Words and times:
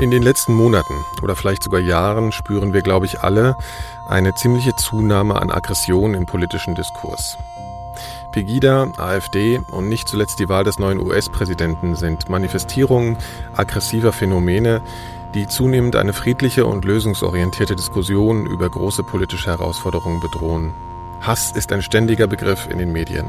In 0.00 0.12
den 0.12 0.22
letzten 0.22 0.54
Monaten 0.54 1.04
oder 1.22 1.34
vielleicht 1.34 1.64
sogar 1.64 1.80
Jahren 1.80 2.30
spüren 2.30 2.72
wir, 2.72 2.82
glaube 2.82 3.06
ich, 3.06 3.20
alle 3.22 3.56
eine 4.06 4.32
ziemliche 4.32 4.76
Zunahme 4.76 5.42
an 5.42 5.50
Aggression 5.50 6.14
im 6.14 6.24
politischen 6.24 6.76
Diskurs. 6.76 7.36
Pegida, 8.30 8.92
AfD 8.96 9.60
und 9.72 9.88
nicht 9.88 10.06
zuletzt 10.06 10.38
die 10.38 10.48
Wahl 10.48 10.62
des 10.62 10.78
neuen 10.78 11.00
US-Präsidenten 11.00 11.96
sind 11.96 12.28
Manifestierungen 12.28 13.16
aggressiver 13.56 14.12
Phänomene, 14.12 14.82
die 15.34 15.48
zunehmend 15.48 15.96
eine 15.96 16.12
friedliche 16.12 16.64
und 16.64 16.84
lösungsorientierte 16.84 17.74
Diskussion 17.74 18.46
über 18.46 18.68
große 18.70 19.02
politische 19.02 19.50
Herausforderungen 19.50 20.20
bedrohen. 20.20 20.74
Hass 21.22 21.50
ist 21.50 21.72
ein 21.72 21.82
ständiger 21.82 22.28
Begriff 22.28 22.68
in 22.70 22.78
den 22.78 22.92
Medien. 22.92 23.26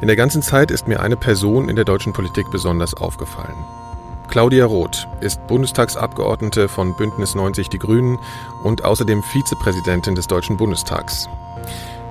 In 0.00 0.06
der 0.06 0.16
ganzen 0.16 0.40
Zeit 0.40 0.70
ist 0.70 0.88
mir 0.88 1.00
eine 1.00 1.16
Person 1.16 1.68
in 1.68 1.76
der 1.76 1.84
deutschen 1.84 2.14
Politik 2.14 2.50
besonders 2.50 2.94
aufgefallen. 2.94 3.66
Claudia 4.28 4.66
Roth 4.66 5.08
ist 5.20 5.46
Bundestagsabgeordnete 5.46 6.68
von 6.68 6.94
Bündnis 6.94 7.34
90 7.34 7.70
Die 7.70 7.78
Grünen 7.78 8.18
und 8.62 8.84
außerdem 8.84 9.22
Vizepräsidentin 9.22 10.14
des 10.14 10.26
Deutschen 10.26 10.58
Bundestags. 10.58 11.30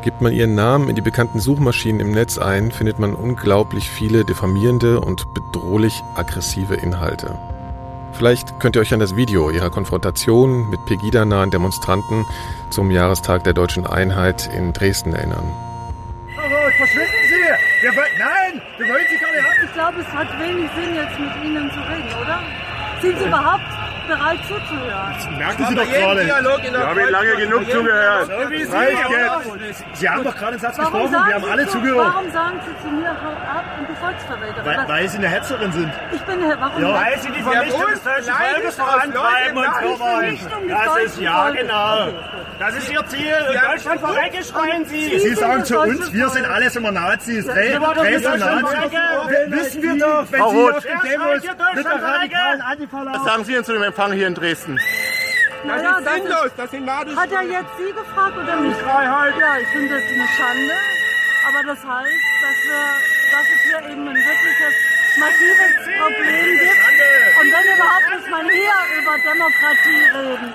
Gibt 0.02 0.22
man 0.22 0.34
ihren 0.34 0.56
Namen 0.56 0.90
in 0.90 0.96
die 0.96 1.02
bekannten 1.02 1.40
Suchmaschinen 1.40 2.02
im 2.02 2.12
Netz 2.12 2.40
ein, 2.40 2.72
findet 2.72 2.98
man 2.98 3.14
unglaublich 3.14 3.88
viele 3.88 4.26
diffamierende 4.26 5.00
und 5.00 5.32
bedrohlich 5.36 6.02
aggressive 6.16 6.74
Inhalte. 6.74 7.38
Vielleicht 8.14 8.60
könnt 8.60 8.76
ihr 8.76 8.82
euch 8.82 8.96
an 8.96 9.00
das 9.00 9.16
Video 9.16 9.52
ihrer 9.52 9.70
Konfrontation 9.70 10.72
mit 10.72 10.84
Pegida-nahen 10.88 11.52
Demonstranten 11.52 12.26
zum 12.72 12.90
Jahrestag 12.90 13.44
der 13.44 13.54
deutschen 13.54 13.86
Einheit 13.86 14.50
in 14.58 14.74
Dresden 14.74 15.14
erinnern. 15.14 15.54
Verschwinden 16.78 17.12
Sie! 17.30 17.84
Wir 17.84 17.92
nein! 18.18 18.62
Wir 18.78 18.88
wollen 18.88 19.06
Sie! 19.10 19.27
Ich 19.64 19.74
glaube, 19.74 20.02
es 20.02 20.14
hat 20.14 20.28
wenig 20.40 20.70
Sinn, 20.76 20.94
jetzt 20.94 21.20
mit 21.20 21.34
Ihnen 21.44 21.72
zu 21.72 21.80
reden, 21.80 22.14
oder? 22.22 22.44
Sind 23.02 23.18
Sie 23.18 23.26
überhaupt 23.26 23.67
bereit 24.08 24.40
zuzuhören? 24.48 25.14
Das 25.16 25.30
merken 25.38 25.66
Sie 25.70 25.76
doch 25.76 25.90
gerade. 25.92 26.24
Ich 26.24 26.32
habe 26.34 27.10
lange 27.10 27.36
genug 27.36 27.70
zugehört. 27.72 28.26
So 28.28 28.50
wie 28.52 28.64
Sie, 28.64 28.72
Reicht 28.76 29.10
jetzt. 29.10 29.84
Sie 30.00 30.10
haben 30.10 30.24
doch 30.24 30.36
gerade 30.36 30.52
einen 30.54 30.60
Satz 30.60 30.78
Warum 30.78 31.02
gesprochen. 31.04 31.28
Wir 31.28 31.34
haben 31.36 31.44
Sie 31.44 31.50
alle 31.52 31.66
zu, 31.66 31.72
zugehört. 31.78 32.08
warum 32.14 32.32
sagen 32.32 32.60
Sie 32.66 32.88
zu 32.88 32.94
mir, 32.96 33.10
hau 33.10 33.30
ab 33.58 33.66
und 33.80 33.90
du 33.90 33.96
Volksverräter? 33.96 34.66
Weil, 34.66 34.78
Was- 34.78 34.88
weil 34.88 35.10
Sie 35.10 35.18
eine 35.18 35.28
Hetzerin 35.28 35.72
sind. 35.72 35.92
ich 36.12 36.22
bin, 36.22 36.40
warum? 36.60 36.82
Ja. 36.82 36.94
Weil 36.94 37.20
Sie 37.20 37.32
die 37.32 37.42
Vernichtung 37.42 37.86
des 37.92 38.04
deutschen 38.04 38.34
Volkes 38.34 38.76
vorantreiben 38.76 39.58
und 39.58 39.66
so 39.98 40.22
des 40.22 40.40
Das 40.70 40.98
ist 41.06 41.20
ja 41.22 41.50
genau. 41.52 42.08
Das 42.60 42.76
ist 42.76 42.92
Ihr 42.92 43.06
Ziel. 43.08 43.34
Und 43.50 43.56
Deutschland 43.72 44.00
verrecke 44.00 44.44
schreien 44.44 44.86
Sie. 44.86 45.20
Sie 45.20 45.36
sagen 45.36 45.64
zu 45.64 45.80
uns, 45.80 46.12
wir 46.12 46.30
sind 46.30 46.46
alles 46.46 46.76
immer 46.76 46.92
Nazis. 46.92 47.46
Deutschland 47.46 48.40
Nazis. 48.40 48.78
Wissen 49.48 49.82
wir 49.84 49.98
doch, 50.00 50.26
wenn 50.32 50.40
Sie 50.50 50.72
auf 50.72 50.84
den 50.84 51.10
Demos 51.10 51.34
mit 51.36 51.44
der 51.44 51.54
Deutschland 51.54 52.04
radikalen? 52.04 52.62
Antifa 52.62 52.98
Was 52.98 53.06
laufen. 53.06 53.26
sagen 53.26 53.44
Sie 53.46 53.54
denn 53.54 53.64
zu 53.64 53.74
dem 53.74 53.84
Empfang 53.98 54.14
hier 54.14 54.28
in 54.28 54.36
Dresden? 54.36 54.80
Naja, 55.66 56.00
das 56.06 56.18
ist, 56.18 56.54
das 56.56 56.70
sind 56.70 56.86
Nadeln. 56.86 57.18
hat 57.18 57.32
er 57.32 57.42
jetzt 57.42 57.72
Sie 57.80 57.92
gefragt 57.92 58.38
oder 58.38 58.56
mich? 58.58 58.76
Freiheit. 58.76 59.34
Ja, 59.40 59.58
ich 59.58 59.68
finde 59.70 59.90
das 59.90 60.04
eine 60.04 60.28
Schande. 60.38 60.74
Aber 61.48 61.64
das 61.66 61.80
heißt, 61.84 62.26
dass, 62.44 62.58
wir, 62.68 62.84
dass 63.32 63.42
es 63.42 63.62
hier 63.66 63.80
eben 63.90 64.08
ein 64.08 64.16
wirkliches, 64.16 64.74
massives 65.18 65.74
Problem 65.98 66.60
gibt. 66.60 66.78
Und 67.42 67.48
wenn 67.50 67.66
überhaupt 67.74 68.08
muss 68.14 68.30
man 68.30 68.46
hier 68.46 68.78
über 69.02 69.18
Demokratie 69.18 70.02
reden. 70.14 70.54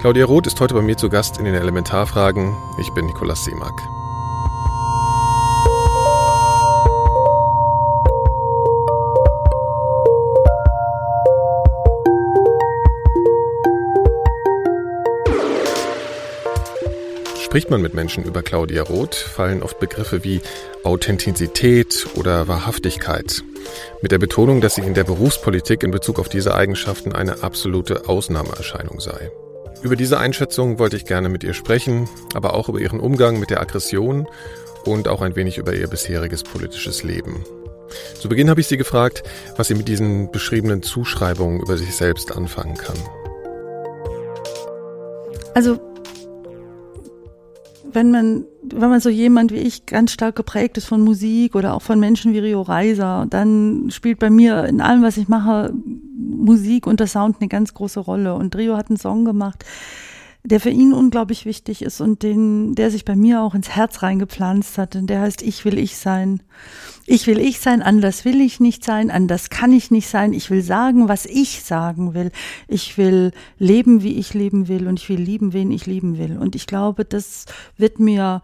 Claudia 0.00 0.24
Roth 0.24 0.46
ist 0.46 0.58
heute 0.58 0.72
bei 0.72 0.80
mir 0.80 0.96
zu 0.96 1.10
Gast 1.10 1.36
in 1.36 1.44
den 1.44 1.54
Elementarfragen. 1.54 2.56
Ich 2.78 2.90
bin 2.94 3.04
Nikolaus 3.04 3.44
Seemack. 3.44 3.74
Spricht 17.52 17.68
man 17.68 17.82
mit 17.82 17.92
Menschen 17.92 18.24
über 18.24 18.42
Claudia 18.42 18.82
Roth, 18.82 19.14
fallen 19.14 19.62
oft 19.62 19.78
Begriffe 19.78 20.24
wie 20.24 20.40
Authentizität 20.84 22.06
oder 22.14 22.48
Wahrhaftigkeit. 22.48 23.44
Mit 24.00 24.10
der 24.10 24.16
Betonung, 24.16 24.62
dass 24.62 24.76
sie 24.76 24.80
in 24.80 24.94
der 24.94 25.04
Berufspolitik 25.04 25.82
in 25.82 25.90
Bezug 25.90 26.18
auf 26.18 26.30
diese 26.30 26.54
Eigenschaften 26.54 27.12
eine 27.12 27.42
absolute 27.42 28.08
Ausnahmeerscheinung 28.08 29.00
sei. 29.00 29.30
Über 29.82 29.96
diese 29.96 30.18
Einschätzung 30.18 30.78
wollte 30.78 30.96
ich 30.96 31.04
gerne 31.04 31.28
mit 31.28 31.44
ihr 31.44 31.52
sprechen, 31.52 32.08
aber 32.32 32.54
auch 32.54 32.70
über 32.70 32.80
ihren 32.80 33.00
Umgang 33.00 33.38
mit 33.38 33.50
der 33.50 33.60
Aggression 33.60 34.26
und 34.86 35.06
auch 35.06 35.20
ein 35.20 35.36
wenig 35.36 35.58
über 35.58 35.74
ihr 35.74 35.88
bisheriges 35.88 36.44
politisches 36.44 37.02
Leben. 37.02 37.44
Zu 38.18 38.30
Beginn 38.30 38.48
habe 38.48 38.62
ich 38.62 38.66
sie 38.66 38.78
gefragt, 38.78 39.24
was 39.58 39.68
sie 39.68 39.74
mit 39.74 39.88
diesen 39.88 40.32
beschriebenen 40.32 40.82
Zuschreibungen 40.82 41.60
über 41.60 41.76
sich 41.76 41.94
selbst 41.94 42.34
anfangen 42.34 42.78
kann. 42.78 42.96
Also, 45.52 45.91
wenn 47.94 48.10
man, 48.10 48.44
wenn 48.62 48.90
man 48.90 49.00
so 49.00 49.08
jemand 49.08 49.52
wie 49.52 49.56
ich 49.56 49.86
ganz 49.86 50.12
stark 50.12 50.36
geprägt 50.36 50.76
ist 50.78 50.86
von 50.86 51.00
Musik 51.00 51.54
oder 51.54 51.74
auch 51.74 51.82
von 51.82 52.00
Menschen 52.00 52.32
wie 52.32 52.38
Rio 52.38 52.62
Reiser, 52.62 53.26
dann 53.28 53.90
spielt 53.90 54.18
bei 54.18 54.30
mir 54.30 54.64
in 54.64 54.80
allem, 54.80 55.02
was 55.02 55.16
ich 55.16 55.28
mache, 55.28 55.72
Musik 56.16 56.86
und 56.86 57.00
der 57.00 57.06
Sound 57.06 57.36
eine 57.40 57.48
ganz 57.48 57.74
große 57.74 58.00
Rolle. 58.00 58.34
Und 58.34 58.56
Rio 58.56 58.76
hat 58.76 58.88
einen 58.88 58.98
Song 58.98 59.24
gemacht, 59.24 59.64
der 60.44 60.58
für 60.58 60.70
ihn 60.70 60.92
unglaublich 60.92 61.46
wichtig 61.46 61.82
ist 61.82 62.00
und 62.00 62.22
den, 62.22 62.74
der 62.74 62.90
sich 62.90 63.04
bei 63.04 63.14
mir 63.14 63.42
auch 63.42 63.54
ins 63.54 63.70
Herz 63.70 64.02
reingepflanzt 64.02 64.76
hat. 64.76 64.96
Und 64.96 65.06
der 65.08 65.20
heißt 65.20 65.42
Ich 65.42 65.64
will 65.64 65.78
ich 65.78 65.96
sein. 65.96 66.42
Ich 67.06 67.26
will 67.26 67.38
ich 67.38 67.60
sein, 67.60 67.82
anders 67.82 68.24
will 68.24 68.40
ich 68.40 68.58
nicht 68.58 68.84
sein, 68.84 69.10
anders 69.10 69.50
kann 69.50 69.72
ich 69.72 69.90
nicht 69.90 70.08
sein. 70.08 70.32
Ich 70.32 70.50
will 70.50 70.62
sagen, 70.62 71.08
was 71.08 71.26
ich 71.26 71.62
sagen 71.62 72.14
will. 72.14 72.32
Ich 72.66 72.98
will 72.98 73.32
leben, 73.58 74.02
wie 74.02 74.18
ich 74.18 74.34
leben 74.34 74.68
will 74.68 74.88
und 74.88 75.00
ich 75.00 75.08
will 75.08 75.20
lieben, 75.20 75.52
wen 75.52 75.70
ich 75.70 75.86
lieben 75.86 76.18
will. 76.18 76.38
Und 76.38 76.56
ich 76.56 76.66
glaube, 76.66 77.04
das 77.04 77.46
wird 77.76 78.00
mir 78.00 78.42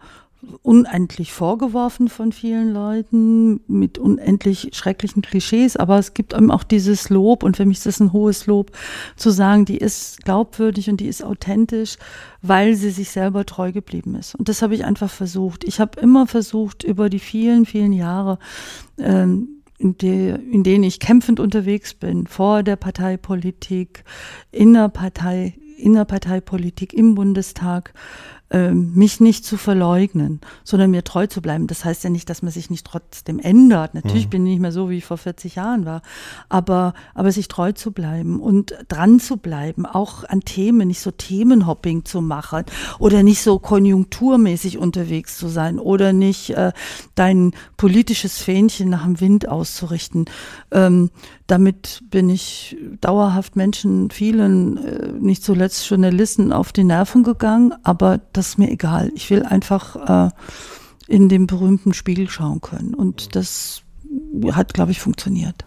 unendlich 0.61 1.33
vorgeworfen 1.33 2.07
von 2.07 2.31
vielen 2.31 2.73
Leuten 2.73 3.59
mit 3.67 3.97
unendlich 3.97 4.69
schrecklichen 4.73 5.21
Klischees, 5.21 5.75
aber 5.75 5.99
es 5.99 6.13
gibt 6.13 6.33
eben 6.33 6.49
auch 6.49 6.63
dieses 6.63 7.09
Lob 7.09 7.43
und 7.43 7.57
für 7.57 7.65
mich 7.65 7.79
ist 7.79 7.85
das 7.85 7.99
ein 7.99 8.13
hohes 8.13 8.45
Lob 8.45 8.71
zu 9.17 9.31
sagen, 9.31 9.65
die 9.65 9.77
ist 9.77 10.23
glaubwürdig 10.23 10.89
und 10.89 11.01
die 11.01 11.07
ist 11.07 11.23
authentisch, 11.23 11.97
weil 12.41 12.75
sie 12.75 12.89
sich 12.89 13.09
selber 13.09 13.45
treu 13.45 13.73
geblieben 13.73 14.15
ist. 14.15 14.35
Und 14.35 14.47
das 14.47 14.61
habe 14.61 14.75
ich 14.75 14.85
einfach 14.85 15.09
versucht. 15.09 15.65
Ich 15.65 15.79
habe 15.79 15.99
immer 15.99 16.25
versucht, 16.25 16.83
über 16.83 17.09
die 17.09 17.19
vielen, 17.19 17.65
vielen 17.65 17.91
Jahre, 17.91 18.39
ähm, 18.97 19.59
in, 19.77 19.97
de, 19.97 20.35
in 20.51 20.63
denen 20.63 20.83
ich 20.83 20.99
kämpfend 20.99 21.39
unterwegs 21.39 21.93
bin, 21.93 22.27
vor 22.27 22.63
der 22.63 22.75
Parteipolitik, 22.75 24.03
in 24.51 24.73
der 24.73 24.89
Partei, 24.89 25.55
in 25.77 25.93
der 25.93 26.05
Parteipolitik, 26.05 26.93
im 26.93 27.15
Bundestag, 27.15 27.93
ähm, 28.51 28.93
mich 28.95 29.19
nicht 29.19 29.45
zu 29.45 29.57
verleugnen, 29.57 30.41
sondern 30.63 30.91
mir 30.91 31.03
treu 31.03 31.27
zu 31.27 31.41
bleiben. 31.41 31.67
Das 31.67 31.85
heißt 31.85 32.03
ja 32.03 32.09
nicht, 32.09 32.29
dass 32.29 32.41
man 32.41 32.51
sich 32.51 32.69
nicht 32.69 32.85
trotzdem 32.85 33.39
ändert. 33.39 33.93
Natürlich 33.93 34.29
bin 34.29 34.45
ich 34.45 34.53
nicht 34.53 34.61
mehr 34.61 34.71
so, 34.71 34.89
wie 34.89 34.97
ich 34.97 35.05
vor 35.05 35.17
40 35.17 35.55
Jahren 35.55 35.85
war, 35.85 36.01
aber, 36.49 36.93
aber 37.13 37.31
sich 37.31 37.47
treu 37.47 37.71
zu 37.73 37.91
bleiben 37.91 38.39
und 38.39 38.75
dran 38.87 39.19
zu 39.19 39.37
bleiben, 39.37 39.85
auch 39.85 40.23
an 40.23 40.41
Themen, 40.41 40.87
nicht 40.87 41.01
so 41.01 41.11
Themenhopping 41.11 42.05
zu 42.05 42.21
machen 42.21 42.63
oder 42.97 43.23
nicht 43.23 43.41
so 43.41 43.59
konjunkturmäßig 43.59 44.77
unterwegs 44.77 45.37
zu 45.37 45.47
sein 45.47 45.79
oder 45.79 46.13
nicht 46.13 46.51
äh, 46.51 46.71
dein 47.15 47.51
politisches 47.77 48.39
Fähnchen 48.39 48.89
nach 48.89 49.03
dem 49.03 49.19
Wind 49.19 49.47
auszurichten. 49.47 50.25
Ähm, 50.71 51.11
damit 51.49 52.03
bin 52.11 52.29
ich 52.29 52.77
dauerhaft 53.01 53.55
Menschen, 53.55 54.11
vielen, 54.11 54.77
äh, 54.77 55.11
nicht 55.19 55.43
zuletzt 55.43 55.89
Journalisten 55.89 56.51
auf 56.51 56.71
die 56.71 56.83
Nerven 56.83 57.23
gegangen, 57.23 57.73
aber 57.83 58.19
das 58.39 58.49
ist 58.49 58.57
mir 58.57 58.71
egal. 58.71 59.11
Ich 59.15 59.29
will 59.29 59.43
einfach 59.43 60.27
äh, 60.27 60.31
in 61.07 61.27
den 61.27 61.45
berühmten 61.45 61.93
Spiegel 61.93 62.29
schauen 62.29 62.61
können. 62.61 62.93
Und 62.93 63.35
das 63.35 63.83
hat, 64.51 64.73
glaube 64.73 64.91
ich, 64.91 65.01
funktioniert. 65.01 65.65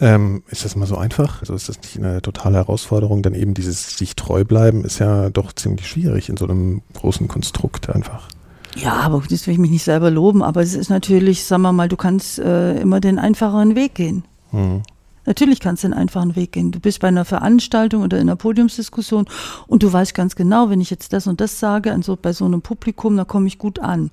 Ähm, 0.00 0.42
ist 0.48 0.64
das 0.64 0.76
mal 0.76 0.86
so 0.86 0.96
einfach? 0.96 1.40
Also 1.40 1.54
ist 1.54 1.68
das 1.68 1.78
nicht 1.82 1.98
eine 1.98 2.22
totale 2.22 2.56
Herausforderung? 2.56 3.22
Dann 3.22 3.34
eben 3.34 3.52
dieses 3.52 3.96
sich 3.98 4.16
treu 4.16 4.44
bleiben 4.44 4.84
ist 4.84 4.98
ja 4.98 5.30
doch 5.30 5.52
ziemlich 5.52 5.88
schwierig 5.88 6.28
in 6.28 6.36
so 6.36 6.46
einem 6.46 6.82
großen 6.94 7.28
Konstrukt 7.28 7.90
einfach. 7.90 8.28
Ja, 8.74 8.94
aber 8.94 9.22
das 9.28 9.46
will 9.46 9.54
ich 9.54 9.60
mich 9.60 9.70
nicht 9.70 9.84
selber 9.84 10.10
loben, 10.10 10.42
aber 10.42 10.62
es 10.62 10.74
ist 10.74 10.90
natürlich, 10.90 11.44
sagen 11.44 11.62
wir 11.62 11.72
mal, 11.72 11.88
du 11.88 11.96
kannst 11.96 12.38
äh, 12.38 12.78
immer 12.78 13.00
den 13.00 13.18
einfacheren 13.18 13.74
Weg 13.74 13.94
gehen. 13.94 14.24
Hm. 14.50 14.82
Natürlich 15.26 15.60
kannst 15.60 15.84
du 15.84 15.88
den 15.88 15.94
einfachen 15.94 16.36
Weg 16.36 16.52
gehen. 16.52 16.72
Du 16.72 16.80
bist 16.80 17.00
bei 17.00 17.08
einer 17.08 17.24
Veranstaltung 17.24 18.02
oder 18.02 18.16
in 18.16 18.28
einer 18.28 18.36
Podiumsdiskussion 18.36 19.26
und 19.66 19.82
du 19.82 19.92
weißt 19.92 20.14
ganz 20.14 20.36
genau, 20.36 20.70
wenn 20.70 20.80
ich 20.80 20.90
jetzt 20.90 21.12
das 21.12 21.26
und 21.26 21.40
das 21.40 21.60
sage, 21.60 21.92
also 21.92 22.16
bei 22.16 22.32
so 22.32 22.44
einem 22.44 22.62
Publikum, 22.62 23.16
da 23.16 23.24
komme 23.24 23.48
ich 23.48 23.58
gut 23.58 23.78
an. 23.80 24.10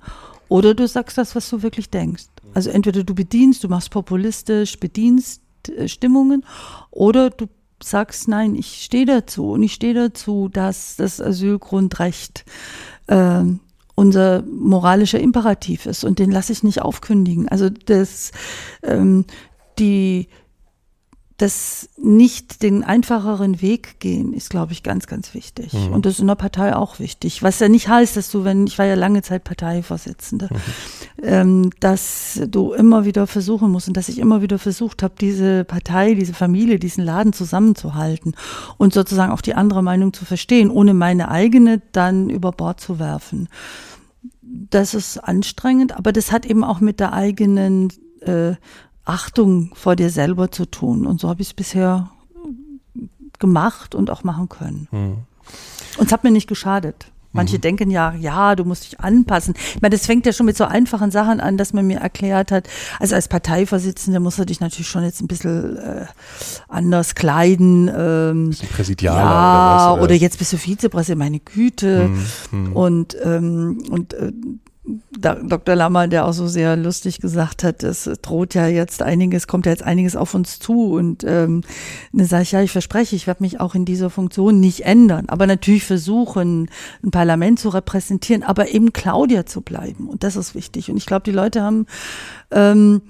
Oder 0.48 0.74
du 0.74 0.86
sagst 0.86 1.16
das, 1.16 1.34
was 1.34 1.48
du 1.48 1.62
wirklich 1.62 1.90
denkst. 1.90 2.26
Also 2.52 2.70
entweder 2.70 3.02
du 3.02 3.14
bedienst, 3.14 3.64
du 3.64 3.68
machst 3.68 3.90
populistisch, 3.90 4.78
bedienst 4.78 5.40
äh, 5.68 5.88
Stimmungen 5.88 6.44
oder 6.90 7.30
du 7.30 7.46
sagst, 7.82 8.28
nein, 8.28 8.54
ich 8.54 8.82
stehe 8.84 9.06
dazu 9.06 9.52
und 9.52 9.62
ich 9.62 9.74
stehe 9.74 9.94
dazu, 9.94 10.48
dass 10.48 10.96
das 10.96 11.20
Asylgrundrecht 11.20 12.44
ähm, 13.08 13.60
unser 13.94 14.42
moralischer 14.42 15.20
Imperativ 15.20 15.86
ist 15.86 16.04
und 16.04 16.18
den 16.18 16.30
lasse 16.30 16.52
ich 16.52 16.62
nicht 16.62 16.82
aufkündigen. 16.82 17.48
Also 17.48 17.68
das, 17.68 18.32
ähm, 18.82 19.24
die, 19.78 20.28
das 21.36 21.88
nicht 21.96 22.62
den 22.62 22.84
einfacheren 22.84 23.60
Weg 23.60 23.98
gehen, 23.98 24.32
ist, 24.32 24.50
glaube 24.50 24.72
ich, 24.72 24.84
ganz, 24.84 25.08
ganz 25.08 25.34
wichtig. 25.34 25.72
Mhm. 25.72 25.92
Und 25.92 26.06
das 26.06 26.14
ist 26.14 26.20
in 26.20 26.28
der 26.28 26.36
Partei 26.36 26.76
auch 26.76 27.00
wichtig. 27.00 27.42
Was 27.42 27.58
ja 27.58 27.68
nicht 27.68 27.88
heißt, 27.88 28.16
dass 28.16 28.30
du, 28.30 28.44
wenn, 28.44 28.68
ich 28.68 28.78
war 28.78 28.86
ja 28.86 28.94
lange 28.94 29.22
Zeit 29.22 29.42
Parteivorsitzende, 29.42 30.48
mhm. 30.48 31.24
ähm, 31.24 31.70
dass 31.80 32.40
du 32.46 32.72
immer 32.72 33.04
wieder 33.04 33.26
versuchen 33.26 33.72
musst 33.72 33.88
und 33.88 33.96
dass 33.96 34.08
ich 34.08 34.20
immer 34.20 34.42
wieder 34.42 34.60
versucht 34.60 35.02
habe, 35.02 35.14
diese 35.20 35.64
Partei, 35.64 36.14
diese 36.14 36.34
Familie, 36.34 36.78
diesen 36.78 37.04
Laden 37.04 37.32
zusammenzuhalten 37.32 38.34
und 38.76 38.94
sozusagen 38.94 39.32
auch 39.32 39.40
die 39.40 39.56
andere 39.56 39.82
Meinung 39.82 40.12
zu 40.12 40.24
verstehen, 40.24 40.70
ohne 40.70 40.94
meine 40.94 41.32
eigene 41.32 41.82
dann 41.90 42.30
über 42.30 42.52
Bord 42.52 42.78
zu 42.78 43.00
werfen. 43.00 43.48
Das 44.42 44.94
ist 44.94 45.18
anstrengend, 45.18 45.96
aber 45.96 46.12
das 46.12 46.30
hat 46.30 46.46
eben 46.46 46.62
auch 46.62 46.78
mit 46.78 47.00
der 47.00 47.12
eigenen 47.12 47.88
äh, 48.20 48.54
Achtung 49.04 49.70
vor 49.74 49.96
dir 49.96 50.10
selber 50.10 50.50
zu 50.50 50.66
tun. 50.66 51.06
Und 51.06 51.20
so 51.20 51.28
habe 51.28 51.42
ich 51.42 51.48
es 51.48 51.54
bisher 51.54 52.10
gemacht 53.38 53.94
und 53.94 54.10
auch 54.10 54.24
machen 54.24 54.48
können. 54.48 54.88
Mhm. 54.90 55.16
Und 55.98 56.06
es 56.06 56.12
hat 56.12 56.24
mir 56.24 56.30
nicht 56.30 56.48
geschadet. 56.48 57.06
Manche 57.34 57.56
mhm. 57.56 57.62
denken 57.62 57.90
ja, 57.90 58.14
ja, 58.14 58.54
du 58.54 58.64
musst 58.64 58.84
dich 58.84 59.00
anpassen. 59.00 59.54
Ich 59.74 59.82
meine, 59.82 59.94
das 59.96 60.06
fängt 60.06 60.24
ja 60.24 60.32
schon 60.32 60.46
mit 60.46 60.56
so 60.56 60.64
einfachen 60.64 61.10
Sachen 61.10 61.40
an, 61.40 61.56
dass 61.56 61.72
man 61.72 61.84
mir 61.84 61.98
erklärt 61.98 62.52
hat, 62.52 62.68
also 63.00 63.16
als 63.16 63.26
Parteivorsitzender 63.26 64.20
musst 64.20 64.38
du 64.38 64.46
dich 64.46 64.60
natürlich 64.60 64.88
schon 64.88 65.02
jetzt 65.02 65.20
ein 65.20 65.26
bisschen 65.26 65.76
äh, 65.76 66.06
anders 66.68 67.16
kleiden. 67.16 67.90
Ähm, 67.94 68.50
bisschen 68.50 68.68
präsidialer 68.68 69.18
ja, 69.18 69.24
oder 69.26 69.76
was? 69.76 69.92
Oder? 69.94 70.02
oder 70.04 70.14
jetzt 70.14 70.38
bist 70.38 70.52
du 70.52 70.58
Vizepräsident, 70.58 71.18
meine 71.18 71.40
Güte. 71.40 72.08
Mhm. 72.52 72.72
Und, 72.72 73.16
ähm, 73.24 73.82
und 73.90 74.14
äh, 74.14 74.32
Dr. 75.16 75.74
Lammer, 75.74 76.08
der 76.08 76.26
auch 76.26 76.32
so 76.32 76.46
sehr 76.46 76.76
lustig 76.76 77.20
gesagt 77.20 77.64
hat, 77.64 77.82
es 77.82 78.04
droht 78.20 78.54
ja 78.54 78.66
jetzt 78.66 79.02
einiges, 79.02 79.46
kommt 79.46 79.64
ja 79.64 79.72
jetzt 79.72 79.82
einiges 79.82 80.14
auf 80.14 80.34
uns 80.34 80.58
zu. 80.58 80.92
Und 80.92 81.24
ähm, 81.24 81.62
dann 82.12 82.26
sage 82.26 82.42
ich, 82.42 82.52
ja, 82.52 82.60
ich 82.60 82.70
verspreche, 82.70 83.16
ich 83.16 83.26
werde 83.26 83.42
mich 83.42 83.60
auch 83.60 83.74
in 83.74 83.86
dieser 83.86 84.10
Funktion 84.10 84.60
nicht 84.60 84.82
ändern, 84.82 85.24
aber 85.28 85.46
natürlich 85.46 85.84
versuchen, 85.84 86.68
ein 87.02 87.10
Parlament 87.10 87.58
zu 87.58 87.70
repräsentieren, 87.70 88.42
aber 88.42 88.68
eben 88.68 88.92
Claudia 88.92 89.46
zu 89.46 89.62
bleiben. 89.62 90.06
Und 90.06 90.22
das 90.22 90.36
ist 90.36 90.54
wichtig. 90.54 90.90
Und 90.90 90.98
ich 90.98 91.06
glaube, 91.06 91.24
die 91.24 91.32
Leute 91.32 91.62
haben 91.62 91.86
ähm, 92.50 93.02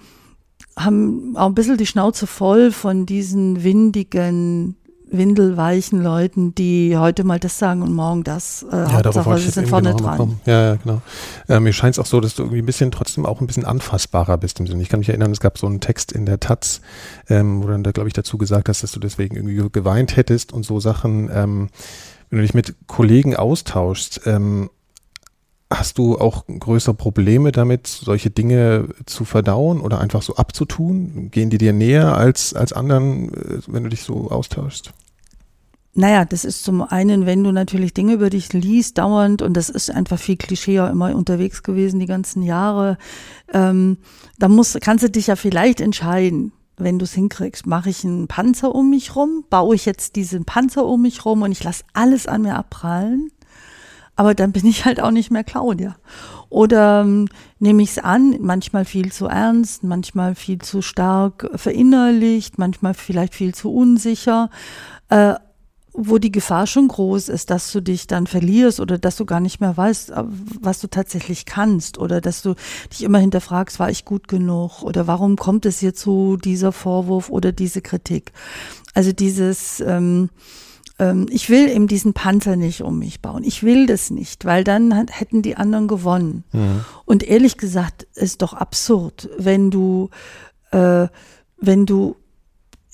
haben 0.76 1.36
auch 1.36 1.46
ein 1.46 1.54
bisschen 1.54 1.76
die 1.76 1.86
Schnauze 1.86 2.26
voll 2.26 2.72
von 2.72 3.06
diesen 3.06 3.62
windigen 3.62 4.76
windelweichen 5.16 6.02
Leuten, 6.02 6.54
die 6.54 6.96
heute 6.96 7.24
mal 7.24 7.38
das 7.38 7.58
sagen 7.58 7.82
und 7.82 7.92
morgen 7.92 8.24
das. 8.24 8.64
Äh, 8.70 8.76
ja, 8.76 8.92
Hauptsache, 8.92 9.38
sie 9.38 9.50
sind 9.50 9.68
vorne 9.68 9.94
dran. 9.94 10.40
Ja, 10.46 10.62
ja, 10.62 10.74
genau. 10.76 11.02
Äh, 11.48 11.60
mir 11.60 11.72
scheint 11.72 11.94
es 11.94 11.98
auch 11.98 12.06
so, 12.06 12.20
dass 12.20 12.34
du 12.34 12.42
irgendwie 12.42 12.60
ein 12.60 12.66
bisschen 12.66 12.90
trotzdem 12.90 13.26
auch 13.26 13.40
ein 13.40 13.46
bisschen 13.46 13.64
anfassbarer 13.64 14.38
bist 14.38 14.60
im 14.60 14.66
Sinne. 14.66 14.82
Ich 14.82 14.88
kann 14.88 15.00
mich 15.00 15.08
erinnern, 15.08 15.30
es 15.30 15.40
gab 15.40 15.58
so 15.58 15.66
einen 15.66 15.80
Text 15.80 16.12
in 16.12 16.26
der 16.26 16.40
Taz, 16.40 16.80
ähm, 17.28 17.62
wo 17.62 17.68
dann 17.68 17.82
da, 17.82 17.92
glaube 17.92 18.08
ich, 18.08 18.14
dazu 18.14 18.38
gesagt 18.38 18.68
hast, 18.68 18.82
dass 18.82 18.92
du 18.92 19.00
deswegen 19.00 19.36
irgendwie 19.36 19.68
geweint 19.70 20.16
hättest 20.16 20.52
und 20.52 20.64
so 20.64 20.80
Sachen. 20.80 21.30
Ähm, 21.32 21.68
wenn 22.30 22.38
du 22.38 22.42
dich 22.42 22.54
mit 22.54 22.74
Kollegen 22.86 23.36
austauschst, 23.36 24.22
ähm, 24.26 24.70
Hast 25.70 25.98
du 25.98 26.18
auch 26.18 26.44
größere 26.46 26.94
Probleme 26.94 27.50
damit, 27.50 27.86
solche 27.86 28.30
Dinge 28.30 28.88
zu 29.06 29.24
verdauen 29.24 29.80
oder 29.80 29.98
einfach 29.98 30.22
so 30.22 30.36
abzutun? 30.36 31.30
Gehen 31.30 31.50
die 31.50 31.58
dir 31.58 31.72
näher 31.72 32.16
als, 32.16 32.54
als 32.54 32.72
anderen, 32.72 33.32
äh, 33.34 33.58
wenn 33.66 33.82
du 33.82 33.88
dich 33.88 34.02
so 34.02 34.30
austauschst? 34.30 34.92
Naja, 35.94 36.24
das 36.24 36.44
ist 36.44 36.64
zum 36.64 36.82
einen, 36.82 37.24
wenn 37.24 37.44
du 37.44 37.52
natürlich 37.52 37.94
Dinge 37.94 38.14
über 38.14 38.30
dich 38.30 38.52
liest, 38.52 38.98
dauernd, 38.98 39.42
und 39.42 39.56
das 39.56 39.68
ist 39.68 39.90
einfach 39.90 40.18
viel 40.18 40.36
Klischee 40.36 40.74
ja 40.74 40.88
immer 40.88 41.14
unterwegs 41.14 41.62
gewesen 41.62 42.00
die 42.00 42.06
ganzen 42.06 42.42
Jahre, 42.42 42.98
ähm, 43.52 43.98
da 44.38 44.48
musst, 44.48 44.80
kannst 44.80 45.04
du 45.04 45.10
dich 45.10 45.28
ja 45.28 45.36
vielleicht 45.36 45.80
entscheiden, 45.80 46.52
wenn 46.76 46.98
du 46.98 47.04
es 47.04 47.12
hinkriegst, 47.12 47.66
mache 47.66 47.90
ich 47.90 48.04
einen 48.04 48.26
Panzer 48.26 48.74
um 48.74 48.90
mich 48.90 49.14
rum, 49.14 49.44
baue 49.48 49.76
ich 49.76 49.86
jetzt 49.86 50.16
diesen 50.16 50.44
Panzer 50.44 50.84
um 50.84 51.02
mich 51.02 51.24
rum 51.24 51.42
und 51.42 51.52
ich 51.52 51.62
lasse 51.62 51.84
alles 51.92 52.26
an 52.26 52.42
mir 52.42 52.56
abprallen 52.56 53.30
aber 54.16 54.34
dann 54.34 54.52
bin 54.52 54.66
ich 54.66 54.84
halt 54.84 55.00
auch 55.00 55.10
nicht 55.10 55.30
mehr 55.30 55.44
Claudia. 55.44 55.96
Oder 56.48 57.02
ähm, 57.02 57.28
nehme 57.58 57.82
ich 57.82 57.90
es 57.90 57.98
an, 57.98 58.36
manchmal 58.40 58.84
viel 58.84 59.10
zu 59.10 59.26
ernst, 59.26 59.82
manchmal 59.82 60.34
viel 60.34 60.58
zu 60.58 60.82
stark 60.82 61.50
verinnerlicht, 61.54 62.58
manchmal 62.58 62.94
vielleicht 62.94 63.34
viel 63.34 63.54
zu 63.54 63.74
unsicher, 63.74 64.50
äh, 65.08 65.34
wo 65.96 66.18
die 66.18 66.32
Gefahr 66.32 66.66
schon 66.66 66.88
groß 66.88 67.28
ist, 67.28 67.50
dass 67.50 67.70
du 67.70 67.80
dich 67.80 68.08
dann 68.08 68.26
verlierst 68.26 68.80
oder 68.80 68.98
dass 68.98 69.16
du 69.16 69.24
gar 69.24 69.40
nicht 69.40 69.60
mehr 69.60 69.76
weißt, 69.76 70.10
äh, 70.10 70.24
was 70.60 70.80
du 70.80 70.88
tatsächlich 70.88 71.46
kannst 71.46 71.98
oder 71.98 72.20
dass 72.20 72.42
du 72.42 72.54
dich 72.92 73.04
immer 73.04 73.18
hinterfragst, 73.18 73.78
war 73.78 73.90
ich 73.90 74.04
gut 74.04 74.26
genug 74.26 74.82
oder 74.82 75.06
warum 75.06 75.36
kommt 75.36 75.66
es 75.66 75.78
hier 75.78 75.94
zu 75.94 76.36
dieser 76.36 76.72
Vorwurf 76.72 77.30
oder 77.30 77.52
diese 77.52 77.80
Kritik. 77.80 78.32
Also 78.92 79.12
dieses 79.12 79.80
ähm, 79.80 80.30
ähm, 80.98 81.26
ich 81.30 81.48
will 81.48 81.68
eben 81.68 81.86
diesen 81.86 82.12
Panzer 82.12 82.56
nicht 82.56 82.82
um 82.82 82.98
mich 82.98 83.20
bauen. 83.20 83.44
Ich 83.44 83.62
will 83.62 83.86
das 83.86 84.10
nicht, 84.10 84.44
weil 84.44 84.64
dann 84.64 84.96
hat, 84.96 85.18
hätten 85.18 85.42
die 85.42 85.56
anderen 85.56 85.88
gewonnen. 85.88 86.44
Mhm. 86.52 86.84
Und 87.04 87.22
ehrlich 87.22 87.56
gesagt 87.56 88.06
ist 88.14 88.42
doch 88.42 88.52
absurd, 88.52 89.28
wenn 89.38 89.70
du, 89.70 90.10
äh, 90.70 91.08
wenn 91.60 91.86
du 91.86 92.16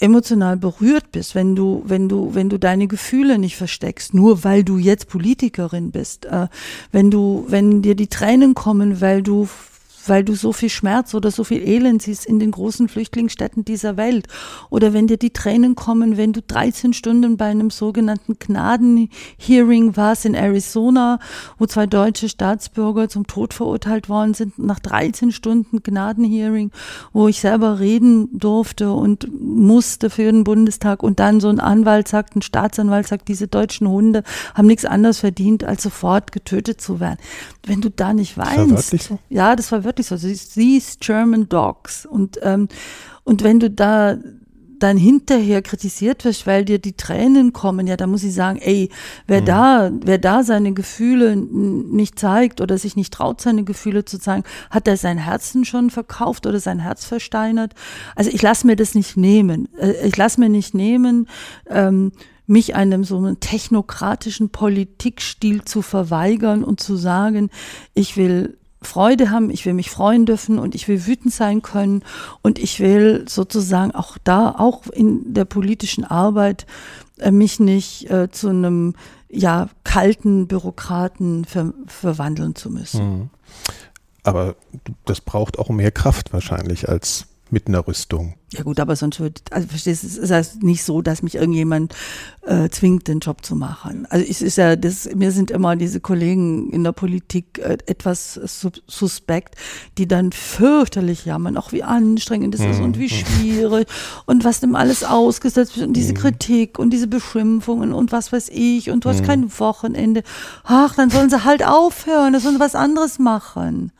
emotional 0.00 0.56
berührt 0.56 1.12
bist, 1.12 1.34
wenn 1.34 1.54
du, 1.54 1.82
wenn 1.86 2.08
du, 2.08 2.34
wenn 2.34 2.48
du 2.48 2.58
deine 2.58 2.88
Gefühle 2.88 3.38
nicht 3.38 3.56
versteckst, 3.56 4.14
nur 4.14 4.44
weil 4.44 4.64
du 4.64 4.78
jetzt 4.78 5.08
Politikerin 5.08 5.90
bist, 5.90 6.24
äh, 6.24 6.48
wenn 6.90 7.10
du, 7.10 7.44
wenn 7.48 7.82
dir 7.82 7.94
die 7.94 8.08
Tränen 8.08 8.54
kommen, 8.54 9.00
weil 9.00 9.22
du 9.22 9.48
weil 10.06 10.24
du 10.24 10.34
so 10.34 10.52
viel 10.52 10.68
Schmerz 10.68 11.14
oder 11.14 11.30
so 11.30 11.44
viel 11.44 11.66
Elend 11.66 12.02
siehst 12.02 12.26
in 12.26 12.38
den 12.38 12.50
großen 12.50 12.88
Flüchtlingsstädten 12.88 13.64
dieser 13.64 13.96
Welt. 13.96 14.26
Oder 14.70 14.92
wenn 14.92 15.06
dir 15.06 15.16
die 15.16 15.32
Tränen 15.32 15.74
kommen, 15.74 16.16
wenn 16.16 16.32
du 16.32 16.40
13 16.42 16.92
Stunden 16.92 17.36
bei 17.36 17.46
einem 17.46 17.70
sogenannten 17.70 18.38
Gnadenhearing 18.38 19.96
warst 19.96 20.24
in 20.24 20.34
Arizona, 20.34 21.18
wo 21.58 21.66
zwei 21.66 21.86
deutsche 21.86 22.28
Staatsbürger 22.28 23.08
zum 23.08 23.26
Tod 23.26 23.54
verurteilt 23.54 24.08
worden 24.08 24.34
sind, 24.34 24.58
nach 24.58 24.78
13 24.78 25.32
Stunden 25.32 25.82
Gnadenhearing, 25.82 26.70
wo 27.12 27.28
ich 27.28 27.40
selber 27.40 27.78
reden 27.80 28.28
durfte 28.38 28.92
und 28.92 29.28
musste 29.40 30.10
für 30.10 30.30
den 30.30 30.44
Bundestag 30.44 31.02
und 31.02 31.20
dann 31.20 31.40
so 31.40 31.48
ein 31.48 31.60
Anwalt 31.60 32.08
sagt, 32.08 32.36
ein 32.36 32.42
Staatsanwalt 32.42 33.08
sagt, 33.08 33.28
diese 33.28 33.48
deutschen 33.48 33.88
Hunde 33.88 34.22
haben 34.54 34.66
nichts 34.66 34.84
anderes 34.84 35.18
verdient, 35.18 35.64
als 35.64 35.82
sofort 35.82 36.32
getötet 36.32 36.80
zu 36.80 37.00
werden. 37.00 37.18
Wenn 37.66 37.80
du 37.80 37.90
da 37.90 38.14
nicht 38.14 38.38
weinst. 38.38 38.92
Das 38.92 38.92
war 38.92 38.98
so? 39.00 39.18
Ja, 39.28 39.56
das 39.56 39.70
war 39.70 39.84
wirklich 39.84 39.89
wirklich 39.90 40.06
so. 40.06 40.16
These 40.16 40.98
German 41.00 41.48
Dogs. 41.48 42.06
Und, 42.06 42.38
ähm, 42.42 42.68
und 43.24 43.42
wenn 43.42 43.60
du 43.60 43.70
da 43.70 44.16
dann 44.80 44.96
hinterher 44.96 45.62
kritisiert 45.62 46.24
wirst, 46.24 46.46
weil 46.46 46.64
dir 46.64 46.78
die 46.78 46.94
Tränen 46.94 47.52
kommen, 47.52 47.86
ja, 47.86 47.96
da 47.96 48.06
muss 48.06 48.24
ich 48.24 48.34
sagen, 48.34 48.58
ey, 48.60 48.88
wer 49.26 49.42
mhm. 49.42 49.44
da, 49.44 49.90
wer 50.02 50.18
da 50.18 50.42
seine 50.42 50.72
Gefühle 50.72 51.36
nicht 51.36 52.18
zeigt 52.18 52.60
oder 52.60 52.78
sich 52.78 52.96
nicht 52.96 53.12
traut, 53.12 53.40
seine 53.40 53.64
Gefühle 53.64 54.04
zu 54.04 54.18
zeigen, 54.18 54.44
hat 54.70 54.88
er 54.88 54.96
sein 54.96 55.18
Herzen 55.18 55.64
schon 55.64 55.90
verkauft 55.90 56.46
oder 56.46 56.60
sein 56.60 56.78
Herz 56.78 57.04
versteinert? 57.04 57.74
Also 58.16 58.30
ich 58.30 58.42
lasse 58.42 58.66
mir 58.66 58.76
das 58.76 58.94
nicht 58.94 59.16
nehmen. 59.16 59.68
Äh, 59.78 60.06
ich 60.06 60.16
lasse 60.16 60.40
mir 60.40 60.48
nicht 60.48 60.74
nehmen, 60.74 61.28
ähm, 61.68 62.12
mich 62.46 62.74
einem 62.74 63.04
so 63.04 63.18
einen 63.18 63.38
technokratischen 63.38 64.50
Politikstil 64.50 65.62
zu 65.62 65.82
verweigern 65.82 66.64
und 66.64 66.80
zu 66.80 66.96
sagen, 66.96 67.50
ich 67.94 68.16
will 68.16 68.58
Freude 68.82 69.30
haben, 69.30 69.50
ich 69.50 69.66
will 69.66 69.74
mich 69.74 69.90
freuen 69.90 70.26
dürfen 70.26 70.58
und 70.58 70.74
ich 70.74 70.88
will 70.88 71.06
wütend 71.06 71.34
sein 71.34 71.62
können 71.62 72.02
und 72.42 72.58
ich 72.58 72.80
will 72.80 73.26
sozusagen 73.28 73.92
auch 73.92 74.16
da, 74.24 74.54
auch 74.56 74.86
in 74.86 75.34
der 75.34 75.44
politischen 75.44 76.04
Arbeit, 76.04 76.66
äh, 77.18 77.30
mich 77.30 77.60
nicht 77.60 78.10
äh, 78.10 78.30
zu 78.30 78.48
einem 78.48 78.94
ja 79.28 79.68
kalten 79.84 80.48
Bürokraten 80.48 81.44
ver 81.44 81.72
verwandeln 81.86 82.54
zu 82.54 82.70
müssen. 82.70 83.08
Mhm. 83.08 83.30
Aber 84.22 84.56
das 85.06 85.20
braucht 85.20 85.58
auch 85.58 85.68
mehr 85.70 85.90
Kraft 85.90 86.32
wahrscheinlich 86.32 86.88
als 86.88 87.26
mit 87.50 87.66
einer 87.66 87.86
Rüstung. 87.86 88.34
Ja 88.52 88.64
gut, 88.64 88.80
aber 88.80 88.96
sonst 88.96 89.20
wird, 89.20 89.42
also 89.52 89.68
verstehst 89.68 90.02
du, 90.02 90.08
es 90.08 90.16
ist 90.16 90.30
halt 90.32 90.62
nicht 90.62 90.82
so, 90.82 91.02
dass 91.02 91.22
mich 91.22 91.36
irgendjemand 91.36 91.94
äh, 92.42 92.68
zwingt, 92.68 93.06
den 93.06 93.20
Job 93.20 93.44
zu 93.44 93.54
machen. 93.54 94.06
Also 94.10 94.26
es 94.28 94.42
ist 94.42 94.56
ja, 94.56 94.74
das, 94.74 95.08
mir 95.14 95.30
sind 95.30 95.52
immer 95.52 95.76
diese 95.76 96.00
Kollegen 96.00 96.70
in 96.70 96.82
der 96.82 96.90
Politik 96.90 97.60
äh, 97.60 97.78
etwas 97.86 98.34
suspekt, 98.88 99.54
die 99.98 100.08
dann 100.08 100.32
fürchterlich 100.32 101.26
jammern, 101.26 101.56
auch 101.56 101.70
wie 101.70 101.84
anstrengend 101.84 102.56
es 102.56 102.62
mhm. 102.62 102.70
ist 102.70 102.80
und 102.80 102.98
wie 102.98 103.04
mhm. 103.04 103.08
schwierig 103.08 103.88
und 104.26 104.44
was 104.44 104.58
dem 104.58 104.74
alles 104.74 105.04
ausgesetzt 105.04 105.76
wird 105.76 105.86
und 105.86 105.94
diese 105.94 106.12
mhm. 106.12 106.18
Kritik 106.18 106.78
und 106.78 106.90
diese 106.90 107.06
Beschimpfungen 107.06 107.92
und 107.92 108.10
was 108.10 108.32
weiß 108.32 108.48
ich 108.52 108.90
und 108.90 109.04
du 109.04 109.10
hast 109.10 109.20
mhm. 109.20 109.26
kein 109.26 109.60
Wochenende. 109.60 110.24
Ach, 110.64 110.96
dann 110.96 111.10
sollen 111.10 111.30
sie 111.30 111.44
halt 111.44 111.64
aufhören, 111.64 112.32
dann 112.32 112.42
sollen 112.42 112.56
sie 112.56 112.60
was 112.60 112.74
anderes 112.74 113.20
machen. 113.20 113.92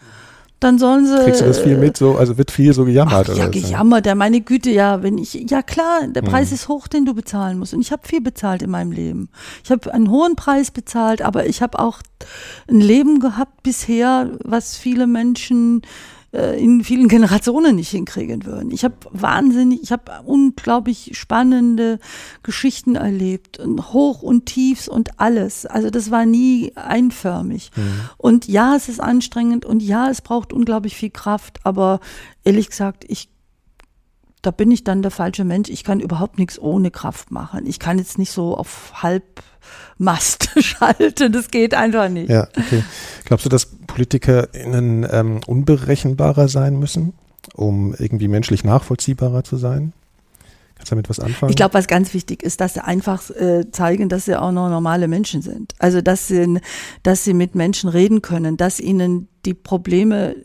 Dann 0.61 0.79
sollen 0.79 1.07
sie. 1.07 1.17
Kriegst 1.25 1.40
du 1.40 1.47
das 1.47 1.59
viel 1.59 1.76
mit? 1.76 1.97
So, 1.97 2.17
also 2.17 2.37
wird 2.38 2.50
viel 2.50 2.73
so 2.73 2.85
gejammert 2.85 3.29
Ach, 3.29 3.35
oder? 3.35 3.38
ja, 3.38 3.49
gejammert, 3.49 4.07
ja, 4.07 4.14
meine 4.14 4.40
Güte, 4.43 4.71
ja, 4.71 5.02
wenn 5.02 5.19
ich, 5.19 5.33
ja 5.35 5.62
klar, 5.62 6.07
der 6.07 6.23
Preis 6.23 6.50
Mhm. 6.50 6.55
ist 6.55 6.69
hoch, 6.69 6.87
den 6.87 7.07
du 7.07 7.14
bezahlen 7.14 7.59
musst. 7.59 7.75
Und 7.75 7.81
ich 7.81 7.90
habe 7.93 8.07
viel 8.07 8.21
bezahlt 8.21 8.62
in 8.62 8.71
meinem 8.71 8.93
Leben. 8.93 9.31
Ich 9.64 9.71
habe 9.71 9.93
einen 9.93 10.11
hohen 10.11 10.37
Preis 10.37 10.71
bezahlt, 10.71 11.23
aber 11.23 11.47
ich 11.47 11.62
habe 11.62 11.79
auch 11.79 12.00
ein 12.69 12.81
Leben 12.81 13.21
gehabt 13.21 13.62
bisher, 13.62 14.31
was 14.45 14.76
viele 14.76 15.07
Menschen 15.07 15.83
äh, 16.32 16.62
in 16.62 16.84
vielen 16.84 17.08
Generationen 17.08 17.76
nicht 17.76 17.90
hinkriegen 17.90 18.44
würden. 18.44 18.70
Ich 18.70 18.84
habe 18.84 18.94
wahnsinnig, 19.10 19.82
ich 19.82 19.92
habe 19.92 20.12
unglaublich 20.25 21.10
spannende 21.14 21.99
Geschichten 22.42 22.94
erlebt, 22.94 23.58
und 23.58 23.92
Hoch 23.92 24.22
und 24.22 24.46
Tiefs 24.46 24.88
und 24.88 25.20
alles. 25.20 25.66
Also 25.66 25.90
das 25.90 26.10
war 26.10 26.26
nie 26.26 26.72
einförmig. 26.76 27.70
Und 28.16 28.46
ja, 28.46 28.76
es 28.76 28.88
ist 28.88 29.00
anstrengend 29.00 29.64
und 29.64 29.82
ja, 29.82 30.08
es 30.08 30.22
braucht 30.22 30.52
unglaublich 30.52 30.96
viel 30.96 31.10
Kraft, 31.10 31.58
aber 31.64 32.00
ehrlich 32.44 32.68
gesagt, 32.70 33.04
ich 33.08 33.28
da 34.42 34.50
bin 34.50 34.70
ich 34.70 34.84
dann 34.84 35.02
der 35.02 35.10
falsche 35.10 35.44
Mensch. 35.44 35.68
Ich 35.68 35.84
kann 35.84 36.00
überhaupt 36.00 36.38
nichts 36.38 36.58
ohne 36.58 36.90
Kraft 36.90 37.30
machen. 37.30 37.66
Ich 37.66 37.78
kann 37.78 37.99
jetzt 37.99 38.18
nicht 38.18 38.30
so 38.30 38.56
auf 38.56 39.02
Halbmast 40.00 40.50
schalten. 40.59 41.33
Das 41.33 41.50
geht 41.50 41.75
einfach 41.75 42.09
nicht. 42.09 42.31
Ja, 42.31 42.49
okay. 42.57 42.83
Glaubst 43.25 43.47
du, 43.47 43.50
dass 43.50 43.67
PolitikerInnen 43.67 45.07
ähm, 45.11 45.40
unberechenbarer 45.47 46.49
sein 46.49 46.79
müssen, 46.79 47.12
um 47.55 47.95
irgendwie 47.99 48.29
menschlich 48.29 48.64
nachvollziehbarer 48.64 49.45
zu 49.45 49.57
sein? 49.57 49.93
Kannst 50.76 50.93
du 50.93 50.95
damit 50.95 51.11
was 51.11 51.21
anfangen? 51.21 51.50
Ich 51.50 51.57
glaube, 51.57 51.75
was 51.75 51.87
ganz 51.87 52.14
wichtig 52.14 52.43
ist, 52.43 52.61
dass 52.62 52.75
sie 52.75 52.83
einfach 52.83 53.29
äh, 53.31 53.71
zeigen, 53.71 54.09
dass 54.09 54.25
sie 54.25 54.40
auch 54.40 54.50
noch 54.50 54.71
normale 54.71 55.09
Menschen 55.09 55.43
sind. 55.43 55.75
Also, 55.79 56.00
dass 56.00 56.26
sie, 56.26 56.59
dass 57.02 57.23
sie 57.25 57.35
mit 57.35 57.55
Menschen 57.55 57.90
reden 57.90 58.23
können, 58.23 58.57
dass 58.57 58.81
ihnen 58.81 59.29
die 59.45 59.52
Probleme 59.52 60.37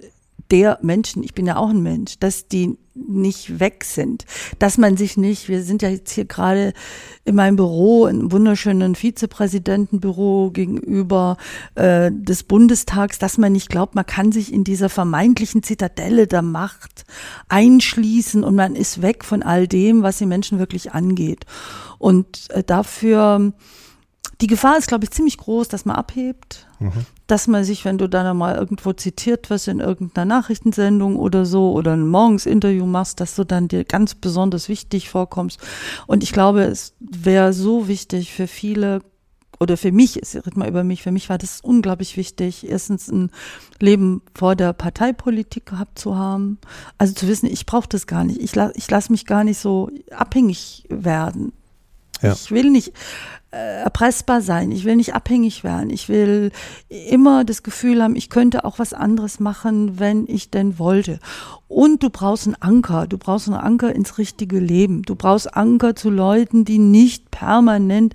der 0.51 0.79
Menschen, 0.81 1.23
ich 1.23 1.33
bin 1.33 1.45
ja 1.45 1.57
auch 1.57 1.69
ein 1.69 1.81
Mensch, 1.81 2.19
dass 2.19 2.47
die 2.47 2.77
nicht 2.95 3.59
weg 3.59 3.83
sind, 3.83 4.25
dass 4.57 4.77
man 4.77 4.95
sich 4.95 5.17
nicht, 5.17 5.49
wir 5.49 5.63
sind 5.63 5.81
ja 5.81 5.89
jetzt 5.89 6.11
hier 6.11 6.25
gerade 6.25 6.73
in 7.25 7.35
meinem 7.35 7.57
Büro, 7.57 8.07
im 8.07 8.31
wunderschönen 8.31 8.95
Vizepräsidentenbüro 8.95 10.51
gegenüber 10.51 11.37
äh, 11.75 12.09
des 12.13 12.43
Bundestags, 12.43 13.19
dass 13.19 13.37
man 13.37 13.51
nicht 13.51 13.69
glaubt, 13.69 13.95
man 13.95 14.05
kann 14.05 14.31
sich 14.31 14.53
in 14.53 14.63
dieser 14.63 14.89
vermeintlichen 14.89 15.61
Zitadelle 15.61 16.25
der 16.25 16.41
Macht 16.41 17.05
einschließen 17.49 18.43
und 18.43 18.55
man 18.55 18.75
ist 18.75 19.01
weg 19.01 19.25
von 19.25 19.43
all 19.43 19.67
dem, 19.67 20.01
was 20.01 20.17
die 20.17 20.25
Menschen 20.25 20.59
wirklich 20.59 20.93
angeht. 20.93 21.45
Und 21.97 22.49
äh, 22.51 22.63
dafür, 22.63 23.53
die 24.41 24.47
Gefahr 24.47 24.77
ist, 24.77 24.87
glaube 24.87 25.05
ich, 25.05 25.11
ziemlich 25.11 25.37
groß, 25.37 25.67
dass 25.67 25.85
man 25.85 25.95
abhebt, 25.95 26.67
dass 27.27 27.47
man 27.47 27.63
sich, 27.63 27.85
wenn 27.85 27.97
du 27.97 28.07
dann 28.07 28.35
mal 28.37 28.55
irgendwo 28.55 28.93
zitiert 28.93 29.49
wirst 29.49 29.67
in 29.67 29.79
irgendeiner 29.79 30.25
Nachrichtensendung 30.25 31.15
oder 31.15 31.45
so 31.45 31.71
oder 31.71 31.93
ein 31.93 32.07
Morgensinterview 32.07 32.85
machst, 32.85 33.19
dass 33.19 33.35
du 33.35 33.45
dann 33.45 33.67
dir 33.67 33.85
ganz 33.85 34.15
besonders 34.15 34.67
wichtig 34.67 35.09
vorkommst. 35.09 35.59
Und 36.05 36.21
ich 36.23 36.33
glaube, 36.33 36.63
es 36.63 36.93
wäre 36.99 37.53
so 37.53 37.87
wichtig 37.87 38.33
für 38.33 38.47
viele 38.47 39.01
oder 39.59 39.77
für 39.77 39.93
mich, 39.93 40.21
ich 40.21 40.35
rede 40.35 40.59
mal 40.59 40.67
über 40.67 40.83
mich, 40.83 41.01
für 41.01 41.13
mich 41.13 41.29
war 41.29 41.37
das 41.37 41.61
unglaublich 41.61 42.17
wichtig, 42.17 42.67
erstens 42.69 43.07
ein 43.07 43.31
Leben 43.79 44.21
vor 44.33 44.55
der 44.55 44.73
Parteipolitik 44.73 45.65
gehabt 45.65 45.97
zu 45.97 46.17
haben. 46.17 46.57
Also 46.97 47.13
zu 47.13 47.27
wissen, 47.27 47.45
ich 47.47 47.65
brauche 47.65 47.87
das 47.87 48.05
gar 48.05 48.25
nicht. 48.25 48.41
Ich, 48.41 48.53
la 48.53 48.71
ich 48.75 48.89
lasse 48.91 49.13
mich 49.13 49.25
gar 49.25 49.45
nicht 49.45 49.59
so 49.59 49.89
abhängig 50.11 50.83
werden. 50.89 51.53
Ja. 52.21 52.33
Ich 52.33 52.51
will 52.51 52.69
nicht 52.69 52.93
erpressbar 53.55 54.41
sein. 54.41 54.71
Ich 54.71 54.83
will 54.83 54.95
nicht 54.95 55.13
abhängig 55.13 55.63
werden. 55.63 55.89
Ich 55.89 56.09
will 56.09 56.51
immer 56.89 57.45
das 57.45 57.63
Gefühl 57.63 58.03
haben, 58.03 58.15
ich 58.15 58.29
könnte 58.29 58.65
auch 58.65 58.79
was 58.79 58.93
anderes 58.93 59.39
machen, 59.39 59.99
wenn 59.99 60.25
ich 60.27 60.51
denn 60.51 60.77
wollte. 60.77 61.19
Und 61.67 62.03
du 62.03 62.09
brauchst 62.09 62.47
einen 62.47 62.55
Anker. 62.55 63.07
Du 63.07 63.17
brauchst 63.17 63.47
einen 63.47 63.57
Anker 63.57 63.93
ins 63.95 64.17
richtige 64.17 64.59
Leben. 64.59 65.01
Du 65.03 65.15
brauchst 65.15 65.55
Anker 65.55 65.95
zu 65.95 66.09
Leuten, 66.09 66.65
die 66.65 66.79
nicht 66.79 67.31
permanent 67.31 68.13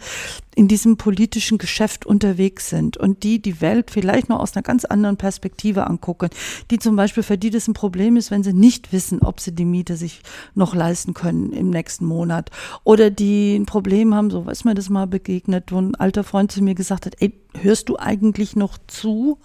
in 0.54 0.68
diesem 0.68 0.96
politischen 0.96 1.58
Geschäft 1.58 2.04
unterwegs 2.04 2.68
sind 2.68 2.96
und 2.96 3.22
die 3.22 3.40
die 3.40 3.60
Welt 3.60 3.90
vielleicht 3.90 4.28
noch 4.28 4.40
aus 4.40 4.54
einer 4.54 4.62
ganz 4.62 4.84
anderen 4.84 5.16
Perspektive 5.16 5.86
angucken. 5.86 6.28
Die 6.70 6.78
zum 6.78 6.96
Beispiel 6.96 7.22
für 7.22 7.38
die 7.38 7.50
das 7.50 7.66
ein 7.68 7.74
Problem 7.74 8.16
ist, 8.16 8.30
wenn 8.30 8.42
sie 8.42 8.52
nicht 8.52 8.92
wissen, 8.92 9.22
ob 9.22 9.40
sie 9.40 9.52
die 9.52 9.64
Miete 9.64 9.96
sich 9.96 10.22
noch 10.54 10.74
leisten 10.74 11.14
können 11.14 11.52
im 11.52 11.70
nächsten 11.70 12.04
Monat. 12.04 12.50
Oder 12.84 13.10
die 13.10 13.56
ein 13.56 13.66
Problem 13.66 14.14
haben, 14.14 14.30
so 14.30 14.48
ist 14.50 14.64
mir 14.64 14.74
das 14.74 14.90
mal 14.90 15.06
begegnet, 15.30 15.70
wo 15.70 15.80
ein 15.80 15.94
alter 15.94 16.24
Freund 16.24 16.50
zu 16.50 16.62
mir 16.62 16.74
gesagt 16.74 17.06
hat, 17.06 17.14
ey, 17.20 17.32
hörst 17.60 17.88
du 17.88 17.96
eigentlich 17.96 18.56
noch 18.56 18.78
zu? 18.86 19.38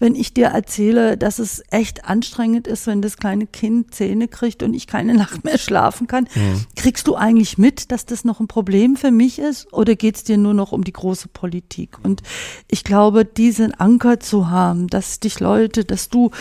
wenn 0.00 0.16
ich 0.16 0.34
dir 0.34 0.46
erzähle, 0.46 1.16
dass 1.16 1.38
es 1.38 1.62
echt 1.70 2.04
anstrengend 2.04 2.66
ist, 2.66 2.88
wenn 2.88 3.00
das 3.00 3.16
kleine 3.16 3.46
Kind 3.46 3.94
Zähne 3.94 4.26
kriegt 4.26 4.64
und 4.64 4.74
ich 4.74 4.88
keine 4.88 5.14
Nacht 5.24 5.44
mehr 5.44 5.56
schlafen 5.56 6.08
kann, 6.08 6.28
kriegst 6.74 7.06
du 7.06 7.14
eigentlich 7.14 7.58
mit, 7.58 7.92
dass 7.92 8.04
das 8.04 8.24
noch 8.24 8.40
ein 8.40 8.48
Problem 8.48 8.96
für 8.96 9.12
mich 9.12 9.38
ist 9.38 9.72
oder 9.72 9.94
geht 9.94 10.16
es 10.16 10.24
dir 10.24 10.36
nur 10.36 10.52
noch 10.52 10.72
um 10.72 10.82
die 10.82 10.92
große 10.92 11.28
Politik? 11.28 11.96
Und 12.02 12.22
ich 12.68 12.82
glaube, 12.82 13.24
diesen 13.24 13.72
Anker 13.72 14.18
zu 14.18 14.50
haben, 14.50 14.88
dass 14.88 15.20
dich 15.20 15.38
Leute, 15.38 15.84
dass 15.84 16.08
du 16.08 16.32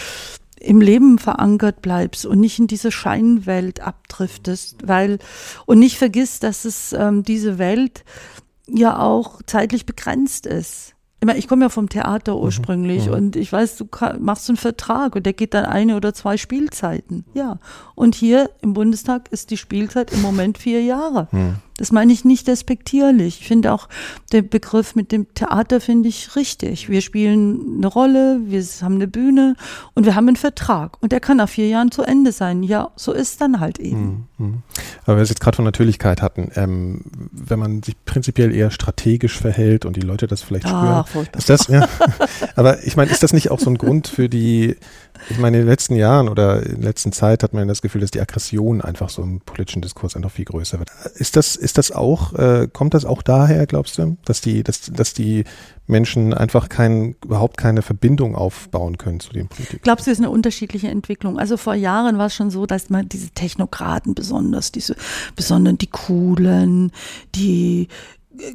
im 0.59 0.81
Leben 0.81 1.19
verankert 1.19 1.81
bleibst 1.81 2.25
und 2.25 2.39
nicht 2.39 2.57
in 2.57 2.67
diese 2.67 2.91
Scheinwelt 2.91 3.81
abdriftest, 3.81 4.87
weil 4.87 5.19
und 5.65 5.79
nicht 5.79 5.97
vergisst, 5.97 6.43
dass 6.43 6.65
es 6.65 6.93
ähm, 6.93 7.23
diese 7.23 7.57
Welt 7.59 8.03
ja 8.73 8.99
auch 8.99 9.41
zeitlich 9.45 9.85
begrenzt 9.85 10.45
ist. 10.45 10.95
Ich, 11.19 11.25
meine, 11.25 11.39
ich 11.39 11.47
komme 11.47 11.63
ja 11.63 11.69
vom 11.69 11.87
Theater 11.87 12.35
ursprünglich 12.35 13.09
und 13.09 13.37
ich 13.37 13.49
weiß, 13.53 13.77
du 13.77 13.87
machst 14.19 14.49
einen 14.49 14.57
Vertrag 14.57 15.15
und 15.15 15.25
der 15.25 15.31
geht 15.31 15.53
dann 15.53 15.63
eine 15.63 15.95
oder 15.95 16.13
zwei 16.13 16.35
Spielzeiten. 16.35 17.23
Ja. 17.33 17.59
Und 17.95 18.13
hier 18.13 18.49
im 18.61 18.73
Bundestag 18.73 19.31
ist 19.31 19.49
die 19.49 19.55
Spielzeit 19.55 20.11
im 20.11 20.21
Moment 20.21 20.57
vier 20.57 20.83
Jahre. 20.83 21.29
Das 21.77 21.91
meine 21.91 22.13
ich 22.13 22.23
nicht 22.23 22.47
despektierlich. 22.47 23.41
Ich 23.41 23.47
finde 23.47 23.73
auch 23.73 23.89
den 24.31 24.47
Begriff 24.47 24.95
mit 24.95 25.11
dem 25.11 25.33
Theater 25.33 25.81
finde 25.81 26.09
ich 26.09 26.35
richtig. 26.35 26.89
Wir 26.89 27.01
spielen 27.01 27.77
eine 27.77 27.87
Rolle, 27.87 28.41
wir 28.45 28.63
haben 28.81 28.95
eine 28.95 29.07
Bühne 29.07 29.55
und 29.93 30.05
wir 30.05 30.15
haben 30.15 30.27
einen 30.27 30.35
Vertrag. 30.35 31.01
Und 31.01 31.11
der 31.11 31.19
kann 31.19 31.37
nach 31.37 31.49
vier 31.49 31.67
Jahren 31.67 31.91
zu 31.91 32.03
Ende 32.03 32.31
sein. 32.31 32.63
Ja, 32.63 32.91
so 32.95 33.11
ist 33.11 33.41
dann 33.41 33.59
halt 33.59 33.79
eben. 33.79 34.27
Aber 35.05 35.17
wir 35.17 35.23
es 35.23 35.29
jetzt 35.29 35.41
gerade 35.41 35.55
von 35.55 35.65
Natürlichkeit 35.65 36.21
hatten, 36.21 36.51
ähm, 36.55 37.01
wenn 37.31 37.59
man 37.59 37.83
sich 37.83 37.95
prinzipiell 38.05 38.53
eher 38.53 38.71
strategisch 38.71 39.37
verhält 39.37 39.85
und 39.85 39.95
die 39.95 40.01
Leute 40.01 40.27
das 40.27 40.41
vielleicht 40.41 40.65
Ach, 40.67 41.07
spüren, 41.07 41.27
ist 41.37 41.49
das, 41.49 41.67
ja. 41.67 41.87
Aber 42.55 42.83
ich 42.83 42.95
meine, 42.95 43.11
ist 43.11 43.23
das 43.23 43.33
nicht 43.33 43.51
auch 43.51 43.59
so 43.59 43.69
ein 43.69 43.77
Grund 43.77 44.07
für 44.07 44.29
die, 44.29 44.75
ich 45.29 45.37
meine, 45.37 45.57
in 45.57 45.63
den 45.63 45.69
letzten 45.69 45.95
Jahren 45.95 46.29
oder 46.29 46.63
in 46.63 46.81
der 46.81 46.89
letzten 46.89 47.11
Zeit 47.11 47.43
hat 47.43 47.53
man 47.53 47.67
das 47.67 47.81
Gefühl, 47.81 48.01
dass 48.01 48.11
die 48.11 48.21
Aggression 48.21 48.81
einfach 48.81 49.09
so 49.09 49.21
im 49.21 49.39
politischen 49.41 49.81
Diskurs 49.81 50.15
einfach 50.15 50.31
viel 50.31 50.45
größer 50.45 50.79
wird. 50.79 50.89
Ist 51.15 51.35
das, 51.35 51.55
ist 51.55 51.77
das 51.77 51.91
auch, 51.91 52.33
äh, 52.33 52.67
kommt 52.71 52.93
das 52.93 53.05
auch 53.05 53.21
daher, 53.21 53.65
glaubst 53.67 53.97
du, 53.97 54.17
dass 54.25 54.41
die, 54.41 54.63
dass, 54.63 54.81
dass 54.81 55.13
die 55.13 55.45
Menschen 55.87 56.33
einfach 56.33 56.69
kein, 56.69 57.15
überhaupt 57.23 57.57
keine 57.57 57.81
Verbindung 57.81 58.35
aufbauen 58.35 58.97
können 58.97 59.19
zu 59.19 59.31
den 59.33 59.47
Politikern? 59.47 59.81
Glaubst 59.83 60.07
du, 60.07 60.11
es 60.11 60.17
ist 60.17 60.23
eine 60.23 60.31
unterschiedliche 60.31 60.87
Entwicklung? 60.87 61.39
Also 61.39 61.57
vor 61.57 61.75
Jahren 61.75 62.17
war 62.17 62.27
es 62.27 62.35
schon 62.35 62.51
so, 62.51 62.65
dass 62.65 62.89
man 62.89 63.09
diese 63.09 63.29
Technokraten 63.29 64.15
besonders, 64.15 64.71
diese 64.71 64.95
besonders 65.35 65.77
die 65.77 65.87
coolen, 65.87 66.91
die 67.35 67.87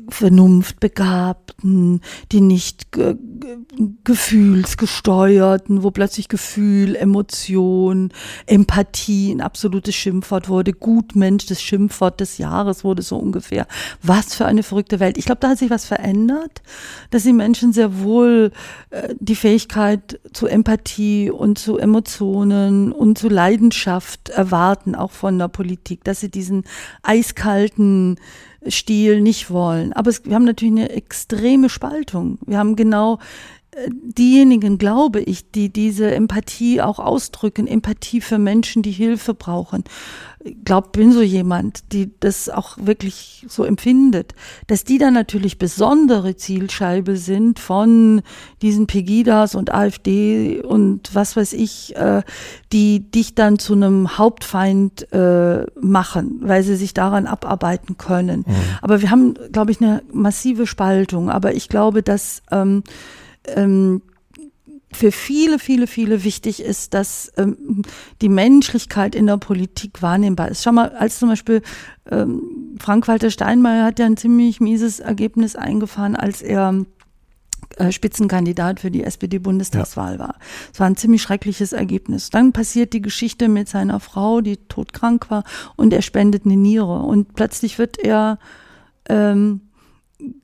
Vernunftbegabten, 0.09 2.01
die 2.33 2.41
nicht 2.41 2.93
ge 2.93 3.15
ge 3.15 3.59
gefühlsgesteuerten, 4.05 5.83
wo 5.83 5.91
plötzlich 5.91 6.29
Gefühl, 6.29 6.97
Emotion, 6.97 8.11
Empathie 8.47 9.33
ein 9.33 9.41
absolutes 9.41 9.95
Schimpfwort 9.95 10.49
wurde. 10.49 10.73
Gutmensch, 10.73 11.47
das 11.47 11.63
Schimpfwort 11.63 12.21
des 12.21 12.39
Jahres 12.39 12.83
wurde 12.83 13.03
so 13.03 13.17
ungefähr. 13.17 13.67
Was 14.03 14.35
für 14.35 14.47
eine 14.47 14.63
verrückte 14.63 15.01
Welt. 15.01 15.17
Ich 15.19 15.27
glaube, 15.27 15.41
da 15.41 15.51
hat 15.51 15.59
sich 15.59 15.71
was 15.71 15.85
verändert, 15.85 16.63
dass 17.11 17.23
die 17.23 17.33
Menschen 17.33 17.73
sehr 17.73 18.01
wohl 18.01 18.51
äh, 18.91 19.15
die 19.21 19.37
Fähigkeit 19.37 20.21
zu 20.33 20.47
Empathie 20.47 21.31
und 21.31 21.59
zu 21.59 21.79
Emotionen 21.79 22.93
und 22.93 23.19
zu 23.19 23.29
Leidenschaft 23.29 24.31
erwarten, 24.31 24.95
auch 24.95 25.13
von 25.13 25.39
der 25.39 25.49
Politik, 25.49 26.05
dass 26.05 26.21
sie 26.21 26.31
diesen 26.31 26.65
eiskalten 27.03 28.19
Stil 28.67 29.21
nicht 29.21 29.51
wollen. 29.51 29.93
Aber 29.93 30.11
es, 30.11 30.25
wir 30.25 30.35
haben 30.35 30.45
natürlich 30.45 30.73
eine 30.73 30.91
extreme 30.91 31.69
Spaltung. 31.69 32.39
Wir 32.45 32.59
haben 32.59 32.77
genau 32.77 33.19
diejenigen, 33.87 34.79
glaube 34.79 35.21
ich, 35.21 35.51
die 35.51 35.71
diese 35.71 36.15
Empathie 36.15 36.81
auch 36.81 36.99
ausdrücken, 36.99 37.67
Empathie 37.67 38.21
für 38.21 38.39
Menschen, 38.39 38.83
die 38.83 38.91
Hilfe 38.91 39.35
brauchen. 39.35 39.85
Ich 40.45 40.57
glaube, 40.65 40.91
bin 40.93 41.13
so 41.13 41.21
jemand, 41.21 41.93
die 41.93 42.11
das 42.21 42.49
auch 42.49 42.79
wirklich 42.81 43.45
so 43.49 43.65
empfindet, 43.65 44.35
dass 44.69 44.85
die 44.85 44.99
dann 44.99 45.13
natürlich 45.13 45.59
besondere 45.59 46.37
Zielscheibe 46.37 47.17
sind 47.17 47.59
von 47.59 48.23
diesen 48.63 48.87
Pegidas 48.87 49.55
und 49.57 49.75
AfD 49.75 50.63
und 50.63 51.15
was 51.15 51.37
weiß 51.37 51.55
ich, 51.55 51.97
äh, 51.97 52.23
die 52.73 53.11
dich 53.11 53.35
dann 53.35 53.59
zu 53.59 53.75
einem 53.75 54.17
Hauptfeind 54.17 55.13
äh, 55.13 55.67
machen, 55.81 56.41
weil 56.43 56.63
sie 56.63 56.77
sich 56.77 56.95
daran 56.95 57.27
abarbeiten 57.27 57.99
können. 57.99 58.45
Aber 58.81 59.03
wir 59.03 59.11
haben, 59.11 59.35
glaube 59.53 59.73
ich, 59.73 59.81
eine 59.81 60.03
massive 60.13 60.67
Spaltung. 60.67 61.31
Aber 61.31 61.55
ich 61.55 61.69
glaube, 61.69 62.03
dass 62.03 62.43
ähm, 62.51 62.83
ähm, 63.57 64.03
für 64.93 65.13
viele, 65.13 65.59
viele, 65.59 65.87
viele 65.87 66.25
wichtig 66.25 66.61
ist, 66.63 66.95
dass 66.95 67.31
ähm, 67.37 67.83
die 68.23 68.29
Menschlichkeit 68.29 69.15
in 69.15 69.27
der 69.27 69.37
Politik 69.37 70.01
wahrnehmbar 70.01 70.49
ist. 70.49 70.63
Schau 70.63 70.73
mal, 70.73 70.91
als 70.91 71.19
zum 71.19 71.29
Beispiel 71.29 71.63
ähm, 72.11 72.77
Frank-Walter 72.79 73.31
Steinmeier 73.31 73.85
hat 73.85 73.99
ja 73.99 74.07
ein 74.07 74.17
ziemlich 74.17 74.61
mieses 74.61 75.01
Ergebnis 75.01 75.57
eingefahren, 75.57 76.17
als 76.17 76.41
er 76.41 76.85
äh, 77.77 77.93
Spitzenkandidat 77.93 78.81
für 78.81 78.91
die 78.91 79.05
SPD-Bundestagswahl 79.05 80.15
ja. 80.15 80.19
war. 80.19 80.35
Es 80.73 80.81
war 80.81 80.87
ein 80.87 80.97
ziemlich 80.97 81.23
schreckliches 81.23 81.73
Ergebnis. 81.73 82.31
Dann 82.31 82.53
passiert 82.53 82.95
die 82.95 83.03
Geschichte 83.03 83.49
mit 83.49 83.69
seiner 83.69 84.01
Frau, 84.01 84.41
die 84.41 84.57
todkrank 84.57 85.31
war, 85.31 85.45
und 85.77 85.93
er 85.93 86.03
spendet 86.03 86.47
eine 86.47 86.57
Niere. 86.57 87.01
Und 87.01 87.35
plötzlich 87.35 87.79
wird 87.79 87.99
er 87.99 88.39
ähm, 89.09 89.61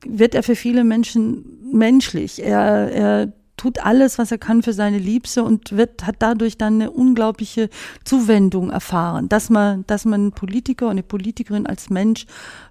wird 0.05 0.35
er 0.35 0.43
für 0.43 0.55
viele 0.55 0.83
Menschen 0.83 1.71
menschlich. 1.71 2.43
Er, 2.43 2.91
er 2.91 3.33
tut 3.57 3.79
alles, 3.85 4.17
was 4.17 4.31
er 4.31 4.37
kann 4.37 4.63
für 4.63 4.73
seine 4.73 4.97
Liebste 4.97 5.43
und 5.43 5.75
wird, 5.75 6.05
hat 6.05 6.17
dadurch 6.19 6.57
dann 6.57 6.75
eine 6.75 6.91
unglaubliche 6.91 7.69
Zuwendung 8.03 8.69
erfahren, 8.69 9.29
dass 9.29 9.49
man, 9.49 9.85
dass 9.87 10.05
man 10.05 10.31
Politiker 10.31 10.85
und 10.85 10.91
eine 10.91 11.03
Politikerin 11.03 11.65
als 11.65 11.89
Mensch 11.89 12.25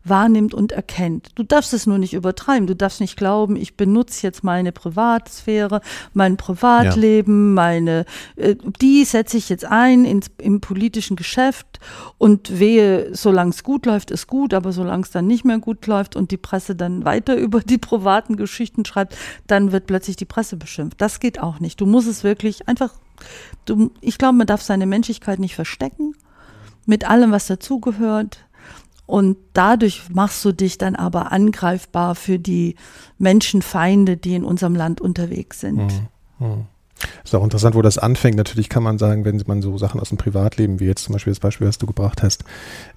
wahrnimmt 0.05 0.55
und 0.55 0.73
erkennt. 0.73 1.31
Du 1.35 1.43
darfst 1.43 1.73
es 1.73 1.87
nur 1.87 1.99
nicht 1.99 2.15
übertreiben. 2.15 2.67
Du 2.67 2.77
darfst 2.77 3.01
nicht 3.01 3.17
glauben, 3.17 3.57
ich 3.57 3.77
benutze 3.77 4.27
jetzt 4.27 4.45
meine 4.45 4.71
Privatsphäre, 4.71 5.81
mein 6.13 6.37
Privatleben, 6.37 7.51
ja. 7.51 7.63
meine, 7.63 8.05
äh, 8.37 8.55
die 8.81 9.05
setze 9.05 9.39
ich 9.39 9.49
jetzt 9.49 9.65
ein 9.65 10.05
ins, 10.05 10.31
im 10.39 10.61
politischen 10.61 11.17
Geschäft 11.17 11.81
und 12.19 12.59
wehe, 12.59 13.15
solange 13.15 13.51
es 13.51 13.65
gut 13.65 13.87
läuft, 13.87 14.11
ist 14.11 14.27
gut, 14.27 14.53
aber 14.53 14.73
solange 14.73 15.03
es 15.03 15.11
dann 15.11 15.27
nicht 15.27 15.45
mehr 15.45 15.59
gut 15.59 15.87
läuft 15.87 16.17
und 16.17 16.31
die 16.31 16.37
Presse 16.37 16.77
dann 16.77 17.05
weiter 17.05 17.37
über 17.45 17.61
die 17.61 17.79
privaten 17.79 18.37
Geschichten 18.37 18.85
schreibt, 18.85 19.17
dann 19.47 19.73
wird 19.73 19.87
plötzlich 19.87 20.17
die 20.17 20.27
Presse 20.27 20.57
beschimpft. 20.57 21.01
Das 21.01 21.19
geht 21.19 21.41
auch 21.41 21.61
nicht. 21.61 21.81
Du 21.81 21.87
musst 21.87 22.09
es 22.09 22.25
wirklich 22.25 22.69
einfach, 22.69 22.93
du, 23.65 23.91
ich 24.01 24.19
glaube, 24.19 24.37
man 24.37 24.47
darf 24.47 24.63
seine 24.63 24.87
Menschlichkeit 24.87 25.39
nicht 25.39 25.55
verstecken, 25.55 26.15
mit 26.87 27.09
allem, 27.09 27.33
was 27.33 27.47
dazugehört. 27.47 28.45
Und 29.07 29.37
dadurch 29.53 30.03
machst 30.11 30.45
du 30.45 30.53
dich 30.53 30.79
dann 30.79 30.97
aber 30.97 31.31
angreifbar 31.31 32.15
für 32.15 32.39
die 32.39 32.77
Menschenfeinde, 33.19 34.17
die 34.17 34.35
in 34.35 34.45
unserem 34.45 34.75
Land 34.75 35.01
unterwegs 35.01 35.61
sind. 35.61 36.09
Mhm. 36.39 36.47
Mhm. 36.47 36.67
Ist 37.23 37.35
auch 37.35 37.45
interessant, 37.45 37.75
wo 37.75 37.83
das 37.83 37.99
anfängt. 37.99 38.37
Natürlich 38.37 38.69
kann 38.69 38.83
man 38.83 38.99
sagen, 38.99 39.25
wenn 39.25 39.43
man 39.47 39.63
so 39.63 39.77
Sachen 39.79 40.01
aus 40.01 40.11
dem 40.11 40.19
Privatleben, 40.19 40.81
wie 40.81 40.87
jetzt 40.87 41.05
zum 41.05 41.13
Beispiel 41.13 41.33
das 41.33 41.41
Beispiel, 41.41 41.67
was 41.67 41.79
du 41.79 41.87
gebracht 41.87 42.23
hast, 42.23 42.45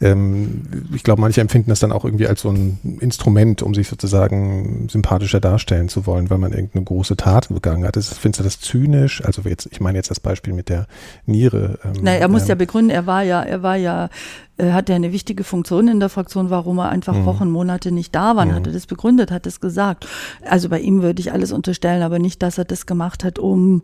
ähm, 0.01 0.63
ich 0.93 1.03
glaube, 1.03 1.21
manche 1.21 1.41
empfinden 1.41 1.69
das 1.69 1.79
dann 1.79 1.91
auch 1.91 2.05
irgendwie 2.05 2.27
als 2.27 2.41
so 2.41 2.49
ein 2.49 2.97
Instrument, 3.01 3.63
um 3.63 3.73
sich 3.73 3.87
sozusagen 3.87 4.87
sympathischer 4.89 5.39
darstellen 5.39 5.89
zu 5.89 6.05
wollen, 6.05 6.29
weil 6.29 6.37
man 6.37 6.53
irgendeine 6.53 6.85
große 6.85 7.17
Tat 7.17 7.49
begangen 7.49 7.85
hat. 7.85 7.97
Ist, 7.97 8.13
findest 8.13 8.39
du 8.39 8.43
das 8.43 8.59
zynisch? 8.59 9.23
Also 9.25 9.41
jetzt, 9.43 9.67
ich 9.71 9.79
meine 9.79 9.97
jetzt 9.97 10.11
das 10.11 10.19
Beispiel 10.19 10.53
mit 10.53 10.69
der 10.69 10.87
Niere. 11.25 11.79
Ähm, 11.83 12.03
naja, 12.03 12.19
er 12.19 12.27
muss 12.27 12.43
ähm, 12.43 12.49
ja 12.49 12.55
begründen, 12.55 12.91
er 12.91 13.07
war 13.07 13.23
ja, 13.23 13.41
er 13.41 13.63
war 13.63 13.75
ja 13.75 14.09
äh, 14.57 14.71
hat 14.71 14.89
er 14.89 14.95
eine 14.95 15.11
wichtige 15.11 15.43
Funktion 15.43 15.87
in 15.87 15.99
der 15.99 16.09
Fraktion, 16.09 16.49
warum 16.49 16.79
er 16.79 16.89
einfach 16.89 17.13
mhm. 17.13 17.25
Wochen, 17.25 17.49
Monate 17.51 17.91
nicht 17.91 18.13
da 18.15 18.35
war, 18.35 18.45
mhm. 18.45 18.53
hat 18.53 18.67
er 18.67 18.73
das 18.73 18.85
begründet, 18.85 19.31
hat 19.31 19.45
es 19.47 19.59
gesagt. 19.59 20.07
Also 20.47 20.69
bei 20.69 20.79
ihm 20.79 21.01
würde 21.01 21.21
ich 21.21 21.31
alles 21.31 21.51
unterstellen, 21.51 22.03
aber 22.03 22.19
nicht, 22.19 22.41
dass 22.41 22.57
er 22.57 22.65
das 22.65 22.85
gemacht 22.85 23.23
hat, 23.23 23.39
um 23.39 23.83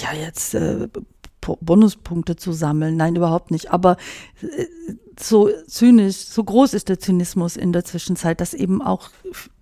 ja 0.00 0.18
jetzt 0.18 0.54
äh, 0.54 0.88
Bonuspunkte 1.60 2.36
zu 2.36 2.52
sammeln. 2.52 2.96
Nein, 2.96 3.16
überhaupt 3.16 3.50
nicht. 3.50 3.72
Aber 3.72 3.96
äh, 4.40 4.66
so 5.18 5.50
zynisch, 5.66 6.16
so 6.16 6.44
groß 6.44 6.74
ist 6.74 6.88
der 6.88 6.98
Zynismus 6.98 7.56
in 7.56 7.72
der 7.72 7.84
Zwischenzeit, 7.84 8.40
dass 8.40 8.54
eben 8.54 8.82
auch 8.82 9.10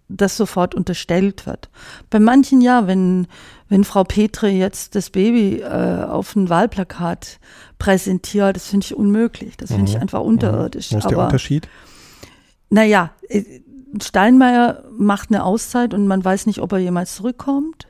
das 0.09 0.37
sofort 0.37 0.75
unterstellt 0.75 1.47
wird. 1.47 1.71
Bei 2.11 2.19
manchen 2.19 2.61
ja, 2.61 2.87
wenn, 2.87 3.27
wenn 3.71 3.85
Frau 3.85 4.05
Petre 4.05 4.49
jetzt 4.49 4.97
das 4.97 5.11
Baby 5.11 5.61
äh, 5.61 6.05
auf 6.05 6.35
ein 6.37 6.51
Wahlplakat 6.51 7.39
präsentiert, 7.79 8.57
das 8.57 8.67
finde 8.67 8.85
ich 8.85 8.95
unmöglich. 8.95 9.57
Das 9.57 9.71
finde 9.71 9.85
mhm. 9.85 9.89
ich 9.89 9.99
einfach 9.99 10.21
unterirdisch. 10.21 10.91
Mhm. 10.91 10.97
Was 10.97 11.05
ist 11.05 11.11
der 11.11 11.19
Unterschied? 11.19 11.69
Naja, 12.69 13.13
äh, 13.29 13.45
Steinmeier 14.03 14.85
macht 14.91 15.31
eine 15.31 15.45
Auszeit 15.45 15.95
und 15.95 16.07
man 16.07 16.25
weiß 16.25 16.47
nicht, 16.47 16.61
ob 16.61 16.73
er 16.73 16.79
jemals 16.79 17.15
zurückkommt. 17.15 17.87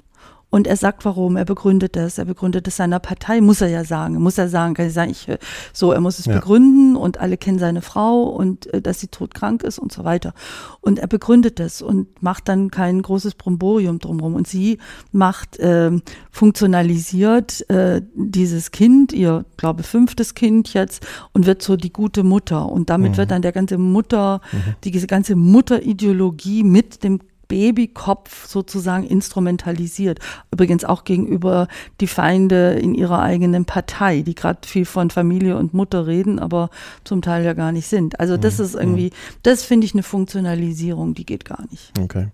Und 0.51 0.67
er 0.67 0.77
sagt, 0.77 1.05
warum, 1.05 1.37
er 1.37 1.45
begründet 1.45 1.95
das, 1.95 2.19
er 2.19 2.25
begründet 2.25 2.67
es 2.67 2.77
seiner 2.77 2.99
Partei, 2.99 3.41
muss 3.41 3.61
er 3.61 3.69
ja 3.69 3.85
sagen, 3.85 4.21
muss 4.21 4.37
er 4.37 4.49
sagen, 4.49 4.75
kann 4.75 4.89
ich 4.89 4.93
sagen, 4.93 5.11
ich, 5.13 5.29
so, 5.73 5.93
er 5.93 6.01
muss 6.01 6.19
es 6.19 6.27
ja. 6.27 6.35
begründen 6.35 6.97
und 6.97 7.19
alle 7.19 7.37
kennen 7.37 7.61
seine 7.61 7.83
Frau 7.83 8.25
und 8.25 8.67
äh, 8.75 8.83
dass 8.83 9.01
sie 9.01 9.09
todkrank 9.09 9.63
ist 9.63 9.79
und 9.79 9.93
so 9.93 10.05
weiter. 10.05 10.35
Und 10.81 10.99
er 10.99 11.07
begründet 11.07 11.61
das 11.61 11.83
und 11.83 12.23
macht 12.23 12.49
dann 12.49 12.71
kein 12.71 13.01
großes 13.01 13.37
Bromborium 13.37 14.01
drumherum. 14.01 14.35
Und 14.35 14.49
sie 14.49 14.79
macht, 15.13 15.59
äh, 15.59 15.93
funktionalisiert 16.31 17.69
äh, 17.71 18.03
dieses 18.15 18.73
Kind, 18.73 19.13
ihr, 19.13 19.45
glaube 19.57 19.85
fünftes 19.85 20.35
Kind 20.35 20.75
jetzt, 20.75 21.07
und 21.33 21.47
wird 21.47 21.63
so 21.63 21.77
die 21.77 21.93
gute 21.93 22.25
Mutter. 22.25 22.67
Und 22.67 22.91
damit 22.91 23.13
mhm. 23.13 23.17
wird 23.19 23.31
dann 23.31 23.43
der 23.43 23.53
ganze 23.53 23.79
Mutter, 23.79 24.41
mhm. 24.53 24.75
die 24.83 24.91
ganze 25.07 25.37
Mutterideologie 25.37 26.65
mit 26.65 27.05
dem 27.05 27.21
Babykopf 27.51 28.47
sozusagen 28.47 29.05
instrumentalisiert. 29.05 30.21
Übrigens 30.53 30.85
auch 30.85 31.05
gegenüber 31.05 31.67
die 32.01 32.07
Feinde 32.07 32.75
in 32.75 32.95
ihrer 32.95 33.21
eigenen 33.21 33.67
Partei, 33.67 34.23
die 34.23 34.35
gerade 34.35 34.61
viel 34.67 34.85
von 34.87 35.11
Familie 35.11 35.57
und 35.57 35.75
Mutter 35.75 36.07
reden, 36.07 36.39
aber 36.39 36.71
zum 37.05 37.21
Teil 37.21 37.45
ja 37.45 37.53
gar 37.53 37.73
nicht 37.73 37.89
sind. 37.89 38.19
Also 38.21 38.37
das 38.37 38.59
mhm. 38.59 38.65
ist 38.65 38.75
irgendwie, 38.77 39.11
das 39.43 39.65
finde 39.65 39.85
ich 39.85 39.93
eine 39.93 40.05
Funktionalisierung, 40.05 41.15
die 41.15 41.27
geht 41.27 41.45
gar 41.45 41.67
nicht. 41.71 41.93
Okay. 42.01 42.29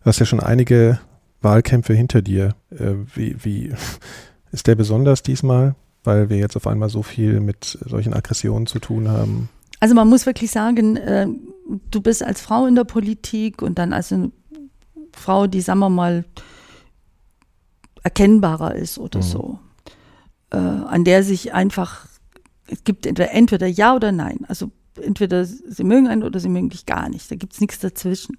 Du 0.00 0.06
hast 0.06 0.18
ja 0.18 0.26
schon 0.26 0.40
einige 0.40 0.98
Wahlkämpfe 1.42 1.92
hinter 1.92 2.22
dir. 2.22 2.56
Äh, 2.70 2.94
wie, 3.14 3.36
wie 3.44 3.72
ist 4.52 4.66
der 4.66 4.74
besonders 4.74 5.22
diesmal, 5.22 5.74
weil 6.02 6.30
wir 6.30 6.38
jetzt 6.38 6.56
auf 6.56 6.66
einmal 6.66 6.88
so 6.88 7.02
viel 7.02 7.40
mit 7.40 7.78
solchen 7.84 8.14
Aggressionen 8.14 8.66
zu 8.66 8.78
tun 8.78 9.08
haben? 9.08 9.50
Also 9.80 9.94
man 9.94 10.08
muss 10.08 10.26
wirklich 10.26 10.50
sagen, 10.50 10.96
äh, 10.96 11.26
du 11.90 12.00
bist 12.00 12.22
als 12.22 12.40
Frau 12.40 12.66
in 12.66 12.74
der 12.74 12.84
Politik 12.84 13.62
und 13.62 13.78
dann 13.78 13.92
als 13.92 14.12
eine 14.12 14.30
Frau, 15.12 15.46
die, 15.46 15.60
sagen 15.60 15.80
wir 15.80 15.90
mal, 15.90 16.24
erkennbarer 18.02 18.74
ist 18.74 18.98
oder 18.98 19.18
mhm. 19.18 19.24
so, 19.24 19.58
äh, 20.50 20.56
an 20.56 21.04
der 21.04 21.22
sich 21.22 21.52
einfach, 21.52 22.06
es 22.66 22.84
gibt 22.84 23.06
entweder, 23.06 23.32
entweder 23.32 23.66
ja 23.66 23.94
oder 23.94 24.12
nein. 24.12 24.40
Also 24.48 24.70
entweder 25.00 25.44
sie 25.44 25.84
mögen 25.84 26.08
einen 26.08 26.22
oder 26.22 26.40
sie 26.40 26.48
mögen 26.48 26.70
dich 26.70 26.86
gar 26.86 27.08
nicht. 27.08 27.30
Da 27.30 27.36
gibt 27.36 27.54
es 27.54 27.60
nichts 27.60 27.78
dazwischen. 27.78 28.36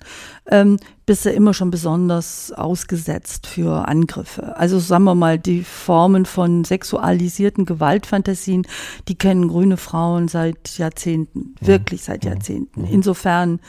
Ähm, 0.48 0.78
bist 1.06 1.26
du 1.26 1.32
immer 1.32 1.54
schon 1.54 1.72
besonders 1.72 2.52
ausgesetzt 2.52 3.48
für 3.48 3.88
Angriffe. 3.88 4.56
Also 4.58 4.80
sagen 4.80 5.04
wir 5.04 5.16
mal, 5.16 5.40
die 5.40 5.64
Formen 5.64 6.26
von 6.26 6.64
sexualisierten 6.64 7.66
Gewaltfantasien, 7.66 8.66
die 9.08 9.16
kennen 9.16 9.48
grüne 9.48 9.78
Frauen 9.78 10.28
seit 10.28 10.78
Jahrzehnten, 10.78 11.56
wirklich 11.60 12.04
seit 12.04 12.24
mhm. 12.24 12.30
Jahrzehnten. 12.30 12.82
Mhm. 12.82 12.88
Insofern 12.88 13.60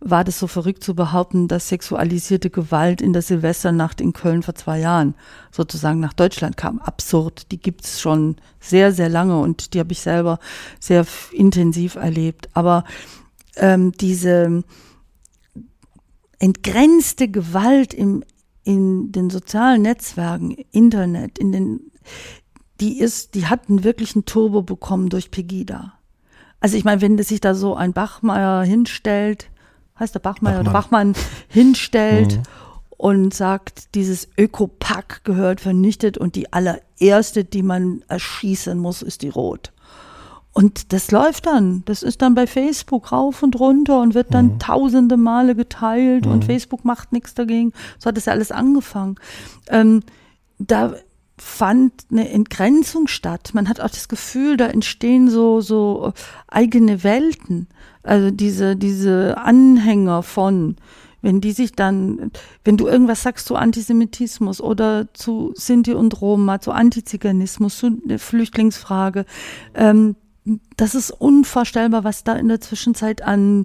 war 0.00 0.24
das 0.24 0.38
so 0.38 0.46
verrückt 0.46 0.84
zu 0.84 0.94
behaupten, 0.94 1.48
dass 1.48 1.68
sexualisierte 1.68 2.50
Gewalt 2.50 3.00
in 3.00 3.12
der 3.12 3.22
Silvesternacht 3.22 4.00
in 4.00 4.12
Köln 4.12 4.42
vor 4.42 4.54
zwei 4.54 4.78
Jahren 4.78 5.14
sozusagen 5.50 6.00
nach 6.00 6.12
Deutschland 6.12 6.56
kam. 6.56 6.80
Absurd. 6.80 7.50
Die 7.50 7.58
gibt's 7.58 8.00
schon 8.00 8.36
sehr, 8.60 8.92
sehr 8.92 9.08
lange 9.08 9.38
und 9.38 9.74
die 9.74 9.80
habe 9.80 9.92
ich 9.92 10.00
selber 10.00 10.38
sehr 10.80 11.06
intensiv 11.32 11.94
erlebt. 11.94 12.48
Aber 12.52 12.84
ähm, 13.56 13.92
diese 13.92 14.64
entgrenzte 16.38 17.28
Gewalt 17.28 17.94
im, 17.94 18.22
in 18.64 19.12
den 19.12 19.30
sozialen 19.30 19.82
Netzwerken, 19.82 20.56
Internet, 20.72 21.38
in 21.38 21.52
den, 21.52 21.80
die 22.80 22.98
ist, 22.98 23.34
die 23.34 23.46
hat 23.46 23.68
einen 23.68 23.84
wirklichen 23.84 24.26
Turbo 24.26 24.62
bekommen 24.62 25.08
durch 25.08 25.30
Pegida. 25.30 25.94
Also 26.60 26.76
ich 26.76 26.84
meine, 26.84 27.00
wenn 27.00 27.18
sich 27.22 27.40
da 27.40 27.54
so 27.54 27.74
ein 27.74 27.92
Bachmeier 27.92 28.62
hinstellt, 28.64 29.50
heißt 29.98 30.14
der 30.14 30.20
Bachmann, 30.20 30.54
Bachmann. 30.54 30.66
oder 30.66 30.72
Bachmann 30.72 31.14
hinstellt 31.48 32.36
mhm. 32.36 32.42
und 32.96 33.34
sagt, 33.34 33.94
dieses 33.94 34.28
Ökopack 34.36 35.24
gehört 35.24 35.60
vernichtet 35.60 36.18
und 36.18 36.34
die 36.34 36.52
allererste, 36.52 37.44
die 37.44 37.62
man 37.62 38.02
erschießen 38.08 38.78
muss, 38.78 39.02
ist 39.02 39.22
die 39.22 39.28
Rot. 39.28 39.72
Und 40.56 40.94
das 40.94 41.10
läuft 41.10 41.44
dann. 41.44 41.82
Das 41.84 42.02
ist 42.02 42.22
dann 42.22 42.34
bei 42.34 42.46
Facebook 42.46 43.12
rauf 43.12 43.42
und 43.42 43.60
runter 43.60 44.00
und 44.00 44.14
wird 44.14 44.32
dann 44.32 44.54
mhm. 44.54 44.58
tausende 44.58 45.18
Male 45.18 45.54
geteilt 45.54 46.24
mhm. 46.24 46.32
und 46.32 46.44
Facebook 46.46 46.82
macht 46.82 47.12
nichts 47.12 47.34
dagegen. 47.34 47.74
So 47.98 48.08
hat 48.08 48.16
das 48.16 48.24
ja 48.24 48.32
alles 48.32 48.52
angefangen. 48.52 49.16
Ähm, 49.68 50.02
da 50.58 50.94
fand 51.36 51.92
eine 52.10 52.30
Entgrenzung 52.30 53.06
statt. 53.06 53.50
Man 53.52 53.68
hat 53.68 53.80
auch 53.80 53.90
das 53.90 54.08
Gefühl, 54.08 54.56
da 54.56 54.68
entstehen 54.68 55.28
so, 55.28 55.60
so 55.60 56.14
eigene 56.48 57.04
Welten. 57.04 57.68
Also 58.06 58.30
diese, 58.30 58.76
diese 58.76 59.36
Anhänger 59.38 60.22
von, 60.22 60.76
wenn 61.22 61.40
die 61.40 61.52
sich 61.52 61.72
dann, 61.72 62.30
wenn 62.64 62.76
du 62.76 62.86
irgendwas 62.86 63.22
sagst 63.22 63.46
zu 63.46 63.56
Antisemitismus 63.56 64.60
oder 64.60 65.12
zu 65.12 65.52
Sinti 65.54 65.92
und 65.92 66.20
Roma, 66.20 66.60
zu 66.60 66.72
Antiziganismus, 66.72 67.78
zu 67.78 67.90
der 67.90 68.18
Flüchtlingsfrage, 68.18 69.24
ähm, 69.74 70.16
das 70.76 70.94
ist 70.94 71.10
unvorstellbar, 71.10 72.04
was 72.04 72.22
da 72.22 72.34
in 72.34 72.48
der 72.48 72.60
Zwischenzeit 72.60 73.22
an 73.22 73.64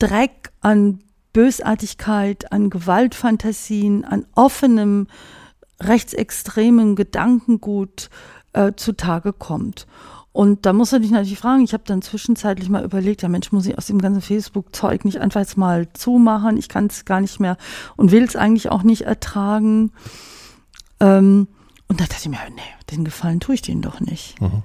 Dreck, 0.00 0.50
an 0.60 0.98
Bösartigkeit, 1.32 2.50
an 2.50 2.70
Gewaltfantasien, 2.70 4.04
an 4.04 4.26
offenem 4.34 5.06
rechtsextremen 5.80 6.96
Gedankengut 6.96 8.10
äh, 8.52 8.72
zutage 8.74 9.32
kommt. 9.32 9.86
Und 10.36 10.66
da 10.66 10.74
muss 10.74 10.92
man 10.92 11.00
dich 11.00 11.12
natürlich 11.12 11.38
fragen, 11.38 11.64
ich 11.64 11.72
habe 11.72 11.84
dann 11.86 12.02
zwischenzeitlich 12.02 12.68
mal 12.68 12.84
überlegt, 12.84 13.22
ja 13.22 13.28
Mensch, 13.30 13.52
muss 13.52 13.64
ich 13.64 13.78
aus 13.78 13.86
dem 13.86 14.02
ganzen 14.02 14.20
Facebook-Zeug 14.20 15.06
nicht 15.06 15.18
einfach 15.18 15.40
jetzt 15.40 15.56
mal 15.56 15.90
zumachen? 15.94 16.58
Ich 16.58 16.68
kann 16.68 16.88
es 16.88 17.06
gar 17.06 17.22
nicht 17.22 17.40
mehr 17.40 17.56
und 17.96 18.12
will 18.12 18.22
es 18.22 18.36
eigentlich 18.36 18.70
auch 18.70 18.82
nicht 18.82 19.06
ertragen. 19.06 19.92
Ähm, 21.00 21.48
und 21.88 22.00
da 22.02 22.04
dachte 22.04 22.20
ich 22.20 22.28
mir, 22.28 22.36
nee, 22.54 22.60
den 22.90 23.06
Gefallen 23.06 23.40
tue 23.40 23.54
ich 23.54 23.62
denen 23.62 23.80
doch 23.80 24.00
nicht. 24.00 24.38
Mhm. 24.38 24.62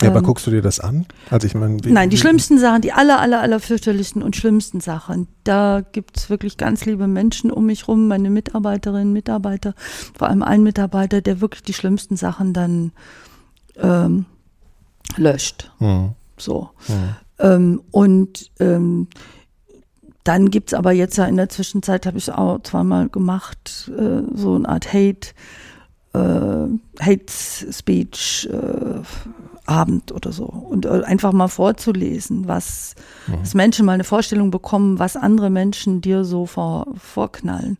Ja, 0.00 0.10
aber 0.10 0.20
Ähm, 0.20 0.26
guckst 0.26 0.46
du 0.46 0.52
dir 0.52 0.62
das 0.62 0.78
an? 0.78 1.06
Also 1.28 1.48
ich 1.48 1.56
meine, 1.56 1.76
Nein, 1.84 2.10
die 2.10 2.16
schlimmsten 2.16 2.60
Sachen, 2.60 2.80
die 2.80 2.92
aller, 2.92 3.18
aller, 3.18 3.40
aller 3.40 3.58
fürchterlichsten 3.58 4.22
und 4.22 4.36
schlimmsten 4.36 4.78
Sachen, 4.78 5.26
da 5.42 5.82
gibt's 5.90 6.30
wirklich 6.30 6.56
ganz 6.56 6.84
liebe 6.84 7.08
Menschen 7.08 7.50
um 7.50 7.66
mich 7.66 7.88
rum, 7.88 8.06
meine 8.06 8.30
Mitarbeiterinnen, 8.30 9.12
Mitarbeiter, 9.12 9.74
vor 10.16 10.28
allem 10.28 10.44
ein 10.44 10.62
Mitarbeiter, 10.62 11.20
der 11.20 11.40
wirklich 11.40 11.64
die 11.64 11.74
schlimmsten 11.74 12.14
Sachen 12.16 12.52
dann 12.52 12.92
ähm, 13.76 14.26
löscht. 15.16 15.70
Mhm. 15.78 16.10
So. 16.36 16.70
Mhm. 16.88 17.16
Ähm, 17.38 17.82
und 17.90 18.50
ähm, 18.60 19.08
dann 20.24 20.50
gibt's 20.50 20.72
aber 20.72 20.92
jetzt 20.92 21.18
ja 21.18 21.26
in 21.26 21.36
der 21.36 21.50
Zwischenzeit, 21.50 22.06
habe 22.06 22.18
ich 22.18 22.32
auch 22.32 22.62
zweimal 22.62 23.08
gemacht, 23.08 23.90
äh, 23.96 24.22
so 24.34 24.54
eine 24.54 24.68
Art 24.68 24.92
Hate, 24.92 25.28
äh, 26.14 27.02
Hate 27.02 27.26
Speech 27.28 28.48
äh, 28.50 29.02
Abend 29.66 30.12
oder 30.12 30.32
so. 30.32 30.44
Und 30.44 30.86
äh, 30.86 31.02
einfach 31.04 31.32
mal 31.32 31.48
vorzulesen, 31.48 32.48
was, 32.48 32.94
dass 33.40 33.54
Menschen 33.54 33.86
mal 33.86 33.92
eine 33.92 34.04
Vorstellung 34.04 34.50
bekommen, 34.50 34.98
was 34.98 35.16
andere 35.16 35.50
Menschen 35.50 36.00
dir 36.00 36.24
so 36.24 36.46
vor, 36.46 36.86
vorknallen. 36.96 37.78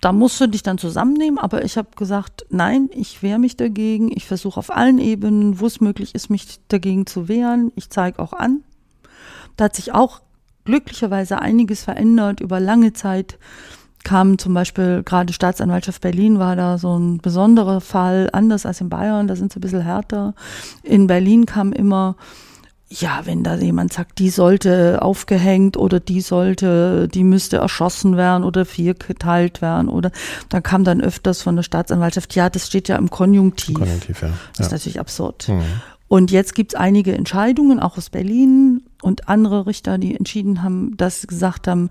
Da 0.00 0.12
musst 0.12 0.40
du 0.40 0.46
dich 0.46 0.62
dann 0.62 0.78
zusammennehmen, 0.78 1.38
aber 1.38 1.64
ich 1.64 1.76
habe 1.76 1.88
gesagt, 1.96 2.46
nein, 2.50 2.88
ich 2.92 3.22
wehre 3.22 3.40
mich 3.40 3.56
dagegen. 3.56 4.12
Ich 4.14 4.26
versuche 4.26 4.58
auf 4.58 4.70
allen 4.70 4.98
Ebenen, 4.98 5.58
wo 5.58 5.66
es 5.66 5.80
möglich 5.80 6.14
ist, 6.14 6.30
mich 6.30 6.60
dagegen 6.68 7.06
zu 7.06 7.26
wehren. 7.28 7.72
Ich 7.74 7.90
zeige 7.90 8.20
auch 8.20 8.32
an. 8.32 8.62
Da 9.56 9.64
hat 9.64 9.74
sich 9.74 9.92
auch 9.92 10.20
glücklicherweise 10.64 11.40
einiges 11.40 11.82
verändert. 11.82 12.40
Über 12.40 12.60
lange 12.60 12.92
Zeit 12.92 13.38
kam 14.04 14.38
zum 14.38 14.54
Beispiel 14.54 15.02
gerade 15.02 15.32
Staatsanwaltschaft 15.32 16.00
Berlin 16.00 16.38
war 16.38 16.54
da 16.56 16.78
so 16.78 16.96
ein 16.96 17.18
besonderer 17.18 17.80
Fall, 17.80 18.30
anders 18.32 18.64
als 18.64 18.80
in 18.80 18.88
Bayern, 18.88 19.26
da 19.26 19.34
sind 19.34 19.52
sie 19.52 19.58
ein 19.58 19.60
bisschen 19.60 19.82
härter. 19.82 20.34
In 20.82 21.06
Berlin 21.06 21.46
kam 21.46 21.72
immer, 21.72 22.16
ja, 22.90 23.20
wenn 23.24 23.44
da 23.44 23.54
jemand 23.56 23.92
sagt, 23.92 24.18
die 24.18 24.30
sollte 24.30 25.02
aufgehängt 25.02 25.76
oder 25.76 26.00
die 26.00 26.22
sollte, 26.22 27.06
die 27.08 27.22
müsste 27.22 27.58
erschossen 27.58 28.16
werden 28.16 28.44
oder 28.44 28.64
viergeteilt 28.64 29.60
werden 29.60 29.88
oder 29.88 30.10
dann 30.48 30.62
kam 30.62 30.84
dann 30.84 31.02
öfters 31.02 31.42
von 31.42 31.56
der 31.56 31.62
Staatsanwaltschaft, 31.62 32.34
ja, 32.34 32.48
das 32.48 32.66
steht 32.66 32.88
ja 32.88 32.96
im 32.96 33.10
Konjunktiv. 33.10 33.74
Konjunktiv, 33.74 34.22
ja. 34.22 34.28
Das 34.56 34.66
ist 34.66 34.72
ja. 34.72 34.76
natürlich 34.76 35.00
absurd. 35.00 35.48
Mhm. 35.48 35.62
Und 36.08 36.30
jetzt 36.30 36.54
gibt 36.54 36.72
es 36.72 36.80
einige 36.80 37.14
Entscheidungen, 37.14 37.78
auch 37.78 37.98
aus 37.98 38.08
Berlin 38.08 38.82
und 39.02 39.28
andere 39.28 39.66
Richter, 39.66 39.98
die 39.98 40.16
entschieden 40.16 40.62
haben, 40.62 40.96
dass 40.96 41.20
sie 41.20 41.26
gesagt 41.26 41.68
haben, 41.68 41.90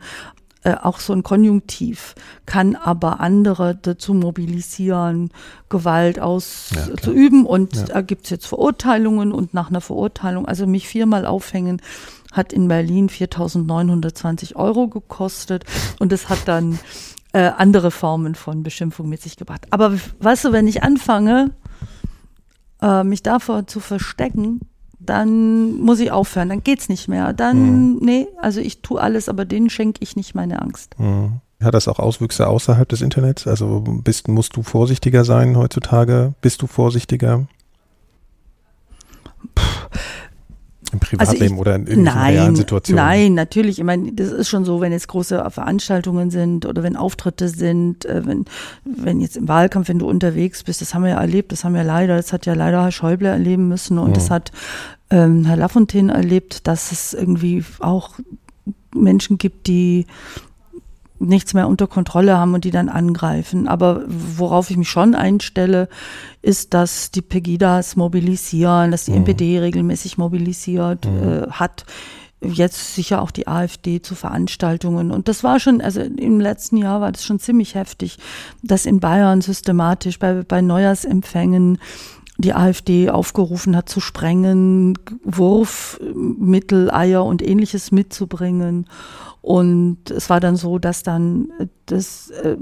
äh, 0.64 0.74
auch 0.74 1.00
so 1.00 1.14
ein 1.14 1.24
Konjunktiv 1.24 2.16
kann 2.46 2.76
aber 2.76 3.20
andere 3.20 3.76
dazu 3.82 4.14
mobilisieren, 4.14 5.30
Gewalt 5.70 6.18
Ja, 6.18 6.24
auszuüben. 6.24 7.46
und 7.46 7.76
Ja. 7.76 7.84
da 7.86 8.02
gibt 8.02 8.26
es 8.26 8.30
jetzt 8.32 8.48
Verurteilungen 8.48 9.32
und 9.32 9.54
nach 9.54 9.70
einer 9.70 9.82
Verurteilung, 9.82 10.48
also 10.48 10.66
mich 10.68 10.88
viermal 10.88 11.26
aufhängen, 11.26 11.82
hat 12.32 12.54
in 12.54 12.68
Berlin 12.68 13.10
4.920 13.10 14.56
Euro 14.56 14.88
gekostet 14.88 15.64
und 16.00 16.12
es 16.12 16.30
hat 16.30 16.40
dann 16.48 16.80
äh, 17.34 17.52
andere 17.58 17.92
Formen 17.92 18.36
von 18.36 18.64
Beschimpfung 18.64 19.10
mit 19.10 19.22
sich 19.22 19.36
gebracht. 19.38 19.68
Aber 19.72 19.94
weißt 20.20 20.46
du, 20.46 20.52
wenn 20.52 20.68
ich 20.68 20.84
anfange, 20.84 21.52
äh, 22.82 23.04
mich 23.04 23.24
davor 23.24 23.68
zu 23.68 23.80
verstecken, 23.80 24.62
dann 25.10 25.78
muss 25.80 26.00
ich 26.00 26.12
aufhören, 26.12 26.50
dann 26.50 26.64
geht's 26.64 26.90
nicht 26.90 27.08
mehr. 27.08 27.34
Dann, 27.34 27.98
nee, 27.98 28.28
also 28.42 28.60
ich 28.60 28.82
tue 28.82 29.02
alles, 29.02 29.30
aber 29.30 29.46
denen 29.46 29.70
schenke 29.70 30.00
ich 30.02 30.16
nicht 30.16 30.36
meine 30.36 30.62
Angst. 30.62 30.96
Mhm. 31.00 31.42
Hat 31.62 31.74
das 31.74 31.88
auch 31.88 31.98
Auswüchse 31.98 32.48
außerhalb 32.48 32.88
des 32.88 33.02
Internets? 33.02 33.48
Also 33.48 33.84
bist, 34.04 34.28
musst 34.28 34.56
du 34.56 34.62
vorsichtiger 34.62 35.26
sein 35.26 35.58
heutzutage? 35.58 36.34
Bist 36.42 36.62
du 36.62 36.68
vorsichtiger? 36.68 37.48
Im 40.94 41.00
Privatleben 41.00 41.42
Also 41.44 41.54
ich- 41.56 41.60
oder 41.60 41.76
in 41.76 41.88
irgendwelchen 41.88 42.20
realen 42.22 42.36
Nein, 42.48 42.56
Situationen? 42.56 43.04
nein, 43.06 43.34
natürlich. 43.34 43.78
Ich 43.80 43.84
meine, 43.84 44.14
das 44.14 44.30
ist 44.32 44.48
schon 44.50 44.64
so, 44.66 44.80
wenn 44.82 44.92
jetzt 44.92 45.08
große 45.08 45.46
Veranstaltungen 45.50 46.32
sind 46.32 46.66
oder 46.66 46.84
wenn 46.84 46.96
Auftritte 46.96 47.50
sind, 47.50 48.06
äh, 48.06 48.26
wenn, 48.26 48.46
wenn 48.86 49.20
jetzt 49.20 49.38
im 49.38 49.48
Wahlkampf, 49.48 49.90
wenn 49.90 50.00
du 50.00 50.08
unterwegs 50.08 50.64
bist, 50.64 50.82
das 50.82 50.94
haben 50.94 51.04
wir 51.04 51.12
ja 51.12 51.20
erlebt, 51.22 51.52
das 51.52 51.64
haben 51.64 51.76
wir 51.76 51.84
leider, 51.84 52.16
das 52.18 52.32
hat 52.34 52.46
ja 52.46 52.54
leider 52.54 52.84
Herr 52.84 52.92
Schäuble 52.92 53.28
erleben 53.28 53.68
müssen 53.68 53.98
und 53.98 54.12
Mhm. 54.12 54.14
das 54.14 54.30
hat 54.30 54.52
ähm, 55.10 55.46
Herr 55.46 55.58
Lafontaine 55.58 56.14
erlebt, 56.14 56.68
dass 56.68 56.92
es 56.92 57.14
irgendwie 57.14 57.64
auch 57.80 58.12
Menschen 58.94 59.38
gibt, 59.38 59.68
die 59.68 60.06
nichts 61.20 61.54
mehr 61.54 61.68
unter 61.68 61.88
Kontrolle 61.88 62.38
haben 62.38 62.54
und 62.54 62.64
die 62.64 62.72
dann 62.72 62.90
angreifen. 62.90 63.68
Aber 63.68 64.04
worauf 64.08 64.70
ich 64.70 64.78
mich 64.78 64.90
schon 64.90 65.16
einstelle, 65.16 65.90
ist, 66.42 66.74
dass 66.74 67.12
die 67.12 67.22
Pegidas 67.22 67.96
mobilisieren, 67.96 68.92
dass 68.92 69.06
die 69.06 69.12
Mhm. 69.12 69.18
NPD 69.18 69.60
regelmäßig 69.60 70.18
mobilisiert 70.18 71.06
äh, 71.06 71.48
hat. 71.50 71.86
Jetzt 72.40 72.94
sicher 72.94 73.22
auch 73.24 73.32
die 73.32 73.48
AfD 73.48 74.02
zu 74.02 74.14
Veranstaltungen. 74.14 75.10
Und 75.12 75.28
das 75.28 75.44
war 75.44 75.60
schon, 75.60 75.82
also 75.82 76.02
im 76.02 76.40
letzten 76.40 76.78
Jahr 76.78 77.02
war 77.02 77.12
das 77.12 77.24
schon 77.24 77.40
ziemlich 77.40 77.74
heftig, 77.74 78.20
dass 78.62 78.86
in 78.86 79.00
Bayern 79.00 79.42
systematisch 79.42 80.20
bei, 80.20 80.44
bei 80.48 80.62
Neujahrsempfängen 80.62 81.80
die 82.38 82.54
AfD 82.54 83.10
aufgerufen 83.10 83.76
hat 83.76 83.90
zu 83.90 84.00
sprengen, 84.00 84.94
Wurfmittel, 85.24 86.92
Eier 86.92 87.26
und 87.26 87.42
ähnliches 87.42 87.92
mitzubringen. 87.92 88.86
Und 89.42 90.12
es 90.12 90.30
war 90.30 90.40
dann 90.40 90.56
so, 90.56 90.80
dass 90.80 91.04
dann 91.04 91.50
äh, 91.60 91.68
das, 91.86 92.30
äh, 92.32 92.58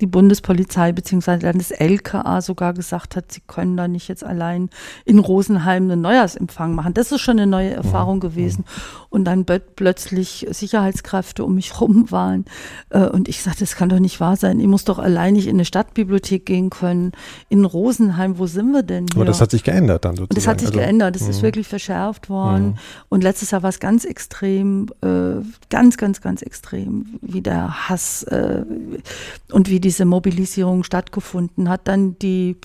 die 0.00 0.06
Bundespolizei 0.06 0.92
bzw. 0.92 1.38
dann 1.38 1.58
das 1.58 1.70
LKA 1.70 2.40
sogar 2.40 2.74
gesagt 2.74 3.16
hat, 3.16 3.32
sie 3.32 3.40
können 3.46 3.76
da 3.76 3.88
nicht 3.88 4.08
jetzt 4.08 4.24
allein 4.24 4.68
in 5.04 5.18
Rosenheim 5.18 5.84
einen 5.84 6.02
Neujahrsempfang 6.02 6.74
machen. 6.74 6.94
Das 6.94 7.12
ist 7.12 7.20
schon 7.20 7.38
eine 7.38 7.46
neue 7.46 7.70
Erfahrung 7.70 8.20
gewesen. 8.20 8.64
Und 9.16 9.24
dann 9.24 9.46
plö- 9.46 9.62
plötzlich 9.76 10.46
Sicherheitskräfte 10.50 11.42
um 11.42 11.54
mich 11.54 11.80
rum 11.80 12.10
waren. 12.10 12.44
Äh, 12.90 13.06
Und 13.06 13.28
ich 13.28 13.42
sagte, 13.42 13.60
das 13.60 13.74
kann 13.74 13.88
doch 13.88 13.98
nicht 13.98 14.20
wahr 14.20 14.36
sein. 14.36 14.60
Ich 14.60 14.66
muss 14.66 14.84
doch 14.84 14.98
allein 14.98 15.32
nicht 15.32 15.46
in 15.46 15.56
eine 15.56 15.64
Stadtbibliothek 15.64 16.44
gehen 16.44 16.68
können. 16.68 17.12
In 17.48 17.64
Rosenheim, 17.64 18.38
wo 18.38 18.46
sind 18.46 18.72
wir 18.72 18.82
denn 18.82 19.06
hier? 19.10 19.16
Aber 19.16 19.24
das 19.24 19.40
hat 19.40 19.50
sich 19.52 19.64
geändert 19.64 20.04
dann 20.04 20.16
sozusagen. 20.16 20.28
Und 20.32 20.36
das 20.36 20.46
hat 20.46 20.60
sich 20.60 20.68
Also, 20.68 20.80
geändert, 20.80 21.14
das 21.14 21.22
ist 21.26 21.38
mhm. 21.38 21.44
wirklich 21.44 21.66
verschärft 21.66 22.28
worden. 22.28 22.66
Mhm. 22.66 22.74
Und 23.08 23.22
letztes 23.22 23.52
Jahr 23.52 23.62
war 23.62 23.70
es 23.70 23.80
ganz 23.80 24.04
extrem, 24.04 24.88
äh, 25.02 25.42
ganz, 25.70 25.96
ganz, 25.96 26.20
ganz 26.20 26.42
extrem, 26.42 27.18
wie 27.22 27.40
der 27.40 27.88
Hass 27.88 28.22
äh, 28.24 28.64
und 29.50 29.70
wie 29.70 29.80
diese 29.80 30.04
Mobilisierung 30.04 30.84
stattgefunden 30.84 31.70
hat. 31.70 31.88
Dann 31.88 32.18
die 32.18 32.58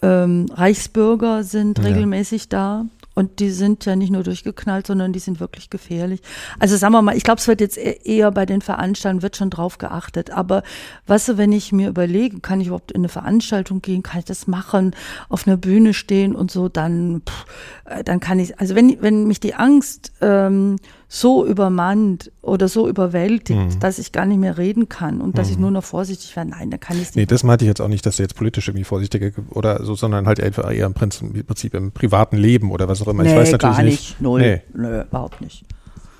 ähm, 0.00 0.46
Reichsbürger 0.54 1.44
sind 1.44 1.78
Ja. 1.80 1.84
regelmäßig 1.84 2.48
da. 2.48 2.86
Und 3.14 3.40
die 3.40 3.50
sind 3.50 3.84
ja 3.84 3.96
nicht 3.96 4.10
nur 4.10 4.22
durchgeknallt, 4.22 4.86
sondern 4.86 5.12
die 5.12 5.18
sind 5.18 5.40
wirklich 5.40 5.70
gefährlich. 5.70 6.20
Also 6.58 6.76
sagen 6.76 6.94
wir 6.94 7.02
mal, 7.02 7.16
ich 7.16 7.24
glaube, 7.24 7.40
es 7.40 7.48
wird 7.48 7.60
jetzt 7.60 7.76
e- 7.76 8.00
eher 8.04 8.30
bei 8.30 8.46
den 8.46 8.62
Veranstaltungen, 8.62 9.22
wird 9.22 9.36
schon 9.36 9.50
drauf 9.50 9.78
geachtet. 9.78 10.30
Aber 10.30 10.62
weißt 11.06 11.28
du, 11.30 11.38
wenn 11.38 11.52
ich 11.52 11.72
mir 11.72 11.88
überlege, 11.88 12.40
kann 12.40 12.60
ich 12.60 12.68
überhaupt 12.68 12.92
in 12.92 13.00
eine 13.00 13.08
Veranstaltung 13.08 13.82
gehen, 13.82 14.02
kann 14.02 14.20
ich 14.20 14.24
das 14.24 14.46
machen, 14.46 14.94
auf 15.28 15.46
einer 15.46 15.56
Bühne 15.56 15.94
stehen 15.94 16.34
und 16.34 16.50
so, 16.50 16.68
dann, 16.68 17.22
pff, 17.28 17.44
äh, 17.84 18.04
dann 18.04 18.20
kann 18.20 18.38
ich, 18.38 18.58
also 18.58 18.74
wenn, 18.74 19.02
wenn 19.02 19.26
mich 19.26 19.40
die 19.40 19.54
Angst 19.54 20.12
ähm, 20.20 20.76
so 21.14 21.44
übermannt 21.46 22.32
oder 22.40 22.68
so 22.68 22.88
überwältigt, 22.88 23.58
Mhm. 23.74 23.80
dass 23.80 23.98
ich 23.98 24.12
gar 24.12 24.24
nicht 24.24 24.38
mehr 24.38 24.56
reden 24.56 24.88
kann 24.88 25.20
und 25.20 25.36
dass 25.36 25.50
ich 25.50 25.58
nur 25.58 25.70
noch 25.70 25.84
vorsichtig 25.84 26.34
werde, 26.36 26.50
nein, 26.52 26.70
dann 26.70 26.80
kann 26.80 26.96
ich 26.96 27.02
es 27.02 27.14
Nee, 27.14 27.22
nicht. 27.22 27.32
das 27.32 27.44
meinte 27.44 27.66
ich 27.66 27.68
jetzt 27.68 27.82
auch 27.82 27.88
nicht, 27.88 28.06
dass 28.06 28.16
du 28.16 28.22
jetzt 28.22 28.34
politisch 28.34 28.66
irgendwie 28.68 28.84
vorsichtiger 28.84 29.30
ge- 29.30 29.44
oder 29.50 29.84
so, 29.84 29.94
sondern 29.94 30.26
halt 30.26 30.40
einfach 30.40 30.72
eher 30.72 30.86
im 30.86 30.94
Prinzip, 30.94 31.74
im 31.74 31.92
privaten 31.92 32.38
Leben 32.38 32.70
oder 32.70 32.88
was 32.88 33.02
auch 33.02 33.08
immer. 33.08 33.26
ich 33.26 33.36
weiß 33.36 33.52
natürlich 33.52 33.76
gar 33.76 33.82
nicht. 33.84 34.00
nicht. 34.00 34.20
Null. 34.22 34.40
Nee, 34.40 34.62
Nö, 34.72 35.02
überhaupt 35.02 35.42
nicht. 35.42 35.66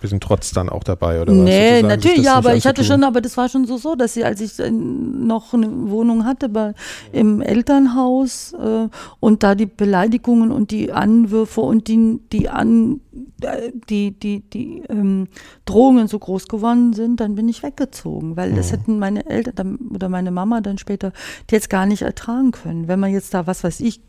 Sind 0.09 0.23
trotz 0.23 0.53
dann 0.53 0.69
auch 0.69 0.85
dabei 0.85 1.21
oder 1.21 1.33
was? 1.33 1.45
Nee, 1.45 1.83
natürlich, 1.83 2.23
ja, 2.25 2.37
aber 2.37 2.55
ich 2.55 2.67
hatte 2.67 2.85
schon, 2.85 3.05
aber 3.05 3.21
das 3.21 3.37
war 3.37 3.49
schon 3.49 3.67
so, 3.67 3.77
so, 3.77 3.95
dass 3.95 4.15
sie, 4.15 4.25
als 4.25 4.41
ich 4.41 4.59
äh, 4.59 4.71
noch 4.71 5.55
eine 5.55 5.69
Wohnung 5.91 6.25
hatte 6.25 6.49
bei, 6.49 6.75
im 7.13 7.41
Elternhaus 7.41 8.53
äh, 8.55 8.89
und 9.21 9.43
da 9.43 9.55
die 9.55 9.67
Beleidigungen 9.67 10.51
und 10.53 10.71
die 10.71 10.93
Anwürfe 10.93 11.61
und 11.61 11.89
die, 11.89 12.21
die, 12.33 12.49
an, 12.49 13.01
äh, 13.43 13.71
die, 13.89 14.13
die, 14.13 14.41
die 14.41 14.83
ähm, 14.89 15.29
Drohungen 15.65 16.09
so 16.09 16.19
groß 16.19 16.49
geworden 16.49 16.93
sind, 16.93 17.21
dann 17.21 17.35
bin 17.35 17.49
ich 17.49 17.63
weggezogen, 17.63 18.37
weil 18.37 18.53
das 18.53 18.71
Mhm. 18.73 18.77
hätten 18.77 18.99
meine 18.99 19.27
Eltern 19.29 19.79
oder 19.95 20.09
meine 20.09 20.31
Mama 20.31 20.61
dann 20.61 20.79
später 20.79 21.13
jetzt 21.51 21.71
gar 21.71 21.87
nicht 21.87 22.03
ertragen 22.03 22.51
können. 22.53 22.89
Wenn 22.89 23.01
man 23.01 23.11
jetzt 23.13 23.35
da, 23.35 23.47
was 23.47 23.65
weiß 23.65 23.81
ich, 23.81 24.01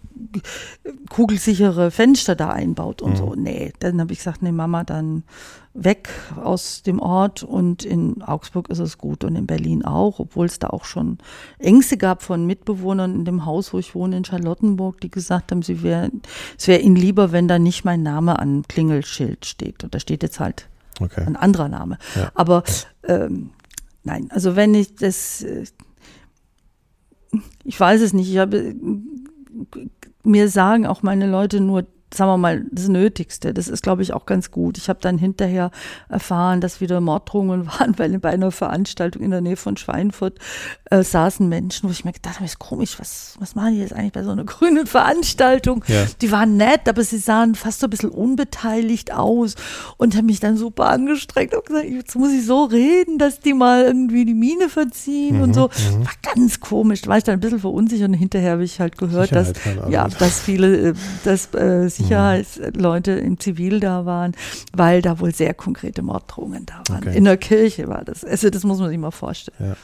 kugelsichere 1.10 1.92
Fenster 1.92 2.36
da 2.36 2.50
einbaut 2.50 3.02
und 3.02 3.12
Mhm. 3.12 3.18
so. 3.18 3.36
Nee, 3.36 3.74
dann 3.80 4.00
habe 4.02 4.14
ich 4.14 4.20
gesagt, 4.20 4.42
nee, 4.42 4.52
Mama, 4.52 4.84
dann 4.84 5.24
weg 5.76 6.10
aus 6.42 6.84
dem 6.84 7.00
Ort 7.00 7.42
und 7.42 7.84
in 7.84 8.22
Augsburg 8.22 8.70
ist 8.70 8.78
es 8.80 8.98
gut 9.00 9.24
und 9.24 9.36
in 9.36 9.48
Berlin 9.48 9.84
auch, 9.84 10.20
obwohl 10.20 10.46
es 10.46 10.60
da 10.60 10.68
auch 10.68 10.86
schon 10.86 11.18
Ängste 11.58 11.98
gab 11.98 12.22
von 12.22 12.46
Mitbewohnern 12.46 13.16
in 13.16 13.26
dem 13.26 13.46
Haus, 13.46 13.74
wo 13.74 13.80
ich 13.80 13.96
wohne 13.96 14.18
in 14.18 14.26
Charlottenburg, 14.26 15.02
die 15.02 15.10
gesagt 15.10 15.52
haben, 15.52 15.64
sie 15.64 15.82
wär, 15.82 16.12
es 16.60 16.68
wäre 16.68 16.80
ihnen 16.82 16.96
lieber, 16.96 17.32
wenn 17.32 17.48
da 17.48 17.58
nicht 17.58 17.86
mein 17.86 18.04
Name 18.04 18.38
an 18.38 18.64
Klingelschild 18.68 19.46
steht. 19.46 19.84
Und 19.84 19.96
da 19.96 20.00
steht 20.00 20.22
jetzt 20.24 20.40
halt 20.40 20.68
Okay. 21.00 21.24
ein 21.26 21.36
anderer 21.36 21.70
Name. 21.70 21.98
Ja. 22.16 22.32
Aber 22.36 22.64
ähm, 23.08 23.50
nein, 24.04 24.28
also 24.30 24.56
wenn 24.56 24.76
ich 24.76 24.94
das, 24.96 25.42
äh, 25.42 25.64
ich 27.64 27.80
weiß 27.80 28.00
es 28.02 28.14
nicht, 28.14 28.30
ich 28.30 28.38
habe, 28.38 28.58
äh, 28.58 28.76
mir 30.24 30.50
sagen 30.50 30.86
auch 30.86 31.04
meine 31.04 31.28
Leute 31.28 31.60
nur, 31.60 31.86
sagen 32.14 32.32
wir 32.32 32.38
mal, 32.38 32.64
das 32.72 32.88
Nötigste. 32.88 33.54
Das 33.54 33.68
ist, 33.68 33.84
glaube 33.84 34.02
ich, 34.02 34.14
auch 34.14 34.26
ganz 34.26 34.52
gut. 34.52 34.78
Ich 34.78 34.90
habe 34.90 35.00
dann 35.02 35.18
hinterher 35.18 35.72
erfahren, 36.10 36.62
dass 36.62 36.82
wieder 36.82 37.02
Morddrohungen 37.02 37.68
waren, 37.80 37.98
weil 37.98 38.18
bei 38.20 38.30
einer 38.30 38.52
Veranstaltung 38.52 39.22
in 39.22 39.32
der 39.32 39.42
Nähe 39.42 39.56
von 39.58 39.78
Schweinfurt 39.78 40.40
äh, 40.92 41.04
saßen 41.04 41.48
Menschen, 41.48 41.90
wo 41.90 41.92
ich 41.92 42.06
mir 42.06 42.14
gedacht 42.14 42.36
habe, 42.36 42.46
ist 42.46 42.60
komisch, 42.60 43.00
was, 43.00 43.36
was 43.40 43.56
machen 43.56 43.74
die 43.74 43.80
jetzt 43.82 43.94
eigentlich 43.94 44.14
bei 44.14 44.24
so 44.24 44.32
einer 44.32 44.44
grünen 44.46 44.88
Veranstaltung? 44.88 45.84
Ja. 45.88 46.06
Die 46.22 46.32
waren 46.32 46.58
nett, 46.58 46.88
aber 46.88 47.04
sie 47.04 47.18
sahen 47.18 47.56
fast 47.56 47.80
so 47.80 47.88
ein 47.88 47.90
bisschen 47.90 48.10
unbeteiligt 48.12 49.14
aus 49.14 49.56
und 49.98 50.16
haben 50.16 50.26
mich 50.26 50.40
dann 50.40 50.58
super 50.58 50.90
angestrengt 50.90 51.54
und 51.56 51.66
gesagt, 51.66 51.86
jetzt 51.90 52.16
muss 52.16 52.32
ich 52.32 52.46
so 52.46 52.66
reden, 52.66 53.18
dass 53.18 53.40
die 53.40 53.54
mal 53.54 53.84
irgendwie 53.84 54.26
die 54.26 54.34
Miene 54.34 54.70
verziehen 54.70 55.38
Mhm, 55.38 55.42
und 55.42 55.54
so. 55.54 55.70
War 55.70 56.34
ganz 56.36 56.60
komisch. 56.60 57.02
Da 57.02 57.10
war 57.10 57.18
ich 57.18 57.24
dann 57.24 57.34
ein 57.34 57.40
bisschen 57.40 57.60
verunsichert 57.60 58.10
und 58.10 58.14
hinterher 58.14 58.54
habe 58.54 58.64
ich 58.64 58.80
halt 58.80 58.98
gehört, 58.98 59.32
dass, 59.32 59.54
ja, 59.90 60.08
dass 60.08 60.40
viele, 60.40 60.90
äh, 60.90 60.94
dass 61.24 61.54
äh, 61.54 61.90
Sicherheitsleute 62.04 63.12
im 63.12 63.40
Zivil 63.40 63.80
da 63.80 64.06
waren, 64.06 64.34
weil 64.74 65.02
da 65.02 65.20
wohl 65.20 65.34
sehr 65.34 65.54
konkrete 65.54 66.02
Morddrohungen 66.02 66.66
da 66.66 66.84
waren. 66.90 67.04
Okay. 67.04 67.18
In 67.18 67.26
der 67.26 67.38
Kirche 67.38 67.88
war 67.88 68.04
das. 68.04 68.24
Also 68.24 68.50
das 68.50 68.64
muss 68.64 68.80
man 68.80 68.90
sich 68.90 68.98
mal 68.98 69.12
vorstellen. 69.12 69.76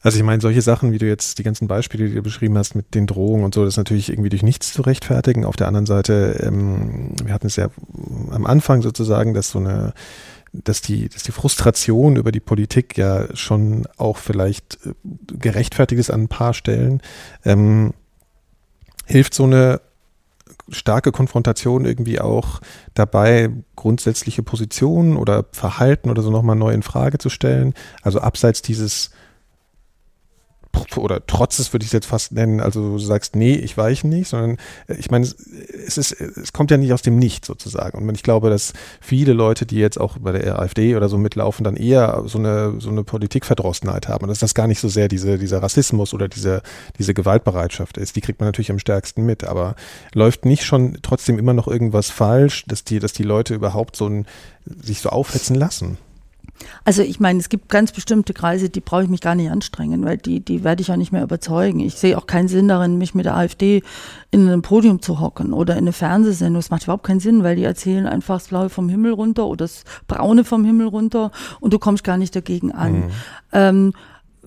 Also 0.00 0.16
ich 0.16 0.24
meine, 0.24 0.40
solche 0.40 0.62
Sachen, 0.62 0.92
wie 0.92 0.98
du 0.98 1.06
jetzt 1.06 1.38
die 1.38 1.42
ganzen 1.42 1.66
Beispiele, 1.66 2.08
die 2.08 2.14
du 2.14 2.22
beschrieben 2.22 2.56
hast 2.56 2.74
mit 2.74 2.94
den 2.94 3.06
Drohungen 3.06 3.44
und 3.44 3.54
so, 3.54 3.64
das 3.64 3.74
ist 3.74 3.78
natürlich 3.78 4.10
irgendwie 4.10 4.28
durch 4.28 4.42
nichts 4.42 4.72
zu 4.72 4.82
rechtfertigen. 4.82 5.44
Auf 5.44 5.56
der 5.56 5.66
anderen 5.66 5.86
Seite, 5.86 6.38
ähm, 6.42 7.14
wir 7.22 7.34
hatten 7.34 7.48
es 7.48 7.56
ja 7.56 7.68
am 8.30 8.46
Anfang 8.46 8.82
sozusagen, 8.82 9.34
dass 9.34 9.50
so 9.50 9.58
eine, 9.58 9.92
dass 10.52 10.82
die, 10.82 11.08
dass 11.08 11.24
die 11.24 11.32
Frustration 11.32 12.16
über 12.16 12.30
die 12.30 12.40
Politik 12.40 12.96
ja 12.96 13.34
schon 13.34 13.86
auch 13.96 14.18
vielleicht 14.18 14.78
äh, 14.86 14.94
gerechtfertigt 15.36 15.98
ist 15.98 16.10
an 16.10 16.22
ein 16.22 16.28
paar 16.28 16.54
Stellen. 16.54 17.02
Ähm, 17.44 17.92
hilft 19.04 19.34
so 19.34 19.44
eine 19.44 19.80
starke 20.70 21.12
Konfrontation 21.12 21.84
irgendwie 21.84 22.20
auch 22.20 22.60
dabei, 22.94 23.50
grundsätzliche 23.76 24.42
Positionen 24.42 25.16
oder 25.16 25.46
Verhalten 25.52 26.10
oder 26.10 26.22
so 26.22 26.30
nochmal 26.30 26.56
neu 26.56 26.72
in 26.72 26.82
Frage 26.82 27.18
zu 27.18 27.30
stellen? 27.30 27.74
Also 28.02 28.20
abseits 28.20 28.62
dieses 28.62 29.10
oder 30.96 31.24
Trotzes 31.26 31.72
würde 31.72 31.84
ich 31.84 31.88
es 31.88 31.92
jetzt 31.92 32.06
fast 32.06 32.32
nennen, 32.32 32.60
also 32.60 32.80
du 32.80 32.98
sagst, 32.98 33.36
nee, 33.36 33.54
ich 33.54 33.76
weiche 33.76 34.06
nicht, 34.06 34.28
sondern 34.28 34.58
äh, 34.86 34.94
ich 34.94 35.10
meine, 35.10 35.26
es, 35.26 35.98
ist, 35.98 36.12
es 36.20 36.52
kommt 36.52 36.70
ja 36.70 36.76
nicht 36.76 36.92
aus 36.92 37.02
dem 37.02 37.18
Nichts 37.18 37.46
sozusagen. 37.46 37.98
Und 37.98 38.14
ich 38.14 38.22
glaube, 38.22 38.50
dass 38.50 38.72
viele 39.00 39.32
Leute, 39.32 39.66
die 39.66 39.76
jetzt 39.76 40.00
auch 40.00 40.18
bei 40.18 40.32
der 40.32 40.58
AfD 40.58 40.96
oder 40.96 41.08
so 41.08 41.18
mitlaufen, 41.18 41.64
dann 41.64 41.76
eher 41.76 42.22
so 42.26 42.38
eine, 42.38 42.80
so 42.80 42.90
eine 42.90 43.04
Politikverdrossenheit 43.04 44.08
haben. 44.08 44.24
Und 44.24 44.28
dass 44.28 44.38
das 44.38 44.54
gar 44.54 44.66
nicht 44.66 44.80
so 44.80 44.88
sehr 44.88 45.08
diese, 45.08 45.38
dieser 45.38 45.62
Rassismus 45.62 46.14
oder 46.14 46.28
diese, 46.28 46.62
diese 46.98 47.14
Gewaltbereitschaft 47.14 47.98
ist. 47.98 48.16
Die 48.16 48.20
kriegt 48.20 48.40
man 48.40 48.48
natürlich 48.48 48.70
am 48.70 48.78
stärksten 48.78 49.24
mit. 49.24 49.44
Aber 49.44 49.76
läuft 50.14 50.44
nicht 50.44 50.64
schon 50.64 50.98
trotzdem 51.02 51.38
immer 51.38 51.54
noch 51.54 51.68
irgendwas 51.68 52.10
falsch, 52.10 52.64
dass 52.66 52.84
die, 52.84 52.98
dass 52.98 53.12
die 53.12 53.22
Leute 53.22 53.54
überhaupt 53.54 53.96
so 53.96 54.08
ein, 54.08 54.26
sich 54.64 55.00
so 55.00 55.10
aufhetzen 55.10 55.54
lassen? 55.54 55.98
Also 56.84 57.02
ich 57.02 57.20
meine, 57.20 57.38
es 57.38 57.48
gibt 57.48 57.68
ganz 57.68 57.92
bestimmte 57.92 58.32
Kreise, 58.34 58.70
die 58.70 58.80
brauche 58.80 59.02
ich 59.04 59.08
mich 59.08 59.20
gar 59.20 59.34
nicht 59.34 59.50
anstrengen, 59.50 60.04
weil 60.04 60.16
die, 60.18 60.40
die 60.40 60.64
werde 60.64 60.80
ich 60.82 60.88
ja 60.88 60.96
nicht 60.96 61.12
mehr 61.12 61.22
überzeugen. 61.22 61.80
Ich 61.80 61.94
sehe 61.94 62.16
auch 62.16 62.26
keinen 62.26 62.48
Sinn 62.48 62.68
darin, 62.68 62.98
mich 62.98 63.14
mit 63.14 63.26
der 63.26 63.36
AfD 63.36 63.82
in 64.30 64.48
ein 64.48 64.62
Podium 64.62 65.00
zu 65.02 65.20
hocken 65.20 65.52
oder 65.52 65.74
in 65.74 65.80
eine 65.80 65.92
Fernsehsendung. 65.92 66.60
Das 66.60 66.70
macht 66.70 66.84
überhaupt 66.84 67.04
keinen 67.04 67.20
Sinn, 67.20 67.42
weil 67.42 67.56
die 67.56 67.64
erzählen 67.64 68.06
einfach 68.06 68.36
das 68.36 68.48
Blaue 68.48 68.68
vom 68.70 68.88
Himmel 68.88 69.12
runter 69.12 69.46
oder 69.46 69.64
das 69.64 69.84
Braune 70.06 70.44
vom 70.44 70.64
Himmel 70.64 70.86
runter 70.88 71.30
und 71.60 71.72
du 71.72 71.78
kommst 71.78 72.04
gar 72.04 72.16
nicht 72.16 72.34
dagegen 72.34 72.72
an. 72.72 73.04
Ähm, 73.52 73.92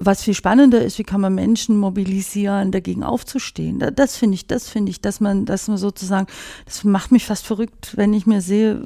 was 0.03 0.23
viel 0.23 0.33
spannender 0.33 0.81
ist, 0.83 0.97
wie 0.97 1.03
kann 1.03 1.21
man 1.21 1.35
Menschen 1.35 1.77
mobilisieren, 1.77 2.71
dagegen 2.71 3.03
aufzustehen. 3.03 3.77
Da- 3.77 3.91
Das 3.91 4.17
finde 4.17 4.33
ich, 4.35 4.47
das 4.47 4.67
finde 4.67 4.89
ich, 4.89 4.99
dass 5.01 5.19
man, 5.19 5.45
dass 5.45 5.67
man 5.67 5.77
sozusagen, 5.77 6.25
das 6.65 6.83
macht 6.83 7.11
mich 7.11 7.25
fast 7.25 7.45
verrückt, 7.45 7.95
wenn 7.97 8.11
ich 8.13 8.25
mir 8.25 8.41
sehe, 8.41 8.83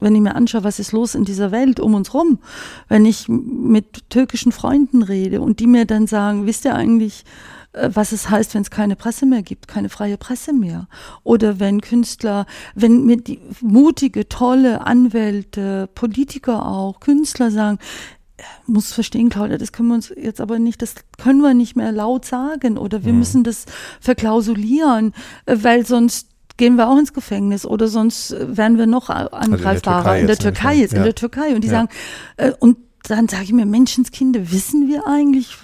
wenn 0.00 0.14
ich 0.14 0.20
mir 0.20 0.34
anschaue, 0.34 0.64
was 0.64 0.78
ist 0.78 0.92
los 0.92 1.14
in 1.14 1.24
dieser 1.24 1.50
Welt 1.50 1.80
um 1.80 1.94
uns 1.94 2.14
rum, 2.14 2.38
wenn 2.88 3.06
ich 3.06 3.28
mit 3.28 4.10
türkischen 4.10 4.52
Freunden 4.52 5.02
rede 5.02 5.40
und 5.40 5.60
die 5.60 5.66
mir 5.66 5.84
dann 5.86 6.06
sagen, 6.06 6.46
wisst 6.46 6.64
ihr 6.64 6.74
eigentlich, 6.74 7.24
äh, 7.74 7.90
was 7.92 8.12
es 8.12 8.30
heißt, 8.30 8.54
wenn 8.54 8.62
es 8.62 8.70
keine 8.70 8.96
Presse 8.96 9.26
mehr 9.26 9.42
gibt, 9.42 9.68
keine 9.68 9.88
freie 9.88 10.16
Presse 10.16 10.52
mehr. 10.52 10.88
Oder 11.22 11.60
wenn 11.60 11.80
Künstler, 11.80 12.46
wenn 12.74 13.04
mir 13.04 13.16
die 13.16 13.40
mutige, 13.60 14.28
tolle 14.28 14.86
Anwälte, 14.86 15.88
Politiker 15.94 16.66
auch, 16.66 17.00
Künstler 17.00 17.50
sagen, 17.50 17.78
äh, 18.36 18.42
muss 18.66 18.92
verstehen, 18.92 19.28
Claudia, 19.28 19.58
das 19.58 19.72
können 19.72 19.88
wir 19.88 19.94
uns 19.94 20.12
jetzt 20.16 20.40
aber 20.40 20.58
nicht, 20.58 20.82
das 20.82 20.94
können 21.18 21.40
wir 21.40 21.54
nicht 21.54 21.76
mehr 21.76 21.92
laut 21.92 22.24
sagen 22.24 22.78
oder 22.78 23.04
wir 23.04 23.12
müssen 23.12 23.44
das 23.44 23.66
verklausulieren, 24.00 25.12
äh, 25.46 25.56
weil 25.60 25.86
sonst 25.86 26.33
gehen 26.56 26.76
wir 26.76 26.88
auch 26.88 26.98
ins 26.98 27.12
Gefängnis 27.12 27.66
oder 27.66 27.88
sonst 27.88 28.32
äh, 28.32 28.56
werden 28.56 28.78
wir 28.78 28.86
noch 28.86 29.10
angreifbarer 29.10 30.02
Türkei 30.02 30.20
in 30.20 30.26
der 30.26 30.34
jetzt, 30.36 30.44
ne? 30.44 30.52
Türkei 30.52 30.74
jetzt, 30.76 30.92
in 30.92 30.98
Ja. 30.98 31.04
der 31.04 31.14
Türkei. 31.14 31.54
Und 31.54 31.62
die 31.64 31.68
Ja. 31.68 31.72
sagen, 31.74 31.88
äh, 32.36 32.52
und 32.60 32.78
dann 33.06 33.28
sage 33.28 33.44
ich 33.44 33.52
mir, 33.52 33.66
Menschenskinder, 33.66 34.50
wissen 34.50 34.88
wir 34.88 35.06
eigentlich, 35.06 35.54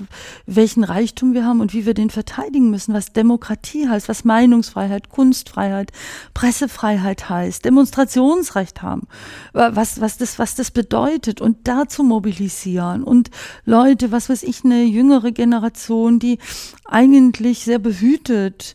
welchen 0.44 0.85
Reichtum 0.85 1.33
wir 1.33 1.46
haben 1.46 1.61
und 1.62 1.72
wie 1.72 1.87
wir 1.87 1.94
den 1.94 2.11
verteidigen 2.11 2.68
müssen, 2.70 2.92
was 2.92 3.14
Demokratie 3.14 3.88
heißt, 3.88 4.11
was 4.11 4.24
Meinungsfreiheit, 4.26 5.09
Kunstfreiheit, 5.09 5.90
Pressefreiheit 6.35 7.31
heißt, 7.31 7.64
Demonstrationsrecht 7.64 8.83
haben, 8.83 9.07
wa- 9.55 9.70
was, 9.72 10.03
was, 10.03 10.18
das, 10.18 10.38
was 10.38 10.55
das 10.55 10.70
bedeutet 10.70 11.40
und 11.40 11.57
dazu 11.64 12.03
mobilisieren 12.03 13.03
und 13.03 13.31
Leute, 13.64 14.12
was 14.12 14.29
weiß 14.29 14.42
ich, 14.42 14.62
eine 14.66 14.83
jüngere 14.85 15.33
Generation, 15.33 16.18
die 16.18 16.38
eigentlich 16.85 17.61
sehr 17.64 17.79
behütet 17.79 18.74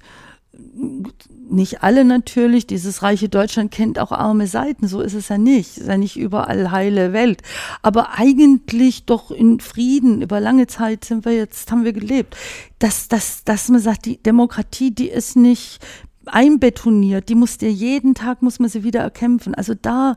nicht 1.49 1.83
alle 1.83 2.05
natürlich. 2.05 2.67
Dieses 2.67 3.01
reiche 3.01 3.29
Deutschland 3.29 3.71
kennt 3.71 3.99
auch 3.99 4.11
arme 4.11 4.47
Seiten. 4.47 4.87
So 4.87 5.01
ist 5.01 5.13
es 5.13 5.29
ja 5.29 5.37
nicht. 5.37 5.71
Es 5.71 5.77
ist 5.77 5.87
ja 5.87 5.97
nicht 5.97 6.17
überall 6.17 6.71
heile 6.71 7.13
Welt. 7.13 7.41
Aber 7.81 8.17
eigentlich 8.17 9.05
doch 9.05 9.31
in 9.31 9.59
Frieden. 9.59 10.21
Über 10.21 10.39
lange 10.39 10.67
Zeit 10.67 11.05
sind 11.05 11.25
wir 11.25 11.33
jetzt, 11.33 11.71
haben 11.71 11.83
wir 11.83 11.93
gelebt. 11.93 12.35
Dass, 12.79 13.07
dass, 13.07 13.43
dass 13.43 13.69
man 13.69 13.79
sagt, 13.79 14.05
die 14.05 14.21
Demokratie, 14.21 14.91
die 14.91 15.09
ist 15.09 15.35
nicht 15.35 15.79
einbetoniert, 16.27 17.29
die 17.29 17.35
muss 17.35 17.57
dir 17.57 17.71
jeden 17.71 18.15
Tag 18.15 18.41
muss 18.41 18.59
man 18.59 18.69
sie 18.69 18.83
wieder 18.83 19.01
erkämpfen. 19.01 19.55
Also 19.55 19.73
da, 19.79 20.15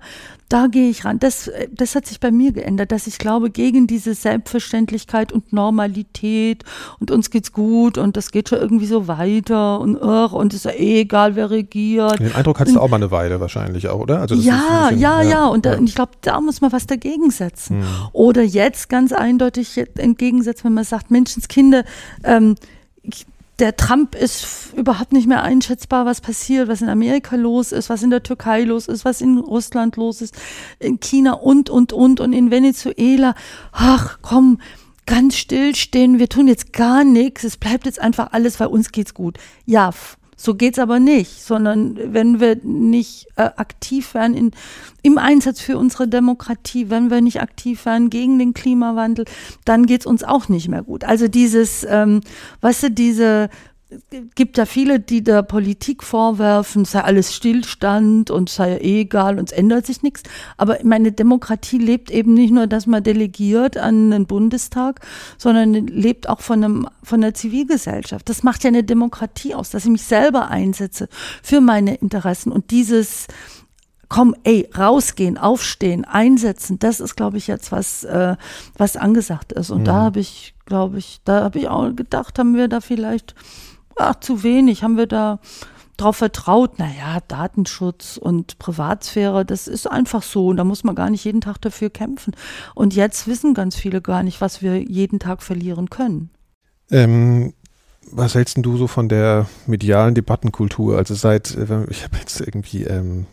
da 0.49 0.67
gehe 0.67 0.89
ich 0.91 1.05
ran. 1.05 1.19
Das, 1.19 1.49
äh, 1.49 1.69
das 1.73 1.95
hat 1.95 2.07
sich 2.07 2.21
bei 2.21 2.31
mir 2.31 2.53
geändert, 2.53 2.93
dass 2.93 3.07
ich 3.07 3.19
glaube, 3.19 3.51
gegen 3.51 3.87
diese 3.87 4.15
Selbstverständlichkeit 4.15 5.33
und 5.33 5.53
Normalität 5.53 6.65
und 7.01 7.11
uns 7.11 7.31
geht's 7.31 7.53
gut 7.53 7.99
und 7.99 8.17
das 8.17 8.31
geht 8.31 8.49
schon 8.49 8.59
irgendwie 8.59 8.87
so 8.87 9.09
weiter 9.09 9.81
und 9.81 9.97
irr, 9.97 10.33
und 10.33 10.55
ist 10.55 10.65
ja 10.65 10.73
eh 10.73 11.01
egal, 11.01 11.37
wer 11.37 11.51
regiert. 11.51 12.19
Den 12.19 12.35
Eindruck 12.35 12.61
hattest 12.61 12.77
du 12.77 12.81
auch 12.81 12.89
mal 12.89 12.97
eine 12.97 13.11
Weile 13.11 13.41
wahrscheinlich 13.41 13.89
auch, 13.89 14.01
oder? 14.01 14.21
Also 14.21 14.35
Ja, 14.35 14.87
bisschen- 14.89 15.01
ja, 15.01 15.23
ja, 15.23 15.47
und, 15.47 15.67
da, 15.67 15.77
und 15.77 15.89
ich 15.89 15.95
glaube, 15.95 16.13
da 16.23 16.41
muss 16.41 16.61
man 16.61 16.73
was 16.73 16.87
dagegen 16.87 17.31
setzen. 17.31 17.83
Hm. 17.83 17.87
Oder 18.13 18.43
jetzt 18.43 18.89
ganz 18.89 19.13
eindeutig 19.13 19.79
entgegensetzen, 19.97 20.65
wenn 20.65 20.75
man 20.75 20.85
sagt, 20.85 21.11
Menschenskinder, 21.11 21.85
ähm, 22.25 22.55
ich, 23.03 23.27
der 23.59 23.77
Trump 23.77 24.15
ist 24.15 24.73
überhaupt 24.77 25.13
nicht 25.13 25.27
mehr 25.27 25.43
einschätzbar, 25.43 26.07
was 26.07 26.21
passiert, 26.21 26.69
was 26.69 26.81
in 26.81 26.89
Amerika 26.89 27.37
los 27.37 27.73
ist, 27.73 27.91
was 27.91 28.03
in 28.03 28.11
der 28.11 28.23
Türkei 28.23 28.63
los 28.63 28.87
ist, 28.87 29.05
was 29.05 29.21
in 29.21 29.39
Russland 29.39 29.97
los 29.97 30.21
ist, 30.21 30.37
in 30.79 31.01
China 31.01 31.33
und, 31.33 31.69
und, 31.69 31.93
und, 31.93 32.21
und 32.21 32.33
in 32.33 32.51
Venezuela. 32.51 33.35
Ach, 33.73 34.19
komm, 34.23 34.61
ganz 35.07 35.37
still 35.37 35.75
stehen, 35.75 36.19
wir 36.19 36.29
tun 36.29 36.47
jetzt 36.47 36.73
gar 36.73 37.03
nichts, 37.03 37.43
es 37.43 37.57
bleibt 37.57 37.87
jetzt 37.87 38.01
einfach 38.01 38.33
alles, 38.33 38.61
weil 38.61 38.69
uns 38.69 38.93
geht's 38.93 39.15
gut. 39.15 39.39
Ja, 39.67 39.91
so 40.41 40.55
geht's 40.55 40.79
aber 40.79 41.01
nicht, 41.01 41.43
sondern 41.43 41.99
wenn 42.15 42.39
wir 42.39 42.57
nicht 42.63 43.27
äh, 43.35 43.51
aktiv 43.57 44.15
werden 44.15 44.37
in, 44.37 44.53
im 45.03 45.19
Einsatz 45.19 45.61
für 45.61 45.77
unsere 45.77 46.07
Demokratie, 46.07 46.91
wenn 46.91 47.11
wir 47.11 47.21
nicht 47.21 47.43
aktiv 47.43 47.85
werden 47.85 48.09
gegen 48.09 48.39
den 48.39 48.55
Klimawandel, 48.55 49.25
dann 49.65 49.85
geht's 49.87 50.07
uns 50.07 50.23
auch 50.23 50.49
nicht 50.49 50.69
mehr 50.69 50.83
gut. 50.83 51.03
Also 51.03 51.27
dieses, 51.27 51.85
ähm, 51.91 52.21
weißt 52.61 52.85
du, 52.85 52.91
diese 52.93 53.51
es 53.51 53.51
gibt 54.35 54.59
ja 54.59 54.67
viele, 54.67 55.01
die 55.01 55.25
der 55.25 55.43
Politik 55.43 56.03
vorwerfen, 56.05 56.85
sei 56.85 57.01
alles 57.01 57.35
Stillstand 57.35 58.31
und 58.31 58.51
sei 58.51 58.77
eh 58.77 59.01
egal 59.01 59.39
und 59.39 59.51
es 59.51 59.57
ändert 59.57 59.87
sich 59.87 60.03
nichts. 60.03 60.25
Aber 60.59 60.79
meine 60.85 61.13
Demokratie 61.13 61.79
lebt 61.79 62.11
eben 62.11 62.35
nicht 62.35 62.53
nur, 62.53 62.67
dass 62.67 62.87
man 62.87 63.03
delegiert 63.03 63.79
an 63.79 64.11
den 64.11 64.27
Bundestag, 64.27 65.01
sondern 65.39 65.73
lebt 65.87 66.29
auch 66.29 66.41
von, 66.41 66.65
einem, 66.65 66.89
von 67.03 67.23
der 67.23 67.33
Zivilgesellschaft. 67.33 68.29
Das 68.29 68.43
macht 68.43 68.63
ja 68.63 68.69
eine 68.69 68.85
Demokratie 68.85 69.55
aus, 69.55 69.71
dass 69.71 69.85
ich 69.85 69.91
mich 69.91 70.03
selber 70.03 70.49
einsetze 70.49 71.09
für 71.43 71.63
meine 71.63 71.95
Interessen 71.95 72.53
und 72.53 72.71
dieses 72.71 73.27
komm, 74.11 74.35
ey, 74.43 74.69
rausgehen, 74.77 75.37
aufstehen, 75.37 76.07
einsetzen, 76.07 76.79
das 76.79 77.01
ist, 77.01 77.15
glaube 77.15 77.37
ich, 77.37 77.47
jetzt 77.47 77.73
was, 77.73 78.05
äh, 78.05 78.37
was 78.79 78.97
angesagt 78.97 79.53
ist. 79.53 79.71
Und 79.71 79.81
mhm. 79.81 79.85
da 79.85 79.95
habe 79.95 80.21
ich, 80.21 80.55
glaube 80.65 80.99
ich, 80.99 81.21
da 81.25 81.45
habe 81.45 81.59
ich 81.59 81.69
auch 81.69 81.95
gedacht, 81.95 82.39
haben 82.39 82.57
wir 82.57 82.69
da 82.69 82.81
vielleicht 82.81 83.35
ach, 83.99 84.17
zu 84.21 84.43
wenig, 84.43 84.83
haben 84.83 84.97
wir 84.97 85.07
da 85.07 85.41
drauf 85.97 86.17
vertraut, 86.17 86.79
naja, 86.79 87.19
Datenschutz 87.27 88.17
und 88.17 88.59
Privatsphäre, 88.59 89.45
das 89.45 89.67
ist 89.67 89.91
einfach 89.91 90.23
so 90.23 90.49
und 90.49 90.57
da 90.57 90.65
muss 90.65 90.85
man 90.85 90.95
gar 90.95 91.11
nicht 91.11 91.25
jeden 91.25 91.41
Tag 91.41 91.59
dafür 91.61 91.91
kämpfen. 91.91 92.35
Und 92.75 92.95
jetzt 92.95 93.27
wissen 93.27 93.53
ganz 93.53 93.75
viele 93.77 94.01
gar 94.01 94.23
nicht, 94.23 94.41
was 94.41 94.63
wir 94.63 94.81
jeden 94.81 95.19
Tag 95.19 95.43
verlieren 95.43 95.91
können. 95.91 96.31
Ähm, 96.91 97.53
was 98.11 98.35
hältst 98.37 98.57
du 98.59 98.77
so 98.77 98.87
von 98.87 99.09
der 99.09 99.47
medialen 99.67 100.15
Debattenkultur? 100.15 100.97
Also 100.97 101.15
seit, 101.15 101.57
äh, 101.57 101.85
ich 101.91 102.05
habe 102.05 102.17
jetzt 102.17 102.41
irgendwie 102.41 102.85
ähm, 102.85 103.27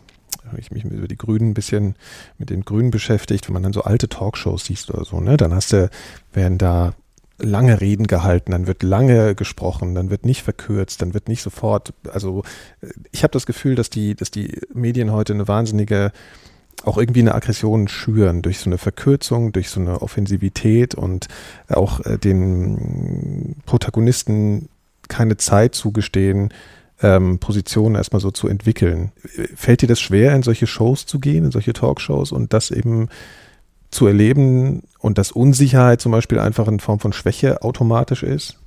habe 0.46 0.60
ich 0.60 0.70
mich 0.70 0.84
über 0.84 1.08
die 1.08 1.16
Grünen 1.16 1.50
ein 1.50 1.54
bisschen 1.54 1.94
mit 2.38 2.50
den 2.50 2.64
Grünen 2.64 2.90
beschäftigt, 2.90 3.48
wenn 3.48 3.54
man 3.54 3.62
dann 3.62 3.72
so 3.72 3.82
alte 3.82 4.08
Talkshows 4.08 4.64
siehst 4.64 4.90
oder 4.90 5.04
so, 5.04 5.20
ne, 5.20 5.36
dann 5.36 5.54
hast 5.54 5.72
du, 5.72 5.90
werden 6.32 6.58
da 6.58 6.94
lange 7.38 7.80
Reden 7.80 8.06
gehalten, 8.06 8.52
dann 8.52 8.66
wird 8.66 8.82
lange 8.82 9.34
gesprochen, 9.34 9.94
dann 9.94 10.10
wird 10.10 10.24
nicht 10.24 10.42
verkürzt, 10.42 11.02
dann 11.02 11.14
wird 11.14 11.28
nicht 11.28 11.42
sofort, 11.42 11.92
also 12.10 12.42
ich 13.12 13.22
habe 13.22 13.32
das 13.32 13.46
Gefühl, 13.46 13.74
dass 13.74 13.90
die, 13.90 14.14
dass 14.14 14.30
die 14.30 14.60
Medien 14.72 15.12
heute 15.12 15.34
eine 15.34 15.48
wahnsinnige 15.48 16.12
auch 16.84 16.98
irgendwie 16.98 17.20
eine 17.20 17.34
Aggression 17.34 17.88
schüren 17.88 18.42
durch 18.42 18.58
so 18.58 18.68
eine 18.68 18.78
Verkürzung, 18.78 19.52
durch 19.52 19.70
so 19.70 19.80
eine 19.80 20.02
Offensivität 20.02 20.94
und 20.94 21.26
auch 21.68 22.00
äh, 22.00 22.18
den 22.18 23.56
Protagonisten 23.64 24.68
keine 25.08 25.36
Zeit 25.36 25.74
zugestehen, 25.74 26.52
ähm, 27.02 27.38
Positionen 27.38 27.94
erstmal 27.94 28.20
so 28.20 28.30
zu 28.30 28.48
entwickeln. 28.48 29.12
Fällt 29.54 29.82
dir 29.82 29.88
das 29.88 30.00
schwer, 30.00 30.34
in 30.34 30.42
solche 30.42 30.66
Shows 30.66 31.06
zu 31.06 31.18
gehen, 31.18 31.44
in 31.44 31.50
solche 31.50 31.72
Talkshows 31.72 32.32
und 32.32 32.52
das 32.52 32.70
eben 32.70 33.08
zu 33.96 34.06
erleben 34.06 34.82
und 34.98 35.18
dass 35.18 35.32
Unsicherheit 35.32 36.00
zum 36.00 36.12
Beispiel 36.12 36.38
einfach 36.38 36.68
in 36.68 36.78
Form 36.80 37.00
von 37.00 37.12
Schwäche 37.12 37.62
automatisch 37.62 38.22
ist? 38.22 38.58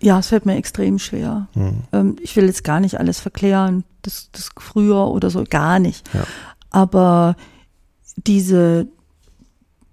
Ja, 0.00 0.18
es 0.18 0.28
fällt 0.28 0.46
mir 0.46 0.56
extrem 0.56 0.98
schwer. 0.98 1.46
Hm. 1.54 1.84
Ähm, 1.92 2.16
ich 2.20 2.34
will 2.36 2.46
jetzt 2.46 2.64
gar 2.64 2.80
nicht 2.80 2.98
alles 2.98 3.20
verklären, 3.20 3.84
das, 4.02 4.28
das 4.32 4.50
früher 4.58 5.06
oder 5.06 5.30
so, 5.30 5.44
gar 5.48 5.78
nicht. 5.78 6.12
Ja. 6.12 6.24
Aber 6.70 7.36
diese 8.16 8.88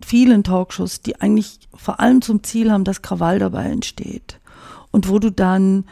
vielen 0.04 0.44
Talkshows, 0.44 1.02
die 1.02 1.22
eigentlich 1.22 1.60
vor 1.76 2.00
allem 2.00 2.22
zum 2.22 2.44
Ziel 2.44 2.72
haben, 2.72 2.84
dass 2.84 3.04
Krawall 3.04 3.38
dabei 3.38 3.66
entsteht 3.66 4.40
und 4.92 5.08
wo 5.08 5.20
du 5.20 5.32
dann 5.32 5.86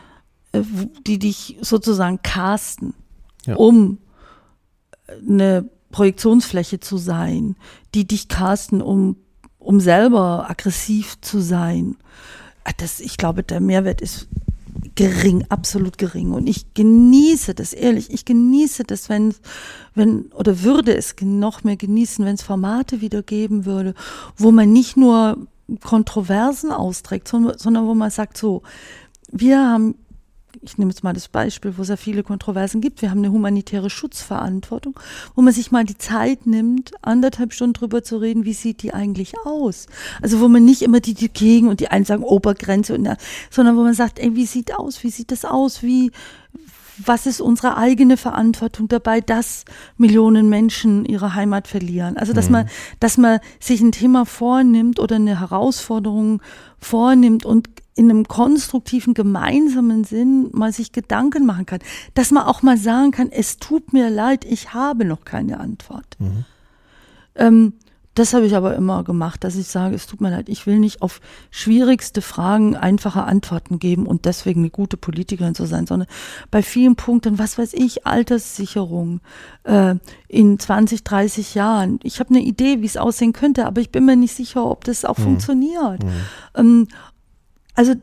äh, 0.51 0.63
die 1.05 1.19
dich 1.19 1.57
sozusagen 1.61 2.21
casten, 2.23 2.93
ja. 3.45 3.55
um 3.55 3.99
eine 5.27 5.69
Projektionsfläche 5.91 6.79
zu 6.79 6.97
sein, 6.97 7.55
die 7.93 8.05
dich 8.05 8.27
casten, 8.27 8.81
um, 8.81 9.17
um 9.59 9.79
selber 9.79 10.49
aggressiv 10.49 11.19
zu 11.21 11.39
sein. 11.39 11.97
Ah, 12.63 12.71
das, 12.77 12.99
ich 12.99 13.17
glaube, 13.17 13.43
der 13.43 13.61
Mehrwert 13.61 14.01
ist 14.01 14.27
gering, 14.95 15.45
absolut 15.49 15.97
gering. 15.97 16.33
Und 16.33 16.47
ich 16.47 16.73
genieße 16.73 17.53
das, 17.53 17.71
ehrlich, 17.73 18.11
ich 18.11 18.25
genieße 18.25 18.83
das, 18.83 19.09
wenn, 19.09 19.33
wenn, 19.95 20.25
oder 20.33 20.63
würde 20.63 20.95
es 20.95 21.15
noch 21.21 21.63
mehr 21.63 21.77
genießen, 21.77 22.25
wenn 22.25 22.35
es 22.35 22.41
Formate 22.41 22.99
wieder 22.99 23.23
geben 23.23 23.65
würde, 23.65 23.93
wo 24.35 24.51
man 24.51 24.73
nicht 24.73 24.97
nur 24.97 25.47
Kontroversen 25.83 26.71
austrägt, 26.71 27.27
sondern 27.27 27.87
wo 27.87 27.93
man 27.93 28.09
sagt 28.09 28.37
so, 28.37 28.63
wir 29.31 29.59
haben 29.59 29.95
ich 30.61 30.77
nehme 30.77 30.91
jetzt 30.91 31.03
mal 31.03 31.13
das 31.13 31.27
Beispiel, 31.27 31.77
wo 31.77 31.81
es 31.81 31.89
ja 31.89 31.97
viele 31.97 32.23
Kontroversen 32.23 32.81
gibt. 32.81 33.01
Wir 33.01 33.11
haben 33.11 33.19
eine 33.19 33.31
humanitäre 33.31 33.89
Schutzverantwortung, 33.89 34.99
wo 35.35 35.41
man 35.41 35.53
sich 35.53 35.71
mal 35.71 35.83
die 35.83 35.97
Zeit 35.97 36.45
nimmt, 36.45 36.91
anderthalb 37.01 37.53
Stunden 37.53 37.73
drüber 37.73 38.03
zu 38.03 38.17
reden, 38.17 38.45
wie 38.45 38.53
sieht 38.53 38.83
die 38.83 38.93
eigentlich 38.93 39.33
aus? 39.45 39.87
Also 40.21 40.39
wo 40.39 40.47
man 40.47 40.65
nicht 40.65 40.81
immer 40.81 40.99
die, 40.99 41.13
die 41.13 41.29
gegen 41.29 41.67
und 41.67 41.79
die 41.79 41.89
einen 41.89 42.05
sagen 42.05 42.23
Obergrenze, 42.23 42.95
und, 42.95 43.07
sondern 43.49 43.77
wo 43.77 43.83
man 43.83 43.93
sagt, 43.93 44.19
ey, 44.19 44.35
wie 44.35 44.45
sieht 44.45 44.75
aus? 44.75 45.03
Wie 45.03 45.09
sieht 45.09 45.31
das 45.31 45.45
aus? 45.45 45.83
Wie, 45.83 46.11
was 47.05 47.25
ist 47.25 47.41
unsere 47.41 47.77
eigene 47.77 48.17
Verantwortung 48.17 48.87
dabei, 48.87 49.21
dass 49.21 49.65
Millionen 49.97 50.49
Menschen 50.49 51.05
ihre 51.05 51.35
Heimat 51.35 51.67
verlieren? 51.67 52.17
Also, 52.17 52.33
dass 52.33 52.47
mhm. 52.47 52.53
man, 52.53 52.69
dass 52.99 53.17
man 53.17 53.39
sich 53.59 53.81
ein 53.81 53.91
Thema 53.91 54.25
vornimmt 54.25 54.99
oder 54.99 55.17
eine 55.17 55.39
Herausforderung 55.39 56.41
vornimmt 56.79 57.45
und 57.45 57.69
in 57.95 58.11
einem 58.11 58.27
konstruktiven, 58.27 59.15
gemeinsamen 59.15 60.03
Sinn 60.03 60.49
mal 60.53 60.71
sich 60.71 60.91
Gedanken 60.91 61.45
machen 61.45 61.65
kann. 61.65 61.79
Dass 62.13 62.31
man 62.31 62.43
auch 62.43 62.61
mal 62.61 62.77
sagen 62.77 63.11
kann, 63.11 63.31
es 63.31 63.57
tut 63.57 63.91
mir 63.91 64.09
leid, 64.09 64.45
ich 64.45 64.73
habe 64.73 65.03
noch 65.03 65.25
keine 65.25 65.59
Antwort. 65.59 66.15
Mhm. 66.19 66.45
Ähm, 67.35 67.73
das 68.17 68.33
habe 68.33 68.47
ich 68.47 68.55
aber 68.55 68.75
immer 68.75 69.03
gemacht, 69.03 69.43
dass 69.43 69.55
ich 69.55 69.67
sage, 69.67 69.95
es 69.95 70.07
tut 70.07 70.21
mir 70.21 70.31
leid, 70.31 70.49
ich 70.49 70.65
will 70.65 70.79
nicht 70.79 71.01
auf 71.03 71.21
schwierigste 71.51 72.21
Fragen 72.21 72.75
einfache 72.75 73.23
Antworten 73.23 73.77
geben 73.77 74.07
und 74.07 74.25
deswegen 74.25 74.61
eine 74.61 74.71
gute 74.71 74.97
Politikerin 74.97 75.53
zu 75.53 75.65
sein, 75.65 75.85
sondern 75.85 76.07
bei 76.49 76.63
vielen 76.63 76.95
Punkten, 76.95 77.37
was 77.37 77.57
weiß 77.57 77.73
ich, 77.73 78.07
Alterssicherung 78.07 79.21
äh, 79.65 79.95
in 80.27 80.57
20, 80.57 81.03
30 81.03 81.53
Jahren. 81.53 81.99
Ich 82.01 82.19
habe 82.19 82.31
eine 82.31 82.41
Idee, 82.41 82.81
wie 82.81 82.87
es 82.87 82.97
aussehen 82.97 83.33
könnte, 83.33 83.67
aber 83.67 83.81
ich 83.81 83.91
bin 83.91 84.05
mir 84.05 84.15
nicht 84.15 84.33
sicher, 84.33 84.65
ob 84.65 84.83
das 84.83 85.05
auch 85.05 85.19
mhm. 85.19 85.23
funktioniert. 85.23 86.03
Mhm. 86.03 86.11
Ähm, 86.55 86.87
also 87.75 87.93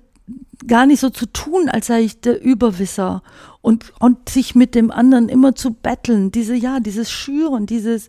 gar 0.67 0.87
nicht 0.87 1.01
so 1.01 1.11
zu 1.11 1.27
tun, 1.27 1.69
als 1.69 1.89
sei 1.89 2.03
ich 2.03 2.21
der 2.21 2.41
Überwisser 2.41 3.23
und, 3.61 3.93
und 3.99 4.29
sich 4.29 4.55
mit 4.55 4.75
dem 4.75 4.91
anderen 4.91 5.29
immer 5.29 5.55
zu 5.55 5.73
betteln, 5.73 6.31
diese, 6.31 6.55
ja, 6.55 6.79
dieses 6.79 7.11
Schüren, 7.11 7.67
dieses, 7.67 8.09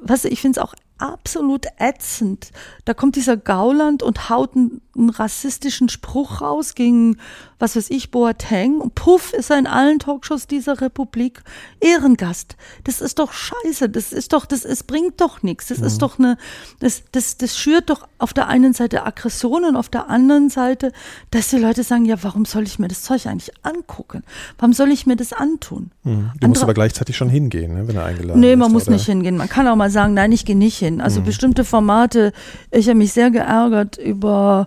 was 0.00 0.24
ich 0.24 0.40
finde 0.40 0.60
es 0.60 0.64
auch 0.64 0.74
absolut 1.02 1.66
ätzend. 1.78 2.52
Da 2.84 2.94
kommt 2.94 3.16
dieser 3.16 3.36
Gauland 3.36 4.02
und 4.02 4.30
haut 4.30 4.54
einen, 4.54 4.80
einen, 4.96 5.10
rassistischen 5.10 5.88
Spruch 5.88 6.40
raus 6.40 6.74
gegen, 6.74 7.18
was 7.62 7.76
weiß 7.76 7.90
ich, 7.90 8.10
Boateng. 8.10 8.80
Und 8.80 8.96
puff 8.96 9.32
ist 9.32 9.50
er 9.50 9.58
in 9.58 9.68
allen 9.68 10.00
Talkshows 10.00 10.48
dieser 10.48 10.80
Republik 10.80 11.42
Ehrengast. 11.78 12.56
Das 12.82 13.00
ist 13.00 13.20
doch 13.20 13.32
scheiße. 13.32 13.88
Das 13.88 14.12
ist 14.12 14.32
doch, 14.32 14.46
das 14.46 14.64
es 14.64 14.82
bringt 14.82 15.20
doch 15.20 15.44
nichts. 15.44 15.68
Das 15.68 15.78
mhm. 15.78 15.86
ist 15.86 16.02
doch 16.02 16.18
eine, 16.18 16.36
das, 16.80 17.04
das, 17.12 17.36
das 17.36 17.56
schürt 17.56 17.88
doch 17.88 18.08
auf 18.18 18.32
der 18.32 18.48
einen 18.48 18.72
Seite 18.72 19.06
Aggression 19.06 19.64
und 19.64 19.76
auf 19.76 19.88
der 19.88 20.10
anderen 20.10 20.50
Seite, 20.50 20.92
dass 21.30 21.50
die 21.50 21.58
Leute 21.58 21.84
sagen, 21.84 22.04
ja, 22.04 22.16
warum 22.22 22.46
soll 22.46 22.64
ich 22.64 22.80
mir 22.80 22.88
das 22.88 23.02
Zeug 23.02 23.26
eigentlich 23.26 23.52
angucken? 23.62 24.24
Warum 24.58 24.72
soll 24.72 24.90
ich 24.90 25.06
mir 25.06 25.14
das 25.14 25.32
antun? 25.32 25.92
Mhm. 26.02 26.32
Du 26.40 26.48
musst 26.48 26.64
aber 26.64 26.74
gleichzeitig 26.74 27.16
schon 27.16 27.28
hingehen, 27.28 27.74
ne, 27.74 27.86
wenn 27.86 27.94
er 27.94 28.06
eingeladen 28.06 28.40
nee, 28.40 28.48
ist. 28.48 28.50
Nee, 28.50 28.56
man 28.56 28.72
muss 28.72 28.88
oder? 28.88 28.94
nicht 28.94 29.06
hingehen. 29.06 29.36
Man 29.36 29.48
kann 29.48 29.68
auch 29.68 29.76
mal 29.76 29.90
sagen, 29.90 30.14
nein, 30.14 30.32
ich 30.32 30.44
gehe 30.44 30.56
nicht 30.56 30.78
hin. 30.78 31.00
Also 31.00 31.20
mhm. 31.20 31.26
bestimmte 31.26 31.64
Formate, 31.64 32.32
ich 32.72 32.88
habe 32.88 32.98
mich 32.98 33.12
sehr 33.12 33.30
geärgert 33.30 33.98
über, 33.98 34.66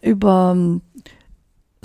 über 0.00 0.56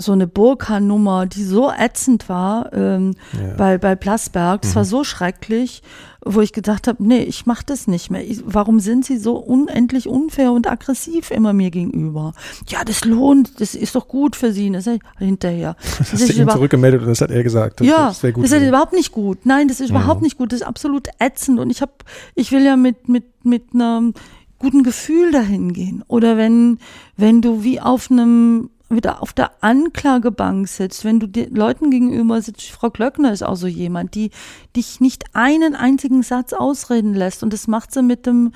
so 0.00 0.12
eine 0.12 0.28
Burka-Nummer, 0.28 1.26
die 1.26 1.42
so 1.42 1.72
ätzend 1.76 2.28
war 2.28 2.72
ähm, 2.72 3.16
ja. 3.32 3.54
bei, 3.56 3.78
bei 3.78 3.96
Plasberg. 3.96 4.62
Das 4.62 4.70
mhm. 4.70 4.76
war 4.76 4.84
so 4.84 5.02
schrecklich, 5.02 5.82
wo 6.24 6.40
ich 6.40 6.52
gedacht 6.52 6.86
habe, 6.86 7.04
nee, 7.04 7.24
ich 7.24 7.46
mache 7.46 7.64
das 7.66 7.88
nicht 7.88 8.08
mehr. 8.08 8.24
Ich, 8.24 8.40
warum 8.44 8.78
sind 8.78 9.04
sie 9.04 9.18
so 9.18 9.36
unendlich 9.36 10.08
unfair 10.08 10.52
und 10.52 10.70
aggressiv 10.70 11.32
immer 11.32 11.52
mir 11.52 11.72
gegenüber? 11.72 12.32
Ja, 12.68 12.84
das 12.84 13.04
lohnt, 13.04 13.60
das 13.60 13.74
ist 13.74 13.96
doch 13.96 14.06
gut 14.06 14.36
für 14.36 14.52
sie. 14.52 14.68
Das 14.78 14.86
ist 14.86 15.00
hinterher. 15.18 15.74
Das 15.98 16.12
hast 16.12 16.28
du 16.28 16.32
ihm 16.34 16.48
zurückgemeldet 16.48 17.00
und 17.02 17.08
das 17.08 17.20
hat 17.20 17.30
er 17.32 17.42
gesagt. 17.42 17.80
Ja, 17.80 18.08
das, 18.08 18.20
gut 18.20 18.44
das 18.44 18.52
ist 18.52 18.68
überhaupt 18.68 18.92
nicht 18.92 19.10
gut. 19.10 19.44
Nein, 19.44 19.66
das 19.66 19.80
ist 19.80 19.90
mhm. 19.90 19.96
überhaupt 19.96 20.22
nicht 20.22 20.38
gut. 20.38 20.52
Das 20.52 20.60
ist 20.60 20.66
absolut 20.66 21.08
ätzend. 21.18 21.58
Und 21.58 21.70
ich 21.70 21.80
habe, 21.80 21.92
ich 22.36 22.52
will 22.52 22.64
ja 22.64 22.76
mit 22.76 23.08
mit 23.08 23.24
mit 23.44 23.74
einem 23.74 24.14
guten 24.60 24.84
Gefühl 24.84 25.32
dahin 25.32 25.72
gehen. 25.72 26.04
Oder 26.06 26.36
wenn 26.36 26.78
wenn 27.16 27.42
du 27.42 27.64
wie 27.64 27.80
auf 27.80 28.10
einem 28.10 28.70
wieder 28.90 29.22
auf 29.22 29.32
der 29.32 29.50
Anklagebank 29.62 30.68
sitzt, 30.68 31.04
wenn 31.04 31.20
du 31.20 31.26
den 31.26 31.54
Leuten 31.54 31.90
gegenüber 31.90 32.40
sitzt, 32.40 32.70
Frau 32.70 32.90
Glöckner 32.90 33.32
ist 33.32 33.42
auch 33.42 33.56
so 33.56 33.66
jemand, 33.66 34.14
die 34.14 34.30
dich 34.74 35.00
nicht 35.00 35.24
einen 35.34 35.74
einzigen 35.74 36.22
Satz 36.22 36.52
ausreden 36.52 37.14
lässt 37.14 37.42
und 37.42 37.52
das 37.52 37.66
macht 37.66 37.92
sie 37.92 38.02
mit 38.02 38.26
dem, 38.26 38.52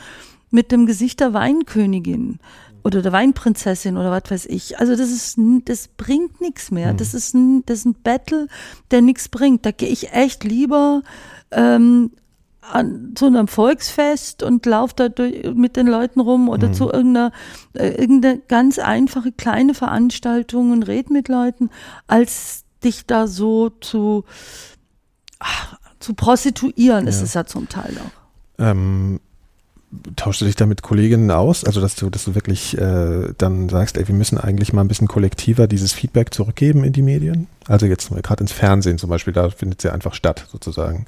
mit 0.50 0.72
dem 0.72 0.86
Gesicht 0.86 1.20
der 1.20 1.34
Weinkönigin 1.34 2.38
oder 2.84 3.02
der 3.02 3.12
Weinprinzessin 3.12 3.96
oder 3.96 4.10
was 4.10 4.30
weiß 4.30 4.46
ich. 4.46 4.78
Also 4.78 4.96
das 4.96 5.10
ist, 5.10 5.38
das 5.64 5.88
bringt 5.88 6.40
nichts 6.40 6.70
mehr. 6.70 6.92
Mhm. 6.92 6.96
Das 6.96 7.14
ist 7.14 7.34
ein, 7.34 7.64
das 7.66 7.80
ist 7.80 7.84
ein 7.84 7.96
Battle, 8.02 8.48
der 8.90 9.02
nichts 9.02 9.28
bringt. 9.28 9.64
Da 9.64 9.70
gehe 9.70 9.88
ich 9.88 10.12
echt 10.12 10.44
lieber 10.44 11.02
ähm, 11.52 12.10
an, 12.70 13.12
zu 13.16 13.26
einem 13.26 13.48
Volksfest 13.48 14.42
und 14.42 14.64
laufe 14.66 14.94
da 14.96 15.08
durch, 15.08 15.52
mit 15.54 15.76
den 15.76 15.86
Leuten 15.88 16.20
rum 16.20 16.48
oder 16.48 16.68
Mhm. 16.68 16.74
zu 16.74 16.90
irgendeiner, 16.92 17.32
äh, 17.74 17.88
irgendeine 17.88 18.38
ganz 18.48 18.78
einfache 18.78 19.32
kleine 19.32 19.74
Veranstaltung 19.74 20.70
und 20.70 20.84
red 20.84 21.10
mit 21.10 21.28
Leuten, 21.28 21.70
als 22.06 22.64
dich 22.84 23.04
da 23.06 23.26
so 23.26 23.70
zu, 23.80 24.24
ach, 25.38 25.76
zu 26.00 26.14
prostituieren, 26.14 27.06
ist 27.06 27.18
Ja. 27.18 27.24
es 27.24 27.34
ja 27.34 27.44
zum 27.44 27.68
Teil 27.68 27.96
auch. 27.98 28.64
Ähm, 28.64 29.20
tauschst 30.16 30.40
du 30.40 30.44
dich 30.46 30.56
da 30.56 30.66
mit 30.66 30.82
Kolleginnen 30.82 31.30
aus? 31.30 31.64
Also, 31.64 31.80
dass 31.80 31.96
du, 31.96 32.10
dass 32.10 32.24
du 32.24 32.34
wirklich 32.34 32.78
äh, 32.78 33.34
dann 33.38 33.68
sagst, 33.68 33.96
ey, 33.96 34.06
wir 34.08 34.14
müssen 34.14 34.38
eigentlich 34.38 34.72
mal 34.72 34.80
ein 34.82 34.88
bisschen 34.88 35.08
kollektiver 35.08 35.66
dieses 35.66 35.92
Feedback 35.92 36.32
zurückgeben 36.32 36.84
in 36.84 36.92
die 36.92 37.02
Medien? 37.02 37.46
Also 37.66 37.86
jetzt 37.86 38.10
gerade 38.10 38.40
ins 38.42 38.52
Fernsehen 38.52 38.98
zum 38.98 39.10
Beispiel, 39.10 39.32
da 39.32 39.50
findet 39.50 39.80
es 39.80 39.84
ja 39.84 39.92
einfach 39.92 40.14
statt, 40.14 40.46
sozusagen. 40.50 41.06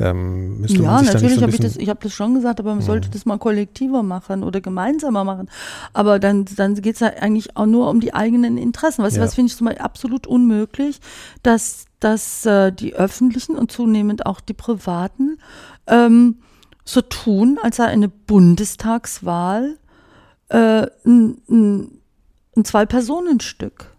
Ähm, 0.00 0.64
Ja, 0.68 1.02
natürlich 1.02 1.34
so 1.36 1.42
habe 1.42 1.50
ich 1.50 1.58
das, 1.60 1.76
ich 1.76 1.88
habe 1.88 1.98
das 2.02 2.12
schon 2.12 2.34
gesagt, 2.34 2.60
aber 2.60 2.74
man 2.74 2.82
sollte 2.82 3.10
das 3.10 3.26
mal 3.26 3.38
kollektiver 3.38 4.02
machen 4.02 4.44
oder 4.44 4.60
gemeinsamer 4.60 5.24
machen. 5.24 5.50
Aber 5.92 6.18
dann, 6.18 6.44
dann 6.56 6.74
geht 6.76 6.94
es 6.94 7.00
ja 7.00 7.08
eigentlich 7.08 7.56
auch 7.56 7.66
nur 7.66 7.90
um 7.90 8.00
die 8.00 8.14
eigenen 8.14 8.58
Interessen. 8.58 9.02
Weißt 9.02 9.16
du, 9.16 9.20
Ja. 9.20 9.26
was 9.26 9.34
finde 9.34 9.50
ich 9.50 9.56
zum 9.56 9.66
Beispiel 9.66 9.82
absolut 9.82 10.26
unmöglich, 10.26 11.00
dass, 11.42 11.86
dass 12.00 12.46
äh, 12.46 12.72
die 12.72 12.94
öffentlichen 12.94 13.56
und 13.56 13.72
zunehmend 13.72 14.24
auch 14.26 14.40
die 14.40 14.54
privaten 14.54 15.38
ähm, 15.88 16.36
so 16.84 17.00
tun, 17.02 17.58
als 17.62 17.76
sei 17.76 17.84
eine 17.86 18.08
Bundestagswahl 18.08 19.78
äh, 20.48 20.86
ein, 21.04 21.38
ein, 21.48 21.90
ein 22.56 22.64
Zwei-Personen-Stück. 22.64 23.92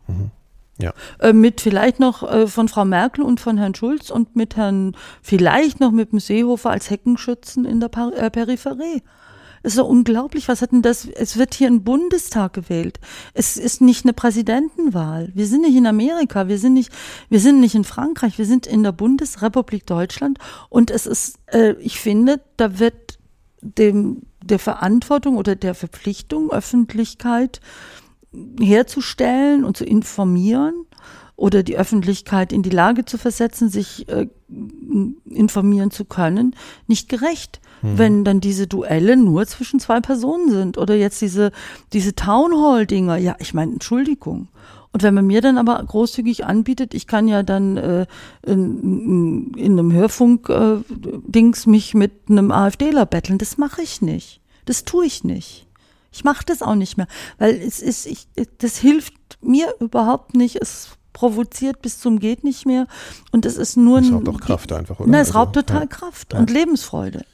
Ja. 0.81 0.93
Äh, 1.19 1.33
mit 1.33 1.61
vielleicht 1.61 1.99
noch 1.99 2.23
äh, 2.23 2.47
von 2.47 2.69
Frau 2.69 2.85
Merkel 2.85 3.23
und 3.23 3.39
von 3.39 3.57
Herrn 3.57 3.75
Schulz 3.75 4.09
und 4.09 4.35
mit 4.35 4.55
Herrn, 4.55 4.95
vielleicht 5.21 5.79
noch 5.79 5.91
mit 5.91 6.11
dem 6.11 6.19
Seehofer 6.19 6.69
als 6.69 6.89
Heckenschützen 6.89 7.65
in 7.65 7.79
der 7.79 7.89
äh, 8.15 8.29
Peripherie. 8.29 9.03
Es 9.61 9.73
ist 9.73 9.75
so 9.75 9.85
unglaublich, 9.85 10.47
was 10.47 10.61
hat 10.61 10.71
denn 10.71 10.81
das? 10.81 11.05
Es 11.05 11.37
wird 11.37 11.53
hier 11.53 11.67
ein 11.67 11.83
Bundestag 11.83 12.53
gewählt. 12.53 12.99
Es 13.33 13.57
ist 13.57 13.81
nicht 13.81 14.05
eine 14.05 14.13
Präsidentenwahl. 14.13 15.31
Wir 15.33 15.47
sind 15.47 15.61
nicht 15.61 15.75
in 15.75 15.85
Amerika, 15.85 16.47
wir 16.47 16.57
sind 16.57 16.73
nicht, 16.73 16.93
wir 17.27 17.41
sind 17.41 17.59
nicht 17.59 17.75
in 17.75 17.83
Frankreich, 17.83 18.37
wir 18.37 18.45
sind 18.45 18.65
in 18.65 18.83
der 18.83 18.93
Bundesrepublik 18.93 19.85
Deutschland 19.85 20.39
und 20.69 20.91
es 20.91 21.05
ist, 21.05 21.39
äh, 21.47 21.73
ich 21.79 21.99
finde, 21.99 22.41
da 22.55 22.79
wird 22.79 23.19
dem, 23.61 24.21
der 24.41 24.59
Verantwortung 24.59 25.35
oder 25.35 25.55
der 25.55 25.75
Verpflichtung, 25.75 26.51
Öffentlichkeit 26.51 27.59
herzustellen 28.59 29.63
und 29.63 29.77
zu 29.77 29.85
informieren 29.85 30.85
oder 31.35 31.63
die 31.63 31.77
Öffentlichkeit 31.77 32.51
in 32.51 32.63
die 32.63 32.69
Lage 32.69 33.05
zu 33.05 33.17
versetzen, 33.17 33.69
sich 33.69 34.07
äh, 34.09 34.27
informieren 35.29 35.89
zu 35.89 36.03
können, 36.05 36.55
nicht 36.87 37.07
gerecht. 37.07 37.61
Wenn 37.81 38.25
dann 38.25 38.41
diese 38.41 38.67
Duelle 38.67 39.15
nur 39.15 39.47
zwischen 39.47 39.79
zwei 39.79 40.01
Personen 40.01 40.51
sind 40.51 40.77
oder 40.77 40.95
jetzt 40.95 41.21
diese, 41.21 41.53
diese 41.93 42.13
Townhall-Dinger, 42.13 43.15
ja, 43.15 43.37
ich 43.39 43.53
meine, 43.53 43.71
Entschuldigung. 43.71 44.49
Und 44.91 45.01
wenn 45.01 45.13
man 45.13 45.25
mir 45.25 45.39
dann 45.39 45.57
aber 45.57 45.81
großzügig 45.81 46.45
anbietet, 46.45 46.93
ich 46.93 47.07
kann 47.07 47.29
ja 47.29 47.41
dann 47.41 47.77
äh, 47.77 48.05
in, 48.45 49.53
in 49.55 49.79
einem 49.79 49.93
Hörfunk-Dings 49.93 51.67
mich 51.67 51.93
mit 51.93 52.11
einem 52.27 52.51
AfDler 52.51 53.05
betteln, 53.05 53.37
das 53.37 53.57
mache 53.57 53.81
ich 53.81 54.01
nicht. 54.01 54.41
Das 54.65 54.83
tue 54.83 55.05
ich 55.05 55.23
nicht. 55.23 55.68
Ich 56.11 56.23
mache 56.23 56.45
das 56.45 56.61
auch 56.61 56.75
nicht 56.75 56.97
mehr, 56.97 57.07
weil 57.37 57.55
es 57.55 57.79
ist, 57.79 58.05
ich, 58.05 58.27
das 58.57 58.77
hilft 58.77 59.13
mir 59.41 59.73
überhaupt 59.79 60.35
nicht. 60.35 60.55
Es 60.61 60.89
provoziert 61.13 61.81
bis 61.81 61.99
zum 61.99 62.19
geht 62.19 62.43
nicht 62.43 62.65
mehr 62.65 62.87
und 63.31 63.45
es 63.45 63.57
ist 63.57 63.75
nur 63.75 63.97
ein, 63.97 64.13
raubt 64.13 64.29
auch 64.29 64.39
Kraft 64.39 64.71
einfach, 64.71 64.99
oder? 64.99 65.09
Na, 65.09 65.19
es 65.19 65.29
Also, 65.29 65.39
raubt 65.39 65.53
total 65.55 65.81
ja. 65.81 65.87
Kraft 65.87 66.33
und 66.33 66.49
Lebensfreude. 66.49 67.25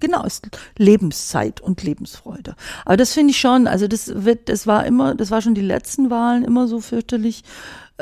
Genau, 0.00 0.24
es 0.24 0.34
ist 0.34 0.48
Lebenszeit 0.78 1.60
und 1.60 1.84
Lebensfreude. 1.84 2.56
Aber 2.84 2.96
das 2.96 3.12
finde 3.12 3.30
ich 3.30 3.38
schon, 3.38 3.68
also 3.68 3.86
das 3.86 4.24
wird, 4.24 4.48
das 4.48 4.66
war 4.66 4.84
immer, 4.84 5.14
das 5.14 5.30
war 5.30 5.40
schon 5.40 5.54
die 5.54 5.60
letzten 5.60 6.10
Wahlen 6.10 6.42
immer 6.42 6.66
so 6.66 6.80
fürchterlich, 6.80 7.44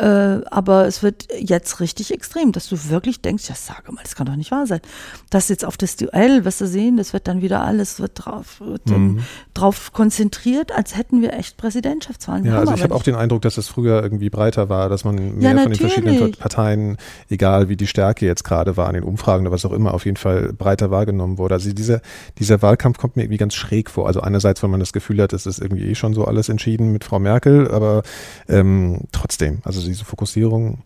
äh, 0.01 0.41
aber 0.51 0.87
es 0.87 1.03
wird 1.03 1.29
jetzt 1.39 1.81
richtig 1.81 2.13
extrem, 2.13 2.53
dass 2.53 2.69
du 2.69 2.77
wirklich 2.89 3.21
denkst, 3.21 3.49
ja 3.49 3.55
sage 3.55 3.93
mal, 3.93 4.03
das 4.03 4.15
kann 4.17 4.27
doch 4.27 4.37
nicht 4.37 4.51
wahr 4.51 4.67
sein. 4.67 4.81
Das 5.29 5.49
jetzt 5.49 5.65
auf 5.65 5.77
das 5.77 5.97
Duell, 5.97 6.45
was 6.45 6.61
wir 6.61 6.67
sehen, 6.67 6.97
das 6.97 7.13
wird 7.13 7.29
dann 7.29 7.43
wieder 7.43 7.63
alles, 7.63 8.01
wird 8.01 8.13
drauf, 8.15 8.61
wird 8.61 8.87
Mhm. 8.89 9.21
drauf 9.55 9.93
konzentriert, 9.93 10.73
als 10.73 10.97
hätten 10.97 11.21
wir 11.23 11.33
echt 11.35 11.57
Präsidentschaftswahlen. 11.57 12.45
Ja, 12.45 12.59
also 12.59 12.75
ich 12.75 12.83
habe 12.83 12.95
auch 12.95 13.03
den 13.03 13.15
Eindruck, 13.15 13.43
dass 13.43 13.59
es 13.59 13.69
früher 13.69 14.03
irgendwie 14.03 14.31
breiter 14.31 14.69
war, 14.69 14.89
dass 14.89 15.05
man 15.05 15.37
mehr 15.39 15.57
von 15.59 15.71
den 15.73 15.81
verschiedenen. 15.81 16.33
Parteien, 16.33 16.97
egal 17.29 17.69
wie 17.69 17.77
die 17.77 17.87
Stärke 17.87 18.27
jetzt 18.27 18.45
gerade 18.45 18.77
war 18.77 18.89
in 18.89 18.95
den 18.95 19.05
Umfragen 19.05 19.47
oder 19.47 19.53
was 19.53 19.65
auch 19.65 19.73
immer, 19.73 19.95
auf 19.95 20.05
jeden 20.05 20.17
Fall 20.17 20.53
breiter 20.53 20.91
wahrgenommen 20.91 21.39
wurde. 21.39 21.55
Also 21.55 21.73
dieser, 21.73 22.01
dieser 22.39 22.63
Wahlkampf 22.63 22.99
kommt 22.99 23.17
mir 23.17 23.23
irgendwie 23.23 23.39
ganz 23.39 23.55
schräg 23.55 23.91
vor. 23.91 24.07
Also 24.07 24.21
einerseits, 24.21 24.63
weil 24.63 24.71
man 24.71 24.81
das 24.81 24.93
Gefühl 24.93 25.21
hat, 25.21 25.33
es 25.33 25.47
ist 25.47 25.61
irgendwie 25.61 25.85
eh 25.85 25.95
schon 25.95 26.15
so 26.15 26.25
alles 26.25 26.49
entschieden 26.49 26.93
mit 26.93 27.05
Frau 27.05 27.19
Merkel, 27.19 27.71
aber 27.71 28.03
ähm, 28.49 29.03
trotzdem, 29.13 29.59
also 29.65 29.81
diese 29.91 30.05
Fokussierung. 30.05 30.79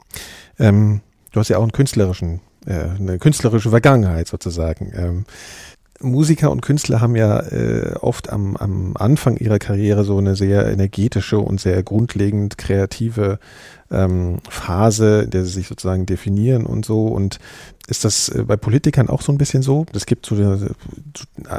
Ähm, 0.58 1.00
du 1.32 1.40
hast 1.40 1.48
ja 1.48 1.58
auch 1.58 1.62
einen 1.62 1.72
künstlerischen, 1.72 2.40
äh, 2.66 2.88
eine 2.98 3.18
künstlerische 3.18 3.70
Vergangenheit 3.70 4.28
sozusagen. 4.28 4.92
Ähm, 4.94 5.24
Musiker 6.00 6.50
und 6.50 6.60
Künstler 6.60 7.00
haben 7.00 7.16
ja 7.16 7.40
äh, 7.40 7.94
oft 8.00 8.30
am, 8.30 8.56
am 8.56 8.96
Anfang 8.96 9.36
ihrer 9.36 9.58
Karriere 9.58 10.04
so 10.04 10.18
eine 10.18 10.36
sehr 10.36 10.66
energetische 10.66 11.38
und 11.38 11.60
sehr 11.60 11.82
grundlegend 11.82 12.58
kreative 12.58 13.38
ähm, 13.90 14.38
Phase, 14.48 15.22
in 15.22 15.30
der 15.30 15.44
sie 15.44 15.52
sich 15.52 15.68
sozusagen 15.68 16.04
definieren 16.06 16.66
und 16.66 16.84
so. 16.84 17.06
Und 17.06 17.38
ist 17.88 18.04
das 18.04 18.28
äh, 18.28 18.44
bei 18.44 18.56
Politikern 18.56 19.08
auch 19.08 19.22
so 19.22 19.32
ein 19.32 19.38
bisschen 19.38 19.62
so? 19.62 19.86
Es 19.92 20.06
gibt 20.06 20.26
so, 20.26 20.36
so 20.56 20.66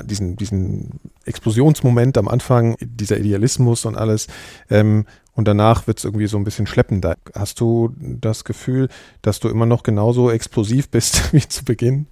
diesen, 0.03 0.35
diesen 0.35 0.99
Explosionsmoment 1.25 2.17
am 2.17 2.27
Anfang, 2.27 2.75
dieser 2.79 3.17
Idealismus 3.17 3.85
und 3.85 3.95
alles. 3.95 4.27
Ähm, 4.69 5.05
und 5.33 5.47
danach 5.49 5.85
wird 5.85 5.97
es 5.97 6.05
irgendwie 6.05 6.27
so 6.27 6.37
ein 6.37 6.45
bisschen 6.45 6.65
schleppender. 6.65 7.17
Hast 7.33 7.59
du 7.59 7.93
das 7.99 8.45
Gefühl, 8.45 8.87
dass 9.21 9.41
du 9.41 9.49
immer 9.49 9.65
noch 9.65 9.83
genauso 9.83 10.31
explosiv 10.31 10.89
bist 10.89 11.33
wie 11.33 11.47
zu 11.47 11.65
Beginn? 11.65 12.07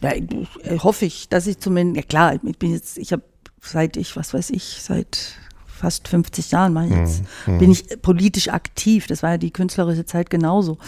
Ja, 0.00 0.12
äh, 0.12 0.78
hoffe 0.78 1.04
ich, 1.04 1.28
dass 1.28 1.46
ich 1.46 1.58
zumindest, 1.58 1.96
ja 1.96 2.08
klar, 2.08 2.34
ich 2.34 2.58
bin 2.58 2.72
jetzt, 2.72 2.98
ich 2.98 3.12
habe 3.12 3.24
seit 3.60 3.96
ich, 3.96 4.16
was 4.16 4.32
weiß 4.32 4.50
ich, 4.50 4.78
seit 4.80 5.36
fast 5.82 6.08
50 6.08 6.50
Jahren 6.52 6.72
mache 6.72 6.86
ich 6.86 6.92
jetzt, 6.96 7.22
Mhm. 7.46 7.58
bin 7.58 7.70
ich 7.72 8.00
politisch 8.00 8.48
aktiv. 8.48 9.06
Das 9.08 9.22
war 9.22 9.30
ja 9.32 9.36
die 9.38 9.50
künstlerische 9.50 10.06
Zeit 10.06 10.30
genauso. 10.30 10.78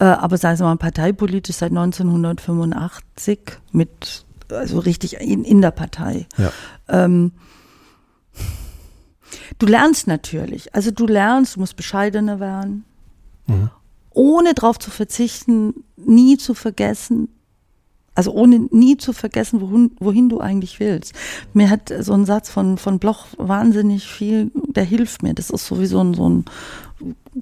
Äh, 0.00 0.04
aber 0.04 0.36
sei 0.36 0.52
es 0.52 0.60
mal 0.60 0.76
parteipolitisch 0.76 1.56
seit 1.56 1.70
1985 1.70 3.38
mit, 3.72 4.24
also 4.50 4.80
richtig 4.80 5.14
in, 5.20 5.44
in 5.44 5.62
der 5.62 5.70
Partei. 5.70 6.26
Ja. 6.36 6.52
Ähm, 6.88 7.32
du 9.58 9.66
lernst 9.66 10.06
natürlich, 10.06 10.74
also 10.74 10.90
du 10.90 11.06
lernst, 11.06 11.56
du 11.56 11.60
musst 11.60 11.76
bescheidener 11.76 12.40
werden, 12.40 12.84
Mhm. 13.46 13.70
ohne 14.10 14.54
darauf 14.54 14.78
zu 14.78 14.90
verzichten, 14.90 15.84
nie 15.96 16.36
zu 16.38 16.54
vergessen, 16.54 17.28
also 18.14 18.32
ohne 18.32 18.66
nie 18.70 18.96
zu 18.96 19.12
vergessen, 19.12 19.60
wohin, 19.60 19.92
wohin 19.98 20.28
du 20.28 20.40
eigentlich 20.40 20.80
willst. 20.80 21.14
Mir 21.54 21.70
hat 21.70 21.92
so 22.00 22.12
ein 22.12 22.24
Satz 22.24 22.50
von, 22.50 22.76
von 22.76 22.98
Bloch 22.98 23.26
wahnsinnig 23.38 24.06
viel, 24.06 24.50
der 24.54 24.84
hilft 24.84 25.22
mir. 25.22 25.34
Das 25.34 25.50
ist 25.50 25.66
sowieso 25.66 26.02
ein, 26.02 26.14
so 26.14 26.28
ein, 26.28 26.44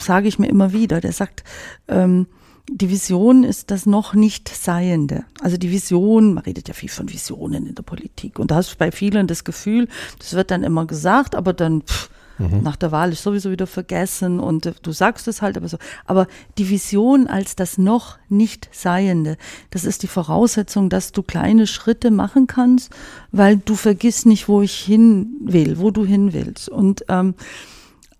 sage 0.00 0.28
ich 0.28 0.38
mir 0.38 0.48
immer 0.48 0.72
wieder, 0.72 1.00
der 1.00 1.12
sagt, 1.12 1.44
ähm, 1.88 2.26
die 2.70 2.90
Vision 2.90 3.44
ist 3.44 3.70
das 3.70 3.86
noch 3.86 4.14
nicht 4.14 4.48
Seiende. 4.48 5.24
Also 5.40 5.56
die 5.56 5.70
Vision, 5.70 6.34
man 6.34 6.44
redet 6.44 6.68
ja 6.68 6.74
viel 6.74 6.90
von 6.90 7.10
Visionen 7.10 7.66
in 7.66 7.74
der 7.74 7.82
Politik 7.82 8.38
und 8.38 8.50
da 8.50 8.56
hast 8.56 8.72
du 8.72 8.76
bei 8.76 8.92
vielen 8.92 9.26
das 9.26 9.44
Gefühl, 9.44 9.88
das 10.18 10.34
wird 10.34 10.50
dann 10.50 10.62
immer 10.62 10.86
gesagt, 10.86 11.34
aber 11.34 11.54
dann 11.54 11.82
pff, 11.82 12.10
nach 12.38 12.76
der 12.76 12.92
Wahl 12.92 13.12
ist 13.12 13.22
sowieso 13.22 13.50
wieder 13.50 13.66
vergessen 13.66 14.38
und 14.38 14.66
äh, 14.66 14.72
du 14.82 14.92
sagst 14.92 15.26
es 15.28 15.42
halt, 15.42 15.56
aber 15.56 15.68
so. 15.68 15.78
Aber 16.06 16.26
die 16.56 16.70
Vision 16.70 17.26
als 17.26 17.56
das 17.56 17.78
noch 17.78 18.18
nicht 18.28 18.68
Seiende, 18.72 19.36
das 19.70 19.84
ist 19.84 20.02
die 20.02 20.08
Voraussetzung, 20.08 20.88
dass 20.88 21.12
du 21.12 21.22
kleine 21.22 21.66
Schritte 21.66 22.10
machen 22.10 22.46
kannst, 22.46 22.90
weil 23.32 23.56
du 23.56 23.74
vergisst 23.74 24.26
nicht, 24.26 24.48
wo 24.48 24.62
ich 24.62 24.78
hin 24.78 25.36
will, 25.40 25.78
wo 25.78 25.90
du 25.90 26.04
hin 26.04 26.32
willst. 26.32 26.68
Und 26.68 27.04
ähm, 27.08 27.34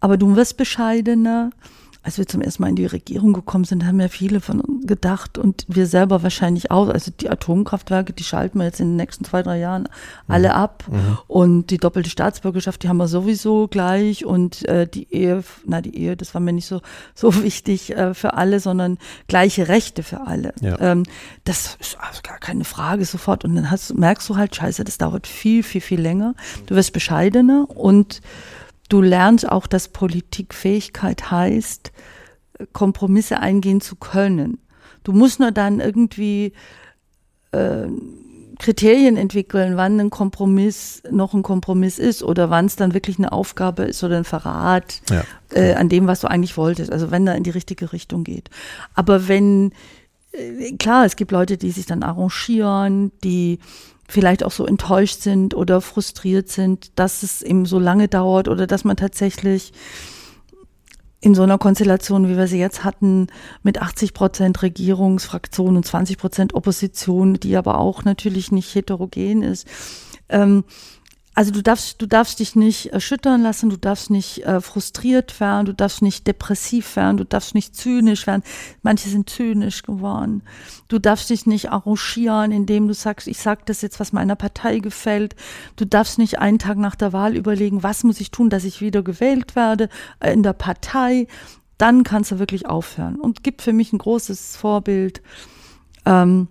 aber 0.01 0.17
du 0.17 0.37
wirst 0.37 0.57
bescheidener. 0.57 1.51
Als 2.03 2.17
wir 2.17 2.27
zum 2.27 2.41
ersten 2.41 2.63
Mal 2.63 2.71
in 2.71 2.77
die 2.77 2.87
Regierung 2.87 3.33
gekommen 3.33 3.65
sind, 3.65 3.85
haben 3.85 4.01
ja 4.01 4.09
viele 4.09 4.41
von 4.41 4.61
uns 4.61 4.87
gedacht 4.87 5.39
und 5.39 5.65
wir 5.69 5.87
selber 5.87 6.23
wahrscheinlich 6.23 6.71
auch. 6.71 6.89
Also 6.89 7.11
die 7.11 7.29
Atomkraftwerke, 7.29 8.13
die 8.13 8.25
schalten 8.25 8.59
wir 8.59 8.65
jetzt 8.65 8.81
in 8.81 8.89
den 8.89 8.97
nächsten 8.97 9.25
zwei, 9.25 9.43
drei 9.43 9.59
Jahren 9.59 9.89
alle 10.27 10.55
ab. 10.55 10.85
Und 11.27 11.67
die 11.71 11.79
doppelte 11.79 12.11
Staatsbürgerschaft, 12.11 12.83
die 12.83 12.89
haben 12.89 12.97
wir 12.97 13.09
sowieso 13.09 13.69
gleich. 13.69 14.25
Und 14.25 14.67
äh, 14.67 14.87
die 14.87 15.13
Ehe, 15.13 15.45
na 15.67 15.81
die 15.81 15.97
Ehe, 15.97 16.17
das 16.17 16.35
war 16.35 16.41
mir 16.41 16.53
nicht 16.53 16.67
so, 16.67 16.81
so 17.15 17.35
wichtig 17.43 17.95
äh, 17.95 18.15
für 18.15 18.35
alle, 18.35 18.61
sondern 18.61 18.99
gleiche 19.27 19.69
Rechte 19.69 20.03
für 20.03 20.27
alle. 20.27 20.55
Ja. 20.61 20.81
Ähm, 20.81 21.05
das 21.45 21.77
ist 21.81 21.99
also 22.01 22.21
gar 22.23 22.39
keine 22.39 22.65
Frage 22.65 23.05
sofort. 23.05 23.45
Und 23.45 23.55
dann 23.57 23.71
hast, 23.71 23.95
merkst 23.95 24.29
du 24.29 24.37
halt, 24.37 24.57
scheiße, 24.57 24.85
das 24.85 24.99
dauert 24.99 25.27
viel, 25.27 25.63
viel, 25.63 25.81
viel 25.81 26.01
länger. 26.01 26.35
Du 26.67 26.75
wirst 26.75 26.93
bescheidener 26.93 27.67
und 27.69 28.21
du 28.89 29.01
lernst 29.03 29.49
auch, 29.49 29.67
dass 29.67 29.89
Politikfähigkeit 29.89 31.31
heißt, 31.31 31.93
Kompromisse 32.73 33.39
eingehen 33.41 33.81
zu 33.81 33.97
können. 33.97 34.59
Du 35.05 35.13
musst 35.13 35.41
nur 35.41 35.53
dann 35.53 35.81
irgendwie 35.81 36.53
äh, 37.53 37.87
Kriterien 38.59 39.17
entwickeln, 39.17 39.77
wann 39.77 40.01
ein 40.01 40.11
Kompromiss 40.11 41.03
noch 41.11 41.33
ein 41.33 41.43
Kompromiss 41.45 41.99
ist 42.01 42.25
oder 42.25 42.51
wann 42.51 42.67
es 42.67 42.75
dann 42.75 42.93
wirklich 42.93 43.19
eine 43.19 43.31
Aufgabe 43.31 43.85
ist 43.85 44.03
oder 44.03 44.17
ein 44.17 44.25
Verrat 44.25 45.01
Ja. 45.11 45.23
äh, 45.53 45.75
an 45.75 45.89
dem, 45.89 46.09
was 46.09 46.21
du 46.21 46.29
eigentlich 46.29 46.57
wolltest. 46.57 46.91
Also 46.91 47.11
wenn 47.13 47.25
da 47.25 47.35
in 47.35 47.45
die 47.45 47.51
richtige 47.51 47.93
Richtung 47.93 48.25
geht. 48.25 48.51
Aber 48.95 49.29
wenn, 49.29 49.73
äh, 50.33 50.73
klar, 50.77 51.05
es 51.05 51.15
gibt 51.15 51.31
Leute, 51.31 51.57
die 51.57 51.71
sich 51.71 51.87
dann 51.87 52.03
arrangieren, 52.03 53.13
die 53.23 53.61
vielleicht 54.09 54.43
auch 54.43 54.51
so 54.51 54.67
enttäuscht 54.67 55.21
sind 55.21 55.55
oder 55.55 55.81
frustriert 55.81 56.49
sind, 56.49 56.99
dass 56.99 57.23
es 57.23 57.43
eben 57.43 57.67
so 57.67 57.79
lange 57.79 58.09
dauert 58.09 58.49
oder 58.49 58.67
dass 58.67 58.85
man 58.85 58.97
tatsächlich 58.97 59.73
in 61.21 61.35
so 61.35 61.43
einer 61.43 61.59
Konstellation, 61.59 62.29
wie 62.29 62.37
wir 62.37 62.47
sie 62.47 62.59
jetzt 62.59 62.85
hatten, 62.85 63.27
mit 63.63 63.83
80 63.83 64.15
Prozent 64.15 64.63
Regierungsfraktion 64.63 65.77
und 65.77 65.85
20 65.85 66.17
Prozent 66.17 66.55
Opposition, 66.55 67.35
die 67.35 67.57
aber 67.57 67.79
auch 67.79 68.05
natürlich 68.05 68.53
nicht 68.53 68.75
heterogen 68.75 69.43
ist. 69.43 69.67
Ähm, 70.29 70.65
also 71.39 71.53
du 71.53 71.63
darfst, 71.63 72.03
du 72.03 72.07
darfst 72.07 72.41
dich 72.41 72.57
nicht 72.57 72.87
erschüttern 72.87 73.43
lassen, 73.43 73.71
du 73.71 73.77
darfst 73.77 74.11
nicht 74.11 74.45
äh, 74.45 74.61
frustriert 74.61 75.39
werden, 75.39 75.67
du 75.67 75.73
darfst 75.73 76.03
nicht 76.03 76.27
depressiv 76.27 76.97
werden, 76.97 77.17
du 77.17 77.25
darfst 77.25 77.55
nicht 77.55 77.77
zynisch 77.77 78.27
werden. 78.27 78.43
Manche 78.83 79.09
sind 79.09 79.31
zynisch 79.31 79.85
geworden. 79.85 80.43
Du 80.89 80.99
darfst 80.99 81.31
dich 81.31 81.47
nicht 81.47 81.71
arrangieren, 81.71 82.51
indem 82.51 82.89
du 82.89 82.93
sagst, 82.93 83.29
ich 83.29 83.39
sag 83.39 83.67
das 83.67 83.83
jetzt, 83.83 84.01
was 84.01 84.13
meiner 84.13 84.35
Partei 84.35 84.81
gefällt. 84.81 85.37
Du 85.77 85.85
darfst 85.85 86.19
nicht 86.19 86.41
einen 86.41 86.59
Tag 86.59 86.77
nach 86.77 86.97
der 86.97 87.13
Wahl 87.13 87.37
überlegen, 87.37 87.85
was 87.85 88.03
muss 88.03 88.19
ich 88.19 88.33
tun, 88.33 88.51
dass 88.51 88.65
ich 88.65 88.81
wieder 88.81 89.05
gewählt 89.05 89.55
werde 89.55 89.91
äh, 90.19 90.33
in 90.33 90.43
der 90.43 90.55
Partei. 90.55 91.29
Dann 91.77 92.03
kannst 92.03 92.33
du 92.33 92.41
wirklich 92.41 92.67
aufhören. 92.67 93.15
Und 93.15 93.45
gibt 93.45 93.63
für 93.63 93.73
mich 93.73 93.93
ein 93.93 93.99
großes 93.99 94.57
Vorbild. 94.57 95.23
Ähm, 96.05 96.49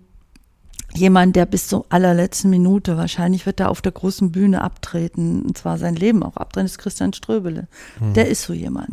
jemand, 0.94 1.36
der 1.36 1.46
bis 1.46 1.68
zur 1.68 1.86
allerletzten 1.90 2.50
Minute, 2.50 2.96
wahrscheinlich 2.96 3.46
wird 3.46 3.60
er 3.60 3.70
auf 3.70 3.82
der 3.82 3.92
großen 3.92 4.32
Bühne 4.32 4.62
abtreten, 4.62 5.42
und 5.42 5.58
zwar 5.58 5.78
sein 5.78 5.94
Leben 5.96 6.22
auch 6.22 6.36
abtreten, 6.36 6.66
ist 6.66 6.78
Christian 6.78 7.12
Ströbele. 7.12 7.68
Der 8.14 8.28
ist 8.28 8.42
so 8.42 8.52
jemand. 8.52 8.90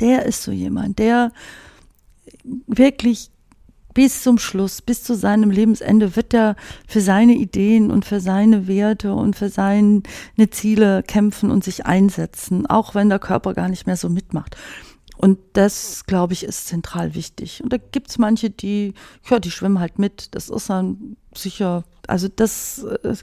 Der 0.00 0.26
ist 0.26 0.42
so 0.42 0.52
jemand, 0.52 0.98
der 0.98 1.32
wirklich 2.66 3.30
bis 3.94 4.22
zum 4.22 4.36
Schluss, 4.36 4.82
bis 4.82 5.02
zu 5.02 5.14
seinem 5.14 5.50
Lebensende 5.50 6.16
wird 6.16 6.34
er 6.34 6.56
für 6.86 7.00
seine 7.00 7.32
Ideen 7.32 7.90
und 7.90 8.04
für 8.04 8.20
seine 8.20 8.68
Werte 8.68 9.14
und 9.14 9.36
für 9.36 9.48
seine 9.48 10.02
Ziele 10.50 11.02
kämpfen 11.02 11.50
und 11.50 11.64
sich 11.64 11.86
einsetzen, 11.86 12.66
auch 12.66 12.94
wenn 12.94 13.08
der 13.08 13.18
Körper 13.18 13.54
gar 13.54 13.70
nicht 13.70 13.86
mehr 13.86 13.96
so 13.96 14.10
mitmacht. 14.10 14.54
Und 15.16 15.38
das, 15.54 16.04
glaube 16.06 16.32
ich, 16.34 16.44
ist 16.44 16.66
zentral 16.68 17.14
wichtig. 17.14 17.62
Und 17.62 17.72
da 17.72 17.78
gibt's 17.78 18.18
manche, 18.18 18.50
die, 18.50 18.94
ja, 19.30 19.38
die 19.38 19.50
schwimmen 19.50 19.80
halt 19.80 19.98
mit. 19.98 20.34
Das 20.34 20.48
ist 20.48 20.68
dann 20.68 21.16
sicher, 21.34 21.84
also 22.06 22.28
das, 22.28 22.84
äh, 23.02 23.16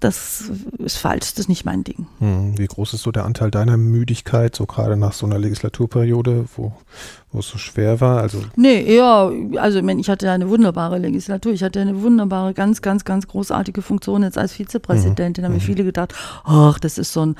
das 0.00 0.50
ist 0.78 0.96
falsch, 0.96 1.30
das 1.34 1.40
ist 1.40 1.48
nicht 1.48 1.64
mein 1.64 1.84
Ding. 1.84 2.06
Hm, 2.18 2.58
Wie 2.58 2.66
groß 2.66 2.94
ist 2.94 3.02
so 3.02 3.12
der 3.12 3.24
Anteil 3.24 3.50
deiner 3.50 3.76
Müdigkeit, 3.76 4.56
so 4.56 4.66
gerade 4.66 4.96
nach 4.96 5.12
so 5.12 5.26
einer 5.26 5.38
Legislaturperiode, 5.38 6.46
wo, 6.56 6.72
wo 7.30 7.38
es 7.38 7.48
so 7.48 7.58
schwer 7.58 8.00
war? 8.00 8.20
Also 8.20 8.42
Nee, 8.56 8.94
ja, 8.96 9.30
also 9.56 9.78
ich, 9.78 9.84
meine, 9.84 10.00
ich 10.00 10.08
hatte 10.08 10.26
ja 10.26 10.32
eine 10.32 10.48
wunderbare 10.48 10.98
Legislatur, 10.98 11.52
ich 11.52 11.62
hatte 11.62 11.80
eine 11.80 12.02
wunderbare, 12.02 12.54
ganz, 12.54 12.82
ganz, 12.82 13.04
ganz 13.04 13.28
großartige 13.28 13.82
Funktion 13.82 14.22
jetzt 14.22 14.38
als 14.38 14.52
Vizepräsidentin. 14.52 15.42
Da 15.42 15.48
haben 15.48 15.54
mir 15.54 15.60
viele 15.60 15.84
gedacht, 15.84 16.14
ach, 16.44 16.78
das 16.78 16.98
ist 16.98 17.12
so 17.12 17.24
ein 17.24 17.36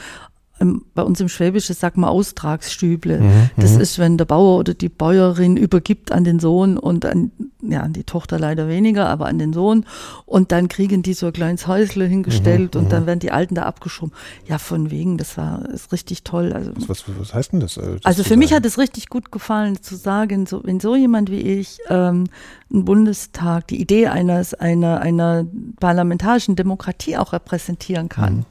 bei 0.94 1.02
uns 1.02 1.20
im 1.20 1.28
Schwäbisch, 1.28 1.66
das 1.66 1.80
sagt 1.80 1.98
man 1.98 2.08
Austragsstüble. 2.08 3.22
das 3.56 3.76
ist, 3.76 3.98
wenn 3.98 4.16
der 4.16 4.24
Bauer 4.24 4.58
oder 4.58 4.72
die 4.72 4.88
Bäuerin 4.88 5.56
übergibt 5.56 6.12
an 6.12 6.24
den 6.24 6.38
Sohn 6.38 6.78
und 6.78 7.04
an, 7.04 7.30
ja, 7.60 7.80
an 7.80 7.92
die 7.92 8.04
Tochter 8.04 8.38
leider 8.38 8.66
weniger, 8.68 9.08
aber 9.08 9.26
an 9.26 9.38
den 9.38 9.52
Sohn. 9.52 9.84
Und 10.24 10.52
dann 10.52 10.68
kriegen 10.68 11.02
die 11.02 11.12
so 11.14 11.26
ein 11.26 11.32
kleines 11.32 11.66
Häusle 11.66 12.06
hingestellt 12.06 12.74
und 12.74 12.90
dann 12.90 13.06
werden 13.06 13.20
die 13.20 13.32
Alten 13.32 13.54
da 13.54 13.64
abgeschoben. 13.64 14.14
Ja, 14.46 14.58
von 14.58 14.90
wegen, 14.90 15.18
das 15.18 15.36
war 15.36 15.68
ist 15.68 15.92
richtig 15.92 16.24
toll. 16.24 16.52
Also, 16.52 16.72
was, 16.86 17.04
was 17.18 17.34
heißt 17.34 17.52
denn 17.52 17.60
das? 17.60 17.76
äh, 17.76 17.82
das 17.82 18.04
also 18.04 18.24
für 18.24 18.36
mich 18.36 18.50
sagen? 18.50 18.64
hat 18.64 18.66
es 18.66 18.78
richtig 18.78 19.08
gut 19.08 19.30
gefallen 19.30 19.82
zu 19.82 19.96
sagen, 19.96 20.46
so, 20.46 20.62
wenn 20.64 20.80
so 20.80 20.96
jemand 20.96 21.30
wie 21.30 21.40
ich 21.40 21.78
ähm, 21.88 22.24
einen 22.72 22.84
Bundestag, 22.84 23.68
die 23.68 23.80
Idee 23.80 24.08
eines, 24.08 24.54
einer, 24.54 25.00
einer 25.00 25.46
parlamentarischen 25.80 26.56
Demokratie 26.56 27.16
auch 27.16 27.32
repräsentieren 27.32 28.08
kann, 28.08 28.46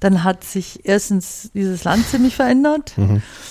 dann 0.00 0.24
hat 0.24 0.44
sich 0.44 0.80
erstens 0.84 1.50
dieses 1.54 1.84
Land 1.84 2.06
ziemlich 2.06 2.36
verändert, 2.36 2.94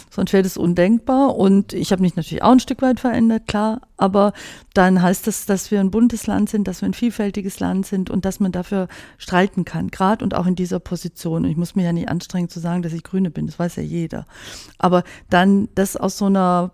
sonst 0.10 0.34
wäre 0.34 0.44
das 0.44 0.58
undenkbar. 0.58 1.36
Und 1.36 1.74
ich 1.74 1.92
habe 1.92 2.02
mich 2.02 2.16
natürlich 2.16 2.44
auch 2.44 2.52
ein 2.52 2.60
Stück 2.60 2.82
weit 2.82 3.00
verändert, 3.00 3.48
klar, 3.48 3.82
aber 3.98 4.34
dann 4.74 5.02
heißt 5.02 5.28
das, 5.28 5.46
dass 5.46 5.72
wir 5.72 5.80
ein 5.80 5.92
buntes 5.92 6.28
Land 6.28 6.50
sind, 6.50 6.68
dass 6.68 6.82
wir 6.82 6.90
ein 6.90 6.94
vielfältiges 6.94 7.60
Land 7.60 7.86
sind 7.86 8.10
und 8.10 8.26
dass 8.26 8.40
man 8.40 8.52
dafür 8.52 8.88
streiten 9.18 9.66
kann, 9.66 9.90
gerade 9.90 10.24
und 10.24 10.34
auch 10.34 10.46
in 10.46 10.56
dieser 10.56 10.80
Position. 10.80 11.44
Und 11.44 11.52
ich 11.52 11.58
muss 11.58 11.76
mich 11.76 11.86
ja 11.86 11.94
nicht 11.94 12.10
anstrengen 12.10 12.50
zu 12.50 12.60
sagen, 12.60 12.82
dass 12.82 12.94
ich 12.94 13.04
Grüne 13.04 13.32
bin, 13.32 13.48
das 13.48 13.60
weiß 13.60 13.76
ja 13.78 13.84
jeder. 13.84 14.26
Aber 14.78 15.04
dann 15.30 15.70
das 15.76 15.98
aus 15.98 16.18
so 16.18 16.26
einer 16.26 16.72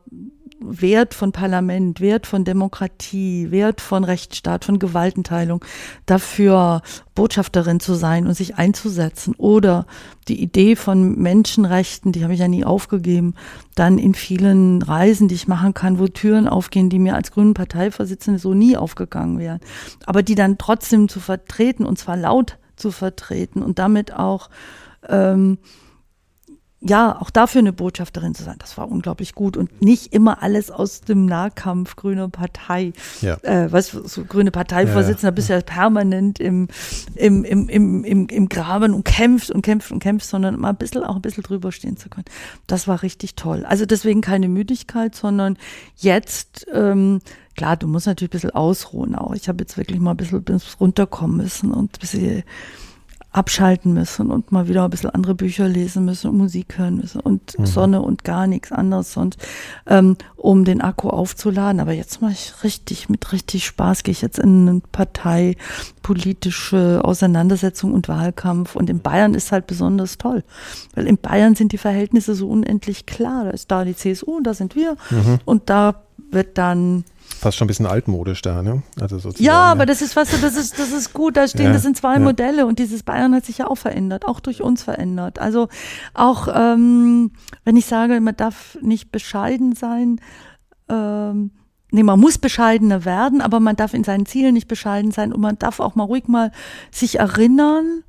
Wert 0.59 1.13
von 1.13 1.31
Parlament, 1.31 1.99
Wert 1.99 2.25
von 2.27 2.45
Demokratie, 2.45 3.51
Wert 3.51 3.81
von 3.81 4.03
Rechtsstaat, 4.03 4.63
von 4.63 4.79
Gewaltenteilung, 4.79 5.63
dafür 6.05 6.81
Botschafterin 7.13 7.79
zu 7.79 7.93
sein 7.93 8.25
und 8.25 8.35
sich 8.35 8.55
einzusetzen. 8.55 9.35
Oder 9.37 9.85
die 10.27 10.41
Idee 10.41 10.75
von 10.75 11.19
Menschenrechten, 11.19 12.11
die 12.11 12.23
habe 12.23 12.33
ich 12.33 12.39
ja 12.39 12.47
nie 12.47 12.63
aufgegeben, 12.63 13.35
dann 13.75 13.97
in 13.97 14.15
vielen 14.15 14.81
Reisen, 14.81 15.27
die 15.27 15.35
ich 15.35 15.47
machen 15.47 15.73
kann, 15.73 15.99
wo 15.99 16.07
Türen 16.07 16.47
aufgehen, 16.47 16.89
die 16.89 16.99
mir 16.99 17.15
als 17.15 17.31
grünen 17.31 17.53
Parteivorsitzende 17.53 18.39
so 18.39 18.53
nie 18.53 18.77
aufgegangen 18.77 19.39
wären, 19.39 19.59
aber 20.05 20.23
die 20.23 20.35
dann 20.35 20.57
trotzdem 20.57 21.09
zu 21.09 21.19
vertreten 21.19 21.85
und 21.85 21.99
zwar 21.99 22.17
laut 22.17 22.57
zu 22.77 22.91
vertreten 22.91 23.61
und 23.61 23.79
damit 23.79 24.13
auch 24.13 24.49
ähm, 25.07 25.57
ja, 26.87 27.19
auch 27.19 27.31
dafür 27.31 27.59
eine 27.59 27.73
Botschafterin 27.73 28.35
zu 28.35 28.43
sein, 28.43 28.57
das 28.59 28.77
war 28.77 28.91
unglaublich 28.91 29.33
gut 29.33 29.57
und 29.57 29.81
nicht 29.81 30.13
immer 30.13 30.43
alles 30.43 30.69
aus 30.69 31.01
dem 31.01 31.25
Nahkampf 31.25 31.95
grüne 31.95 32.29
Partei. 32.29 32.93
Ja. 33.21 33.37
Äh, 33.41 33.71
was 33.71 33.87
so 33.87 34.23
grüne 34.23 34.51
Parteivorsitzender 34.51 35.23
Ja, 35.23 35.29
ja. 35.29 35.31
bist 35.31 35.49
ja 35.49 35.61
permanent 35.61 36.39
im, 36.39 36.67
im, 37.15 37.43
im, 37.43 37.69
im, 37.69 38.03
im, 38.03 38.27
im 38.27 38.49
Graben 38.49 38.93
und 38.93 39.03
kämpft 39.03 39.49
und 39.49 39.63
kämpft 39.63 39.91
und 39.91 39.99
kämpft, 39.99 40.27
sondern 40.27 40.59
mal 40.59 40.69
ein 40.69 40.75
bisschen 40.75 41.03
auch 41.03 41.15
ein 41.15 41.23
bisschen 41.23 41.41
drüber 41.41 41.71
stehen 41.71 41.97
zu 41.97 42.07
können. 42.07 42.25
Das 42.67 42.87
war 42.87 43.01
richtig 43.01 43.33
toll. 43.33 43.65
Also 43.65 43.87
deswegen 43.87 44.21
keine 44.21 44.47
Müdigkeit, 44.47 45.15
sondern 45.15 45.57
jetzt, 45.95 46.67
ähm, 46.71 47.19
klar, 47.55 47.77
du 47.77 47.87
musst 47.87 48.05
natürlich 48.05 48.29
ein 48.29 48.37
bisschen 48.37 48.51
ausruhen 48.51 49.15
auch. 49.15 49.33
Ich 49.33 49.49
habe 49.49 49.63
jetzt 49.63 49.75
wirklich 49.77 49.99
mal 49.99 50.11
ein 50.11 50.17
bisschen, 50.17 50.43
bisschen 50.43 50.75
runterkommen 50.79 51.37
müssen 51.37 51.71
und 51.71 51.97
ein 51.97 51.99
bisschen 51.99 52.43
abschalten 53.35 53.93
müssen 53.93 54.31
und 54.31 54.51
mal 54.53 54.69
wieder 54.69 54.85
ein 54.85 54.89
bisschen 54.89 55.09
andere 55.09 55.35
Bücher 55.35 55.67
lesen 55.67 56.05
müssen 56.05 56.29
und 56.29 56.37
Musik 56.37 56.77
hören 56.77 56.95
müssen 56.95 57.19
und 57.19 57.57
Sonne 57.63 58.01
und 58.01 58.23
gar 58.23 58.47
nichts 58.47 58.71
anderes 58.71 59.11
sonst, 59.11 59.37
ähm, 59.87 60.15
um 60.37 60.63
den 60.63 60.79
Akku 60.79 61.09
aufzuladen. 61.09 61.81
Aber 61.81 61.91
jetzt 61.91 62.21
mache 62.21 62.31
ich 62.31 62.63
richtig, 62.63 63.09
mit 63.09 63.33
richtig 63.33 63.65
Spaß 63.65 64.03
gehe 64.03 64.13
ich 64.13 64.21
jetzt 64.21 64.39
in 64.39 64.69
eine 64.69 64.81
parteipolitische 64.91 67.01
Auseinandersetzung 67.03 67.93
und 67.93 68.07
Wahlkampf. 68.07 68.77
Und 68.77 68.89
in 68.89 69.01
Bayern 69.01 69.33
ist 69.33 69.51
halt 69.51 69.67
besonders 69.67 70.17
toll, 70.17 70.45
weil 70.93 71.05
in 71.05 71.17
Bayern 71.17 71.55
sind 71.55 71.73
die 71.73 71.77
Verhältnisse 71.77 72.35
so 72.35 72.47
unendlich 72.47 73.05
klar. 73.05 73.43
Da 73.43 73.49
ist 73.49 73.69
da 73.69 73.83
die 73.83 73.97
CSU 73.97 74.37
und 74.37 74.47
da 74.47 74.53
sind 74.53 74.77
wir 74.77 74.95
und 75.43 75.69
da 75.69 76.03
wird 76.31 76.57
dann 76.57 77.03
Fast 77.27 77.57
schon 77.57 77.65
ein 77.65 77.67
bisschen 77.67 77.85
altmodisch 77.85 78.41
da, 78.41 78.61
ne? 78.63 78.83
Also 78.99 79.19
sozusagen, 79.19 79.43
ja, 79.43 79.63
aber 79.63 79.85
das 79.85 80.01
ist, 80.01 80.15
weißt 80.15 80.33
du, 80.33 80.37
das 80.37 80.55
ist, 80.55 80.79
das 80.79 80.91
ist 80.91 81.13
gut. 81.13 81.37
Da 81.37 81.47
stehen, 81.47 81.67
Ja, 81.67 81.73
das 81.73 81.81
sind 81.83 81.97
zwei 81.97 82.13
ja. 82.13 82.19
Modelle 82.19 82.65
und 82.65 82.79
dieses 82.79 83.03
Bayern 83.03 83.35
hat 83.35 83.45
sich 83.45 83.59
ja 83.59 83.67
auch 83.67 83.75
verändert, 83.75 84.25
auch 84.25 84.39
durch 84.39 84.61
uns 84.61 84.83
verändert. 84.83 85.39
Also 85.39 85.67
auch, 86.13 86.47
ähm, 86.53 87.31
wenn 87.63 87.75
ich 87.75 87.85
sage, 87.85 88.19
man 88.21 88.35
darf 88.35 88.77
nicht 88.81 89.11
bescheiden 89.11 89.75
sein, 89.75 90.21
ähm, 90.89 91.51
nee, 91.91 92.03
man 92.03 92.19
muss 92.19 92.37
bescheidener 92.37 93.05
werden, 93.05 93.41
aber 93.41 93.59
man 93.59 93.75
darf 93.75 93.93
in 93.93 94.03
seinen 94.03 94.25
Zielen 94.25 94.53
nicht 94.53 94.67
bescheiden 94.67 95.11
sein 95.11 95.33
und 95.33 95.41
man 95.41 95.59
darf 95.59 95.79
auch 95.79 95.95
mal 95.95 96.05
ruhig 96.05 96.27
mal 96.27 96.51
sich 96.91 97.19
erinnern, 97.19 98.03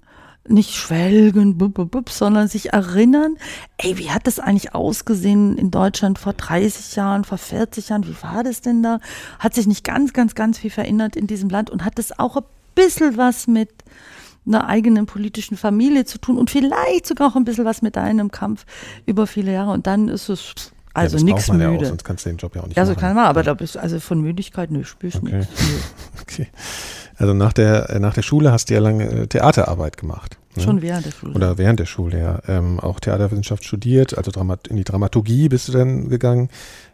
nicht 0.48 0.74
schwelgen, 0.74 1.58
bub, 1.58 1.74
bub, 1.74 1.90
bub, 1.90 2.10
sondern 2.10 2.48
sich 2.48 2.72
erinnern, 2.72 3.36
ey, 3.78 3.98
wie 3.98 4.10
hat 4.10 4.26
das 4.26 4.38
eigentlich 4.38 4.74
ausgesehen 4.74 5.56
in 5.58 5.70
Deutschland 5.70 6.18
vor 6.18 6.32
30 6.32 6.96
Jahren, 6.96 7.24
vor 7.24 7.38
40 7.38 7.88
Jahren, 7.88 8.06
wie 8.06 8.16
war 8.22 8.42
das 8.44 8.60
denn 8.60 8.82
da? 8.82 9.00
Hat 9.38 9.54
sich 9.54 9.66
nicht 9.66 9.84
ganz, 9.84 10.12
ganz, 10.12 10.34
ganz 10.34 10.58
viel 10.58 10.70
verändert 10.70 11.16
in 11.16 11.26
diesem 11.26 11.48
Land 11.50 11.70
und 11.70 11.84
hat 11.84 11.98
das 11.98 12.18
auch 12.18 12.36
ein 12.36 12.44
bisschen 12.74 13.16
was 13.16 13.46
mit 13.46 13.70
einer 14.46 14.68
eigenen 14.68 15.06
politischen 15.06 15.56
Familie 15.56 16.04
zu 16.04 16.18
tun 16.18 16.38
und 16.38 16.50
vielleicht 16.50 17.06
sogar 17.06 17.28
auch 17.32 17.36
ein 17.36 17.44
bisschen 17.44 17.64
was 17.64 17.82
mit 17.82 17.96
deinem 17.96 18.30
Kampf 18.30 18.64
über 19.04 19.26
viele 19.26 19.52
Jahre 19.52 19.72
und 19.72 19.86
dann 19.88 20.08
ist 20.08 20.28
es 20.28 20.54
also 20.94 21.18
ja, 21.18 21.24
nichts 21.24 21.50
müde. 21.50 21.64
Ja 21.64 21.70
auch, 21.70 21.84
sonst 21.84 22.04
kannst 22.04 22.24
du 22.24 22.30
den 22.30 22.38
Job 22.38 22.54
ja 22.54 22.62
auch 22.62 22.66
nicht 22.68 22.76
Ja, 22.76 22.86
so 22.86 22.92
machen. 22.92 23.00
kann 23.00 23.16
man, 23.16 23.26
aber 23.26 23.42
da 23.42 23.52
bist 23.54 23.76
also 23.76 23.98
von 24.00 24.20
Müdigkeit, 24.20 24.70
nö, 24.70 24.84
spürst 24.84 25.16
Okay. 25.22 25.38
nichts. 25.38 25.52
Okay. 26.22 26.48
Also 27.16 27.34
nach 27.34 27.52
der, 27.52 27.90
äh, 27.90 27.98
nach 27.98 28.14
der 28.14 28.22
Schule 28.22 28.52
hast 28.52 28.70
du 28.70 28.74
ja 28.74 28.80
lange 28.80 29.04
äh, 29.04 29.26
Theaterarbeit 29.26 29.96
gemacht. 29.96 30.38
Ne? 30.54 30.62
Schon 30.62 30.82
während 30.82 31.06
der 31.06 31.12
Schule. 31.12 31.34
Oder 31.34 31.58
während 31.58 31.80
der 31.80 31.86
Schule, 31.86 32.18
ja. 32.18 32.40
Ähm, 32.46 32.80
auch 32.80 33.00
Theaterwissenschaft 33.00 33.64
studiert, 33.64 34.16
also 34.16 34.30
Dramat 34.30 34.68
in 34.68 34.76
die 34.76 34.84
Dramaturgie 34.84 35.48
bist 35.48 35.68
du 35.68 35.72
dann 35.72 36.08
gegangen. 36.08 36.50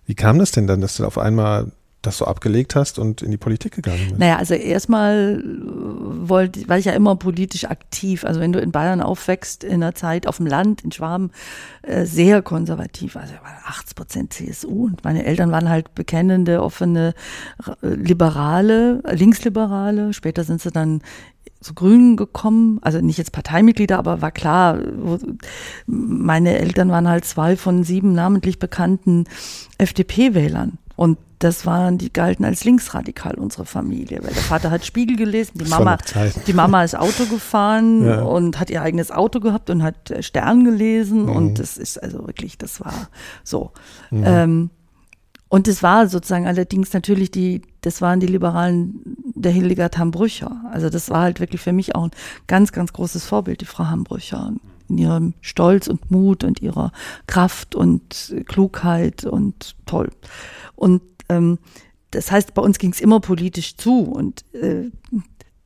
Wie 0.07 0.15
kam 0.15 0.39
das 0.39 0.51
denn 0.53 0.67
dann, 0.67 0.81
dass 0.81 0.97
du 0.97 1.05
auf 1.05 1.19
einmal 1.19 1.73
das 2.03 2.19
so 2.19 2.27
abgelegt 2.27 2.75
hast 2.75 2.99
und 2.99 3.23
in 3.23 3.31
die 3.31 3.37
Politik 3.37 3.73
gegangen 3.73 4.07
bist? 4.09 4.19
Naja, 4.19 4.37
also 4.37 4.55
erstmal 4.55 5.43
wollte, 5.45 6.69
war 6.69 6.79
ich 6.79 6.85
ja 6.85 6.93
immer 6.93 7.17
politisch 7.17 7.65
aktiv. 7.65 8.25
Also 8.25 8.41
wenn 8.41 8.53
du 8.53 8.61
in 8.61 8.73
Bayern 8.73 9.01
aufwächst, 9.01 9.65
in 9.65 9.75
einer 9.75 9.95
Zeit 9.95 10.27
auf 10.27 10.37
dem 10.37 10.47
Land, 10.47 10.83
in 10.83 10.93
Schwaben, 10.93 11.31
äh, 11.83 12.05
sehr 12.05 12.43
konservativ. 12.43 13.17
Also 13.17 13.35
war 13.35 13.53
80 13.67 13.97
Prozent 13.97 14.33
CSU 14.33 14.87
und 14.87 15.05
meine 15.05 15.25
Eltern 15.25 15.51
waren 15.51 15.69
halt 15.69 15.95
bekennende, 15.95 16.63
offene 16.63 17.15
äh, 17.83 17.87
Liberale, 17.87 19.03
Linksliberale. 19.11 20.13
Später 20.13 20.45
sind 20.45 20.61
sie 20.61 20.71
dann 20.71 21.03
zu 21.61 21.75
Grünen 21.75 22.17
gekommen, 22.17 22.79
also 22.83 23.01
nicht 23.01 23.19
jetzt 23.19 23.33
Parteimitglieder, 23.33 23.99
aber 23.99 24.21
war 24.21 24.33
klar, 24.33 24.79
meine 25.87 26.59
Eltern 26.59 26.91
waren 26.91 27.09
halt 27.09 27.25
zwei 27.25 27.57
von 27.57 27.85
sieben 27.85 28.13
namentlich 28.15 28.59
bekannten 28.59 29.25
FDP-Wählern. 29.79 30.79
Und 30.97 31.19
das 31.43 31.67
waren, 31.67 31.99
die 31.99 32.13
galten 32.13 32.45
als 32.45 32.65
linksradikal, 32.65 33.35
unsere 33.35 33.65
Familie, 33.67 34.19
weil 34.23 34.33
der 34.33 34.43
Vater 34.43 34.71
hat 34.71 34.85
Spiegel 34.87 35.17
gelesen, 35.17 35.53
die 35.59 35.69
Mama, 35.69 35.99
die 36.47 36.53
Mama 36.53 36.85
ist 36.85 36.97
Auto 36.97 37.27
gefahren 37.27 38.05
ja. 38.07 38.23
und 38.23 38.61
hat 38.61 38.71
ihr 38.71 38.83
eigenes 38.83 39.11
Auto 39.11 39.41
gehabt 39.41 39.69
und 39.69 39.83
hat 39.83 40.13
Stern 40.21 40.65
gelesen 40.65 41.25
mhm. 41.25 41.37
und 41.37 41.59
das 41.59 41.77
ist 41.79 42.03
also 42.03 42.27
wirklich, 42.27 42.59
das 42.59 42.81
war 42.81 43.09
so. 43.43 43.73
Mhm. 44.11 44.23
Ähm, 44.25 44.71
und 45.49 45.69
es 45.69 45.83
war 45.83 46.09
sozusagen 46.09 46.47
allerdings 46.47 46.95
natürlich 46.95 47.31
die, 47.31 47.61
das 47.83 48.01
waren 48.01 48.21
die 48.21 48.27
Liberalen 48.27 49.03
der 49.35 49.53
Hildegard 49.53 49.99
Hambrücher. 49.99 50.63
Also 50.73 50.89
das 50.89 51.11
war 51.11 51.23
halt 51.23 51.41
wirklich 51.41 51.61
für 51.61 51.75
mich 51.75 51.95
auch 51.95 52.05
ein 52.05 52.11
ganz, 52.47 52.73
ganz 52.73 52.95
großes 52.95 53.27
Vorbild, 53.27 53.61
die 53.61 53.67
Frau 53.67 53.85
Hambrücher. 53.85 54.55
In 54.89 54.97
ihrem 54.97 55.35
Stolz 55.43 55.89
und 55.89 56.11
Mut 56.11 56.43
und 56.43 56.63
ihrer 56.63 56.91
Kraft 57.27 57.75
und 57.75 58.35
Klugheit 58.47 59.25
und 59.25 59.77
toll. 59.85 60.11
Und 60.75 61.03
ähm, 61.37 61.59
das 62.11 62.31
heißt, 62.31 62.55
bei 62.55 62.63
uns 62.63 62.79
ging 62.79 62.93
es 62.93 63.01
immer 63.01 63.21
politisch 63.21 63.77
zu 63.77 64.03
und 64.03 64.45
äh, 64.55 64.91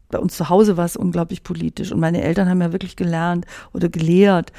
bei 0.08 0.18
uns 0.18 0.36
zu 0.36 0.48
Hause 0.48 0.76
war 0.76 0.84
es 0.84 0.96
unglaublich 0.96 1.42
politisch. 1.42 1.92
Und 1.92 2.00
meine 2.00 2.22
Eltern 2.22 2.48
haben 2.48 2.60
ja 2.60 2.72
wirklich 2.72 2.96
gelernt 2.96 3.46
oder 3.72 3.88
gelehrt, 3.88 4.52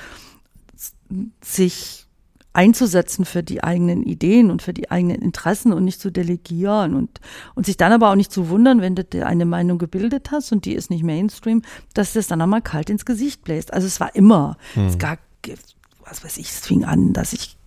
sich 1.42 2.08
einzusetzen 2.52 3.24
für 3.24 3.44
die 3.44 3.64
eigenen 3.64 4.04
Ideen 4.04 4.50
und 4.50 4.64
für 4.64 4.74
die 4.74 4.90
eigenen 4.90 5.22
Interessen 5.22 5.72
und 5.72 5.86
nicht 5.86 6.02
zu 6.02 6.12
delegieren 6.12 6.96
und, 6.96 7.22
und 7.54 7.68
sich 7.68 7.78
dann 7.78 7.94
aber 7.94 8.10
auch 8.10 8.16
nicht 8.16 8.32
zu 8.32 8.50
wundern, 8.50 8.82
wenn 8.82 8.96
du 8.96 9.04
dir 9.04 9.28
eine 9.28 9.46
Meinung 9.46 9.78
gebildet 9.78 10.32
hast 10.32 10.52
und 10.52 10.66
die 10.66 10.74
ist 10.74 10.90
nicht 10.90 11.04
Mainstream, 11.04 11.62
dass 11.94 12.14
das 12.14 12.28
dann 12.28 12.42
einmal 12.42 12.64
kalt 12.64 12.90
ins 12.90 13.06
Gesicht 13.06 13.44
bläst. 13.44 13.74
Also 13.74 13.86
es 13.86 14.00
war 14.00 14.16
immer, 14.16 14.58
hm. 14.74 14.88
es 14.88 14.98
gab, 14.98 15.20
was 16.10 16.24
weiß 16.24 16.38
ich, 16.38 16.50
es 16.50 16.66
fing 16.66 16.86
an, 16.86 17.14
dass 17.14 17.34
ich 17.34 17.58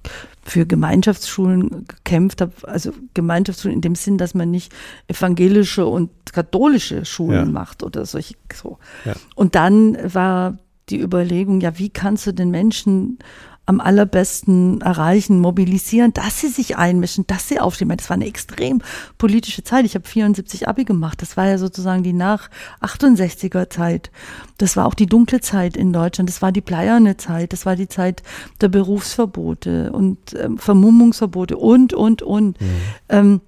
für 0.43 0.67
Gemeinschaftsschulen 0.67 1.87
gekämpft 1.87 2.41
habe, 2.41 2.53
also 2.65 2.93
Gemeinschaftsschulen 3.15 3.77
in 3.77 3.83
dem 3.83 3.95
Sinn, 3.95 4.19
dass 4.19 4.35
man 4.35 4.51
nicht 4.51 4.73
evangelische 5.09 5.87
und 5.87 6.11
katholische 6.33 7.05
Schulen 7.05 7.47
ja. 7.47 7.53
macht 7.53 7.83
oder 7.83 8.07
solche 8.07 8.35
so. 8.55 8.79
Ja. 9.05 9.15
Und 9.35 9.55
dann 9.55 9.97
war 10.15 10.59
die 10.89 11.01
Überlegung, 11.01 11.61
ja, 11.61 11.79
wie 11.79 11.91
kannst 11.91 12.27
du 12.27 12.33
den 12.33 12.51
Menschen 12.51 13.19
am 13.67 13.81
allerbesten 13.81 14.81
erreichen, 14.81 15.39
mobilisieren, 15.39 16.13
dass 16.13 16.41
sie 16.41 16.49
sich 16.49 16.77
einmischen, 16.77 17.27
dass 17.29 17.47
sie 17.47 17.61
aufstehen. 17.61 17.89
Das 17.97 18.11
war 18.11 18.15
eine 18.15 18.27
extrem 18.27 18.83
politische 19.17 19.63
Zeit. 19.63 19.85
Ich 19.85 19.95
habe 19.95 20.09
74 20.09 20.67
Abi 20.67 20.85
gemacht. 20.85 21.23
Das 21.23 21.37
war 21.37 21.47
ja 21.47 21.57
sozusagen 21.57 22.03
die 22.03 22.13
nach 22.13 22.51
68er 22.81 23.71
Zeit. 23.71 24.11
Das 24.59 24.77
war 24.77 24.87
auch 24.87 24.95
die 24.95 25.07
dunkle 25.07 25.41
Zeit 25.41 25.77
in 25.77 25.93
Deutschland. 25.93 26.29
Das 26.29 26.43
war 26.43 26.51
die 26.51 26.63
bleierne 26.63 27.17
Zeit. 27.17 27.53
Das 27.53 27.65
war 27.65 27.77
die 27.77 27.89
Zeit 27.89 28.23
der 28.61 28.69
Berufsverbote 28.69 29.93
und 29.93 30.35
ähm, 30.35 30.59
Vermummungsverbote 30.59 31.57
und, 31.57 31.93
und, 31.93 32.23
und. 32.23 32.61
Mhm. 32.61 32.67
Ähm, 33.09 33.41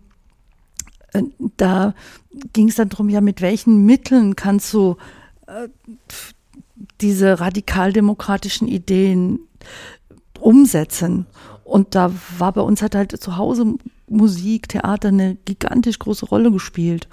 äh, 1.14 1.22
da 1.56 1.94
ging 2.52 2.68
es 2.68 2.76
dann 2.76 2.90
darum, 2.90 3.08
ja, 3.08 3.20
mit 3.20 3.40
welchen 3.40 3.84
Mitteln 3.84 4.36
kannst 4.36 4.72
du 4.72 4.96
äh, 5.46 5.68
diese 7.00 7.40
radikaldemokratischen 7.40 8.68
Ideen 8.68 9.40
umsetzen. 10.42 11.26
Und 11.64 11.94
da 11.94 12.12
war 12.38 12.52
bei 12.52 12.60
uns 12.60 12.82
hat 12.82 12.94
halt 12.94 13.20
zu 13.20 13.36
Hause 13.36 13.74
Musik, 14.08 14.68
Theater 14.68 15.08
eine 15.08 15.36
gigantisch 15.44 15.98
große 15.98 16.26
Rolle 16.26 16.50
gespielt. 16.52 17.08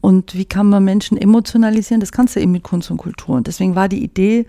Und 0.00 0.34
wie 0.34 0.44
kann 0.44 0.68
man 0.68 0.84
Menschen 0.84 1.16
emotionalisieren? 1.16 2.00
Das 2.00 2.12
kannst 2.12 2.36
du 2.36 2.40
eben 2.40 2.52
mit 2.52 2.62
Kunst 2.62 2.90
und 2.90 2.98
Kultur. 2.98 3.36
Und 3.36 3.46
deswegen 3.46 3.74
war 3.74 3.88
die 3.88 4.04
Idee, 4.04 4.46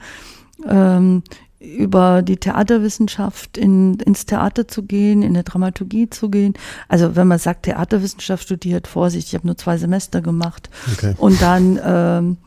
ähm, 0.67 1.23
über 1.59 2.21
die 2.21 2.37
Theaterwissenschaft 2.37 3.57
in, 3.57 3.95
ins 3.99 4.25
Theater 4.25 4.67
zu 4.67 4.83
gehen, 4.83 5.23
in 5.23 5.33
der 5.33 5.43
Dramaturgie 5.43 6.09
zu 6.09 6.29
gehen. 6.29 6.53
Also 6.87 7.15
wenn 7.15 7.27
man 7.27 7.39
sagt, 7.39 7.63
Theaterwissenschaft 7.63 8.43
studiert, 8.43 8.87
Vorsicht, 8.87 9.29
ich 9.29 9.35
habe 9.35 9.47
nur 9.47 9.57
zwei 9.57 9.77
Semester 9.77 10.21
gemacht. 10.21 10.69
Okay. 10.93 11.15
Und 11.17 11.41
dann 11.41 11.79
ähm, 11.83 12.37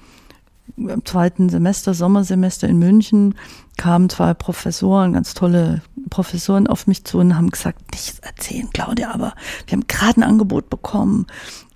im 0.76 1.04
zweiten 1.04 1.48
Semester, 1.48 1.94
Sommersemester 1.94 2.68
in 2.68 2.78
München, 2.78 3.34
kamen 3.76 4.08
zwei 4.08 4.34
Professoren, 4.34 5.12
ganz 5.12 5.34
tolle 5.34 5.82
Professoren 6.10 6.66
auf 6.66 6.86
mich 6.86 7.04
zu 7.04 7.18
und 7.18 7.36
haben 7.36 7.50
gesagt, 7.50 7.92
nichts 7.92 8.18
erzählen, 8.20 8.68
Claudia, 8.72 9.12
aber 9.12 9.34
wir 9.66 9.72
haben 9.72 9.86
gerade 9.86 10.20
ein 10.20 10.22
Angebot 10.24 10.70
bekommen. 10.70 11.26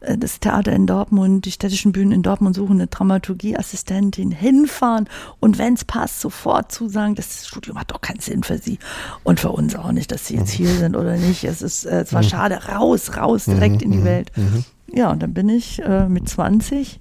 Äh, 0.00 0.18
das 0.18 0.40
Theater 0.40 0.72
in 0.72 0.86
Dortmund, 0.86 1.44
die 1.44 1.52
städtischen 1.52 1.92
Bühnen 1.92 2.12
in 2.12 2.22
Dortmund 2.22 2.56
suchen 2.56 2.76
eine 2.76 2.88
Dramaturgieassistentin, 2.88 4.30
hinfahren 4.30 5.08
und 5.40 5.58
wenn 5.58 5.74
es 5.74 5.84
passt, 5.84 6.20
sofort 6.20 6.72
zusagen, 6.72 7.14
das 7.14 7.46
Studium 7.46 7.78
hat 7.78 7.90
doch 7.90 8.00
keinen 8.00 8.20
Sinn 8.20 8.42
für 8.42 8.58
sie 8.58 8.78
und 9.22 9.40
für 9.40 9.50
uns 9.50 9.76
auch 9.76 9.92
nicht, 9.92 10.10
dass 10.12 10.26
sie 10.26 10.36
jetzt 10.36 10.50
hier 10.50 10.74
sind 10.74 10.96
oder 10.96 11.16
nicht. 11.16 11.44
Es 11.44 11.62
ist, 11.62 11.84
äh, 11.84 12.02
es 12.02 12.12
war 12.12 12.22
mhm. 12.22 12.28
schade, 12.28 12.60
raus, 12.66 13.16
raus, 13.16 13.44
direkt 13.44 13.82
in 13.82 13.92
die 13.92 13.98
mhm. 13.98 14.04
Welt. 14.04 14.32
Mhm. 14.36 14.64
Ja, 14.94 15.10
und 15.10 15.22
dann 15.22 15.32
bin 15.32 15.48
ich 15.48 15.80
äh, 15.82 16.08
mit 16.08 16.28
20 16.28 17.00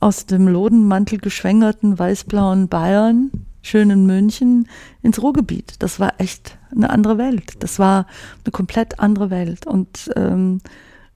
aus 0.00 0.26
dem 0.26 0.48
Lodenmantel 0.48 1.18
geschwängerten 1.18 1.98
weißblauen 1.98 2.68
Bayern 2.68 3.30
schönen 3.62 4.06
München 4.06 4.68
ins 5.02 5.20
Ruhrgebiet. 5.22 5.74
Das 5.80 6.00
war 6.00 6.14
echt 6.18 6.56
eine 6.74 6.90
andere 6.90 7.18
Welt. 7.18 7.54
Das 7.60 7.78
war 7.78 8.06
eine 8.44 8.52
komplett 8.52 9.00
andere 9.00 9.30
Welt. 9.30 9.66
Und 9.66 10.10
ähm, 10.16 10.60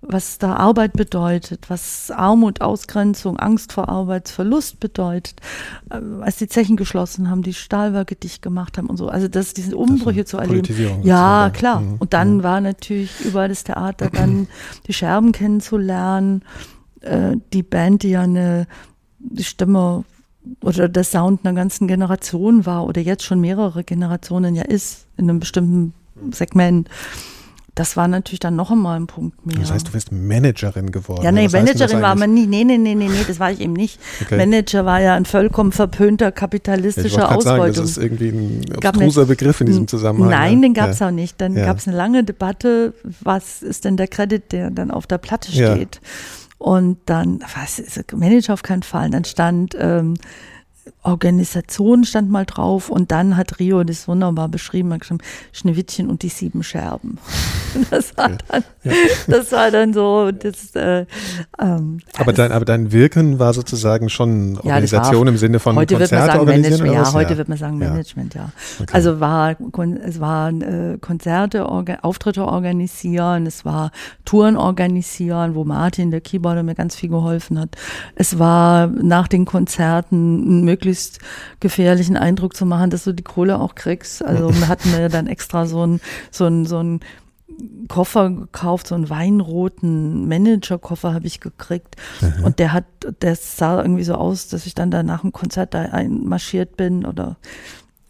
was 0.02 0.38
da 0.38 0.56
Arbeit 0.56 0.94
bedeutet, 0.94 1.70
was 1.70 2.10
Armut, 2.10 2.60
Ausgrenzung, 2.60 3.38
Angst 3.38 3.72
vor 3.72 3.88
Arbeitsverlust 3.88 4.80
bedeutet, 4.80 5.36
äh, 5.90 6.00
als 6.20 6.36
die 6.36 6.48
Zechen 6.48 6.76
geschlossen 6.76 7.30
haben, 7.30 7.42
die 7.42 7.54
Stahlwerke 7.54 8.16
dicht 8.16 8.42
gemacht 8.42 8.78
haben 8.78 8.88
und 8.88 8.96
so. 8.96 9.08
Also 9.08 9.28
das, 9.28 9.54
diese 9.54 9.76
Umbrüche 9.76 10.24
zu 10.24 10.38
erleben. 10.38 11.02
Ja, 11.04 11.50
klar. 11.50 11.80
Mhm. 11.80 11.96
Und 12.00 12.12
dann 12.12 12.38
mhm. 12.38 12.42
war 12.42 12.60
natürlich 12.60 13.24
überall 13.24 13.48
das 13.48 13.62
Theater, 13.62 14.10
dann 14.10 14.48
die 14.88 14.92
Scherben 14.92 15.30
kennenzulernen, 15.30 16.42
äh, 17.02 17.36
die 17.52 17.62
Band, 17.62 18.02
die 18.02 18.10
ja 18.10 18.22
eine 18.22 18.66
Stimme 19.38 20.04
oder 20.62 20.88
der 20.88 21.04
Sound 21.04 21.44
einer 21.44 21.54
ganzen 21.54 21.86
Generation 21.86 22.66
war 22.66 22.86
oder 22.86 23.00
jetzt 23.00 23.24
schon 23.24 23.40
mehrere 23.40 23.84
Generationen 23.84 24.54
ja 24.54 24.62
ist 24.62 25.06
in 25.16 25.28
einem 25.28 25.40
bestimmten 25.40 25.94
Segment. 26.32 26.88
Das 27.74 27.96
war 27.96 28.06
natürlich 28.06 28.40
dann 28.40 28.54
noch 28.54 28.70
einmal 28.70 29.00
ein 29.00 29.06
Punkt 29.06 29.46
mehr. 29.46 29.56
Das 29.56 29.72
heißt, 29.72 29.88
du 29.88 29.92
bist 29.92 30.12
Managerin 30.12 30.92
geworden. 30.92 31.22
Ja, 31.24 31.32
nee, 31.32 31.48
Managerin 31.48 32.02
war 32.02 32.14
man 32.14 32.34
nie. 32.34 32.46
Nee, 32.46 32.64
nee, 32.64 32.76
nee, 32.76 32.94
nee, 32.94 33.08
nee, 33.08 33.24
das 33.26 33.40
war 33.40 33.50
ich 33.50 33.60
eben 33.60 33.72
nicht. 33.72 33.98
Okay. 34.20 34.36
Manager 34.36 34.84
war 34.84 35.00
ja 35.00 35.14
ein 35.14 35.24
vollkommen 35.24 35.72
verpönter 35.72 36.32
kapitalistischer 36.32 37.20
ja, 37.20 37.30
ich 37.30 37.36
Ausbeutung. 37.36 37.72
Sagen, 37.72 37.74
das 37.74 37.90
ist 37.92 37.96
irgendwie 37.96 38.28
ein 38.28 38.76
obstruser 38.76 39.24
Begriff 39.24 39.62
in 39.62 39.68
diesem 39.68 39.88
Zusammenhang. 39.88 40.28
Nein, 40.28 40.60
den 40.60 40.74
gab 40.74 40.90
es 40.90 40.98
ja. 40.98 41.08
auch 41.08 41.12
nicht. 41.12 41.40
Dann 41.40 41.56
ja. 41.56 41.64
gab 41.64 41.78
es 41.78 41.88
eine 41.88 41.96
lange 41.96 42.24
Debatte, 42.24 42.92
was 43.22 43.62
ist 43.62 43.86
denn 43.86 43.96
der 43.96 44.08
Credit, 44.08 44.52
der 44.52 44.70
dann 44.70 44.90
auf 44.90 45.06
der 45.06 45.16
Platte 45.16 45.50
steht. 45.50 46.00
Ja. 46.02 46.10
Und 46.62 46.98
dann, 47.06 47.40
was 47.56 47.80
Manager 48.12 48.52
auf 48.52 48.62
keinen 48.62 48.84
Fall. 48.84 49.10
dann 49.10 49.24
stand 49.24 49.74
ähm, 49.76 50.14
Organisation 51.02 52.04
stand 52.04 52.30
mal 52.30 52.46
drauf 52.46 52.88
und 52.88 53.10
dann 53.10 53.36
hat 53.36 53.58
Rio 53.58 53.82
das 53.82 54.06
wunderbar 54.06 54.48
beschrieben, 54.48 54.92
hat 54.92 55.00
geschrieben, 55.00 55.20
Schneewittchen 55.52 56.08
und 56.08 56.22
die 56.22 56.28
sieben 56.28 56.62
Scherben. 56.62 57.18
Das 57.90 58.14
war 58.18 58.28
dann, 58.28 58.64
ja. 58.84 58.92
das 59.28 59.50
war 59.50 59.70
dann 59.70 59.94
so, 59.94 60.30
das, 60.30 60.74
äh, 60.74 61.06
ähm, 61.58 62.00
aber, 62.18 62.34
dein, 62.34 62.52
aber 62.52 62.66
dein 62.66 62.92
Wirken 62.92 63.38
war 63.38 63.54
sozusagen 63.54 64.10
schon 64.10 64.58
Organisation 64.58 65.26
ja, 65.26 65.32
im 65.32 65.38
Sinne 65.38 65.58
von 65.58 65.76
heute 65.76 65.96
Konzerte 65.96 66.34
wird 66.34 66.46
man 66.46 66.62
sagen 66.62 66.62
Management, 66.62 66.92
ja, 66.92 67.12
heute 67.14 67.32
ja. 67.32 67.38
wird 67.38 67.48
man 67.48 67.58
sagen 67.58 67.78
Management, 67.78 68.34
ja. 68.34 68.50
Okay. 68.78 68.92
Also 68.92 69.20
war, 69.20 69.56
es 70.04 70.20
waren 70.20 70.60
äh, 70.60 70.98
Konzerte, 71.00 71.66
Orga, 71.66 72.00
Auftritte 72.02 72.44
organisieren, 72.44 73.46
es 73.46 73.64
war 73.64 73.90
Touren 74.26 74.58
organisieren, 74.58 75.54
wo 75.54 75.64
Martin, 75.64 76.10
der 76.10 76.20
Keyboarder, 76.20 76.62
mir 76.62 76.74
ganz 76.74 76.94
viel 76.94 77.08
geholfen 77.08 77.58
hat. 77.58 77.70
Es 78.16 78.38
war 78.38 78.86
nach 78.86 79.28
den 79.28 79.46
Konzerten 79.46 80.62
möglichst 80.62 80.91
gefährlichen 81.60 82.16
Eindruck 82.16 82.56
zu 82.56 82.66
machen, 82.66 82.90
dass 82.90 83.04
du 83.04 83.12
die 83.12 83.22
Kohle 83.22 83.60
auch 83.60 83.74
kriegst. 83.74 84.24
Also 84.24 84.54
wir 84.54 84.68
hatten 84.68 84.90
ja 84.92 85.08
dann 85.08 85.26
extra 85.26 85.66
so 85.66 85.86
ein, 85.86 86.00
so 86.30 86.46
ein, 86.46 86.66
so 86.66 86.82
ein 86.82 87.00
Koffer 87.88 88.30
gekauft, 88.30 88.86
so 88.86 88.94
einen 88.94 89.10
weinroten 89.10 90.28
Manager-Koffer 90.28 91.14
habe 91.14 91.26
ich 91.26 91.40
gekriegt. 91.40 91.96
Mhm. 92.20 92.44
Und 92.44 92.58
der 92.58 92.72
hat, 92.72 92.84
der 93.20 93.36
sah 93.36 93.82
irgendwie 93.82 94.04
so 94.04 94.14
aus, 94.14 94.48
dass 94.48 94.66
ich 94.66 94.74
dann 94.74 94.90
da 94.90 95.02
nach 95.02 95.20
dem 95.20 95.32
Konzert 95.32 95.74
da 95.74 95.82
einmarschiert 95.82 96.76
bin 96.76 97.04
oder 97.04 97.36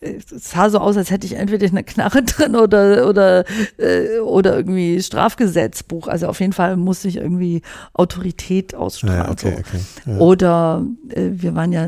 es 0.02 0.50
sah 0.50 0.68
so 0.68 0.78
aus, 0.78 0.96
als 0.96 1.10
hätte 1.10 1.26
ich 1.26 1.34
entweder 1.34 1.66
eine 1.68 1.84
Knarre 1.84 2.22
drin 2.24 2.56
oder 2.56 3.08
oder 3.08 3.44
äh, 3.78 4.18
oder 4.18 4.56
irgendwie 4.56 5.00
Strafgesetzbuch. 5.00 6.08
Also 6.08 6.26
auf 6.26 6.40
jeden 6.40 6.52
Fall 6.52 6.76
musste 6.76 7.08
ich 7.08 7.16
irgendwie 7.16 7.62
Autorität 7.94 8.74
ausstrahlen. 8.74 9.24
Ja, 9.24 9.30
okay, 9.30 9.56
okay, 9.58 9.80
ja. 10.06 10.18
Oder 10.18 10.84
äh, 11.08 11.30
wir 11.32 11.54
waren 11.54 11.72
ja 11.72 11.86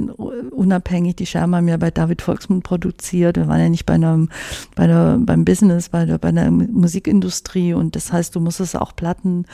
unabhängig, 0.51 1.17
die 1.17 1.27
Scherben 1.27 1.55
haben 1.57 1.69
ja 1.69 1.77
bei 1.77 1.91
David 1.91 2.23
Volksmund 2.23 2.63
produziert. 2.63 3.37
Wir 3.37 3.49
waren 3.49 3.61
ja 3.61 3.69
nicht 3.69 3.87
bei 3.87 3.95
einem, 3.95 4.29
bei 4.77 4.85
einer, 4.85 5.19
beim 5.19 5.45
Business, 5.45 5.89
bei 5.89 6.05
der, 6.05 6.19
bei 6.19 6.31
der 6.31 6.51
Musikindustrie. 6.51 7.75
Und 7.75 7.97
das 7.97 8.13
heißt, 8.13 8.35
du 8.35 8.41
musstest 8.41 8.77
auch 8.77 8.95
Platten 8.95 9.47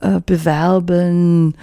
äh, 0.00 0.20
bewerben 0.24 1.54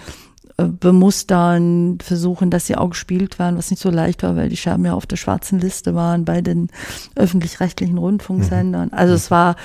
bemustern, 0.68 1.98
versuchen, 2.02 2.50
dass 2.50 2.68
sie 2.68 2.76
auch 2.76 2.90
gespielt 2.90 3.40
waren, 3.40 3.58
was 3.58 3.72
nicht 3.72 3.82
so 3.82 3.90
leicht 3.90 4.24
war, 4.24 4.36
weil 4.36 4.50
die 4.50 4.58
Scherben 4.58 4.86
ja 4.86 4.94
auf 4.94 5.06
der 5.06 5.18
schwarzen 5.18 5.60
Liste 5.60 5.96
waren 5.96 6.26
bei 6.26 6.42
den 6.42 6.70
öffentlich-rechtlichen 7.16 7.98
Rundfunksendern. 7.98 8.90
Mhm. 8.90 8.98
Also 8.98 9.14
es 9.14 9.32
war 9.32 9.56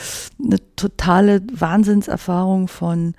eine 0.43 0.59
totale 0.77 1.43
Wahnsinnserfahrung 1.53 2.69
von 2.69 3.15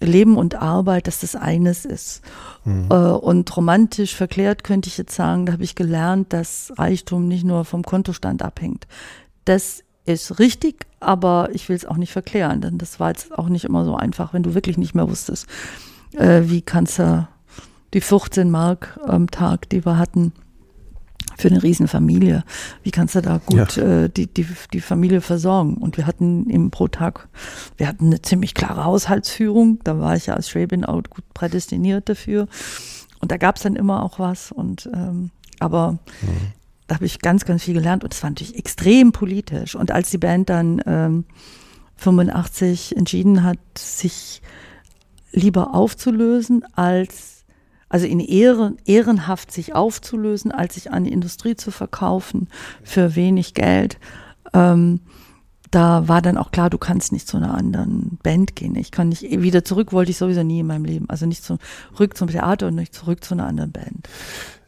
Leben 0.00 0.36
und 0.36 0.54
Arbeit, 0.54 1.06
dass 1.06 1.20
das 1.20 1.36
eines 1.36 1.84
ist. 1.84 2.22
Mhm. 2.64 2.86
Äh, 2.90 2.94
und 2.94 3.54
romantisch 3.56 4.14
verklärt 4.14 4.64
könnte 4.64 4.88
ich 4.88 4.98
jetzt 4.98 5.14
sagen, 5.14 5.46
da 5.46 5.52
habe 5.52 5.64
ich 5.64 5.74
gelernt, 5.74 6.32
dass 6.32 6.72
Reichtum 6.76 7.28
nicht 7.28 7.44
nur 7.44 7.64
vom 7.64 7.82
Kontostand 7.82 8.42
abhängt. 8.42 8.86
Das 9.44 9.82
ist 10.06 10.38
richtig, 10.38 10.86
aber 11.00 11.50
ich 11.52 11.68
will 11.68 11.76
es 11.76 11.84
auch 11.84 11.96
nicht 11.96 12.12
verklären, 12.12 12.60
denn 12.60 12.78
das 12.78 12.98
war 12.98 13.08
jetzt 13.08 13.36
auch 13.36 13.48
nicht 13.48 13.64
immer 13.64 13.84
so 13.84 13.94
einfach, 13.94 14.32
wenn 14.32 14.42
du 14.42 14.54
wirklich 14.54 14.78
nicht 14.78 14.94
mehr 14.94 15.08
wusstest, 15.08 15.46
äh, 16.16 16.42
wie 16.44 16.62
kannst 16.62 16.98
du 16.98 17.26
die 17.94 18.00
14 18.00 18.50
Mark 18.50 18.98
am 19.04 19.30
Tag, 19.30 19.68
die 19.70 19.84
wir 19.84 19.98
hatten, 19.98 20.32
für 21.36 21.48
eine 21.48 21.62
Riesenfamilie. 21.62 22.44
Wie 22.82 22.90
kannst 22.90 23.14
du 23.14 23.22
da 23.22 23.40
gut 23.44 23.76
Ja. 23.76 24.04
äh, 24.04 24.08
die, 24.10 24.26
die, 24.26 24.46
die 24.72 24.80
Familie 24.80 25.20
versorgen? 25.22 25.76
Und 25.76 25.96
wir 25.96 26.06
hatten 26.06 26.48
eben 26.50 26.70
pro 26.70 26.86
Tag, 26.88 27.28
wir 27.78 27.88
hatten 27.88 28.06
eine 28.06 28.20
ziemlich 28.22 28.54
klare 28.54 28.84
Haushaltsführung. 28.84 29.78
Da 29.84 29.98
war 29.98 30.16
ich 30.16 30.26
ja 30.26 30.34
als 30.34 30.50
Schwäbin 30.50 30.84
auch 30.84 31.02
gut 31.08 31.24
prädestiniert 31.34 32.08
dafür. 32.08 32.46
Und 33.20 33.32
da 33.32 33.38
gab 33.38 33.56
es 33.56 33.62
dann 33.62 33.76
immer 33.76 34.02
auch 34.02 34.18
was. 34.18 34.52
Und 34.52 34.88
ähm, 34.92 35.30
aber 35.58 35.98
da 36.86 36.96
habe 36.96 37.06
ich 37.06 37.20
ganz, 37.20 37.44
ganz 37.44 37.64
viel 37.64 37.74
gelernt 37.74 38.04
und 38.04 38.12
es 38.12 38.22
war 38.22 38.30
natürlich 38.30 38.56
extrem 38.56 39.12
politisch. 39.12 39.74
Und 39.74 39.90
als 39.92 40.10
die 40.10 40.18
Band 40.18 40.50
dann 40.50 40.82
ähm, 40.86 41.24
85 41.96 42.96
entschieden 42.96 43.44
hat, 43.44 43.58
sich 43.78 44.42
lieber 45.32 45.74
aufzulösen, 45.74 46.64
als 46.74 47.44
also 47.88 48.06
in 48.06 48.20
Ehren, 48.20 48.76
ehrenhaft 48.84 49.50
sich 49.50 49.74
aufzulösen, 49.74 50.52
als 50.52 50.74
sich 50.74 50.92
an 50.92 51.04
die 51.04 51.12
Industrie 51.12 51.56
zu 51.56 51.72
verkaufen 51.72 52.48
für 52.84 53.16
wenig 53.16 53.52
Geld. 53.54 53.98
Ähm, 54.54 55.00
da 55.72 56.06
war 56.08 56.22
dann 56.22 56.36
auch 56.36 56.50
klar, 56.52 56.70
du 56.70 56.78
kannst 56.78 57.12
nicht 57.12 57.26
zu 57.28 57.36
einer 57.36 57.54
anderen 57.54 58.18
Band 58.22 58.54
gehen. 58.56 58.76
Ich 58.76 58.90
kann 58.92 59.08
nicht 59.08 59.22
wieder 59.22 59.64
zurück, 59.64 59.92
wollte 59.92 60.10
ich 60.12 60.18
sowieso 60.18 60.42
nie 60.42 60.60
in 60.60 60.66
meinem 60.66 60.84
Leben. 60.84 61.08
Also 61.08 61.26
nicht 61.26 61.42
zurück 61.44 62.16
zum 62.16 62.28
Theater 62.28 62.68
und 62.68 62.76
nicht 62.76 62.94
zurück 62.94 63.24
zu 63.24 63.34
einer 63.34 63.46
anderen 63.46 63.72
Band. 63.72 64.08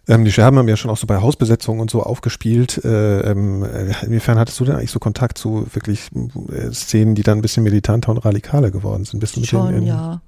Ähm, 0.08 0.24
die 0.24 0.32
Scherben 0.32 0.58
haben 0.58 0.68
ja 0.68 0.76
schon 0.76 0.90
auch 0.90 0.96
so 0.96 1.06
bei 1.06 1.20
Hausbesetzungen 1.20 1.80
und 1.80 1.90
so 1.90 2.02
aufgespielt. 2.02 2.84
Äh, 2.84 3.20
ähm, 3.30 3.62
äh, 3.64 3.92
inwiefern 4.04 4.36
hattest 4.38 4.58
du 4.58 4.64
denn 4.64 4.74
eigentlich 4.74 4.90
so 4.90 4.98
Kontakt 4.98 5.38
zu 5.38 5.66
wirklich 5.72 6.08
äh, 6.52 6.72
Szenen, 6.72 7.14
die 7.14 7.22
dann 7.22 7.38
ein 7.38 7.42
bisschen 7.42 7.62
militanter 7.62 8.10
und 8.10 8.18
radikaler 8.18 8.72
geworden 8.72 9.04
sind? 9.04 9.20
Bist 9.20 9.36
du 9.36 9.40
mit 9.40 9.48
Schon, 9.48 9.68
denen 9.68 9.82
in- 9.82 9.86
ja. 9.86 10.20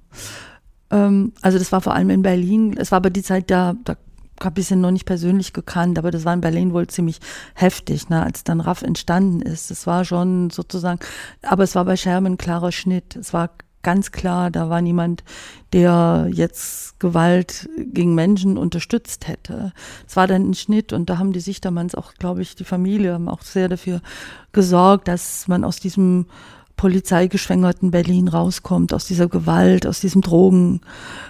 Ähm, 0.91 1.33
also 1.41 1.57
das 1.57 1.71
war 1.71 1.81
vor 1.81 1.93
allem 1.93 2.09
in 2.09 2.21
Berlin. 2.21 2.75
Es 2.77 2.91
war 2.91 2.97
aber 2.97 3.09
die 3.09 3.23
Zeit, 3.23 3.49
da, 3.51 3.75
da 3.83 3.95
habe 4.43 4.59
ich 4.59 4.67
sie 4.67 4.75
noch 4.75 4.91
nicht 4.91 5.05
persönlich 5.05 5.53
gekannt, 5.53 5.97
aber 5.97 6.11
das 6.11 6.25
war 6.25 6.33
in 6.33 6.41
Berlin 6.41 6.73
wohl 6.73 6.87
ziemlich 6.87 7.19
heftig, 7.53 8.09
ne, 8.09 8.23
als 8.23 8.43
dann 8.43 8.59
RAF 8.59 8.81
entstanden 8.81 9.41
ist. 9.41 9.71
Das 9.71 9.87
war 9.87 10.03
schon 10.05 10.49
sozusagen, 10.49 10.99
aber 11.41 11.63
es 11.63 11.75
war 11.75 11.85
bei 11.85 11.95
Scherben 11.95 12.27
ein 12.27 12.37
klarer 12.37 12.71
Schnitt. 12.71 13.15
Es 13.15 13.33
war 13.33 13.51
ganz 13.81 14.11
klar, 14.11 14.49
da 14.49 14.69
war 14.69 14.81
niemand, 14.81 15.23
der 15.71 16.27
jetzt 16.31 16.99
Gewalt 16.99 17.69
gegen 17.77 18.15
Menschen 18.15 18.57
unterstützt 18.57 19.27
hätte. 19.27 19.73
Es 20.07 20.15
war 20.15 20.25
dann 20.25 20.49
ein 20.49 20.53
Schnitt 20.55 20.91
und 20.91 21.09
da 21.09 21.19
haben 21.19 21.33
die 21.33 21.39
Sichtermanns 21.39 21.93
auch, 21.93 22.15
glaube 22.15 22.41
ich, 22.41 22.55
die 22.55 22.63
Familie 22.63 23.13
haben 23.13 23.29
auch 23.29 23.43
sehr 23.43 23.69
dafür 23.69 24.01
gesorgt, 24.53 25.07
dass 25.07 25.47
man 25.47 25.63
aus 25.63 25.79
diesem 25.79 26.25
polizeigeschwängerten 26.77 27.91
Berlin 27.91 28.27
rauskommt, 28.27 28.93
aus 28.93 29.05
dieser 29.05 29.27
Gewalt, 29.27 29.87
aus 29.87 29.99
diesem 29.99 30.21
Drogen 30.21 30.81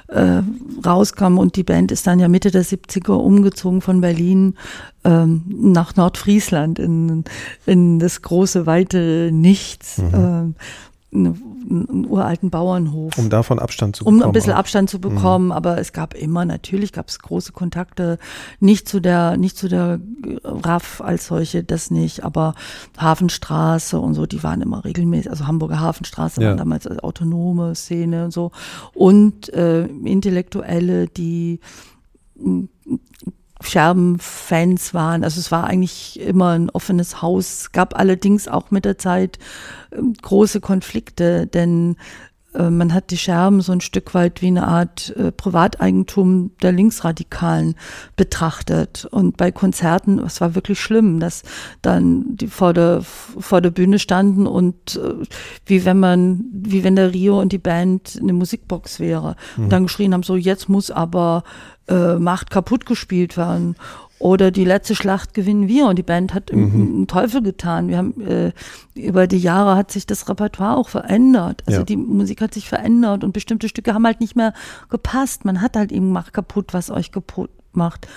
äh, 0.08 0.41
rauskam. 0.86 1.38
Und 1.38 1.56
die 1.56 1.64
Band 1.64 1.91
ist 1.91 2.08
dann 2.08 2.20
ja 2.20 2.28
Mitte 2.28 2.52
der 2.52 2.66
70er 2.66 3.14
umgezogen 3.14 3.82
von 3.82 4.02
Berlin 4.02 4.56
ähm, 5.04 5.43
nach 5.48 5.96
Nordfriesland 5.96 6.80
in, 6.80 7.24
in 7.66 8.00
das 8.00 8.22
große, 8.22 8.66
weite 8.66 9.30
Nichts. 9.32 10.00
Ähm, 10.00 10.56
einen, 11.14 11.55
einen 11.70 12.05
uralten 12.07 12.49
Bauernhof 12.49 13.18
Um 13.18 13.30
davon 13.30 13.59
Abstand 13.59 13.95
zu 13.95 14.05
um 14.05 14.16
bekommen. 14.16 14.30
ein 14.30 14.34
bisschen 14.34 14.53
auch. 14.53 14.57
Abstand 14.57 14.89
zu 14.89 14.99
bekommen, 14.99 15.51
aber 15.51 15.78
es 15.80 15.93
gab 15.93 16.13
immer, 16.13 16.45
natürlich 16.45 16.93
gab 16.93 17.09
es 17.09 17.20
große 17.20 17.51
Kontakte, 17.51 18.18
nicht 18.59 18.88
zu 18.88 18.99
der, 18.99 19.38
nicht 19.38 19.57
zu 19.57 19.68
der 19.68 19.99
RAF 20.43 21.01
als 21.01 21.28
solche, 21.28 21.63
das 21.63 21.91
nicht, 21.91 22.24
aber 22.24 22.53
Hafenstraße 22.97 23.99
und 23.99 24.13
so, 24.13 24.26
die 24.26 24.43
waren 24.43 24.61
immer 24.61 24.86
regelmäßig, 24.86 25.30
also 25.32 25.47
Hamburger 25.47 25.80
Hafenstraße 25.80 26.41
Ja. 26.41 26.49
war 26.49 26.55
damals 26.57 26.88
als 26.88 26.99
autonome 27.03 27.76
Szene 27.76 28.26
und 28.26 28.32
so 28.32 28.51
und 28.93 29.51
äh, 29.53 29.86
Intellektuelle, 29.86 31.07
die 31.07 31.59
Scherbenfans 33.62 34.93
waren. 34.93 35.24
Also 35.24 35.39
es 35.39 35.51
war 35.51 35.66
eigentlich 35.66 36.20
immer 36.20 36.51
ein 36.51 36.70
offenes 36.70 37.22
Haus. 37.22 37.72
Gab 37.72 37.97
allerdings 37.97 38.47
auch 38.47 38.72
mit 38.72 38.86
der 38.86 38.97
Zeit 38.97 39.39
ähm, 39.95 40.14
große 40.22 40.60
Konflikte, 40.62 41.47
denn 41.47 41.95
man 42.70 42.93
hat 42.93 43.12
die 43.12 43.18
Scherben 43.18 43.62
so 43.62 43.72
ein 43.72 43.82
Stück 43.82 44.14
weit 44.14 44.41
wie 44.41 44.47
eine 44.47 44.68
Art 44.68 45.16
äh, 45.18 45.32
Privateigentum 45.32 46.51
der 46.62 46.72
Linksradikalen 46.72 47.76
betrachtet. 48.16 49.06
Und 49.12 49.38
bei 49.38 49.51
Konzerten, 49.51 50.20
es 50.20 50.41
war 50.41 50.56
wirklich 50.56 50.80
schlimm, 50.80 51.20
dass 51.20 51.43
dann 51.82 52.36
die 52.36 52.47
vor 52.47 52.74
der, 52.74 53.01
vor 53.01 53.62
der 53.62 53.72
Bühne 53.72 53.99
standen 53.99 54.47
und 54.47 54.95
äh, 54.95 55.26
wie 55.66 55.86
wenn 55.86 55.99
man, 55.99 56.45
wie 56.51 56.84
wenn 56.84 56.95
der 56.95 57.14
Rio 57.14 57.39
und 57.39 57.51
die 57.51 57.58
Band 57.58 58.18
eine 58.22 58.34
Musikbox 58.34 58.99
wäre. 58.99 59.36
Und 59.58 59.70
dann 59.72 59.84
geschrien 59.84 60.14
haben, 60.14 60.24
so 60.24 60.36
jetzt 60.36 60.70
muss 60.70 60.91
aber 60.91 61.43
äh, 61.88 62.16
Macht 62.16 62.49
kaputt 62.49 62.86
gespielt 62.86 63.38
werden. 63.38 63.76
Oder 64.18 64.49
die 64.49 64.63
letzte 64.63 64.95
Schlacht 64.95 65.34
gewinnen 65.34 65.68
wir 65.68 65.88
und 65.88 65.97
die 65.97 66.03
Band 66.03 66.34
hat 66.34 66.49
im- 66.49 66.72
einen 66.74 67.07
Teufel 67.07 67.41
getan. 67.41 67.89
Wir 67.89 67.97
haben 67.97 68.22
äh, 68.26 68.51
über 68.95 69.28
die 69.28 69.38
Jahre 69.38 69.76
hat 69.76 69.91
sich 69.91 70.07
das 70.07 70.30
Repertoire 70.30 70.78
auch 70.78 70.88
verändert. 70.89 71.63
Also 71.66 71.80
Ja. 71.80 71.86
die 71.86 71.97
Musik 71.97 72.39
hat 72.41 72.53
sich 72.53 72.70
verändert 72.70 73.24
und 73.26 73.34
bestimmte 73.34 73.68
Stücke 73.68 73.93
haben 73.93 74.05
halt 74.05 74.22
nicht 74.22 74.36
mehr 74.38 74.53
gepasst. 74.89 75.43
Man 75.43 75.61
hat 75.61 75.76
halt 75.76 75.91
eben 75.91 76.11
macht 76.11 76.32
kaputt, 76.34 76.74
was 76.74 76.89
euch 76.89 77.11
kaputt 77.11 77.49
macht. 77.74 78.07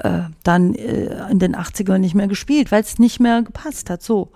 Äh, 0.00 0.20
dann 0.44 0.74
äh, 0.74 1.28
in 1.30 1.38
den 1.38 1.56
80ern 1.56 1.98
nicht 1.98 2.14
mehr 2.14 2.28
gespielt, 2.28 2.70
weil 2.70 2.82
es 2.82 2.98
nicht 2.98 3.18
mehr 3.18 3.40
gepasst 3.42 3.88
hat. 3.90 4.02
So. 4.02 4.30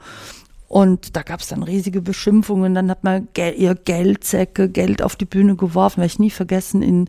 Und 0.67 1.15
da 1.15 1.23
gab 1.23 1.41
es 1.41 1.49
dann 1.49 1.63
riesige 1.63 2.01
Beschimpfungen. 2.01 2.75
Dann 2.75 2.91
hat 2.91 3.05
man 3.05 3.29
Gel 3.35 3.55
ihr 3.59 3.75
Geldsäcke, 3.75 4.71
Geld 4.71 5.03
auf 5.03 5.15
die 5.17 5.27
Bühne 5.27 5.55
geworfen. 5.57 5.99
Werde 5.99 6.07
ich 6.15 6.19
nie 6.19 6.31
vergessen, 6.31 6.81
in, 6.83 7.09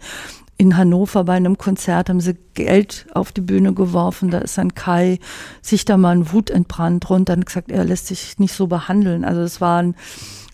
in 0.57 0.77
Hannover 0.77 1.23
bei 1.23 1.33
einem 1.33 1.57
Konzert 1.57 2.09
haben 2.09 2.19
sie 2.21 2.37
Geld 2.53 3.07
auf 3.13 3.31
die 3.31 3.41
Bühne 3.41 3.73
geworfen. 3.73 4.29
Da 4.29 4.39
ist 4.39 4.57
dann 4.57 4.75
Kai 4.75 5.19
Sichtermann 5.61 6.31
wutentbrannt 6.31 7.09
runter 7.09 7.33
und 7.33 7.45
gesagt, 7.45 7.71
er 7.71 7.83
lässt 7.83 8.07
sich 8.07 8.37
nicht 8.39 8.53
so 8.53 8.67
behandeln. 8.67 9.25
Also 9.25 9.41
es 9.41 9.61
waren, 9.61 9.95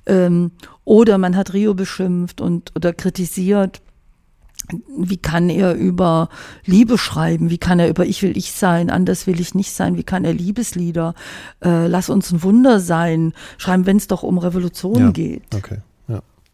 ähm, 0.05 0.51
oder 0.85 1.17
man 1.17 1.35
hat 1.35 1.53
Rio 1.53 1.73
beschimpft 1.73 2.41
und 2.41 2.71
oder 2.75 2.93
kritisiert. 2.93 3.81
Wie 4.97 5.17
kann 5.17 5.49
er 5.49 5.73
über 5.73 6.29
Liebe 6.65 6.97
schreiben? 6.97 7.49
Wie 7.49 7.57
kann 7.57 7.79
er 7.79 7.89
über 7.89 8.05
Ich 8.05 8.21
will 8.21 8.37
ich 8.37 8.51
sein, 8.51 8.89
anders 8.89 9.25
will 9.25 9.39
ich 9.39 9.55
nicht 9.55 9.71
sein? 9.71 9.97
Wie 9.97 10.03
kann 10.03 10.25
er 10.25 10.33
Liebeslieder, 10.33 11.15
äh, 11.63 11.87
lass 11.87 12.09
uns 12.09 12.31
ein 12.31 12.43
Wunder 12.43 12.79
sein, 12.79 13.33
schreiben, 13.57 13.85
wenn 13.85 13.97
es 13.97 14.07
doch 14.07 14.21
um 14.21 14.37
Revolution 14.37 14.99
Ja. 14.99 15.11
geht? 15.11 15.43
Okay. 15.55 15.79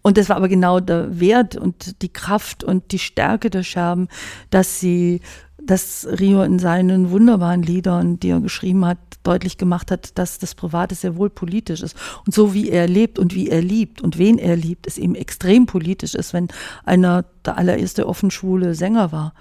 Und 0.05 0.19
das 0.19 0.29
war 0.29 0.35
aber 0.35 0.49
genau 0.49 0.79
der 0.79 1.19
Wert 1.19 1.55
und 1.55 2.03
die 2.03 2.13
Kraft 2.13 2.63
und 2.63 2.91
die 2.91 2.99
Stärke 2.99 3.49
der 3.49 3.63
Scherben, 3.63 4.07
dass 4.51 4.79
sie, 4.79 5.19
dass 5.59 6.07
Rio 6.19 6.43
in 6.43 6.59
seinen 6.59 7.09
wunderbaren 7.09 7.63
Liedern, 7.63 8.19
die 8.19 8.29
er 8.29 8.39
geschrieben 8.39 8.85
hat, 8.85 8.99
deutlich 9.23 9.57
gemacht 9.57 9.89
hat, 9.89 10.15
dass 10.19 10.37
das 10.37 10.53
Private 10.53 10.93
sehr 10.93 11.15
wohl 11.15 11.31
politisch 11.31 11.81
ist. 11.81 11.97
Und 12.23 12.35
so 12.35 12.53
wie 12.53 12.69
er 12.69 12.87
lebt 12.87 13.17
und 13.17 13.33
wie 13.33 13.49
er 13.49 13.63
liebt 13.63 13.99
und 13.99 14.19
wen 14.19 14.37
er 14.37 14.55
liebt, 14.55 14.85
es 14.85 14.99
eben 14.99 15.15
extrem 15.15 15.65
politisch 15.65 16.13
ist, 16.13 16.33
wenn 16.33 16.49
einer 16.83 17.25
der 17.43 17.57
allererste 17.57 18.07
offen 18.07 18.29
schwule 18.29 18.75
Sänger 18.75 19.11
war, 19.11 19.33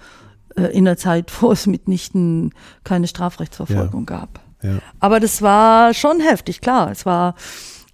äh, 0.55 0.63
in 0.75 0.85
der 0.85 0.97
Zeit, 0.97 1.31
wo 1.43 1.51
es 1.51 1.67
mitnichten 1.67 2.55
keine 2.83 3.07
Strafrechtsverfolgung 3.07 4.07
gab. 4.07 4.39
Ja. 4.63 4.79
Aber 4.99 5.19
das 5.19 5.43
war 5.43 5.93
schon 5.93 6.21
heftig, 6.21 6.59
klar. 6.59 6.89
Es 6.89 7.05
war 7.05 7.35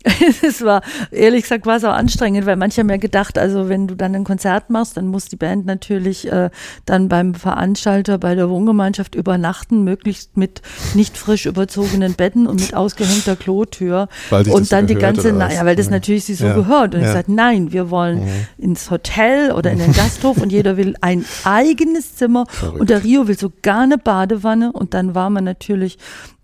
es 0.42 0.64
war, 0.64 0.82
ehrlich 1.12 1.44
gesagt, 1.44 1.66
war 1.66 1.78
es 1.78 1.84
auch 1.84 1.94
anstrengend, 1.94 2.46
weil 2.46 2.56
manche 2.56 2.82
haben 2.82 2.90
ja 2.90 2.98
gedacht, 2.98 3.38
also 3.38 3.70
wenn 3.70 3.88
du 3.88 3.96
dann 3.96 4.16
ein 4.16 4.24
Konzert 4.24 4.70
machst, 4.70 4.98
dann 4.98 5.08
muss 5.08 5.26
die 5.26 5.36
Band 5.36 5.66
natürlich 5.66 6.32
äh, 6.32 6.50
dann 6.86 7.08
beim 7.08 7.36
Veranstalter 7.36 8.18
bei 8.18 8.36
der 8.36 8.50
Wohngemeinschaft 8.50 9.16
übernachten, 9.16 9.84
möglichst 9.84 10.38
mit 10.38 10.62
nicht 10.94 11.18
frisch 11.18 11.46
überzogenen 11.46 12.14
Betten 12.14 12.48
und 12.48 12.62
mit 12.62 12.74
ausgehängter 12.74 13.36
Klotür. 13.36 14.08
und 14.32 14.72
dann 14.72 14.88
die 14.88 14.96
ganze, 14.96 15.34
naja, 15.34 15.66
weil 15.66 15.76
das 15.76 15.88
ja. 15.88 15.92
natürlich 15.92 16.26
sie 16.26 16.36
so 16.36 16.48
ja. 16.48 16.54
gehört. 16.54 16.96
Und 16.96 17.02
ja. 17.02 17.08
ich 17.08 17.14
sagte, 17.14 17.34
nein, 17.34 17.72
wir 17.72 17.90
wollen 17.90 18.22
mhm. 18.26 18.46
ins 18.58 18.90
Hotel 18.90 19.52
oder 19.52 19.72
in 19.72 19.80
den 19.80 19.94
Gasthof 19.94 20.38
und 20.38 20.52
jeder 20.52 20.78
will 20.78 20.96
ein 21.02 21.26
eigenes 21.44 22.16
Zimmer 22.16 22.46
Verrückt. 22.48 22.80
und 22.80 22.90
der 22.90 23.04
Rio 23.04 23.28
will 23.28 23.38
sogar 23.38 23.82
eine 23.82 23.98
Badewanne 23.98 24.72
und 24.72 24.94
dann 24.94 25.16
war 25.16 25.30
man 25.30 25.44
natürlich 25.44 25.98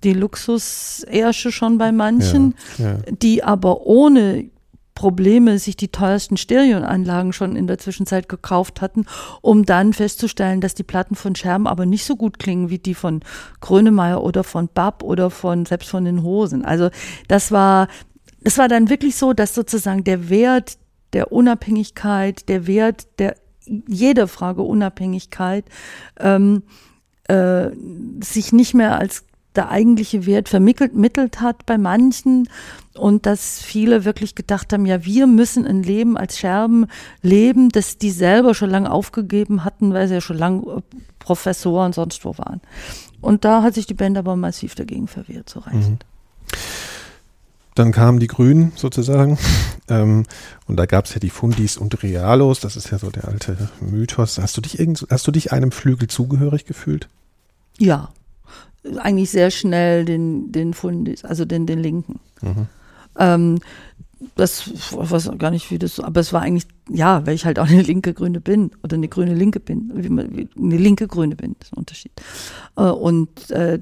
die 0.03 0.13
Luxusersche 0.13 1.51
schon 1.51 1.77
bei 1.77 1.91
manchen, 1.91 2.53
ja. 2.77 2.97
die 3.09 3.43
aber 3.47 3.85
ohne 3.85 4.49
Probleme 4.93 5.57
sich 5.57 5.77
die 5.77 5.87
teuersten 5.87 6.35
Stereoanlagen 6.35 7.31
schon 7.31 7.55
in 7.55 7.67
der 7.67 7.77
Zwischenzeit 7.77 8.27
gekauft 8.27 8.81
hatten, 8.81 9.05
um 9.41 9.63
dann 9.63 9.93
festzustellen, 9.93 10.59
dass 10.59 10.73
die 10.73 10.83
Platten 10.83 11.15
von 11.15 11.33
Scherben 11.33 11.65
aber 11.65 11.85
nicht 11.85 12.03
so 12.03 12.17
gut 12.17 12.39
klingen 12.39 12.69
wie 12.69 12.79
die 12.79 12.93
von 12.95 13.21
Grönemeyer 13.61 14.21
oder 14.21 14.43
von 14.43 14.67
Bab 14.67 15.01
oder 15.03 15.29
von 15.29 15.65
selbst 15.65 15.89
von 15.89 16.03
den 16.03 16.23
Hosen. 16.23 16.65
Also 16.65 16.89
das 17.27 17.51
war, 17.51 17.87
es 18.43 18.57
war 18.57 18.67
dann 18.67 18.89
wirklich 18.89 19.15
so, 19.15 19.31
dass 19.31 19.55
sozusagen 19.55 20.03
der 20.03 20.29
Wert 20.29 20.77
der 21.13 21.31
Unabhängigkeit, 21.31 22.49
der 22.49 22.67
Wert 22.67 23.07
der 23.19 23.37
jeder 23.87 24.27
Frage 24.27 24.63
Unabhängigkeit 24.63 25.65
ähm, 26.19 26.63
äh, 27.27 27.69
sich 28.21 28.51
nicht 28.51 28.73
mehr 28.73 28.97
als 28.97 29.26
der 29.57 29.69
eigentliche 29.69 30.25
Wert 30.25 30.49
vermittelt 30.49 31.41
hat 31.41 31.65
bei 31.65 31.77
manchen 31.77 32.47
und 32.93 33.25
dass 33.25 33.59
viele 33.59 34.05
wirklich 34.05 34.35
gedacht 34.35 34.71
haben, 34.71 34.85
ja, 34.85 35.03
wir 35.05 35.27
müssen 35.27 35.65
ein 35.65 35.83
Leben 35.83 36.17
als 36.17 36.37
Scherben 36.37 36.87
leben, 37.21 37.69
das 37.69 37.97
die 37.97 38.11
selber 38.11 38.53
schon 38.53 38.69
lange 38.69 38.91
aufgegeben 38.91 39.63
hatten, 39.63 39.93
weil 39.93 40.07
sie 40.07 40.15
ja 40.15 40.21
schon 40.21 40.37
lange 40.37 40.61
äh, 40.67 40.81
Professor 41.19 41.85
und 41.85 41.95
sonst 41.95 42.23
wo 42.23 42.37
waren. 42.37 42.61
Und 43.19 43.45
da 43.45 43.63
hat 43.63 43.73
sich 43.73 43.87
die 43.87 43.93
Band 43.93 44.17
aber 44.17 44.35
massiv 44.35 44.75
dagegen 44.75 45.07
verwehrt, 45.07 45.49
so 45.49 45.59
reichend. 45.59 46.03
Mhm. 46.03 46.57
Dann 47.75 47.91
kamen 47.91 48.19
die 48.19 48.27
Grünen 48.27 48.71
sozusagen. 48.75 49.37
Ähm, 49.89 50.25
und 50.65 50.75
da 50.75 50.85
gab 50.85 51.05
es 51.05 51.13
ja 51.13 51.21
die 51.21 51.29
Fundis 51.29 51.77
und 51.77 52.03
Realos. 52.03 52.59
Das 52.59 52.75
ist 52.75 52.91
ja 52.91 52.99
so 52.99 53.09
der 53.09 53.29
alte 53.29 53.69
Mythos. 53.79 54.37
Hast 54.37 54.57
du 54.57 54.59
dich 54.59 54.79
irgend, 54.79 55.07
hast 55.09 55.25
du 55.25 55.31
dich 55.31 55.53
einem 55.53 55.71
Flügel 55.71 56.09
zugehörig 56.09 56.65
gefühlt? 56.65 57.07
Ja 57.77 58.09
eigentlich 58.97 59.29
sehr 59.31 59.51
schnell 59.51 60.05
den, 60.05 60.51
den 60.51 60.73
Fundis, 60.73 61.25
also 61.25 61.45
den, 61.45 61.65
den 61.65 61.79
Linken. 61.79 62.19
Mhm. 62.41 62.67
Ähm, 63.17 63.59
das 64.35 64.67
ich 64.67 64.93
weiß 64.93 65.31
gar 65.37 65.51
nicht, 65.51 65.69
wie 65.71 65.79
das, 65.79 65.99
aber 65.99 66.19
es 66.19 66.33
war 66.33 66.41
eigentlich, 66.41 66.67
ja, 66.89 67.25
weil 67.25 67.35
ich 67.35 67.45
halt 67.45 67.59
auch 67.59 67.67
eine 67.67 67.81
linke 67.81 68.13
Grüne 68.13 68.41
bin 68.41 68.71
oder 68.83 68.95
eine 68.95 69.07
grüne 69.07 69.35
Linke 69.35 69.59
bin, 69.59 69.91
wie 69.93 70.09
man, 70.09 70.35
wie 70.35 70.49
eine 70.57 70.77
linke 70.77 71.07
Grüne 71.07 71.35
bin, 71.35 71.55
das 71.59 71.69
ist 71.69 71.73
ein 71.73 71.77
Unterschied. 71.77 72.11
Äh, 72.75 72.81
und 72.83 73.51
äh, 73.51 73.81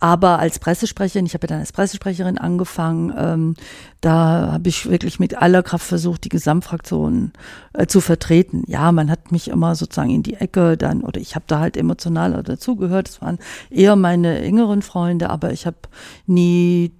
aber 0.00 0.38
als 0.38 0.58
Pressesprecherin, 0.58 1.26
ich 1.26 1.34
habe 1.34 1.44
ja 1.46 1.48
dann 1.48 1.60
als 1.60 1.72
Pressesprecherin 1.72 2.38
angefangen, 2.38 3.12
ähm, 3.16 3.54
da 4.00 4.52
habe 4.52 4.68
ich 4.68 4.90
wirklich 4.90 5.20
mit 5.20 5.40
aller 5.40 5.62
Kraft 5.62 5.86
versucht, 5.86 6.24
die 6.24 6.28
Gesamtfraktion 6.28 7.32
äh, 7.72 7.86
zu 7.86 8.00
vertreten. 8.00 8.64
Ja, 8.66 8.92
man 8.92 9.10
hat 9.10 9.32
mich 9.32 9.48
immer 9.48 9.74
sozusagen 9.74 10.10
in 10.10 10.22
die 10.22 10.34
Ecke 10.34 10.76
dann, 10.76 11.02
oder 11.02 11.20
ich 11.20 11.34
habe 11.34 11.44
da 11.46 11.60
halt 11.60 11.76
emotional 11.76 12.42
dazugehört. 12.42 13.08
Es 13.08 13.22
waren 13.22 13.38
eher 13.70 13.96
meine 13.96 14.40
engeren 14.40 14.82
Freunde, 14.82 15.30
aber 15.30 15.52
ich 15.52 15.66
habe 15.66 15.76
nie 16.26 16.92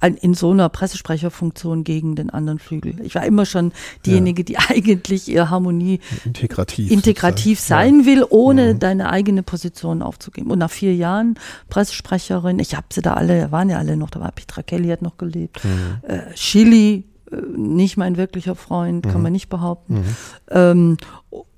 in 0.00 0.34
so 0.34 0.52
einer 0.52 0.68
Pressesprecherfunktion 0.68 1.82
gegen 1.82 2.14
den 2.14 2.30
anderen 2.30 2.58
Flügel. 2.58 2.94
Ich 3.02 3.14
war 3.16 3.24
immer 3.24 3.44
schon 3.46 3.72
diejenige, 4.06 4.42
ja. 4.42 4.44
die 4.44 4.58
eigentlich 4.76 5.28
eher 5.28 5.50
Harmonie 5.50 6.00
integrativ, 6.24 6.90
integrativ 6.90 7.58
sein 7.58 8.00
ja. 8.00 8.06
will, 8.06 8.24
ohne 8.28 8.74
mhm. 8.74 8.78
deine 8.78 9.10
eigene 9.10 9.42
Position 9.42 10.02
aufzugeben. 10.02 10.50
Und 10.50 10.60
nach 10.60 10.70
vier 10.70 10.94
Jahren 10.94 11.34
Pressesprecherin, 11.68 12.58
ich 12.60 12.76
habe 12.76 12.86
sie 12.92 13.02
da 13.02 13.14
alle, 13.14 13.50
waren 13.50 13.70
ja 13.70 13.78
alle 13.78 13.96
noch, 13.96 14.10
da 14.10 14.20
war 14.20 14.30
Petra 14.30 14.62
Kelly 14.62 14.88
hat 14.88 15.02
noch 15.02 15.18
gelebt, 15.18 15.64
mhm. 15.64 15.96
äh, 16.02 16.32
Chili, 16.34 17.04
äh, 17.32 17.36
nicht 17.56 17.96
mein 17.96 18.16
wirklicher 18.16 18.54
Freund, 18.54 19.04
mhm. 19.04 19.10
kann 19.10 19.22
man 19.22 19.32
nicht 19.32 19.48
behaupten. 19.48 19.94
Mhm. 19.94 20.16
Ähm, 20.50 20.96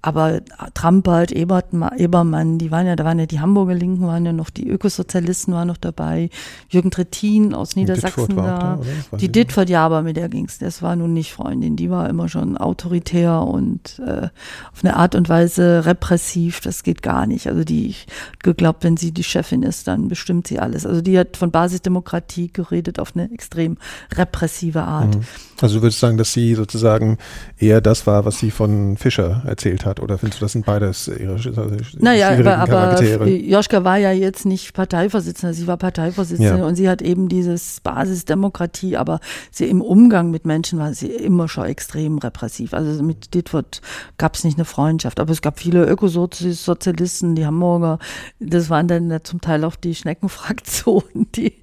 aber 0.02 0.40
Trampert, 0.74 1.30
Ebert, 1.30 1.66
Ebermann, 1.96 2.58
die 2.58 2.70
waren 2.70 2.86
ja, 2.86 2.96
da 2.96 3.04
waren 3.04 3.18
ja 3.18 3.26
die 3.26 3.40
Hamburger 3.40 3.74
Linken, 3.74 4.06
waren 4.06 4.24
ja 4.24 4.32
noch, 4.32 4.48
die 4.48 4.68
Ökosozialisten 4.68 5.52
waren 5.52 5.68
noch 5.68 5.76
dabei, 5.76 6.30
Jürgen 6.70 6.90
Trittin 6.90 7.54
aus 7.54 7.76
Niedersachsen 7.76 8.36
da, 8.36 8.78
da 9.10 9.16
die 9.18 9.30
Ditford, 9.30 9.68
ja, 9.68 9.84
aber 9.84 10.02
mit 10.02 10.16
der 10.16 10.28
ging's, 10.28 10.58
das 10.58 10.80
war 10.80 10.96
nun 10.96 11.12
nicht 11.12 11.32
Freundin, 11.32 11.76
die 11.76 11.90
war 11.90 12.08
immer 12.08 12.28
schon 12.28 12.56
autoritär 12.56 13.42
und 13.42 14.00
äh, 14.06 14.28
auf 14.72 14.82
eine 14.82 14.96
Art 14.96 15.14
und 15.14 15.28
Weise 15.28 15.84
repressiv, 15.84 16.60
das 16.60 16.82
geht 16.82 17.02
gar 17.02 17.26
nicht. 17.26 17.46
Also 17.46 17.64
die 17.64 17.94
geglaubt, 18.42 18.84
wenn 18.84 18.96
sie 18.96 19.12
die 19.12 19.24
Chefin 19.24 19.62
ist, 19.62 19.86
dann 19.86 20.08
bestimmt 20.08 20.46
sie 20.46 20.60
alles. 20.60 20.86
Also 20.86 21.00
die 21.02 21.18
hat 21.18 21.36
von 21.36 21.50
Basisdemokratie 21.50 22.50
geredet 22.52 22.98
auf 22.98 23.12
eine 23.14 23.30
extrem 23.32 23.76
repressive 24.16 24.82
Art. 24.82 25.16
Mhm. 25.16 25.24
Also 25.60 25.76
du 25.76 25.82
würdest 25.82 26.00
sagen, 26.00 26.16
dass 26.16 26.32
sie 26.32 26.54
sozusagen 26.54 27.18
eher 27.58 27.80
das 27.80 28.06
war, 28.06 28.24
was 28.24 28.38
sie 28.38 28.50
von 28.50 28.96
Fischer 28.96 29.42
erzählt 29.46 29.84
hat? 29.84 29.89
Oder 29.98 30.18
findest 30.18 30.40
du, 30.40 30.44
das 30.44 30.52
sind 30.52 30.66
beides 30.66 31.08
ihre 31.08 31.32
also 31.32 31.76
Naja, 31.98 32.30
aber, 32.30 32.58
aber 32.58 33.26
Joschka 33.26 33.82
war 33.82 33.96
ja 33.96 34.12
jetzt 34.12 34.46
nicht 34.46 34.74
Parteivorsitzender, 34.74 35.54
sie 35.54 35.66
war 35.66 35.76
Parteivorsitzende 35.76 36.58
ja. 36.58 36.66
und 36.66 36.76
sie 36.76 36.88
hat 36.88 37.02
eben 37.02 37.28
dieses 37.28 37.80
Basisdemokratie, 37.80 38.96
aber 38.96 39.18
sie 39.50 39.66
im 39.66 39.80
Umgang 39.80 40.30
mit 40.30 40.46
Menschen 40.46 40.78
war 40.78 40.94
sie 40.94 41.08
immer 41.08 41.48
schon 41.48 41.64
extrem 41.64 42.18
repressiv. 42.18 42.74
Also 42.74 43.02
mit 43.02 43.34
Ditford 43.34 43.80
gab 44.18 44.34
es 44.36 44.44
nicht 44.44 44.58
eine 44.58 44.64
Freundschaft, 44.64 45.18
aber 45.18 45.32
es 45.32 45.42
gab 45.42 45.58
viele 45.58 45.84
Ökosozialisten, 45.86 47.34
die 47.34 47.46
Hamburger, 47.46 47.98
das 48.38 48.70
waren 48.70 48.86
dann 48.86 49.20
zum 49.24 49.40
Teil 49.40 49.64
auch 49.64 49.76
die 49.76 49.94
Schneckenfraktionen, 49.94 51.32
die, 51.34 51.54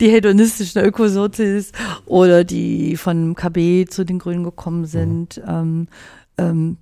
die 0.00 0.10
hedonistischen 0.10 0.82
Ökosozialisten 0.82 1.78
oder 2.06 2.44
die 2.44 2.96
von 2.96 3.34
KB 3.34 3.86
zu 3.88 4.04
den 4.04 4.18
Grünen 4.18 4.44
gekommen 4.44 4.84
sind. 4.84 5.38
Mhm. 5.38 5.42
Ähm, 5.48 5.88
ähm, 6.38 6.76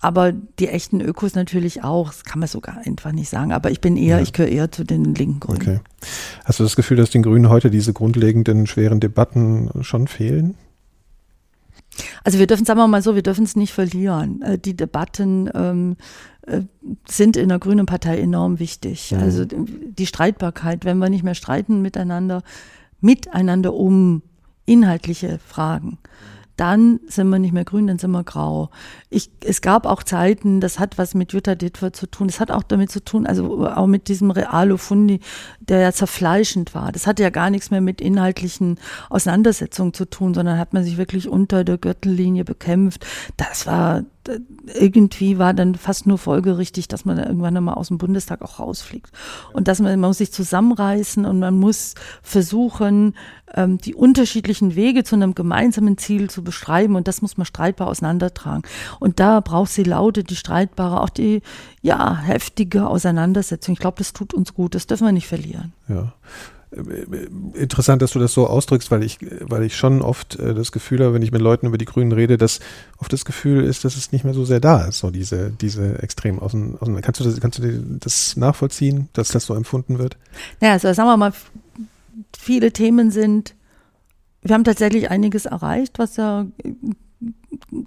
aber 0.00 0.32
die 0.32 0.68
echten 0.68 1.00
Ökos 1.00 1.34
natürlich 1.34 1.82
auch. 1.82 2.08
Das 2.08 2.24
kann 2.24 2.38
man 2.38 2.48
sogar 2.48 2.78
einfach 2.84 3.12
nicht 3.12 3.28
sagen. 3.28 3.52
Aber 3.52 3.70
ich 3.70 3.80
bin 3.80 3.96
eher, 3.96 4.16
ja. 4.16 4.22
ich 4.22 4.32
gehöre 4.32 4.50
eher 4.50 4.70
zu 4.70 4.84
den 4.84 5.14
linken 5.14 5.40
Grünen. 5.40 5.60
Okay. 5.60 5.80
Hast 6.44 6.60
du 6.60 6.64
das 6.64 6.76
Gefühl, 6.76 6.96
dass 6.98 7.10
den 7.10 7.22
Grünen 7.22 7.48
heute 7.48 7.70
diese 7.70 7.92
grundlegenden 7.92 8.66
schweren 8.66 9.00
Debatten 9.00 9.70
schon 9.82 10.06
fehlen? 10.06 10.54
Also 12.24 12.38
wir 12.38 12.46
dürfen, 12.46 12.66
sagen 12.66 12.78
wir 12.78 12.88
mal 12.88 13.02
so, 13.02 13.14
wir 13.14 13.22
dürfen 13.22 13.44
es 13.44 13.56
nicht 13.56 13.72
verlieren. 13.72 14.42
Äh, 14.42 14.58
die 14.58 14.76
Debatten 14.76 15.50
ähm, 15.54 15.96
äh, 16.42 16.60
sind 17.08 17.36
in 17.36 17.48
der 17.48 17.58
Grünen 17.58 17.86
Partei 17.86 18.18
enorm 18.18 18.58
wichtig. 18.58 19.12
Mhm. 19.12 19.18
Also 19.18 19.44
die 19.46 20.06
Streitbarkeit, 20.06 20.84
wenn 20.84 20.98
wir 20.98 21.08
nicht 21.08 21.24
mehr 21.24 21.34
streiten 21.34 21.80
miteinander, 21.80 22.42
miteinander 23.00 23.72
um 23.72 24.22
inhaltliche 24.66 25.38
Fragen 25.38 25.98
dann 26.56 27.00
sind 27.06 27.28
wir 27.28 27.38
nicht 27.38 27.52
mehr 27.52 27.64
grün, 27.64 27.86
dann 27.86 27.98
sind 27.98 28.10
wir 28.10 28.24
grau. 28.24 28.70
Ich, 29.10 29.30
es 29.44 29.60
gab 29.60 29.86
auch 29.86 30.02
Zeiten, 30.02 30.60
das 30.60 30.78
hat 30.78 30.98
was 30.98 31.14
mit 31.14 31.32
Jutta 31.32 31.54
Ditwer 31.54 31.92
zu 31.92 32.06
tun, 32.06 32.28
das 32.28 32.40
hat 32.40 32.50
auch 32.50 32.62
damit 32.62 32.90
zu 32.90 33.04
tun, 33.04 33.26
also 33.26 33.66
auch 33.66 33.86
mit 33.86 34.08
diesem 34.08 34.30
Realo 34.30 34.76
Fundi, 34.76 35.20
der 35.60 35.80
ja 35.80 35.92
zerfleischend 35.92 36.74
war. 36.74 36.92
Das 36.92 37.06
hatte 37.06 37.22
ja 37.22 37.30
gar 37.30 37.50
nichts 37.50 37.70
mehr 37.70 37.80
mit 37.80 38.00
inhaltlichen 38.00 38.78
Auseinandersetzungen 39.10 39.92
zu 39.92 40.06
tun, 40.06 40.34
sondern 40.34 40.58
hat 40.58 40.72
man 40.72 40.82
sich 40.82 40.96
wirklich 40.96 41.28
unter 41.28 41.64
der 41.64 41.78
Gürtellinie 41.78 42.44
bekämpft. 42.44 43.06
Das 43.36 43.66
war 43.66 44.04
irgendwie 44.74 45.38
war 45.38 45.54
dann 45.54 45.74
fast 45.74 46.06
nur 46.06 46.18
folgerichtig, 46.18 46.88
dass 46.88 47.04
man 47.04 47.18
irgendwann 47.18 47.56
einmal 47.56 47.74
aus 47.74 47.88
dem 47.88 47.98
Bundestag 47.98 48.42
auch 48.42 48.58
rausfliegt. 48.58 49.10
Und 49.52 49.68
dass 49.68 49.80
man, 49.80 49.98
man 50.00 50.10
muss 50.10 50.18
sich 50.18 50.32
zusammenreißen 50.32 51.24
und 51.24 51.38
man 51.38 51.58
muss 51.58 51.94
versuchen, 52.22 53.14
ähm, 53.54 53.78
die 53.78 53.94
unterschiedlichen 53.94 54.74
Wege 54.74 55.04
zu 55.04 55.16
einem 55.16 55.34
gemeinsamen 55.34 55.98
Ziel 55.98 56.28
zu 56.30 56.42
beschreiben 56.42 56.96
und 56.96 57.08
das 57.08 57.22
muss 57.22 57.36
man 57.36 57.44
streitbar 57.44 57.88
auseinandertragen. 57.88 58.62
Und 59.00 59.20
da 59.20 59.40
braucht 59.40 59.70
sie 59.70 59.84
Laute, 59.84 60.24
die 60.24 60.36
streitbare, 60.36 61.00
auch 61.00 61.10
die, 61.10 61.42
ja, 61.82 62.16
heftige 62.16 62.86
Auseinandersetzung. 62.88 63.74
Ich 63.74 63.80
glaube, 63.80 63.98
das 63.98 64.12
tut 64.12 64.34
uns 64.34 64.54
gut, 64.54 64.74
das 64.74 64.86
dürfen 64.86 65.06
wir 65.06 65.12
nicht 65.12 65.28
verlieren. 65.28 65.72
Ja 65.88 66.12
interessant, 67.54 68.02
dass 68.02 68.12
du 68.12 68.18
das 68.18 68.32
so 68.32 68.46
ausdrückst, 68.46 68.90
weil 68.90 69.02
ich, 69.04 69.18
weil 69.40 69.62
ich 69.62 69.76
schon 69.76 70.02
oft 70.02 70.36
äh, 70.36 70.52
das 70.52 70.72
Gefühl 70.72 71.00
habe, 71.00 71.14
wenn 71.14 71.22
ich 71.22 71.30
mit 71.30 71.40
Leuten 71.40 71.66
über 71.66 71.78
die 71.78 71.84
Grünen 71.84 72.12
rede, 72.12 72.36
dass 72.36 72.60
oft 72.98 73.12
das 73.12 73.24
Gefühl 73.24 73.64
ist, 73.64 73.84
dass 73.84 73.96
es 73.96 74.10
nicht 74.10 74.24
mehr 74.24 74.34
so 74.34 74.44
sehr 74.44 74.60
da 74.60 74.84
ist, 74.86 74.98
so 74.98 75.10
diese, 75.10 75.50
diese 75.50 76.02
extrem 76.02 76.40
außen, 76.40 76.78
außen 76.80 77.00
kannst 77.02 77.20
du 77.20 77.24
das, 77.24 77.40
kannst 77.40 77.58
du 77.60 77.98
das 78.00 78.36
nachvollziehen, 78.36 79.08
dass 79.12 79.28
das 79.28 79.46
so 79.46 79.54
empfunden 79.54 79.98
wird? 79.98 80.16
Naja, 80.60 80.74
also 80.74 80.92
sagen 80.92 81.08
wir 81.08 81.16
mal, 81.16 81.32
viele 82.36 82.72
Themen 82.72 83.10
sind, 83.10 83.54
wir 84.42 84.54
haben 84.54 84.64
tatsächlich 84.64 85.10
einiges 85.10 85.46
erreicht, 85.46 85.98
was 85.98 86.16
ja 86.16 86.46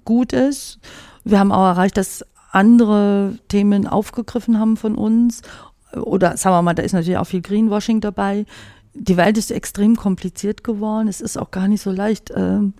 gut 0.04 0.32
ist. 0.32 0.78
Wir 1.24 1.38
haben 1.38 1.52
auch 1.52 1.66
erreicht, 1.66 1.96
dass 1.96 2.24
andere 2.50 3.38
Themen 3.48 3.86
aufgegriffen 3.86 4.58
haben 4.58 4.76
von 4.76 4.96
uns 4.96 5.42
oder 5.94 6.36
sagen 6.36 6.54
wir 6.56 6.62
mal, 6.62 6.74
da 6.74 6.82
ist 6.82 6.92
natürlich 6.92 7.18
auch 7.18 7.24
viel 7.24 7.42
Greenwashing 7.42 8.00
dabei 8.00 8.46
die 8.94 9.16
Welt 9.16 9.38
ist 9.38 9.50
extrem 9.50 9.96
kompliziert 9.96 10.64
geworden. 10.64 11.08
Es 11.08 11.20
ist 11.20 11.36
auch 11.36 11.50
gar 11.50 11.68
nicht 11.68 11.82
so 11.82 11.90
leicht. 11.90 12.32
Ähm, 12.34 12.74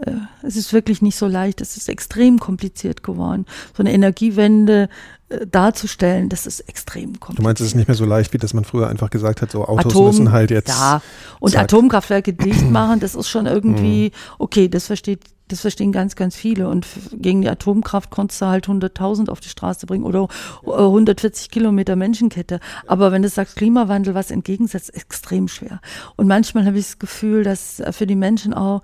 äh, 0.00 0.12
es 0.42 0.56
ist 0.56 0.72
wirklich 0.72 1.02
nicht 1.02 1.16
so 1.16 1.26
leicht. 1.26 1.60
Es 1.60 1.76
ist 1.76 1.88
extrem 1.88 2.38
kompliziert 2.38 3.02
geworden. 3.02 3.46
So 3.76 3.82
eine 3.82 3.92
Energiewende 3.92 4.88
äh, 5.28 5.46
darzustellen, 5.46 6.28
das 6.28 6.46
ist 6.46 6.60
extrem 6.60 7.20
kompliziert. 7.20 7.38
Du 7.38 7.42
meinst, 7.42 7.60
es 7.60 7.68
ist 7.68 7.74
nicht 7.74 7.88
mehr 7.88 7.94
so 7.94 8.04
leicht, 8.04 8.32
wie 8.32 8.38
das 8.38 8.54
man 8.54 8.64
früher 8.64 8.88
einfach 8.88 9.10
gesagt 9.10 9.42
hat, 9.42 9.50
so 9.50 9.66
Autos 9.66 9.92
Atom, 9.92 10.06
müssen 10.06 10.32
halt 10.32 10.50
jetzt. 10.50 10.68
Ja, 10.68 11.02
und 11.40 11.52
zack. 11.52 11.64
Atomkraftwerke 11.64 12.32
dicht 12.32 12.70
machen, 12.70 13.00
das 13.00 13.14
ist 13.14 13.28
schon 13.28 13.46
irgendwie, 13.46 14.06
mhm. 14.06 14.34
okay, 14.38 14.68
das 14.68 14.86
versteht 14.86 15.20
das 15.48 15.60
verstehen 15.60 15.92
ganz, 15.92 16.16
ganz 16.16 16.36
viele. 16.36 16.68
Und 16.68 16.86
gegen 17.12 17.42
die 17.42 17.48
Atomkraft 17.48 18.10
konntest 18.10 18.40
du 18.40 18.46
halt 18.46 18.66
100.000 18.66 19.28
auf 19.28 19.40
die 19.40 19.48
Straße 19.48 19.86
bringen 19.86 20.04
oder 20.04 20.28
140 20.64 21.50
Kilometer 21.50 21.96
Menschenkette. 21.96 22.60
Aber 22.86 23.12
wenn 23.12 23.22
du 23.22 23.28
sagst 23.28 23.56
Klimawandel, 23.56 24.14
was 24.14 24.30
entgegensetzt, 24.30 24.94
extrem 24.94 25.48
schwer. 25.48 25.80
Und 26.16 26.26
manchmal 26.26 26.66
habe 26.66 26.78
ich 26.78 26.86
das 26.86 26.98
Gefühl, 26.98 27.44
dass 27.44 27.82
für 27.90 28.06
die 28.06 28.16
Menschen 28.16 28.54
auch, 28.54 28.82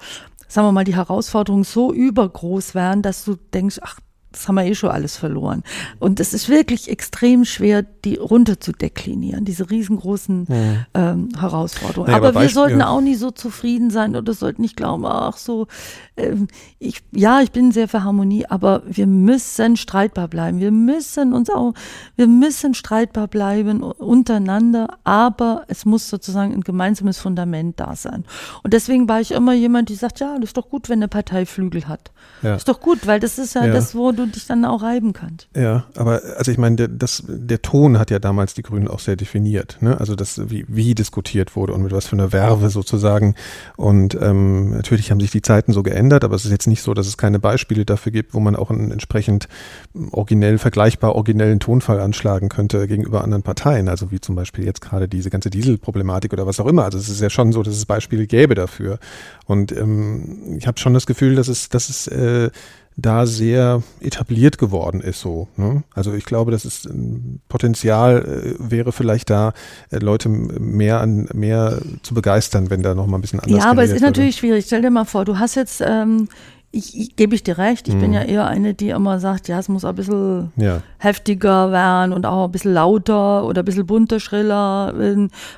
sagen 0.48 0.66
wir 0.66 0.72
mal, 0.72 0.84
die 0.84 0.96
Herausforderungen 0.96 1.64
so 1.64 1.92
übergroß 1.92 2.74
wären, 2.74 3.02
dass 3.02 3.24
du 3.24 3.36
denkst, 3.54 3.78
ach, 3.82 3.98
das 4.32 4.46
haben 4.46 4.54
wir 4.54 4.64
eh 4.64 4.74
schon 4.74 4.90
alles 4.90 5.16
verloren. 5.16 5.62
Und 5.98 6.20
es 6.20 6.32
ist 6.34 6.48
wirklich 6.48 6.88
extrem 6.88 7.44
schwer, 7.44 7.82
die 7.82 8.16
runter 8.16 8.60
zu 8.60 8.72
deklinieren, 8.72 9.44
diese 9.44 9.70
riesengroßen 9.70 10.46
mhm. 10.48 10.86
ähm, 10.94 11.28
Herausforderungen. 11.38 12.06
Naja, 12.06 12.18
aber, 12.18 12.28
aber 12.28 12.42
wir 12.42 12.48
sollten 12.48 12.82
auch 12.82 13.00
nie 13.00 13.16
so 13.16 13.30
zufrieden 13.30 13.90
sein 13.90 14.14
oder 14.14 14.32
sollten 14.32 14.62
nicht 14.62 14.76
glauben, 14.76 15.04
ach 15.06 15.36
so, 15.36 15.66
ähm, 16.16 16.48
ich, 16.78 17.02
ja, 17.12 17.40
ich 17.40 17.50
bin 17.50 17.72
sehr 17.72 17.88
für 17.88 18.04
Harmonie, 18.04 18.46
aber 18.46 18.82
wir 18.86 19.06
müssen 19.06 19.76
streitbar 19.76 20.28
bleiben. 20.28 20.60
Wir 20.60 20.70
müssen 20.70 21.32
uns 21.32 21.50
auch, 21.50 21.74
wir 22.16 22.26
müssen 22.26 22.74
streitbar 22.74 23.28
bleiben 23.28 23.82
untereinander, 23.82 24.98
aber 25.04 25.64
es 25.68 25.84
muss 25.84 26.08
sozusagen 26.08 26.52
ein 26.52 26.62
gemeinsames 26.62 27.18
Fundament 27.18 27.80
da 27.80 27.96
sein. 27.96 28.24
Und 28.62 28.72
deswegen 28.72 29.08
war 29.08 29.20
ich 29.20 29.32
immer 29.32 29.52
jemand, 29.54 29.88
die 29.88 29.94
sagt, 29.94 30.20
ja, 30.20 30.36
das 30.36 30.50
ist 30.50 30.56
doch 30.56 30.68
gut, 30.68 30.88
wenn 30.88 31.00
eine 31.00 31.08
Partei 31.08 31.46
Flügel 31.46 31.88
hat. 31.88 32.10
Ja. 32.42 32.54
Ist 32.54 32.68
doch 32.68 32.80
gut, 32.80 33.06
weil 33.06 33.20
das 33.20 33.38
ist 33.38 33.54
ja, 33.54 33.66
ja. 33.66 33.72
das, 33.72 33.94
wo 33.94 34.12
du 34.12 34.19
dich 34.26 34.46
dann 34.46 34.64
auch 34.64 34.82
reiben 34.82 35.12
kannst. 35.12 35.48
Ja, 35.56 35.84
aber 35.96 36.20
also 36.36 36.50
ich 36.50 36.58
meine, 36.58 36.76
der, 36.76 36.88
das, 36.88 37.24
der 37.26 37.62
Ton 37.62 37.98
hat 37.98 38.10
ja 38.10 38.18
damals 38.18 38.54
die 38.54 38.62
Grünen 38.62 38.88
auch 38.88 39.00
sehr 39.00 39.16
definiert. 39.16 39.78
Ne? 39.80 39.98
Also 39.98 40.14
das, 40.14 40.50
wie, 40.50 40.64
wie 40.68 40.94
diskutiert 40.94 41.56
wurde 41.56 41.72
und 41.72 41.82
mit 41.82 41.92
was 41.92 42.06
für 42.06 42.16
einer 42.16 42.32
Werbe 42.32 42.70
sozusagen. 42.70 43.34
Und 43.76 44.16
ähm, 44.20 44.70
natürlich 44.70 45.10
haben 45.10 45.20
sich 45.20 45.30
die 45.30 45.42
Zeiten 45.42 45.72
so 45.72 45.82
geändert, 45.82 46.24
aber 46.24 46.36
es 46.36 46.44
ist 46.44 46.50
jetzt 46.50 46.66
nicht 46.66 46.82
so, 46.82 46.94
dass 46.94 47.06
es 47.06 47.16
keine 47.16 47.38
Beispiele 47.38 47.84
dafür 47.84 48.12
gibt, 48.12 48.34
wo 48.34 48.40
man 48.40 48.56
auch 48.56 48.70
einen 48.70 48.90
entsprechend 48.90 49.48
originell, 50.12 50.58
vergleichbar 50.58 51.14
originellen 51.14 51.60
Tonfall 51.60 52.00
anschlagen 52.00 52.48
könnte 52.48 52.86
gegenüber 52.86 53.22
anderen 53.24 53.42
Parteien. 53.42 53.88
Also 53.88 54.10
wie 54.10 54.20
zum 54.20 54.34
Beispiel 54.34 54.64
jetzt 54.64 54.80
gerade 54.80 55.08
diese 55.08 55.30
ganze 55.30 55.50
Dieselproblematik 55.50 56.32
oder 56.32 56.46
was 56.46 56.60
auch 56.60 56.66
immer. 56.66 56.84
Also 56.84 56.98
es 56.98 57.08
ist 57.08 57.20
ja 57.20 57.30
schon 57.30 57.52
so, 57.52 57.62
dass 57.62 57.74
es 57.74 57.86
Beispiele 57.86 58.26
gäbe 58.26 58.54
dafür. 58.54 58.98
Und 59.46 59.72
ähm, 59.72 60.56
ich 60.56 60.66
habe 60.66 60.78
schon 60.78 60.94
das 60.94 61.06
Gefühl, 61.06 61.34
dass 61.34 61.48
es, 61.48 61.68
dass 61.68 61.88
es 61.88 62.06
äh, 62.06 62.50
da 63.00 63.26
sehr 63.26 63.82
etabliert 64.00 64.58
geworden 64.58 65.00
ist 65.00 65.20
so. 65.20 65.48
Ne? 65.56 65.84
Also 65.94 66.12
ich 66.12 66.24
glaube, 66.24 66.50
das 66.50 66.64
ist 66.64 66.86
ein 66.86 67.40
Potenzial 67.48 68.56
äh, 68.60 68.70
wäre 68.70 68.92
vielleicht 68.92 69.30
da, 69.30 69.52
äh, 69.90 69.98
Leute 69.98 70.28
mehr 70.28 71.00
an 71.00 71.28
mehr 71.32 71.80
zu 72.02 72.14
begeistern, 72.14 72.70
wenn 72.70 72.82
da 72.82 72.94
noch 72.94 73.06
mal 73.06 73.18
ein 73.18 73.20
bisschen 73.20 73.40
anders 73.40 73.64
Ja, 73.64 73.70
aber 73.70 73.84
es 73.84 73.90
ist 73.90 74.02
natürlich 74.02 74.36
schwierig. 74.36 74.66
Stell 74.66 74.82
dir 74.82 74.90
mal 74.90 75.04
vor, 75.04 75.24
du 75.24 75.38
hast 75.38 75.54
jetzt 75.54 75.82
ähm, 75.84 76.28
ich, 76.72 76.96
ich 76.96 77.16
gebe 77.16 77.34
ich 77.34 77.42
dir 77.42 77.58
recht, 77.58 77.88
ich 77.88 77.94
mhm. 77.96 78.00
bin 78.00 78.12
ja 78.12 78.22
eher 78.22 78.46
eine, 78.46 78.74
die 78.74 78.90
immer 78.90 79.18
sagt, 79.18 79.48
ja, 79.48 79.58
es 79.58 79.68
muss 79.68 79.84
ein 79.84 79.94
bisschen 79.96 80.52
ja. 80.54 80.82
heftiger 80.98 81.72
werden 81.72 82.12
und 82.12 82.26
auch 82.26 82.44
ein 82.44 82.52
bisschen 82.52 82.72
lauter 82.74 83.44
oder 83.44 83.62
ein 83.62 83.64
bisschen 83.64 83.86
bunter, 83.86 84.20
schriller, 84.20 84.94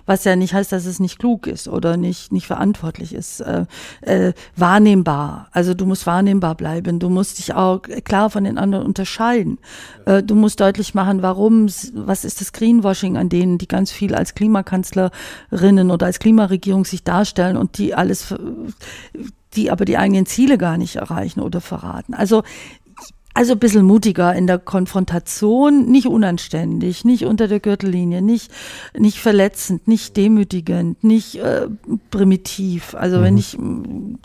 was 0.06 0.24
ja 0.24 0.36
nicht 0.36 0.54
heißt, 0.54 0.72
dass 0.72 0.86
es 0.86 1.00
nicht 1.00 1.18
klug 1.18 1.46
ist 1.46 1.68
oder 1.68 1.98
nicht, 1.98 2.32
nicht 2.32 2.46
verantwortlich 2.46 3.14
ist. 3.14 3.40
Äh, 3.40 3.66
äh, 4.00 4.32
wahrnehmbar. 4.56 5.48
Also 5.52 5.74
du 5.74 5.84
musst 5.84 6.06
wahrnehmbar 6.06 6.54
bleiben. 6.54 6.98
Du 6.98 7.10
musst 7.10 7.38
dich 7.38 7.52
auch 7.52 7.82
klar 8.04 8.30
von 8.30 8.44
den 8.44 8.56
anderen 8.56 8.86
unterscheiden. 8.86 9.58
Äh, 10.06 10.22
du 10.22 10.34
musst 10.34 10.60
deutlich 10.60 10.94
machen, 10.94 11.20
warum, 11.20 11.66
was 11.94 12.24
ist 12.24 12.40
das 12.40 12.54
Greenwashing 12.54 13.18
an 13.18 13.28
denen, 13.28 13.58
die 13.58 13.68
ganz 13.68 13.92
viel 13.92 14.14
als 14.14 14.34
Klimakanzlerinnen 14.34 15.90
oder 15.90 16.06
als 16.06 16.20
Klimaregierung 16.20 16.86
sich 16.86 17.04
darstellen 17.04 17.58
und 17.58 17.76
die 17.76 17.94
alles 17.94 18.34
die 19.54 19.70
aber 19.70 19.84
die 19.84 19.98
eigenen 19.98 20.26
Ziele 20.26 20.58
gar 20.58 20.76
nicht 20.76 20.96
erreichen 20.96 21.40
oder 21.40 21.60
verraten. 21.60 22.14
Also 22.14 22.42
also 23.34 23.52
ein 23.52 23.58
bisschen 23.58 23.84
mutiger 23.84 24.34
in 24.34 24.46
der 24.46 24.58
Konfrontation, 24.58 25.86
nicht 25.90 26.06
unanständig, 26.06 27.04
nicht 27.04 27.24
unter 27.24 27.48
der 27.48 27.60
Gürtellinie, 27.60 28.20
nicht, 28.20 28.50
nicht 28.96 29.18
verletzend, 29.18 29.88
nicht 29.88 30.16
demütigend, 30.16 31.02
nicht 31.02 31.36
äh, 31.36 31.68
primitiv. 32.10 32.94
Also 32.94 33.18
mhm. 33.18 33.22
wenn 33.22 33.38
ich 33.38 33.58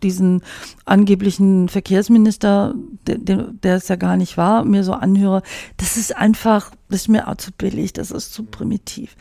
diesen 0.04 0.42
angeblichen 0.86 1.70
Verkehrsminister, 1.70 2.76
der, 3.08 3.44
der 3.52 3.76
es 3.76 3.88
ja 3.88 3.96
gar 3.96 4.18
nicht 4.18 4.38
war, 4.38 4.66
mir 4.66 4.84
so 4.84 4.94
anhöre, 4.94 5.42
das 5.78 5.98
ist 5.98 6.16
einfach, 6.16 6.72
das 6.90 7.02
ist 7.02 7.08
mir 7.08 7.28
auch 7.28 7.36
zu 7.36 7.52
billig, 7.52 7.94
das 7.94 8.12
ist 8.12 8.34
zu 8.34 8.44
primitiv. 8.44 9.16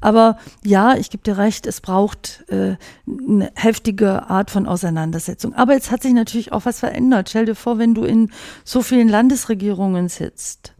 Aber 0.00 0.38
ja, 0.64 0.96
ich 0.96 1.10
gebe 1.10 1.22
dir 1.22 1.38
recht, 1.38 1.66
es 1.66 1.80
braucht 1.80 2.44
äh, 2.48 2.76
eine 3.06 3.50
heftige 3.54 4.28
Art 4.30 4.50
von 4.50 4.66
Auseinandersetzung. 4.66 5.54
Aber 5.54 5.74
jetzt 5.74 5.90
hat 5.90 6.02
sich 6.02 6.12
natürlich 6.12 6.52
auch 6.52 6.64
was 6.64 6.80
verändert. 6.80 7.28
Stell 7.28 7.46
dir 7.46 7.54
vor, 7.54 7.78
wenn 7.78 7.94
du 7.94 8.04
in 8.04 8.30
so 8.64 8.82
vielen 8.82 9.08
Landesregierungen 9.32 10.08
sitzt, 10.08 10.74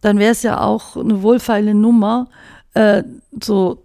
dann 0.00 0.18
wäre 0.18 0.32
es 0.32 0.42
ja 0.42 0.60
auch 0.60 0.96
eine 0.96 1.22
wohlfeile 1.22 1.74
Nummer, 1.74 2.28
äh, 2.74 3.02
so 3.42 3.84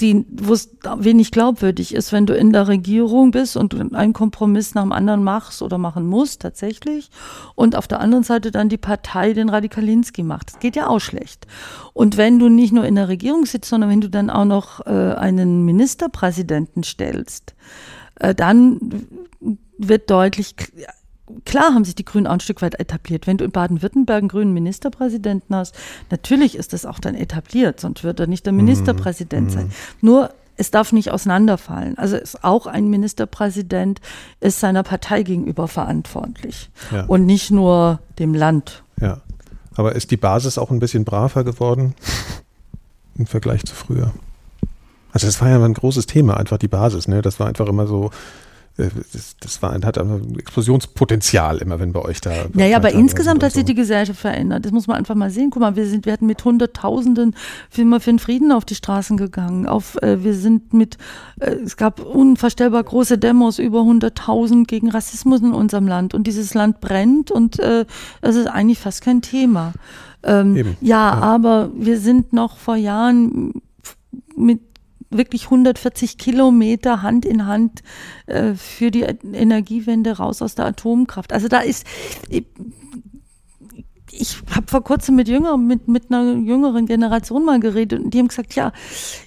die, 0.00 0.26
wo 0.30 0.52
es 0.52 0.70
wenig 0.98 1.30
glaubwürdig 1.30 1.94
ist, 1.94 2.12
wenn 2.12 2.26
du 2.26 2.34
in 2.34 2.52
der 2.52 2.68
Regierung 2.68 3.30
bist 3.30 3.56
und 3.56 3.72
du 3.72 3.94
einen 3.94 4.12
Kompromiss 4.12 4.74
nach 4.74 4.82
dem 4.82 4.92
anderen 4.92 5.22
machst 5.24 5.62
oder 5.62 5.78
machen 5.78 6.06
musst 6.06 6.42
tatsächlich 6.42 7.10
und 7.54 7.76
auf 7.76 7.88
der 7.88 8.00
anderen 8.00 8.24
Seite 8.24 8.50
dann 8.50 8.68
die 8.68 8.76
Partei 8.76 9.32
den 9.32 9.48
Radikalinski 9.48 10.22
macht. 10.22 10.52
Das 10.52 10.60
geht 10.60 10.76
ja 10.76 10.86
auch 10.88 10.98
schlecht. 10.98 11.46
Und 11.94 12.16
wenn 12.16 12.38
du 12.38 12.48
nicht 12.48 12.72
nur 12.72 12.84
in 12.84 12.94
der 12.94 13.08
Regierung 13.08 13.46
sitzt, 13.46 13.70
sondern 13.70 13.88
wenn 13.88 14.02
du 14.02 14.10
dann 14.10 14.28
auch 14.28 14.44
noch 14.44 14.84
äh, 14.86 14.90
einen 15.14 15.64
Ministerpräsidenten 15.64 16.82
stellst, 16.82 17.54
äh, 18.16 18.34
dann 18.34 19.06
wird 19.78 20.10
deutlich, 20.10 20.54
klar 21.44 21.74
haben 21.74 21.84
sich 21.84 21.94
die 21.94 22.04
Grünen 22.04 22.26
auch 22.26 22.32
ein 22.32 22.40
Stück 22.40 22.62
weit 22.62 22.78
etabliert. 22.78 23.26
Wenn 23.26 23.38
du 23.38 23.44
in 23.44 23.50
Baden-Württemberg 23.50 24.18
einen 24.18 24.28
grünen 24.28 24.52
Ministerpräsidenten 24.52 25.54
hast, 25.54 25.74
natürlich 26.10 26.56
ist 26.56 26.72
das 26.72 26.86
auch 26.86 26.98
dann 26.98 27.14
etabliert, 27.14 27.80
sonst 27.80 28.04
wird 28.04 28.20
er 28.20 28.26
nicht 28.26 28.46
der 28.46 28.52
Ministerpräsident 28.52 29.48
mhm. 29.48 29.52
sein. 29.52 29.70
Nur 30.00 30.30
es 30.56 30.70
darf 30.70 30.92
nicht 30.92 31.10
auseinanderfallen. 31.10 31.96
Also 31.96 32.16
ist 32.16 32.44
auch 32.44 32.66
ein 32.66 32.88
Ministerpräsident 32.88 34.00
ist 34.40 34.60
seiner 34.60 34.82
Partei 34.82 35.22
gegenüber 35.22 35.68
verantwortlich 35.68 36.70
ja. 36.92 37.04
und 37.06 37.24
nicht 37.24 37.50
nur 37.50 38.00
dem 38.18 38.34
Land. 38.34 38.82
Ja, 39.00 39.22
aber 39.74 39.94
ist 39.94 40.10
die 40.10 40.18
Basis 40.18 40.58
auch 40.58 40.70
ein 40.70 40.78
bisschen 40.78 41.04
braver 41.04 41.44
geworden 41.44 41.94
im 43.16 43.26
Vergleich 43.26 43.64
zu 43.64 43.74
früher? 43.74 44.12
Also 45.12 45.26
das 45.26 45.40
war 45.40 45.48
ja 45.48 45.64
ein 45.64 45.74
großes 45.74 46.06
Thema, 46.06 46.36
einfach 46.36 46.58
die 46.58 46.68
Basis. 46.68 47.08
Ne? 47.08 47.22
Das 47.22 47.40
war 47.40 47.48
einfach 47.48 47.66
immer 47.66 47.86
so 47.86 48.10
das, 49.12 49.36
das 49.38 49.62
war, 49.62 49.74
hat 49.74 49.98
ein 49.98 50.38
Explosionspotenzial 50.38 51.58
immer, 51.58 51.80
wenn 51.80 51.92
bei 51.92 52.00
euch 52.00 52.20
da. 52.20 52.32
Naja, 52.52 52.76
aber 52.76 52.92
insgesamt 52.92 53.42
hat 53.42 53.52
sich 53.52 53.64
die 53.64 53.74
Gesellschaft 53.74 54.20
verändert. 54.20 54.64
Das 54.64 54.72
muss 54.72 54.86
man 54.86 54.96
einfach 54.96 55.14
mal 55.14 55.30
sehen. 55.30 55.50
Guck 55.50 55.60
mal, 55.60 55.76
wir 55.76 55.86
sind, 55.86 56.06
wir 56.06 56.12
hatten 56.12 56.26
mit 56.26 56.44
Hunderttausenden 56.44 57.34
für, 57.68 58.00
für 58.00 58.10
den 58.10 58.18
Frieden 58.18 58.52
auf 58.52 58.64
die 58.64 58.74
Straßen 58.74 59.16
gegangen. 59.16 59.66
Auf, 59.66 60.00
äh, 60.02 60.22
wir 60.24 60.34
sind 60.34 60.72
mit, 60.72 60.98
äh, 61.40 61.50
es 61.50 61.76
gab 61.76 62.00
unvorstellbar 62.00 62.82
große 62.82 63.18
Demos 63.18 63.58
über 63.58 63.80
100.000 63.80 64.66
gegen 64.66 64.90
Rassismus 64.90 65.40
in 65.40 65.52
unserem 65.52 65.86
Land. 65.86 66.14
Und 66.14 66.26
dieses 66.26 66.54
Land 66.54 66.80
brennt 66.80 67.30
und 67.30 67.58
äh, 67.58 67.84
es 68.20 68.36
ist 68.36 68.46
eigentlich 68.46 68.78
fast 68.78 69.02
kein 69.02 69.22
Thema. 69.22 69.72
Ähm, 70.22 70.56
ja, 70.56 70.64
ja, 70.80 71.12
aber 71.14 71.70
wir 71.74 71.98
sind 71.98 72.32
noch 72.32 72.58
vor 72.58 72.76
Jahren 72.76 73.54
mit 74.36 74.60
wirklich 75.10 75.44
140 75.44 76.18
Kilometer 76.18 77.02
Hand 77.02 77.24
in 77.24 77.46
Hand 77.46 77.82
äh, 78.26 78.54
für 78.54 78.90
die 78.90 79.02
Energiewende 79.02 80.16
raus 80.16 80.40
aus 80.40 80.54
der 80.54 80.66
Atomkraft. 80.66 81.32
Also 81.32 81.48
da 81.48 81.60
ist, 81.60 81.86
ich 84.12 84.38
habe 84.54 84.66
vor 84.66 84.82
kurzem 84.82 85.16
mit 85.16 85.28
jünger, 85.28 85.56
mit, 85.56 85.88
mit 85.88 86.04
einer 86.10 86.34
jüngeren 86.34 86.86
Generation 86.86 87.44
mal 87.44 87.60
geredet 87.60 88.00
und 88.00 88.12
die 88.12 88.18
haben 88.18 88.28
gesagt, 88.28 88.54
ja, 88.54 88.72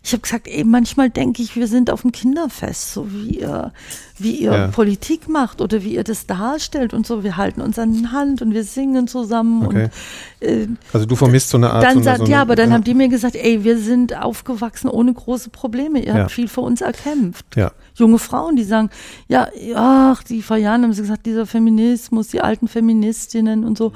ich 0.04 0.12
habe 0.12 0.22
gesagt, 0.22 0.48
ey, 0.48 0.64
manchmal 0.64 1.10
denke 1.10 1.42
ich, 1.42 1.56
wir 1.56 1.68
sind 1.68 1.90
auf 1.90 2.02
dem 2.02 2.12
Kinderfest, 2.12 2.94
so 2.94 3.12
wie 3.12 3.40
ihr, 3.40 3.72
wie 4.18 4.38
ihr 4.38 4.52
ja. 4.52 4.68
Politik 4.68 5.30
macht 5.30 5.62
oder 5.62 5.84
wie 5.84 5.96
ihr 5.96 6.04
das 6.04 6.26
darstellt 6.26 6.94
und 6.94 7.08
so. 7.08 7.24
Wir 7.24 7.38
halten 7.38 7.62
uns 7.62 7.80
an 7.80 7.94
die 7.94 8.08
Hand 8.08 8.42
und 8.42 8.54
wir 8.54 8.64
singen 8.64 9.08
zusammen. 9.08 9.66
Okay. 9.66 9.90
Und, 10.42 10.48
äh, 10.48 10.68
also 10.92 11.06
du 11.06 11.16
vermisst 11.16 11.50
so 11.50 11.58
eine 11.58 11.72
Art. 11.72 11.84
Dann 11.84 11.98
so 12.00 12.04
sagt, 12.04 12.20
so 12.20 12.26
ja, 12.26 12.42
aber 12.42 12.56
dann 12.56 12.70
ja. 12.70 12.76
haben 12.76 12.84
die 12.84 12.94
mir 12.94 13.10
gesagt, 13.10 13.36
ey, 13.36 13.64
wir 13.64 13.78
sind 13.78 14.16
aufgewachsen 14.16 14.90
ohne 14.90 15.14
große 15.14 15.50
Probleme. 15.50 16.00
Ihr 16.00 16.14
ja. 16.14 16.14
habt 16.16 16.32
viel 16.32 16.48
für 16.48 16.62
uns 16.62 16.82
erkämpft. 16.82 17.46
Ja. 17.56 17.72
Junge 17.96 18.20
Frauen, 18.20 18.56
die 18.56 18.64
sagen, 18.64 18.90
ja, 19.28 19.48
ach, 19.76 20.24
die 20.24 20.42
vor 20.42 20.58
Jahren 20.58 20.84
haben 20.84 20.94
sie 20.94 21.02
gesagt, 21.02 21.26
dieser 21.26 21.46
Feminismus, 21.46 22.30
die 22.30 22.42
alten 22.42 22.68
Feministinnen 22.68 23.64
und 23.64 23.78
so. 23.78 23.94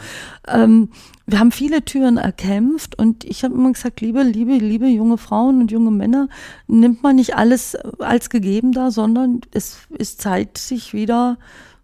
Ähm, 0.48 0.90
wir 1.26 1.40
haben 1.40 1.52
viele 1.52 1.84
Türen 1.84 2.18
erkämpft 2.18 2.98
und 2.98 3.26
ich 3.26 3.44
habe 3.44 3.54
immer 3.54 3.74
gesagt, 3.74 4.00
liebe, 4.00 4.24
liebe, 4.24 4.54
liebe 4.54 4.88
junge 4.88 5.18
Frauen 5.18 5.60
und 5.60 5.72
junge 5.72 5.92
Männer, 5.92 6.30
nimmt 6.68 7.04
man 7.04 7.18
nicht 7.18 7.36
alles 7.36 7.76
als 7.76 8.30
gegeben 8.30 8.72
da, 8.72 8.92
sondern 8.92 9.42
es 9.52 9.80
ist 9.90 10.22
Zeit, 10.22 10.58
sich 10.58 10.94
wieder 10.94 11.38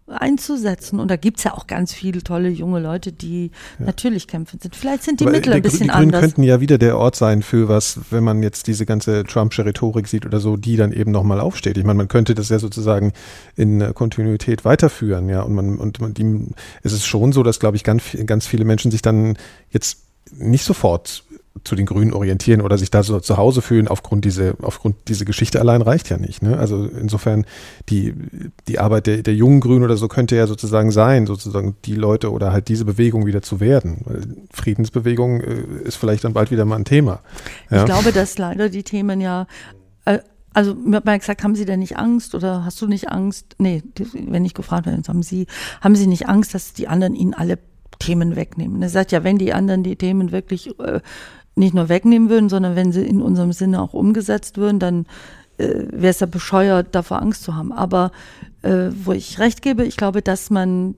einzusetzen. 0.06 1.00
Und 1.00 1.08
da 1.10 1.16
gibt's 1.16 1.44
ja 1.44 1.54
auch 1.54 1.66
ganz 1.66 1.92
viele 1.92 2.22
tolle 2.22 2.50
junge 2.50 2.80
Leute, 2.80 3.12
die 3.12 3.50
ja. 3.78 3.86
natürlich 3.86 4.28
kämpfen 4.28 4.60
sind. 4.60 4.76
Vielleicht 4.76 5.02
sind 5.02 5.20
die 5.20 5.24
Aber 5.24 5.32
Mittel 5.32 5.52
ein 5.54 5.62
bisschen 5.62 5.84
die 5.84 5.88
Grünen 5.88 6.06
anders. 6.06 6.20
könnten 6.20 6.42
ja 6.42 6.60
wieder 6.60 6.76
der 6.78 6.98
Ort 6.98 7.16
sein 7.16 7.42
für 7.42 7.68
was, 7.68 8.00
wenn 8.10 8.22
man 8.22 8.42
jetzt 8.42 8.66
diese 8.66 8.84
ganze 8.84 9.24
Trumpsche 9.24 9.64
Rhetorik 9.64 10.06
sieht 10.06 10.26
oder 10.26 10.40
so, 10.40 10.56
die 10.56 10.76
dann 10.76 10.92
eben 10.92 11.10
nochmal 11.10 11.40
aufsteht. 11.40 11.78
Ich 11.78 11.84
meine, 11.84 11.96
man 11.96 12.08
könnte 12.08 12.34
das 12.34 12.50
ja 12.50 12.58
sozusagen 12.58 13.12
in 13.56 13.94
Kontinuität 13.94 14.64
weiterführen, 14.64 15.28
ja. 15.28 15.42
Und 15.42 15.54
man, 15.54 15.78
und 15.78 16.00
man, 16.00 16.12
die, 16.12 16.48
es 16.82 16.92
ist 16.92 17.06
schon 17.06 17.32
so, 17.32 17.42
dass, 17.42 17.58
glaube 17.58 17.76
ich, 17.76 17.84
ganz, 17.84 18.02
ganz 18.26 18.46
viele 18.46 18.64
Menschen 18.64 18.90
sich 18.90 19.02
dann 19.02 19.38
jetzt 19.70 19.98
nicht 20.32 20.64
sofort 20.64 21.24
zu 21.62 21.76
den 21.76 21.86
Grünen 21.86 22.12
orientieren 22.12 22.60
oder 22.60 22.76
sich 22.78 22.90
da 22.90 23.02
so 23.02 23.20
zu 23.20 23.36
Hause 23.36 23.62
fühlen 23.62 23.86
aufgrund 23.86 24.24
diese 24.24 24.56
aufgrund 24.60 24.96
diese 25.06 25.24
Geschichte 25.24 25.60
allein 25.60 25.82
reicht 25.82 26.10
ja 26.10 26.16
nicht. 26.16 26.42
Ne? 26.42 26.58
Also 26.58 26.84
insofern 26.84 27.46
die 27.88 28.14
die 28.66 28.80
Arbeit 28.80 29.06
der, 29.06 29.22
der 29.22 29.34
jungen 29.34 29.60
Grünen 29.60 29.84
oder 29.84 29.96
so 29.96 30.08
könnte 30.08 30.34
ja 30.34 30.48
sozusagen 30.48 30.90
sein, 30.90 31.26
sozusagen 31.26 31.76
die 31.84 31.94
Leute 31.94 32.32
oder 32.32 32.52
halt 32.52 32.68
diese 32.68 32.84
Bewegung 32.84 33.24
wieder 33.24 33.40
zu 33.40 33.60
werden. 33.60 34.02
Weil 34.04 34.22
Friedensbewegung 34.52 35.40
äh, 35.40 35.64
ist 35.84 35.96
vielleicht 35.96 36.24
dann 36.24 36.32
bald 36.32 36.50
wieder 36.50 36.64
mal 36.64 36.76
ein 36.76 36.84
Thema. 36.84 37.20
Ja? 37.70 37.78
Ich 37.78 37.84
glaube, 37.84 38.12
dass 38.12 38.36
leider 38.36 38.68
die 38.68 38.82
Themen 38.82 39.20
ja 39.20 39.46
äh, 40.06 40.18
also 40.54 40.74
mir 40.74 40.96
hat 40.96 41.04
man 41.04 41.18
gesagt, 41.18 41.42
haben 41.42 41.56
Sie 41.56 41.64
denn 41.64 41.80
nicht 41.80 41.98
Angst 41.98 42.34
oder 42.34 42.64
hast 42.64 42.80
du 42.80 42.86
nicht 42.86 43.10
Angst? 43.10 43.56
Nee, 43.58 43.82
wenn 43.96 44.44
ich 44.44 44.54
gefragt 44.54 44.86
werde, 44.86 45.02
haben 45.08 45.22
Sie, 45.22 45.46
haben 45.80 45.96
Sie 45.96 46.06
nicht 46.06 46.28
Angst, 46.28 46.54
dass 46.54 46.72
die 46.72 46.86
anderen 46.86 47.16
Ihnen 47.16 47.34
alle 47.34 47.58
Themen 47.98 48.36
wegnehmen? 48.36 48.80
Er 48.80 48.88
sagt 48.88 49.10
ja, 49.10 49.24
wenn 49.24 49.36
die 49.36 49.52
anderen 49.52 49.82
die 49.82 49.96
Themen 49.96 50.30
wirklich 50.30 50.78
äh, 50.78 51.00
nicht 51.54 51.74
nur 51.74 51.88
wegnehmen 51.88 52.28
würden, 52.30 52.48
sondern 52.48 52.76
wenn 52.76 52.92
sie 52.92 53.06
in 53.06 53.22
unserem 53.22 53.52
Sinne 53.52 53.80
auch 53.80 53.94
umgesetzt 53.94 54.56
würden, 54.56 54.78
dann 54.78 55.06
äh, 55.56 55.86
wäre 55.90 56.10
es 56.10 56.20
ja 56.20 56.26
bescheuert, 56.26 56.88
davor 56.94 57.22
Angst 57.22 57.44
zu 57.44 57.54
haben. 57.54 57.72
Aber 57.72 58.10
äh, 58.62 58.90
wo 59.04 59.12
ich 59.12 59.38
recht 59.38 59.62
gebe, 59.62 59.84
ich 59.84 59.96
glaube, 59.96 60.22
dass 60.22 60.50
man 60.50 60.96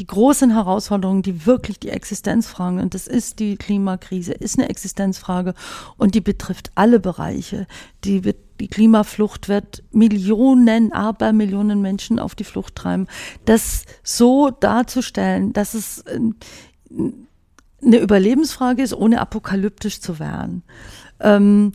die 0.00 0.06
großen 0.06 0.52
Herausforderungen, 0.52 1.22
die 1.22 1.46
wirklich 1.46 1.78
die 1.78 1.90
Existenzfragen, 1.90 2.80
und 2.80 2.94
das 2.94 3.06
ist 3.06 3.38
die 3.38 3.56
Klimakrise, 3.56 4.32
ist 4.32 4.58
eine 4.58 4.68
Existenzfrage 4.68 5.54
und 5.96 6.14
die 6.14 6.20
betrifft 6.20 6.70
alle 6.74 7.00
Bereiche. 7.00 7.66
Die, 8.04 8.22
die 8.60 8.68
Klimaflucht 8.68 9.48
wird 9.48 9.82
Millionen, 9.92 10.92
aber 10.92 11.32
Millionen 11.32 11.82
Menschen 11.82 12.18
auf 12.18 12.34
die 12.34 12.44
Flucht 12.44 12.76
treiben. 12.76 13.08
Das 13.44 13.84
so 14.02 14.50
darzustellen, 14.50 15.52
dass 15.52 15.74
es 15.74 15.98
äh, 16.02 16.20
eine 17.82 17.98
Überlebensfrage 17.98 18.82
ist, 18.82 18.94
ohne 18.94 19.20
apokalyptisch 19.20 20.00
zu 20.00 20.18
werden. 20.18 20.62
Ähm, 21.20 21.72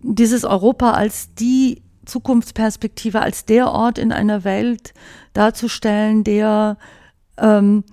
dieses 0.00 0.44
Europa 0.44 0.92
als 0.92 1.34
die 1.34 1.82
Zukunftsperspektive, 2.04 3.20
als 3.20 3.44
der 3.44 3.70
Ort 3.70 3.98
in 3.98 4.12
einer 4.12 4.44
Welt 4.44 4.92
darzustellen, 5.34 6.24
der 6.24 6.76
ähm, 7.38 7.84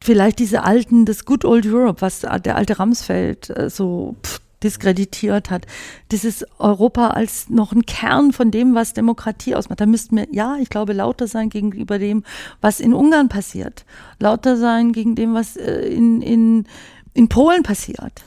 vielleicht 0.00 0.38
diese 0.38 0.62
alten, 0.62 1.04
das 1.04 1.24
Good 1.24 1.44
Old 1.44 1.66
Europe, 1.66 2.00
was 2.00 2.20
der 2.20 2.56
alte 2.56 2.78
Ramsfeld 2.78 3.50
äh, 3.50 3.68
so 3.68 4.14
pff, 4.22 4.40
diskreditiert 4.66 5.50
hat. 5.50 5.66
Dieses 6.10 6.44
Europa 6.58 7.08
als 7.08 7.48
noch 7.48 7.72
ein 7.72 7.86
Kern 7.86 8.32
von 8.32 8.50
dem, 8.50 8.74
was 8.74 8.94
Demokratie 8.94 9.54
ausmacht. 9.54 9.80
Da 9.80 9.86
müssten 9.86 10.16
wir, 10.16 10.26
ja, 10.32 10.56
ich 10.60 10.68
glaube, 10.68 10.92
lauter 10.92 11.28
sein 11.28 11.48
gegenüber 11.48 11.98
dem, 11.98 12.24
was 12.60 12.80
in 12.80 12.92
Ungarn 12.92 13.28
passiert. 13.28 13.84
Lauter 14.18 14.56
sein 14.56 14.92
gegen 14.92 15.14
dem, 15.14 15.34
was 15.34 15.56
äh, 15.56 15.86
in, 15.86 16.20
in, 16.20 16.66
in 17.14 17.28
Polen 17.28 17.62
passiert. 17.62 18.24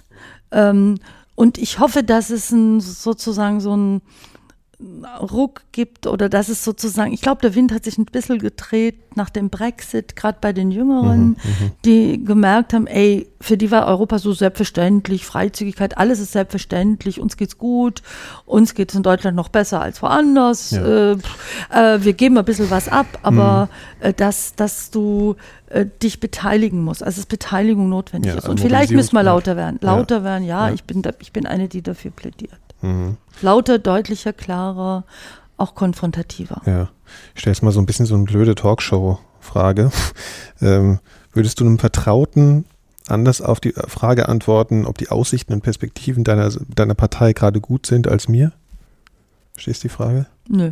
Ähm, 0.51 0.99
und 1.35 1.57
ich 1.57 1.79
hoffe, 1.79 2.03
dass 2.03 2.29
es 2.29 2.51
ein, 2.51 2.79
sozusagen 2.79 3.59
so 3.59 3.75
ein 3.75 4.01
Ruck 5.19 5.63
gibt 5.73 6.07
oder 6.07 6.29
dass 6.29 6.47
es 6.47 6.63
sozusagen, 6.63 7.11
ich 7.11 7.19
glaube, 7.19 7.41
der 7.41 7.53
Wind 7.53 7.73
hat 7.73 7.83
sich 7.83 7.97
ein 7.97 8.05
bisschen 8.05 8.39
gedreht 8.39 9.17
nach 9.17 9.29
dem 9.29 9.49
Brexit, 9.49 10.15
gerade 10.15 10.37
bei 10.39 10.53
den 10.53 10.71
Jüngeren, 10.71 11.19
mhm, 11.19 11.35
mhm, 11.35 11.71
die 11.83 12.23
gemerkt 12.23 12.73
haben, 12.73 12.87
ey, 12.87 13.27
für 13.41 13.57
die 13.57 13.71
war 13.71 13.87
Europa 13.87 14.19
so 14.19 14.31
selbstverständlich, 14.31 15.25
Freizügigkeit, 15.25 15.97
alles 15.97 16.21
ist 16.21 16.31
selbstverständlich, 16.31 17.19
uns 17.19 17.35
geht's 17.35 17.57
gut, 17.57 18.01
uns 18.45 18.73
geht's 18.73 18.95
in 18.95 19.03
Deutschland 19.03 19.35
noch 19.35 19.49
besser 19.49 19.81
als 19.81 20.01
woanders, 20.01 20.71
ja. 20.71 21.11
äh, 21.11 21.11
äh, 21.71 22.03
wir 22.03 22.13
geben 22.13 22.37
ein 22.37 22.45
bisschen 22.45 22.71
was 22.71 22.87
ab, 22.87 23.07
aber 23.21 23.67
mhm. 23.99 24.05
äh, 24.05 24.13
dass, 24.13 24.55
dass 24.55 24.91
du 24.91 25.35
äh, 25.67 25.87
dich 26.01 26.21
beteiligen 26.21 26.85
musst, 26.85 27.03
also 27.03 27.19
dass 27.19 27.25
Beteiligung 27.25 27.89
notwendig 27.89 28.31
ja, 28.31 28.37
ist. 28.37 28.47
Und 28.47 28.61
vielleicht 28.61 28.91
müssen 28.91 29.13
wir 29.13 29.23
lauter 29.23 29.57
werden. 29.57 29.77
Lauter 29.81 30.19
ja. 30.19 30.23
werden, 30.23 30.43
ja, 30.45 30.71
Ich, 30.71 30.85
bin 30.85 31.01
da, 31.01 31.11
ich 31.19 31.33
bin 31.33 31.45
eine, 31.45 31.67
die 31.67 31.81
dafür 31.81 32.11
plädiert. 32.11 32.58
Mhm. 32.81 33.17
Lauter, 33.41 33.79
deutlicher, 33.79 34.33
klarer, 34.33 35.03
auch 35.57 35.75
konfrontativer. 35.75 36.61
Ja. 36.65 36.89
Ich 37.35 37.41
stelle 37.41 37.53
jetzt 37.53 37.63
mal 37.63 37.71
so 37.71 37.79
ein 37.79 37.85
bisschen 37.85 38.05
so 38.05 38.15
eine 38.15 38.23
blöde 38.23 38.55
Talkshow-Frage. 38.55 39.91
ähm, 40.61 40.99
würdest 41.33 41.59
du 41.59 41.65
einem 41.65 41.79
Vertrauten 41.79 42.65
anders 43.07 43.41
auf 43.41 43.59
die 43.59 43.73
Frage 43.73 44.29
antworten, 44.29 44.85
ob 44.85 44.97
die 44.97 45.09
Aussichten 45.09 45.53
und 45.53 45.61
Perspektiven 45.61 46.23
deiner, 46.23 46.51
deiner 46.75 46.93
Partei 46.93 47.33
gerade 47.33 47.59
gut 47.59 47.85
sind 47.85 48.07
als 48.07 48.27
mir? 48.27 48.51
Verstehst 49.53 49.83
du 49.83 49.87
die 49.87 49.93
Frage? 49.93 50.25
Nö. 50.47 50.71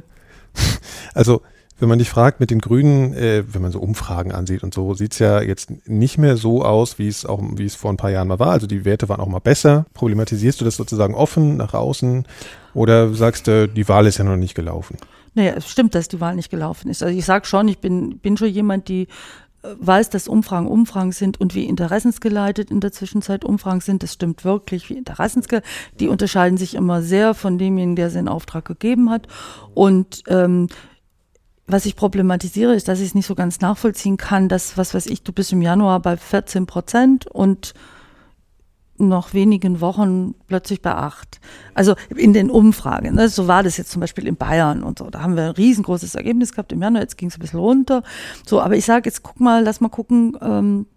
Also 1.14 1.42
wenn 1.80 1.90
man 1.90 2.00
dich 2.00 2.10
fragt 2.10 2.40
mit 2.40 2.50
den 2.50 2.60
Grünen, 2.60 3.14
äh, 3.14 3.44
wenn 3.52 3.62
man 3.62 3.72
so 3.72 3.80
Umfragen 3.80 4.32
ansieht 4.32 4.64
und 4.64 4.74
so, 4.74 4.94
sieht's 4.94 5.20
ja 5.20 5.42
jetzt 5.42 5.88
nicht 5.88 6.18
mehr 6.18 6.38
so 6.38 6.64
aus, 6.64 6.98
wie 6.98 7.08
es 7.08 7.26
auch, 7.26 7.42
wie 7.56 7.66
es 7.66 7.76
vor 7.76 7.92
ein 7.92 7.98
paar 7.98 8.10
Jahren 8.10 8.28
mal 8.28 8.40
war. 8.40 8.52
Also 8.52 8.68
die 8.68 8.86
Werte 8.86 9.10
waren 9.10 9.20
auch 9.20 9.28
mal 9.28 9.40
besser. 9.40 9.86
Problematisierst 9.94 10.60
du 10.60 10.66
das 10.66 10.76
sozusagen 10.76 11.14
offen 11.14 11.58
nach 11.58 11.74
außen 11.74 12.26
oder 12.74 13.14
sagst 13.14 13.48
du, 13.48 13.68
die 13.68 13.88
Wahl 13.88 14.08
ist 14.08 14.18
ja 14.18 14.24
noch 14.24 14.38
nicht 14.38 14.56
gelaufen? 14.56 14.98
Naja, 15.36 15.54
es 15.56 15.70
stimmt, 15.70 15.94
dass 15.94 16.08
die 16.08 16.20
Wahl 16.20 16.36
nicht 16.36 16.50
gelaufen 16.50 16.90
ist. 16.90 17.04
Also 17.04 17.16
ich 17.16 17.26
sag 17.26 17.46
schon, 17.46 17.68
ich 17.68 17.78
bin, 17.78 18.18
bin 18.18 18.38
schon 18.38 18.50
jemand, 18.50 18.88
die 18.88 19.04
äh, 19.62 19.68
weiß, 19.80 20.10
dass 20.10 20.28
Umfragen 20.28 20.68
Umfragen 20.68 21.12
sind 21.12 21.40
und 21.40 21.54
wie 21.54 21.66
interessensgeleitet 21.66 22.72
in 22.72 22.80
der 22.80 22.92
Zwischenzeit 22.92 23.46
Umfragen 23.46 23.82
sind. 23.82 24.02
Das 24.02 24.14
stimmt 24.14 24.44
wirklich, 24.44 24.90
wie 24.90 24.98
interessensgeleitet. 24.98 25.70
Die 26.00 26.08
unterscheiden 26.08 26.58
sich 26.58 26.74
immer 26.74 27.04
sehr 27.04 27.36
von 27.36 27.60
demjenigen, 27.60 27.96
der 27.96 28.10
sie 28.10 28.18
in 28.18 28.28
Auftrag 28.28 28.66
gegeben 28.66 29.12
hat. 29.12 29.28
Und 29.76 30.24
ähm, 30.28 30.70
was 31.68 31.86
ich 31.86 31.96
problematisiere, 31.96 32.74
ist, 32.74 32.88
dass 32.88 33.00
ich 33.00 33.08
es 33.08 33.16
nicht 33.16 33.28
so 33.28 33.36
ganz 33.36 33.60
nachvollziehen 33.60 34.18
kann, 34.18 34.48
dass, 34.48 34.78
was 34.78 34.94
weiß 34.94 35.06
ich, 35.08 35.24
du 35.24 35.34
bist 35.34 35.52
im 35.52 35.62
Januar 35.62 36.00
bei 36.00 36.16
14 36.16 36.66
Prozent 36.66 37.28
und 37.28 37.74
noch 39.00 39.34
wenigen 39.34 39.80
Wochen 39.82 40.34
plötzlich 40.48 40.82
bei 40.82 40.96
acht. 40.96 41.40
Also 41.74 41.96
in 42.16 42.34
den 42.34 42.50
Umfragen. 42.50 43.16
Ne? 43.16 43.30
So 43.30 43.48
war 43.48 43.64
das 43.64 43.78
jetzt 43.78 43.92
zum 43.92 44.00
Beispiel 44.00 44.28
in 44.28 44.38
Bayern 44.38 44.82
und 44.82 44.98
so. 44.98 45.10
Da 45.10 45.22
haben 45.22 45.36
wir 45.36 45.44
ein 45.44 45.52
riesengroßes 45.52 46.16
Ergebnis 46.16 46.52
gehabt 46.52 46.72
im 46.72 46.82
Januar, 46.82 47.04
jetzt 47.04 47.18
ging 47.18 47.30
es 47.30 47.36
ein 47.36 47.42
bisschen 47.42 47.60
runter. 47.60 48.02
So, 48.46 48.62
aber 48.62 48.76
ich 48.76 48.86
sage 48.86 49.10
jetzt, 49.10 49.22
guck 49.22 49.40
mal, 49.40 49.64
lass 49.64 49.82
mal 49.82 49.90
gucken, 49.90 50.38
ähm, 50.42 50.88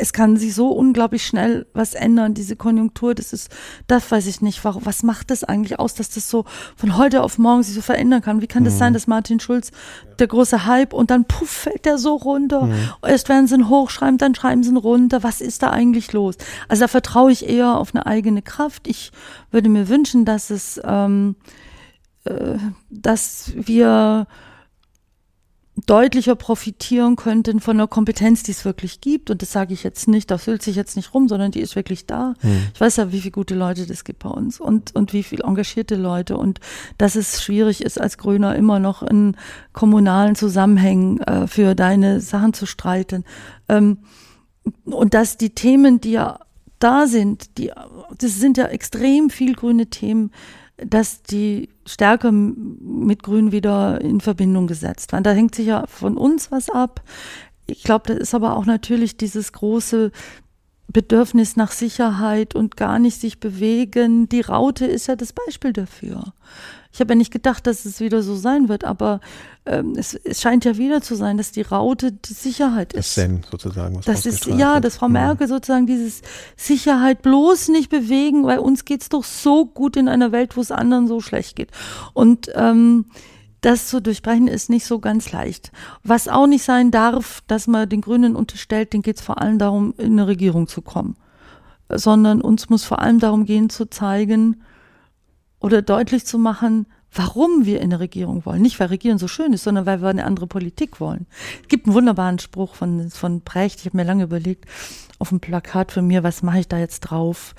es 0.00 0.12
kann 0.12 0.36
sich 0.36 0.54
so 0.54 0.68
unglaublich 0.68 1.26
schnell 1.26 1.66
was 1.74 1.94
ändern, 1.94 2.34
diese 2.34 2.56
Konjunktur, 2.56 3.14
das 3.14 3.32
ist, 3.32 3.50
das 3.86 4.10
weiß 4.10 4.26
ich 4.26 4.40
nicht, 4.40 4.64
warum, 4.64 4.84
was 4.86 5.02
macht 5.02 5.30
das 5.30 5.44
eigentlich 5.44 5.78
aus, 5.78 5.94
dass 5.94 6.08
das 6.10 6.30
so 6.30 6.44
von 6.76 6.96
heute 6.96 7.22
auf 7.22 7.38
morgen 7.38 7.62
sich 7.62 7.74
so 7.74 7.82
verändern 7.82 8.22
kann? 8.22 8.40
Wie 8.40 8.46
kann 8.46 8.64
das 8.64 8.74
mhm. 8.74 8.78
sein, 8.78 8.94
dass 8.94 9.06
Martin 9.06 9.40
Schulz, 9.40 9.70
der 10.18 10.26
große 10.26 10.66
Hype, 10.66 10.94
und 10.94 11.10
dann 11.10 11.26
puff, 11.26 11.50
fällt 11.50 11.84
der 11.84 11.98
so 11.98 12.16
runter, 12.16 12.66
mhm. 12.66 12.74
erst 13.06 13.28
werden 13.28 13.46
sie 13.46 13.54
ihn 13.56 13.68
hochschreiben, 13.68 14.18
dann 14.18 14.34
schreiben 14.34 14.62
sie 14.62 14.70
ihn 14.70 14.76
runter, 14.76 15.22
was 15.22 15.40
ist 15.40 15.62
da 15.62 15.70
eigentlich 15.70 16.12
los? 16.12 16.36
Also 16.68 16.84
da 16.84 16.88
vertraue 16.88 17.32
ich 17.32 17.48
eher 17.48 17.76
auf 17.76 17.94
eine 17.94 18.06
eigene 18.06 18.42
Kraft. 18.42 18.88
Ich 18.88 19.12
würde 19.50 19.68
mir 19.68 19.88
wünschen, 19.88 20.24
dass 20.24 20.50
es, 20.50 20.80
ähm, 20.84 21.36
äh, 22.24 22.56
dass 22.90 23.52
wir 23.54 24.26
deutlicher 25.86 26.34
profitieren 26.36 27.16
könnten 27.16 27.58
von 27.58 27.78
der 27.78 27.86
Kompetenz, 27.86 28.42
die 28.42 28.50
es 28.50 28.64
wirklich 28.64 29.00
gibt. 29.00 29.30
Und 29.30 29.40
das 29.40 29.52
sage 29.52 29.72
ich 29.72 29.82
jetzt 29.82 30.06
nicht, 30.06 30.30
das 30.30 30.46
hüllt 30.46 30.62
sich 30.62 30.76
jetzt 30.76 30.96
nicht 30.96 31.14
rum, 31.14 31.28
sondern 31.28 31.50
die 31.50 31.60
ist 31.60 31.76
wirklich 31.76 32.06
da. 32.06 32.34
Hm. 32.40 32.68
Ich 32.74 32.80
weiß 32.80 32.96
ja, 32.96 33.10
wie 33.10 33.20
viele 33.20 33.32
gute 33.32 33.54
Leute 33.54 33.86
das 33.86 34.04
gibt 34.04 34.20
bei 34.20 34.28
uns 34.28 34.60
und, 34.60 34.94
und 34.94 35.14
wie 35.14 35.22
viele 35.22 35.44
engagierte 35.44 35.96
Leute 35.96 36.36
und 36.36 36.60
dass 36.98 37.16
es 37.16 37.42
schwierig 37.42 37.82
ist, 37.82 37.98
als 37.98 38.18
Grüner 38.18 38.54
immer 38.54 38.80
noch 38.80 39.02
in 39.02 39.36
kommunalen 39.72 40.34
Zusammenhängen 40.34 41.20
äh, 41.20 41.46
für 41.46 41.74
deine 41.74 42.20
Sachen 42.20 42.52
zu 42.52 42.66
streiten. 42.66 43.24
Ähm, 43.68 43.98
und 44.84 45.14
dass 45.14 45.38
die 45.38 45.54
Themen, 45.54 46.00
die 46.02 46.12
ja 46.12 46.38
da 46.78 47.06
sind, 47.06 47.56
die, 47.58 47.72
das 48.18 48.38
sind 48.38 48.58
ja 48.58 48.66
extrem 48.66 49.30
viel 49.30 49.54
grüne 49.54 49.86
Themen, 49.86 50.32
dass 50.86 51.22
die 51.22 51.68
stärker 51.86 52.32
mit 52.32 53.22
Grün 53.22 53.52
wieder 53.52 54.00
in 54.00 54.20
Verbindung 54.20 54.66
gesetzt 54.66 55.12
werden. 55.12 55.24
Da 55.24 55.32
hängt 55.32 55.54
sicher 55.54 55.84
von 55.88 56.16
uns 56.16 56.50
was 56.50 56.70
ab. 56.70 57.02
Ich 57.66 57.84
glaube, 57.84 58.08
das 58.08 58.18
ist 58.18 58.34
aber 58.34 58.56
auch 58.56 58.66
natürlich 58.66 59.16
dieses 59.16 59.52
große 59.52 60.10
Bedürfnis 60.88 61.56
nach 61.56 61.72
Sicherheit 61.72 62.54
und 62.54 62.76
gar 62.76 62.98
nicht 62.98 63.20
sich 63.20 63.40
bewegen. 63.40 64.28
Die 64.28 64.42
Raute 64.42 64.86
ist 64.86 65.06
ja 65.06 65.16
das 65.16 65.32
Beispiel 65.32 65.72
dafür. 65.72 66.34
Ich 66.92 67.00
habe 67.00 67.12
ja 67.12 67.16
nicht 67.16 67.32
gedacht, 67.32 67.66
dass 67.66 67.86
es 67.86 68.00
wieder 68.00 68.22
so 68.22 68.36
sein 68.36 68.68
wird, 68.68 68.84
aber 68.84 69.20
ähm, 69.64 69.94
es, 69.96 70.14
es, 70.14 70.42
scheint 70.42 70.64
ja 70.64 70.76
wieder 70.76 71.00
zu 71.00 71.14
sein, 71.14 71.38
dass 71.38 71.50
die 71.50 71.62
Raute 71.62 72.12
die 72.12 72.34
Sicherheit 72.34 72.92
ist. 72.92 72.98
Das 72.98 73.14
Zen 73.14 73.42
sozusagen. 73.50 73.96
Was 73.96 74.04
das 74.04 74.26
ist 74.26 74.46
ja, 74.46 74.78
dass 74.80 74.96
Frau 74.96 75.06
mhm. 75.08 75.14
Merkel 75.14 75.48
sozusagen 75.48 75.86
dieses 75.86 76.20
Sicherheit 76.56 77.22
bloß 77.22 77.68
nicht 77.68 77.88
bewegen, 77.88 78.44
weil 78.44 78.58
uns 78.58 78.84
geht's 78.84 79.08
doch 79.08 79.24
so 79.24 79.64
gut 79.64 79.96
in 79.96 80.08
einer 80.08 80.32
Welt, 80.32 80.56
wo 80.56 80.60
es 80.60 80.70
anderen 80.70 81.08
so 81.08 81.20
schlecht 81.20 81.56
geht. 81.56 81.70
Und 82.12 82.50
ähm, 82.54 83.06
das 83.62 83.86
zu 83.86 84.02
durchbrechen 84.02 84.48
ist 84.48 84.68
nicht 84.68 84.84
so 84.84 84.98
ganz 84.98 85.32
leicht. 85.32 85.72
Was 86.02 86.28
auch 86.28 86.46
nicht 86.46 86.64
sein 86.64 86.90
darf, 86.90 87.42
dass 87.46 87.68
man 87.68 87.88
den 87.88 88.02
Grünen 88.02 88.36
unterstellt, 88.36 88.92
denen 88.92 89.02
geht 89.02 89.16
es 89.16 89.22
vor 89.22 89.40
allem 89.40 89.58
darum, 89.58 89.94
in 89.96 90.12
eine 90.12 90.26
Regierung 90.26 90.66
zu 90.66 90.82
kommen. 90.82 91.16
Sondern 91.88 92.40
uns 92.42 92.68
muss 92.68 92.84
vor 92.84 92.98
allem 92.98 93.18
darum 93.18 93.44
gehen, 93.44 93.70
zu 93.70 93.88
zeigen 93.88 94.62
oder 95.62 95.80
deutlich 95.80 96.26
zu 96.26 96.38
machen, 96.38 96.86
warum 97.14 97.64
wir 97.64 97.78
in 97.78 97.84
eine 97.84 98.00
Regierung 98.00 98.44
wollen. 98.44 98.62
Nicht, 98.62 98.80
weil 98.80 98.88
Regieren 98.88 99.18
so 99.18 99.28
schön 99.28 99.52
ist, 99.52 99.64
sondern 99.64 99.86
weil 99.86 100.02
wir 100.02 100.08
eine 100.08 100.24
andere 100.24 100.46
Politik 100.46 101.00
wollen. 101.00 101.26
Es 101.62 101.68
gibt 101.68 101.86
einen 101.86 101.94
wunderbaren 101.94 102.38
Spruch 102.38 102.74
von, 102.74 103.10
von 103.10 103.40
Brecht, 103.42 103.80
ich 103.80 103.86
habe 103.86 103.96
mir 103.96 104.04
lange 104.04 104.24
überlegt, 104.24 104.66
auf 105.18 105.28
dem 105.28 105.40
Plakat 105.40 105.92
von 105.92 106.06
mir, 106.06 106.22
was 106.22 106.42
mache 106.42 106.60
ich 106.60 106.68
da 106.68 106.78
jetzt 106.78 107.00
drauf? 107.00 107.54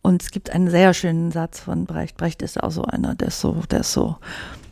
Und 0.00 0.22
es 0.22 0.30
gibt 0.30 0.50
einen 0.50 0.70
sehr 0.70 0.94
schönen 0.94 1.30
Satz 1.30 1.60
von 1.60 1.84
Brecht. 1.84 2.16
Brecht 2.16 2.42
ist 2.42 2.60
auch 2.60 2.70
so 2.70 2.84
einer, 2.84 3.14
der 3.14 3.28
ist 3.28 3.40
so, 3.40 3.62
der 3.70 3.80
ist 3.80 3.92
so, 3.92 4.16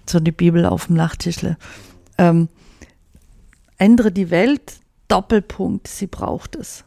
so 0.08 0.18
die 0.18 0.32
Bibel 0.32 0.64
auf 0.64 0.86
dem 0.86 0.96
Nachttischle. 0.96 1.56
Ähm, 2.18 2.48
ändere 3.78 4.10
die 4.10 4.30
Welt, 4.30 4.80
Doppelpunkt, 5.08 5.86
sie 5.86 6.06
braucht 6.06 6.56
es. 6.56 6.84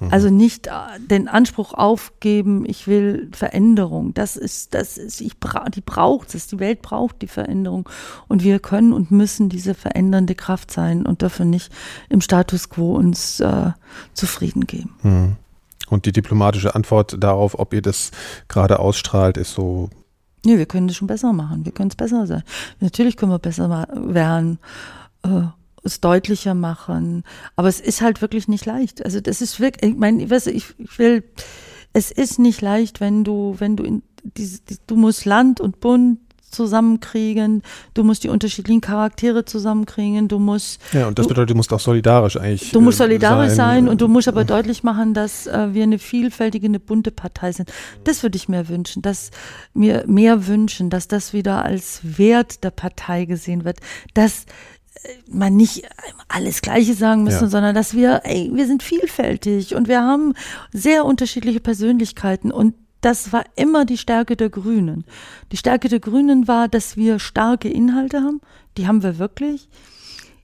Mhm. 0.00 0.08
Also 0.10 0.30
nicht 0.30 0.66
äh, 0.66 0.70
den 0.98 1.28
Anspruch 1.28 1.74
aufgeben, 1.74 2.64
ich 2.66 2.86
will 2.86 3.28
Veränderung. 3.32 4.14
Das 4.14 4.36
ist, 4.36 4.74
das 4.74 4.98
ist, 4.98 5.20
ich 5.20 5.38
bra 5.38 5.68
die 5.68 5.82
braucht 5.82 6.34
es, 6.34 6.46
die 6.46 6.58
Welt 6.58 6.82
braucht 6.82 7.22
die 7.22 7.28
Veränderung. 7.28 7.88
Und 8.26 8.42
wir 8.42 8.58
können 8.58 8.92
und 8.92 9.10
müssen 9.10 9.48
diese 9.48 9.74
verändernde 9.74 10.34
Kraft 10.34 10.70
sein 10.70 11.06
und 11.06 11.22
dürfen 11.22 11.50
nicht 11.50 11.72
im 12.08 12.20
Status 12.20 12.68
quo 12.70 12.96
uns 12.96 13.40
äh, 13.40 13.70
zufrieden 14.14 14.66
geben. 14.66 14.94
Mhm. 15.02 15.36
Und 15.88 16.06
die 16.06 16.12
diplomatische 16.12 16.74
Antwort 16.74 17.16
darauf, 17.18 17.58
ob 17.58 17.74
ihr 17.74 17.82
das 17.82 18.10
gerade 18.48 18.78
ausstrahlt, 18.78 19.36
ist 19.36 19.52
so 19.52 19.90
Nee, 20.44 20.56
wir 20.56 20.66
können 20.66 20.88
das 20.88 20.96
schon 20.96 21.08
besser 21.08 21.34
machen. 21.34 21.66
Wir 21.66 21.72
können 21.72 21.90
es 21.90 21.96
besser 21.96 22.26
sein. 22.26 22.42
Natürlich 22.80 23.18
können 23.18 23.32
wir 23.32 23.38
besser 23.38 23.68
werden, 23.92 24.58
äh, 25.22 25.42
es 25.82 26.00
deutlicher 26.00 26.54
machen. 26.54 27.24
Aber 27.56 27.68
es 27.68 27.80
ist 27.80 28.00
halt 28.00 28.22
wirklich 28.22 28.48
nicht 28.48 28.66
leicht. 28.66 29.04
Also 29.04 29.20
das 29.20 29.40
ist 29.40 29.60
wirklich, 29.60 29.92
ich 29.92 29.98
meine, 29.98 30.22
ich, 30.22 30.30
weiß, 30.30 30.46
ich, 30.48 30.74
ich 30.78 30.98
will, 30.98 31.24
es 31.92 32.10
ist 32.10 32.38
nicht 32.38 32.60
leicht, 32.60 33.00
wenn 33.00 33.24
du, 33.24 33.56
wenn 33.58 33.76
du 33.76 33.84
in 33.84 34.02
diese, 34.22 34.60
die, 34.62 34.76
du 34.86 34.96
musst 34.96 35.24
Land 35.24 35.60
und 35.60 35.80
Bund 35.80 36.18
zusammenkriegen, 36.50 37.62
du 37.94 38.04
musst 38.04 38.24
die 38.24 38.28
unterschiedlichen 38.28 38.80
Charaktere 38.80 39.44
zusammenkriegen, 39.44 40.28
du 40.28 40.38
musst. 40.38 40.80
Ja, 40.92 41.06
und 41.06 41.18
das 41.18 41.28
bedeutet, 41.28 41.50
du 41.50 41.54
musst 41.54 41.72
auch 41.72 41.80
solidarisch 41.80 42.36
eigentlich. 42.36 42.72
Du 42.72 42.80
musst 42.80 43.00
äh, 43.00 43.04
solidarisch 43.04 43.52
sein, 43.52 43.84
sein 43.84 43.88
und 43.88 44.00
du 44.00 44.08
musst 44.08 44.28
aber 44.28 44.44
deutlich 44.44 44.82
machen, 44.82 45.14
dass 45.14 45.46
äh, 45.46 45.72
wir 45.72 45.84
eine 45.84 45.98
vielfältige, 45.98 46.66
eine 46.66 46.80
bunte 46.80 47.10
Partei 47.10 47.52
sind. 47.52 47.72
Das 48.04 48.22
würde 48.22 48.36
ich 48.36 48.48
mir 48.48 48.68
wünschen, 48.68 49.02
dass 49.02 49.30
mir 49.74 50.04
mehr 50.06 50.46
wünschen, 50.46 50.90
dass 50.90 51.08
das 51.08 51.32
wieder 51.32 51.64
als 51.64 52.00
Wert 52.02 52.64
der 52.64 52.70
Partei 52.70 53.24
gesehen 53.26 53.64
wird, 53.64 53.78
dass 54.14 54.46
man 55.28 55.56
nicht 55.56 55.84
alles 56.28 56.62
Gleiche 56.62 56.94
sagen 56.94 57.24
müssen, 57.24 57.44
ja. 57.44 57.48
sondern 57.48 57.74
dass 57.74 57.94
wir, 57.94 58.22
ey, 58.24 58.50
wir 58.52 58.66
sind 58.66 58.82
vielfältig 58.82 59.74
und 59.74 59.88
wir 59.88 60.02
haben 60.02 60.34
sehr 60.72 61.04
unterschiedliche 61.04 61.60
Persönlichkeiten 61.60 62.50
und 62.50 62.74
das 63.00 63.32
war 63.32 63.44
immer 63.56 63.84
die 63.84 63.96
Stärke 63.96 64.36
der 64.36 64.50
Grünen. 64.50 65.04
Die 65.52 65.56
Stärke 65.56 65.88
der 65.88 66.00
Grünen 66.00 66.48
war, 66.48 66.68
dass 66.68 66.96
wir 66.96 67.18
starke 67.18 67.68
Inhalte 67.70 68.20
haben. 68.20 68.40
Die 68.76 68.86
haben 68.86 69.02
wir 69.02 69.18
wirklich. 69.18 69.68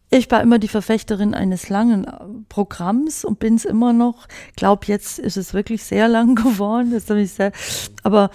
Ich 0.08 0.30
war 0.30 0.40
immer 0.40 0.58
die 0.58 0.68
Verfechterin 0.68 1.34
eines 1.34 1.68
langen 1.68 2.04
äh, 2.04 2.18
Programms 2.48 3.24
und 3.24 3.40
bin 3.40 3.56
es 3.56 3.64
immer 3.64 3.92
noch. 3.92 4.26
Glaub, 4.54 4.86
jetzt 4.86 5.18
ist 5.18 5.36
es 5.36 5.52
wirklich 5.52 5.82
sehr 5.82 6.08
lang 6.16 6.34
geworden. 6.34 6.92
Das 6.92 7.10
ich 7.10 7.32
sehr, 7.32 7.52
aber 8.02 8.30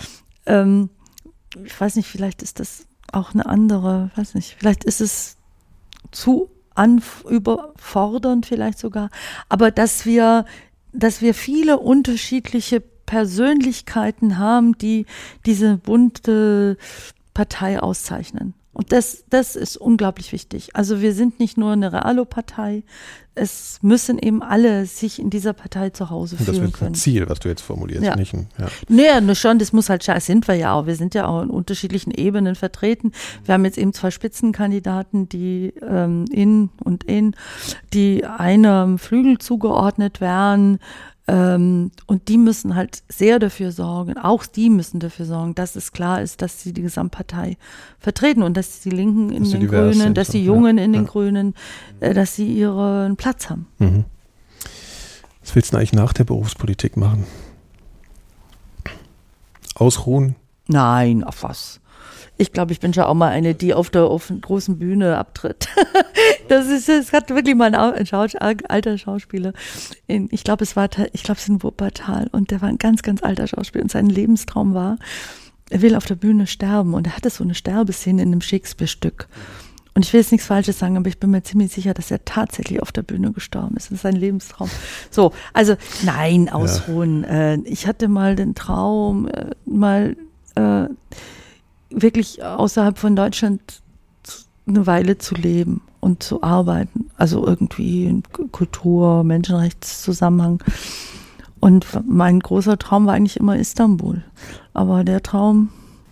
ähm, 0.46 0.90
ich 1.64 1.80
weiß 1.80 1.96
nicht, 1.96 2.08
vielleicht 2.08 2.44
ist 2.44 2.60
das 2.60 2.86
auch 3.12 3.34
eine 3.34 3.46
andere, 3.46 4.12
weiß 4.16 4.36
nicht, 4.36 4.56
vielleicht 4.60 4.84
ist 4.84 5.02
es 5.02 5.38
zu 6.12 6.50
überfordernd 7.30 8.46
vielleicht 8.46 8.80
sogar, 8.80 9.10
aber 9.50 9.72
dass 9.72 10.06
wir, 10.06 10.46
dass 10.94 11.22
wir 11.22 11.34
viele 11.34 11.80
unterschiedliche 11.80 12.82
Persönlichkeiten 13.06 14.38
haben, 14.38 14.78
die 14.78 15.06
diese 15.46 15.78
bunte 15.78 16.78
Partei 17.34 17.80
auszeichnen. 17.80 18.54
Und 18.74 18.94
das, 18.94 19.26
das 19.30 19.56
ist 19.56 19.76
unglaublich 19.76 20.32
wichtig. 20.32 20.76
Also 20.76 21.02
wir 21.02 21.14
sind 21.14 21.40
nicht 21.40 21.58
nur 21.58 21.74
eine 21.74 21.92
Realo-Partei, 21.92 22.84
es 23.34 23.80
müssen 23.82 24.20
eben 24.20 24.44
alle 24.44 24.86
sich 24.86 25.18
in 25.18 25.30
dieser 25.30 25.54
Partei 25.54 25.90
zu 25.90 26.10
Hause 26.10 26.36
fühlen 26.36 26.72
können. 26.72 26.72
Das 26.72 26.82
ist 26.82 27.08
ein 27.08 27.14
Ziel, 27.14 27.30
was 27.30 27.40
du 27.40 27.48
jetzt 27.48 27.62
formulierst, 27.62 28.04
ja. 28.04 28.16
nicht 28.18 28.34
ein, 28.34 28.48
ja. 28.58 28.68
Naja, 28.90 29.22
nur 29.22 29.36
schon, 29.36 29.58
das 29.58 29.72
muss 29.72 29.90
halt, 29.90 30.04
sind 30.04 30.50
wir 30.50 30.56
ja 30.56 30.74
auch. 30.74 30.86
Wir 30.86 30.96
sind 30.96 31.16
ja 31.16 31.28
auch 31.28 31.42
in 31.42 31.50
unterschiedlichen 31.50 32.12
Ebenen 32.12 32.56
vertreten. 32.56 33.14
Wir 33.46 33.54
haben 33.54 33.64
jetzt 33.64 33.78
eben 33.78 33.94
zwei 33.94 34.12
Spitzenkandidaten, 34.12 35.30
die 35.30 35.74
ähm, 35.82 36.26
in 36.30 36.70
und 36.84 37.06
in, 37.06 37.36
die 37.94 38.26
einem 38.26 38.98
Flügel 38.98 39.38
zugeordnet 39.38 40.20
werden 40.20 40.80
ähm, 41.28 41.92
und 42.08 42.28
die 42.28 42.38
müssen 42.38 42.76
halt 42.76 43.04
sehr 43.08 43.40
dafür 43.40 43.72
sorgen, 43.72 44.18
auch 44.18 44.46
die 44.46 44.70
müssen 44.70 45.00
dafür 45.00 45.26
sorgen, 45.26 45.56
dass 45.56 45.76
es 45.76 45.92
klar 45.92 46.22
ist, 46.22 46.42
dass 46.42 46.62
sie 46.62 46.74
die 46.74 46.82
Gesamtpartei 46.82 47.58
vertreten 48.00 48.42
und 48.42 48.58
dass 48.58 48.82
die 48.82 48.90
Linken 48.90 49.30
in 49.30 49.44
dass 49.44 49.52
den 49.52 49.68
Grünen, 49.68 49.94
sind, 49.94 50.18
dass 50.18 50.30
die 50.30 50.44
Jungen 50.44 50.78
ja, 50.78 50.84
in 50.84 50.94
den 50.94 51.04
ja. 51.04 51.10
Grünen, 51.10 51.54
äh, 52.00 52.14
dass 52.14 52.36
sie 52.36 52.52
ihren 52.52 53.16
Platz 53.18 53.50
haben. 53.50 53.68
Mhm. 53.80 54.06
Was 55.42 55.56
willst 55.56 55.74
du 55.74 55.78
eigentlich 55.78 55.94
nach 55.94 56.14
der 56.14 56.24
Berufspolitik 56.24 56.98
machen? 56.98 57.26
Ausruhen? 59.76 60.36
Nein, 60.68 61.24
auf 61.24 61.44
was? 61.44 61.80
Ich 62.42 62.54
glaube, 62.54 62.74
ich 62.74 62.80
bin 62.80 62.92
schon 62.92 63.04
auch 63.04 63.14
mal 63.14 63.30
eine, 63.30 63.54
die 63.54 63.76
auf 63.76 63.92
der, 63.92 64.06
auf 64.06 64.26
der 64.26 64.38
großen 64.38 64.80
Bühne 64.80 65.16
abtritt. 65.16 65.68
das 66.48 66.70
ist, 66.70 66.90
es 66.90 67.14
hat 67.14 67.30
wirklich 67.30 67.54
mal 67.54 67.76
ein, 67.76 68.06
Schaus, 68.08 68.34
alter 68.36 68.98
Schauspieler. 68.98 69.54
In, 70.08 70.28
ich 70.32 70.44
glaube, 70.44 70.64
es 70.64 70.76
war, 70.76 70.90
ich 71.14 71.22
glaube, 71.22 71.38
es 71.38 71.44
ist 71.44 71.50
in 71.50 71.62
Wuppertal 71.62 72.30
und 72.32 72.50
der 72.50 72.60
war 72.62 72.70
ein 72.70 72.80
ganz, 72.80 73.04
ganz 73.04 73.22
alter 73.22 73.46
Schauspieler 73.46 73.84
und 73.84 73.92
sein 73.92 74.08
Lebenstraum 74.08 74.74
war, 74.74 74.98
er 75.70 75.84
will 75.84 75.96
auf 75.96 76.06
der 76.06 76.16
Bühne 76.16 76.48
sterben 76.48 76.96
und 76.96 77.06
er 77.06 77.16
hatte 77.16 77.30
so 77.30 77.44
eine 77.44 77.54
Sterbeszene 77.54 78.24
in 78.24 78.30
einem 78.30 78.42
Shakespeare-Stück. 78.42 79.28
Und 79.94 80.04
ich 80.04 80.12
will 80.12 80.22
jetzt 80.22 80.32
nichts 80.32 80.48
Falsches 80.48 80.80
sagen, 80.80 80.98
aber 80.98 81.10
ich 81.10 81.20
bin 81.20 81.30
mir 81.30 81.44
ziemlich 81.44 81.72
sicher, 81.72 81.94
dass 81.94 82.10
er 82.10 82.26
tatsächlich 82.26 82.82
auf 82.82 82.92
der 82.92 83.04
Bühne 83.04 83.34
gestorben 83.34 83.78
ist. 83.78 83.92
Das 83.92 83.98
ist 83.98 84.02
sein 84.02 84.16
Lebenstraum. 84.16 84.70
So, 85.12 85.32
also 85.54 85.76
nein, 86.02 86.50
ausruhen. 86.50 87.22
Ja. 87.22 87.54
Äh, 87.54 87.60
ich 87.66 87.86
hatte 87.86 88.08
mal 88.08 88.36
den 88.36 88.56
Traum, 88.56 89.28
äh, 89.28 89.52
mal 89.66 90.18
äh, 90.56 90.88
wirklich 91.92 92.44
außerhalb 92.44 92.98
von 92.98 93.16
Deutschland 93.16 93.82
eine 94.68 94.88
Weile 94.88 95.18
zu 95.18 95.36
leben 95.36 95.82
und 96.00 96.24
zu 96.24 96.44
arbeiten. 96.44 97.10
Also 97.18 97.46
irgendwie 97.46 98.06
in 98.06 98.24
Kultur, 98.52 99.24
Menschenrechtszusammenhang. 99.24 100.64
Und 101.60 101.86
mein 102.08 102.40
großer 102.40 102.78
Traum 102.78 103.06
war 103.06 103.14
eigentlich 103.14 103.38
immer 103.38 103.56
Istanbul. 103.56 104.24
Aber 104.74 105.04
der 105.04 105.22
Traum, 105.22 105.70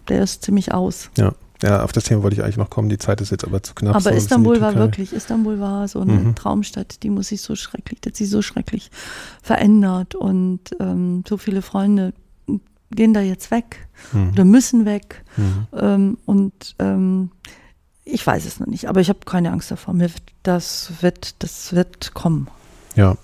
der 0.07 0.23
ist 0.23 0.43
ziemlich 0.43 0.73
aus. 0.73 1.10
Ja. 1.18 1.34
Ja, 1.61 1.84
auf 1.84 1.91
das 1.91 2.06
Thema 2.06 2.23
wollte 2.23 2.38
ich 2.38 2.43
eigentlich 2.43 2.56
noch 2.56 2.69
kommen. 2.69 2.88
Die 2.88 2.97
Zeit 2.97 3.19
ist 3.19 3.31
jetzt 3.31 3.43
aber 3.43 3.61
zu 3.61 3.76
knapp. 3.76 3.93
Aber 3.93 4.01
so 4.01 4.10
Istanbul 4.11 4.61
war 4.61 4.76
wirklich, 4.76 5.11
Istanbul 5.11 5.60
war 5.60 5.89
so 5.89 5.99
eine 5.99 6.14
mhm. 6.14 6.35
Traumstadt, 6.35 7.03
die 7.03 7.10
muss 7.10 7.27
sich 7.27 7.41
so 7.41 7.53
schrecklich, 7.56 7.99
die 7.99 8.10
hat 8.10 8.15
sich 8.15 8.30
so 8.30 8.41
schrecklich 8.41 8.91
verändert 9.41 10.15
und 10.15 10.61
ähm, 10.80 11.23
so 11.27 11.35
viele 11.35 11.61
Freunde 11.61 12.14
gehen 12.91 13.14
da 13.14 13.22
jetzt 13.22 13.52
weg 13.52 13.88
mhm. 14.11 14.30
oder 14.32 14.45
müssen 14.45 14.86
weg. 14.86 15.24
Mhm. 15.38 15.68
Ähm, 15.78 16.18
und 16.26 16.76
ähm, 16.80 17.32
ich 18.03 18.26
weiß 18.26 18.45
es 18.45 18.60
noch 18.60 18.68
nicht, 18.68 18.88
aber 18.88 19.02
ich 19.02 19.10
habe 19.10 19.20
keine 19.26 19.52
Angst 19.52 19.72
davor. 19.72 19.94
Mir 19.94 20.10
wird, 20.10 20.24
das 20.44 20.91
wird, 21.02 21.36
das 21.44 21.74
wird 21.74 22.14
kommen. 22.14 22.48
Ja. 22.95 23.18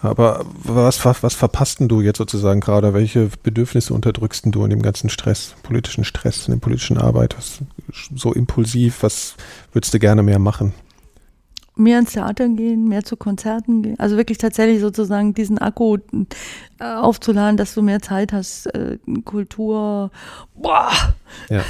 Aber 0.00 0.44
was, 0.62 1.04
was 1.04 1.34
verpasst 1.34 1.80
denn 1.80 1.88
du 1.88 2.00
jetzt 2.00 2.18
sozusagen 2.18 2.60
gerade? 2.60 2.94
Welche 2.94 3.30
Bedürfnisse 3.42 3.94
unterdrückst 3.94 4.44
du 4.46 4.62
in 4.62 4.70
dem 4.70 4.82
ganzen 4.82 5.10
Stress, 5.10 5.54
politischen 5.64 6.04
Stress, 6.04 6.46
in 6.46 6.54
der 6.54 6.60
politischen 6.60 6.98
Arbeit? 6.98 7.36
Was, 7.36 7.58
so 8.14 8.32
impulsiv, 8.32 9.02
was 9.02 9.34
würdest 9.72 9.92
du 9.94 9.98
gerne 9.98 10.22
mehr 10.22 10.38
machen? 10.38 10.72
Mehr 11.78 11.98
ins 12.00 12.12
Theater 12.12 12.48
gehen, 12.48 12.88
mehr 12.88 13.04
zu 13.04 13.16
Konzerten 13.16 13.82
gehen. 13.82 13.98
Also 13.98 14.16
wirklich 14.16 14.38
tatsächlich 14.38 14.80
sozusagen 14.80 15.34
diesen 15.34 15.58
Akku 15.58 15.96
äh, 16.80 16.84
aufzuladen, 16.84 17.56
dass 17.56 17.74
du 17.74 17.82
mehr 17.82 18.00
Zeit 18.00 18.32
hast, 18.32 18.66
äh, 18.66 18.98
Kultur 19.24 20.10
boah, 20.54 20.90
ja. 21.48 21.62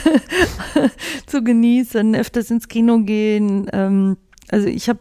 zu 1.26 1.42
genießen, 1.42 2.14
öfters 2.14 2.50
ins 2.50 2.68
Kino 2.68 3.00
gehen. 3.00 3.68
Ähm, 3.72 4.16
also 4.50 4.66
ich 4.66 4.88
habe 4.88 5.00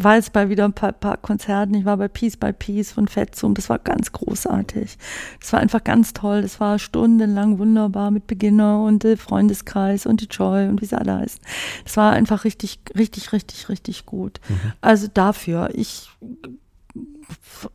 war 0.00 0.14
jetzt 0.14 0.32
bei 0.32 0.48
wieder 0.48 0.64
ein 0.64 0.72
paar, 0.72 0.92
paar 0.92 1.16
Konzerten. 1.16 1.74
Ich 1.74 1.84
war 1.84 1.96
bei 1.96 2.08
Peace 2.08 2.36
by 2.36 2.52
Peace 2.52 2.92
von 2.92 3.08
Fetzum. 3.08 3.54
Das 3.54 3.68
war 3.68 3.78
ganz 3.78 4.12
großartig. 4.12 4.96
Das 5.40 5.52
war 5.52 5.60
einfach 5.60 5.82
ganz 5.82 6.12
toll. 6.12 6.42
Das 6.42 6.60
war 6.60 6.78
stundenlang 6.78 7.58
wunderbar 7.58 8.10
mit 8.10 8.26
Beginner 8.26 8.82
und 8.82 9.04
äh, 9.04 9.16
Freundeskreis 9.16 10.06
und 10.06 10.20
die 10.20 10.26
Joy 10.26 10.68
und 10.68 10.80
wie 10.80 10.86
sie 10.86 10.98
alle 10.98 11.18
heißen. 11.18 11.40
Das 11.84 11.96
war 11.96 12.12
einfach 12.12 12.44
richtig, 12.44 12.80
richtig, 12.96 13.32
richtig, 13.32 13.68
richtig 13.68 14.06
gut. 14.06 14.40
Mhm. 14.48 14.72
Also 14.80 15.08
dafür. 15.12 15.70
Ich 15.74 16.08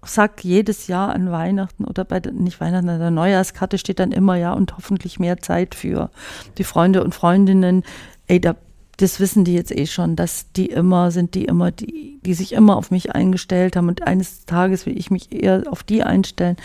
sag 0.04 0.44
jedes 0.44 0.88
Jahr 0.88 1.14
an 1.14 1.32
Weihnachten 1.32 1.86
oder 1.86 2.06
bei 2.06 2.20
nicht 2.20 2.60
Weihnachten, 2.60 2.90
an 2.90 3.00
der 3.00 3.12
Neujahrskarte 3.12 3.78
steht 3.78 4.00
dann 4.00 4.12
immer 4.12 4.36
ja 4.36 4.54
und 4.54 4.76
hoffentlich 4.76 5.20
mehr 5.20 5.38
Zeit 5.38 5.76
für 5.76 6.10
die 6.58 6.64
Freunde 6.64 7.04
und 7.04 7.14
Freundinnen. 7.14 7.84
Ey, 8.28 8.40
da 8.40 8.56
das 9.03 9.19
wissen 9.19 9.43
die 9.43 9.53
jetzt 9.53 9.75
eh 9.75 9.85
schon, 9.85 10.15
dass 10.15 10.51
die 10.53 10.67
immer 10.67 11.11
sind, 11.11 11.35
die 11.35 11.43
immer, 11.43 11.71
die, 11.71 12.19
die 12.25 12.34
sich 12.34 12.53
immer 12.53 12.77
auf 12.77 12.89
mich 12.89 13.13
eingestellt 13.13 13.75
haben 13.75 13.89
und 13.89 14.03
eines 14.03 14.45
Tages 14.45 14.85
will 14.85 14.97
ich 14.97 15.11
mich 15.11 15.31
eher 15.31 15.63
auf 15.69 15.84
die 15.84 16.03
einstellen, 16.03 16.55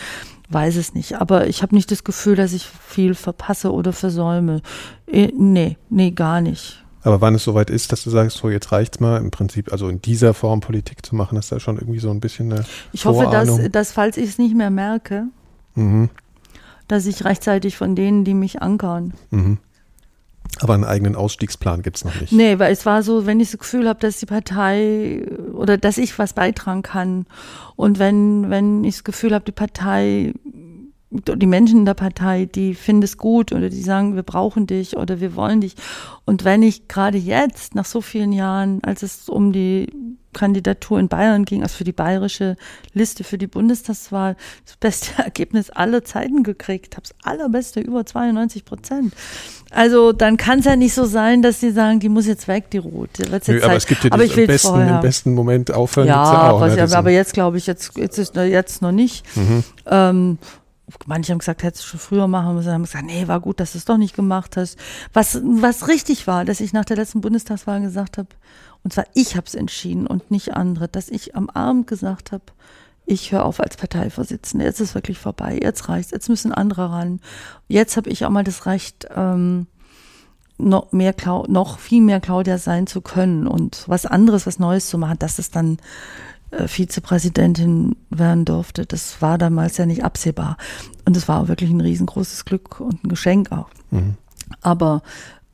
weiß 0.49 0.77
es 0.77 0.95
nicht. 0.95 1.21
Aber 1.21 1.49
ich 1.49 1.63
habe 1.63 1.75
nicht 1.75 1.91
das 1.91 2.05
Gefühl, 2.05 2.37
dass 2.37 2.53
ich 2.53 2.65
viel 2.67 3.15
verpasse 3.15 3.73
oder 3.73 3.93
versäume. 3.93 4.63
Eh, 5.09 5.33
nee, 5.37 5.77
nee, 5.91 6.13
gar 6.13 6.41
nicht. 6.41 6.85
Aber 7.03 7.21
wann 7.21 7.35
es 7.35 7.43
soweit 7.43 7.71
ist, 7.71 7.91
dass 7.91 8.05
du 8.05 8.11
sagst, 8.11 8.37
so 8.37 8.49
jetzt 8.49 8.71
reicht's 8.71 9.01
mal, 9.01 9.19
im 9.19 9.33
Prinzip, 9.33 9.73
also 9.73 9.89
in 9.89 10.01
dieser 10.01 10.33
Form 10.33 10.61
Politik 10.61 11.05
zu 11.05 11.17
machen, 11.17 11.39
ist 11.39 11.51
da 11.51 11.59
schon 11.59 11.77
irgendwie 11.77 11.99
so 11.99 12.11
ein 12.11 12.21
bisschen 12.21 12.53
eine 12.53 12.65
Ich 12.93 13.05
hoffe, 13.05 13.29
dass, 13.31 13.71
dass 13.71 13.93
falls 13.93 14.17
ich 14.17 14.29
es 14.29 14.39
nicht 14.39 14.55
mehr 14.55 14.71
merke, 14.71 15.25
mhm. 15.75 16.09
dass 16.87 17.07
ich 17.07 17.25
rechtzeitig 17.25 17.77
von 17.77 17.97
denen, 17.97 18.25
die 18.25 18.35
mich 18.35 18.63
ankern, 18.63 19.15
mhm. 19.31 19.59
Aber 20.61 20.75
einen 20.75 20.85
eigenen 20.85 21.15
Ausstiegsplan 21.15 21.83
gibt 21.83 21.99
es 21.99 22.05
noch 22.05 22.21
nicht. 22.21 22.33
Nee, 22.33 22.59
weil 22.59 22.73
es 22.73 22.85
war 22.87 23.03
so, 23.03 23.27
wenn 23.27 23.41
ich 23.41 23.51
das 23.51 23.61
Gefühl 23.61 23.89
habe, 23.89 24.01
dass 24.01 24.19
die 24.19 24.27
Partei 24.27 25.23
oder 25.53 25.79
dass 25.79 25.99
ich 25.99 26.19
was 26.19 26.33
beitragen 26.33 26.83
kann 26.83 27.27
und 27.77 27.99
wenn, 27.99 28.51
wenn 28.51 28.85
ich 28.85 28.97
das 28.97 29.05
Gefühl 29.05 29.35
habe, 29.35 29.45
die 29.45 29.53
Partei, 29.53 30.33
die 31.11 31.47
Menschen 31.47 31.81
in 31.81 31.85
der 31.85 31.95
Partei, 31.95 32.47
die 32.47 32.75
finden 32.75 33.05
es 33.05 33.17
gut 33.17 33.53
oder 33.53 33.71
die 33.71 33.81
sagen, 33.81 34.15
wir 34.17 34.23
brauchen 34.23 34.67
dich 34.67 34.97
oder 34.97 35.21
wir 35.21 35.37
wollen 35.37 35.61
dich. 35.61 35.75
Und 36.25 36.45
wenn 36.45 36.63
ich 36.63 36.89
gerade 36.89 37.19
jetzt, 37.19 37.75
nach 37.75 37.87
so 37.87 38.01
vielen 38.01 38.33
Jahren, 38.33 38.83
als 38.83 39.03
es 39.03 39.29
um 39.29 39.53
die 39.53 39.87
Kandidatur 40.39 41.01
in 41.01 41.09
Bayern 41.09 41.45
ging, 41.45 41.63
also 41.63 41.77
für 41.77 41.85
die 41.85 41.93
bayerische 41.93 42.57
Liste 42.95 43.25
für 43.25 43.39
die 43.39 43.47
Bundestagswahl, 43.47 44.37
das 44.65 44.77
beste 44.77 45.23
Ergebnis 45.23 45.71
aller 45.71 46.05
Zeiten 46.05 46.43
gekriegt, 46.43 46.97
habe 46.97 47.07
das 47.09 47.15
allerbeste, 47.23 47.81
über 47.81 48.07
92 48.07 48.65
Prozent. 48.65 49.15
Also 49.71 50.13
dann 50.13 50.37
kann 50.37 50.61
es 50.61 50.65
ja 50.65 50.77
nicht 50.77 50.95
so 50.95 51.05
sein, 51.05 51.43
dass 51.43 51.61
sie 51.61 51.73
sagen, 51.73 52.01
die 52.01 52.09
muss 52.09 52.27
jetzt 52.27 52.49
weg, 52.49 52.71
die 52.71 52.79
Ruth. 52.79 53.11
Nö, 53.19 53.63
aber 53.63 53.77
es 53.77 53.87
gibt 53.87 54.05
ja 54.05 54.13
aber 54.13 54.25
ich 54.25 54.35
besten, 54.35 54.81
im 54.81 55.01
besten 55.01 55.35
Moment 55.35 55.73
aufhören. 55.73 56.07
Ja, 56.07 56.51
auch, 56.51 56.67
ne? 56.67 56.89
aber 56.97 57.11
jetzt 57.11 57.35
glaube 57.35 57.59
ich, 57.59 57.67
jetzt, 57.67 57.97
jetzt 57.97 58.17
ist 58.19 58.35
jetzt 58.37 58.81
noch 58.81 58.93
nicht. 58.93 59.25
Mhm. 59.37 59.65
Ähm, 59.87 60.39
manche 61.07 61.33
haben 61.33 61.39
gesagt, 61.39 61.63
hättest 61.63 61.85
du 61.85 61.89
schon 61.89 62.01
früher 62.01 62.29
machen 62.29 62.55
müssen, 62.55 62.73
haben 62.73 62.85
gesagt, 62.85 63.05
nee, 63.05 63.29
war 63.29 63.41
gut, 63.41 63.61
dass 63.61 63.73
du 63.73 63.79
es 63.79 63.85
doch 63.85 63.99
nicht 63.99 64.15
gemacht 64.15 64.57
hast. 64.57 64.79
Was, 65.13 65.41
was 65.43 65.89
richtig 65.89 66.27
war, 66.27 66.45
dass 66.45 66.61
ich 66.61 66.73
nach 66.73 66.85
der 66.85 66.97
letzten 66.97 67.21
Bundestagswahl 67.21 67.81
gesagt 67.81 68.19
habe, 68.19 68.29
und 68.85 68.93
zwar 68.93 69.05
ich 69.15 69.37
habe 69.37 69.47
es 69.47 69.55
entschieden 69.55 70.07
und 70.07 70.31
nicht 70.31 70.55
andere, 70.55 70.89
dass 70.89 71.09
ich 71.09 71.37
am 71.37 71.51
Abend 71.51 71.87
gesagt 71.87 72.33
habe, 72.33 72.45
ich 73.09 73.33
höre 73.33 73.45
auf 73.45 73.59
als 73.59 73.77
Parteivorsitzende. 73.77 74.67
Jetzt 74.67 74.81
ist 74.81 74.95
wirklich 74.95 75.19
vorbei. 75.19 75.59
Jetzt 75.61 75.89
reicht's. 75.89 76.11
Jetzt 76.11 76.29
müssen 76.29 76.53
andere 76.53 76.91
ran. 76.91 77.21
Jetzt 77.67 77.97
habe 77.97 78.11
ich 78.11 78.27
auch 78.27 78.31
mal 78.31 78.45
das 78.45 78.67
Recht, 78.67 79.09
ähm, 79.17 79.67
noch 80.59 80.93
mehr, 80.93 81.15
noch 81.49 81.79
viel 81.79 82.03
mehr 82.03 82.21
Claudia 82.21 82.59
sein 82.59 82.87
zu 82.87 83.01
können 83.01 83.47
und 83.47 83.85
was 83.87 84.05
anderes, 84.05 84.47
was 84.47 84.59
Neues 84.59 84.89
zu 84.89 84.99
machen, 84.99 85.19
dass 85.19 85.39
es 85.39 85.51
dann 85.51 85.79
äh, 86.51 86.69
Vizepräsidentin 86.69 87.97
werden 88.11 88.45
durfte. 88.45 88.85
Das 88.85 89.23
war 89.23 89.39
damals 89.39 89.79
ja 89.79 89.87
nicht 89.87 90.05
absehbar. 90.05 90.57
Und 91.07 91.17
es 91.17 91.29
war 91.29 91.49
wirklich 91.49 91.71
ein 91.71 91.81
riesengroßes 91.81 92.45
Glück 92.45 92.81
und 92.81 93.05
ein 93.05 93.09
Geschenk 93.09 93.53
auch. 93.53 93.71
Mhm. 93.91 94.17
Aber 94.61 95.03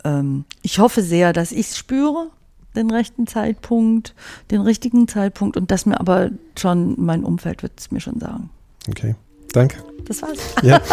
ähm, 0.03 0.45
ich 0.61 0.79
hoffe 0.79 1.01
sehr, 1.03 1.31
dass 1.33 1.51
ich 1.51 1.67
es 1.67 1.77
spüre 1.77 2.31
den 2.75 2.91
rechten 2.91 3.27
Zeitpunkt, 3.27 4.13
den 4.51 4.61
richtigen 4.61 5.07
Zeitpunkt 5.07 5.57
und 5.57 5.71
das 5.71 5.85
mir 5.85 5.99
aber 5.99 6.29
schon 6.57 6.95
mein 6.97 7.23
Umfeld 7.23 7.63
wird 7.63 7.73
es 7.77 7.91
mir 7.91 7.99
schon 7.99 8.19
sagen. 8.19 8.49
Okay, 8.89 9.15
danke. 9.51 9.77
Das 10.07 10.21
war's. 10.21 10.39
Ja. 10.61 10.81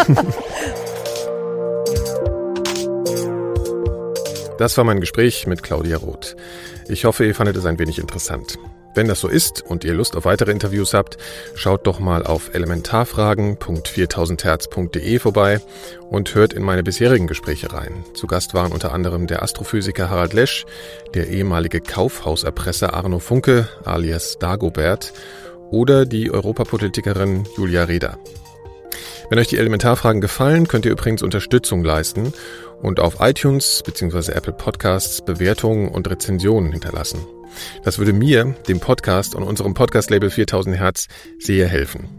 Das 4.58 4.76
war 4.76 4.84
mein 4.84 5.00
Gespräch 5.00 5.48
mit 5.48 5.64
Claudia 5.64 5.96
Roth. 5.96 6.36
Ich 6.88 7.04
hoffe, 7.04 7.24
ihr 7.24 7.34
fandet 7.34 7.56
es 7.56 7.66
ein 7.66 7.78
wenig 7.78 7.98
interessant. 7.98 8.58
Wenn 8.94 9.08
das 9.08 9.20
so 9.20 9.28
ist 9.28 9.62
und 9.62 9.84
ihr 9.84 9.94
Lust 9.94 10.16
auf 10.16 10.26
weitere 10.26 10.50
Interviews 10.50 10.92
habt, 10.92 11.16
schaut 11.54 11.86
doch 11.86 11.98
mal 11.98 12.26
auf 12.26 12.54
elementarfragen.4000herz.de 12.54 15.18
vorbei 15.18 15.62
und 16.10 16.34
hört 16.34 16.52
in 16.52 16.62
meine 16.62 16.82
bisherigen 16.82 17.26
Gespräche 17.26 17.72
rein. 17.72 18.04
Zu 18.12 18.26
Gast 18.26 18.52
waren 18.52 18.70
unter 18.70 18.92
anderem 18.92 19.26
der 19.26 19.42
Astrophysiker 19.42 20.10
Harald 20.10 20.34
Lesch, 20.34 20.66
der 21.14 21.28
ehemalige 21.28 21.80
Kaufhauserpresser 21.80 22.92
Arno 22.92 23.18
Funke 23.18 23.66
alias 23.84 24.38
Dagobert 24.38 25.14
oder 25.70 26.04
die 26.04 26.30
Europapolitikerin 26.30 27.48
Julia 27.56 27.84
Reda. 27.84 28.18
Wenn 29.32 29.38
euch 29.38 29.48
die 29.48 29.56
Elementarfragen 29.56 30.20
gefallen, 30.20 30.68
könnt 30.68 30.84
ihr 30.84 30.92
übrigens 30.92 31.22
Unterstützung 31.22 31.82
leisten 31.82 32.34
und 32.82 33.00
auf 33.00 33.16
iTunes 33.20 33.82
bzw. 33.82 34.30
Apple 34.32 34.52
Podcasts 34.52 35.22
Bewertungen 35.22 35.88
und 35.88 36.06
Rezensionen 36.10 36.70
hinterlassen. 36.70 37.18
Das 37.82 37.96
würde 37.98 38.12
mir, 38.12 38.54
dem 38.68 38.78
Podcast 38.78 39.34
und 39.34 39.42
unserem 39.42 39.72
Podcast-Label 39.72 40.28
4000 40.28 40.76
Hertz 40.76 41.08
sehr 41.38 41.66
helfen. 41.66 42.10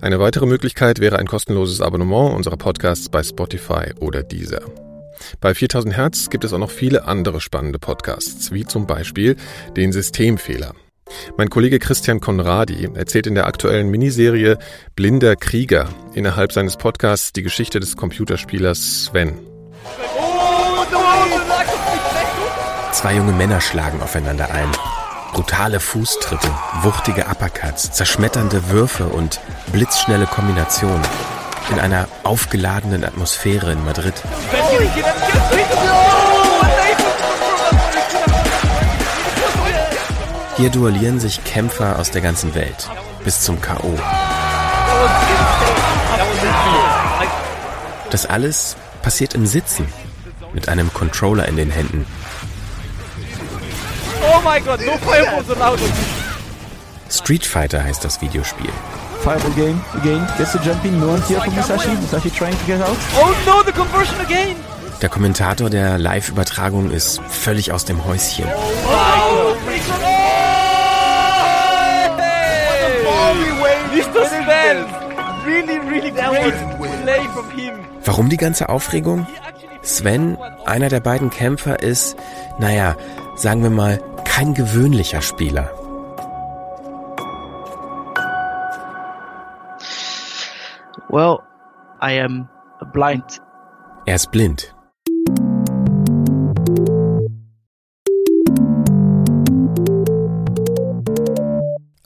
Eine 0.00 0.20
weitere 0.20 0.46
Möglichkeit 0.46 1.00
wäre 1.00 1.18
ein 1.18 1.26
kostenloses 1.26 1.80
Abonnement 1.80 2.36
unserer 2.36 2.56
Podcasts 2.56 3.08
bei 3.08 3.24
Spotify 3.24 3.92
oder 3.98 4.22
Deezer. 4.22 4.62
Bei 5.40 5.56
4000 5.56 5.96
Hertz 5.96 6.30
gibt 6.30 6.44
es 6.44 6.52
auch 6.52 6.58
noch 6.58 6.70
viele 6.70 7.08
andere 7.08 7.40
spannende 7.40 7.80
Podcasts, 7.80 8.52
wie 8.52 8.64
zum 8.64 8.86
Beispiel 8.86 9.34
den 9.76 9.90
Systemfehler. 9.90 10.72
Mein 11.36 11.50
Kollege 11.50 11.78
Christian 11.78 12.20
Konradi 12.20 12.88
erzählt 12.94 13.26
in 13.26 13.34
der 13.34 13.46
aktuellen 13.46 13.90
Miniserie 13.90 14.58
Blinder 14.96 15.36
Krieger 15.36 15.88
innerhalb 16.14 16.52
seines 16.52 16.76
Podcasts 16.76 17.32
die 17.32 17.42
Geschichte 17.42 17.80
des 17.80 17.96
Computerspielers 17.96 19.04
Sven. 19.04 19.38
Zwei 22.92 23.16
junge 23.16 23.32
Männer 23.32 23.60
schlagen 23.60 24.00
aufeinander 24.00 24.50
ein. 24.50 24.70
Brutale 25.32 25.80
Fußtritte, 25.80 26.48
wuchtige 26.82 27.26
Uppercuts, 27.26 27.90
zerschmetternde 27.90 28.70
Würfe 28.70 29.06
und 29.06 29.40
blitzschnelle 29.72 30.26
Kombinationen. 30.26 31.02
In 31.72 31.80
einer 31.80 32.08
aufgeladenen 32.22 33.04
Atmosphäre 33.04 33.72
in 33.72 33.84
Madrid. 33.84 34.14
Hier 40.56 40.70
duellieren 40.70 41.20
sich 41.20 41.42
Kämpfer 41.44 41.98
aus 41.98 42.10
der 42.10 42.22
ganzen 42.22 42.54
Welt 42.54 42.88
bis 43.24 43.40
zum 43.40 43.60
K.O. 43.60 43.98
Das 48.10 48.26
alles 48.26 48.76
passiert 49.02 49.34
im 49.34 49.46
Sitzen 49.46 49.86
mit 50.52 50.68
einem 50.68 50.92
Controller 50.92 51.48
in 51.48 51.56
den 51.56 51.70
Händen 51.70 52.06
Oh 54.32 54.40
mein 54.42 54.64
Gott, 54.64 54.80
no 54.80 54.96
fireball 54.98 55.44
so 55.44 55.54
laut. 55.54 55.78
Street 57.10 57.44
Fighter 57.44 57.82
heißt 57.84 58.04
das 58.04 58.20
Videospiel. 58.22 58.70
Fireball 59.22 59.50
game 59.52 59.80
again. 59.94 60.26
Gets 60.38 60.52
to 60.52 60.58
jumping. 60.58 60.98
No 60.98 61.08
one 61.08 61.22
here 61.28 61.40
from 61.40 61.54
Musashi. 61.54 61.90
Musashi 61.90 62.30
trying 62.30 62.58
to 62.58 62.64
get 62.66 62.80
out. 62.80 62.96
Oh 63.16 63.34
no, 63.46 63.62
the 63.62 63.72
conversion 63.72 64.18
again. 64.20 64.56
Der 65.02 65.08
Kommentator 65.08 65.68
der 65.68 65.98
Live-Übertragung 65.98 66.90
ist 66.90 67.20
völlig 67.28 67.72
aus 67.72 67.84
dem 67.84 68.04
Häuschen. 68.04 68.46
Oh, 68.46 69.33
Really, 75.44 75.78
really 75.78 76.10
great 76.10 76.54
play 77.02 77.22
from 77.34 77.50
him. 77.50 77.74
Warum 78.04 78.28
die 78.28 78.36
ganze 78.36 78.68
Aufregung? 78.68 79.26
Sven, 79.82 80.38
einer 80.64 80.88
der 80.88 81.00
beiden 81.00 81.28
Kämpfer, 81.30 81.82
ist, 81.82 82.16
naja, 82.58 82.96
sagen 83.36 83.62
wir 83.62 83.70
mal, 83.70 84.00
kein 84.24 84.54
gewöhnlicher 84.54 85.20
Spieler. 85.20 85.70
Well, 91.08 91.38
I 92.00 92.18
am 92.20 92.48
blind. 92.92 93.40
Er 94.06 94.16
ist 94.16 94.30
blind. 94.30 94.73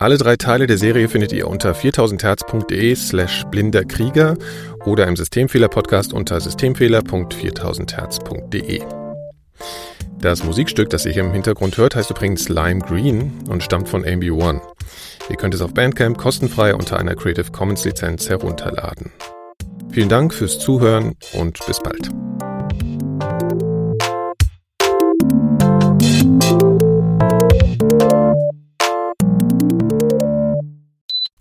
Alle 0.01 0.17
drei 0.17 0.37
Teile 0.37 0.69
der 0.69 0.79
Serie 0.79 1.09
findet 1.09 1.33
ihr 1.33 1.49
unter 1.49 1.73
4000herz.de 1.73 2.95
slash 2.95 3.45
blinderkrieger 3.51 4.37
oder 4.87 5.09
im 5.09 5.17
Systemfehler-Podcast 5.17 6.13
unter 6.13 6.41
systemfehler.4000herz.de. 6.41 8.81
Das 10.21 10.45
Musikstück, 10.45 10.89
das 10.91 11.05
ihr 11.05 11.11
hier 11.11 11.25
im 11.25 11.33
Hintergrund 11.33 11.77
hört, 11.79 11.97
heißt 11.97 12.11
übrigens 12.11 12.49
Lime 12.49 12.79
Green 12.79 13.33
und 13.49 13.65
stammt 13.65 13.89
von 13.89 14.05
AMB1. 14.05 14.61
Ihr 15.31 15.37
könnt 15.37 15.55
es 15.55 15.63
auf 15.63 15.75
Bandcamp 15.75 16.17
kostenfrei 16.17 16.77
unter 16.77 17.01
einer 17.01 17.17
Creative 17.17 17.51
Commons 17.51 17.85
Lizenz 17.85 18.29
herunterladen. 18.29 19.11
Vielen 19.91 20.09
Dank 20.09 20.33
fürs 20.33 20.61
Zuhören 20.61 21.17
und 21.33 21.59
bis 21.67 21.81
bald. 21.81 22.09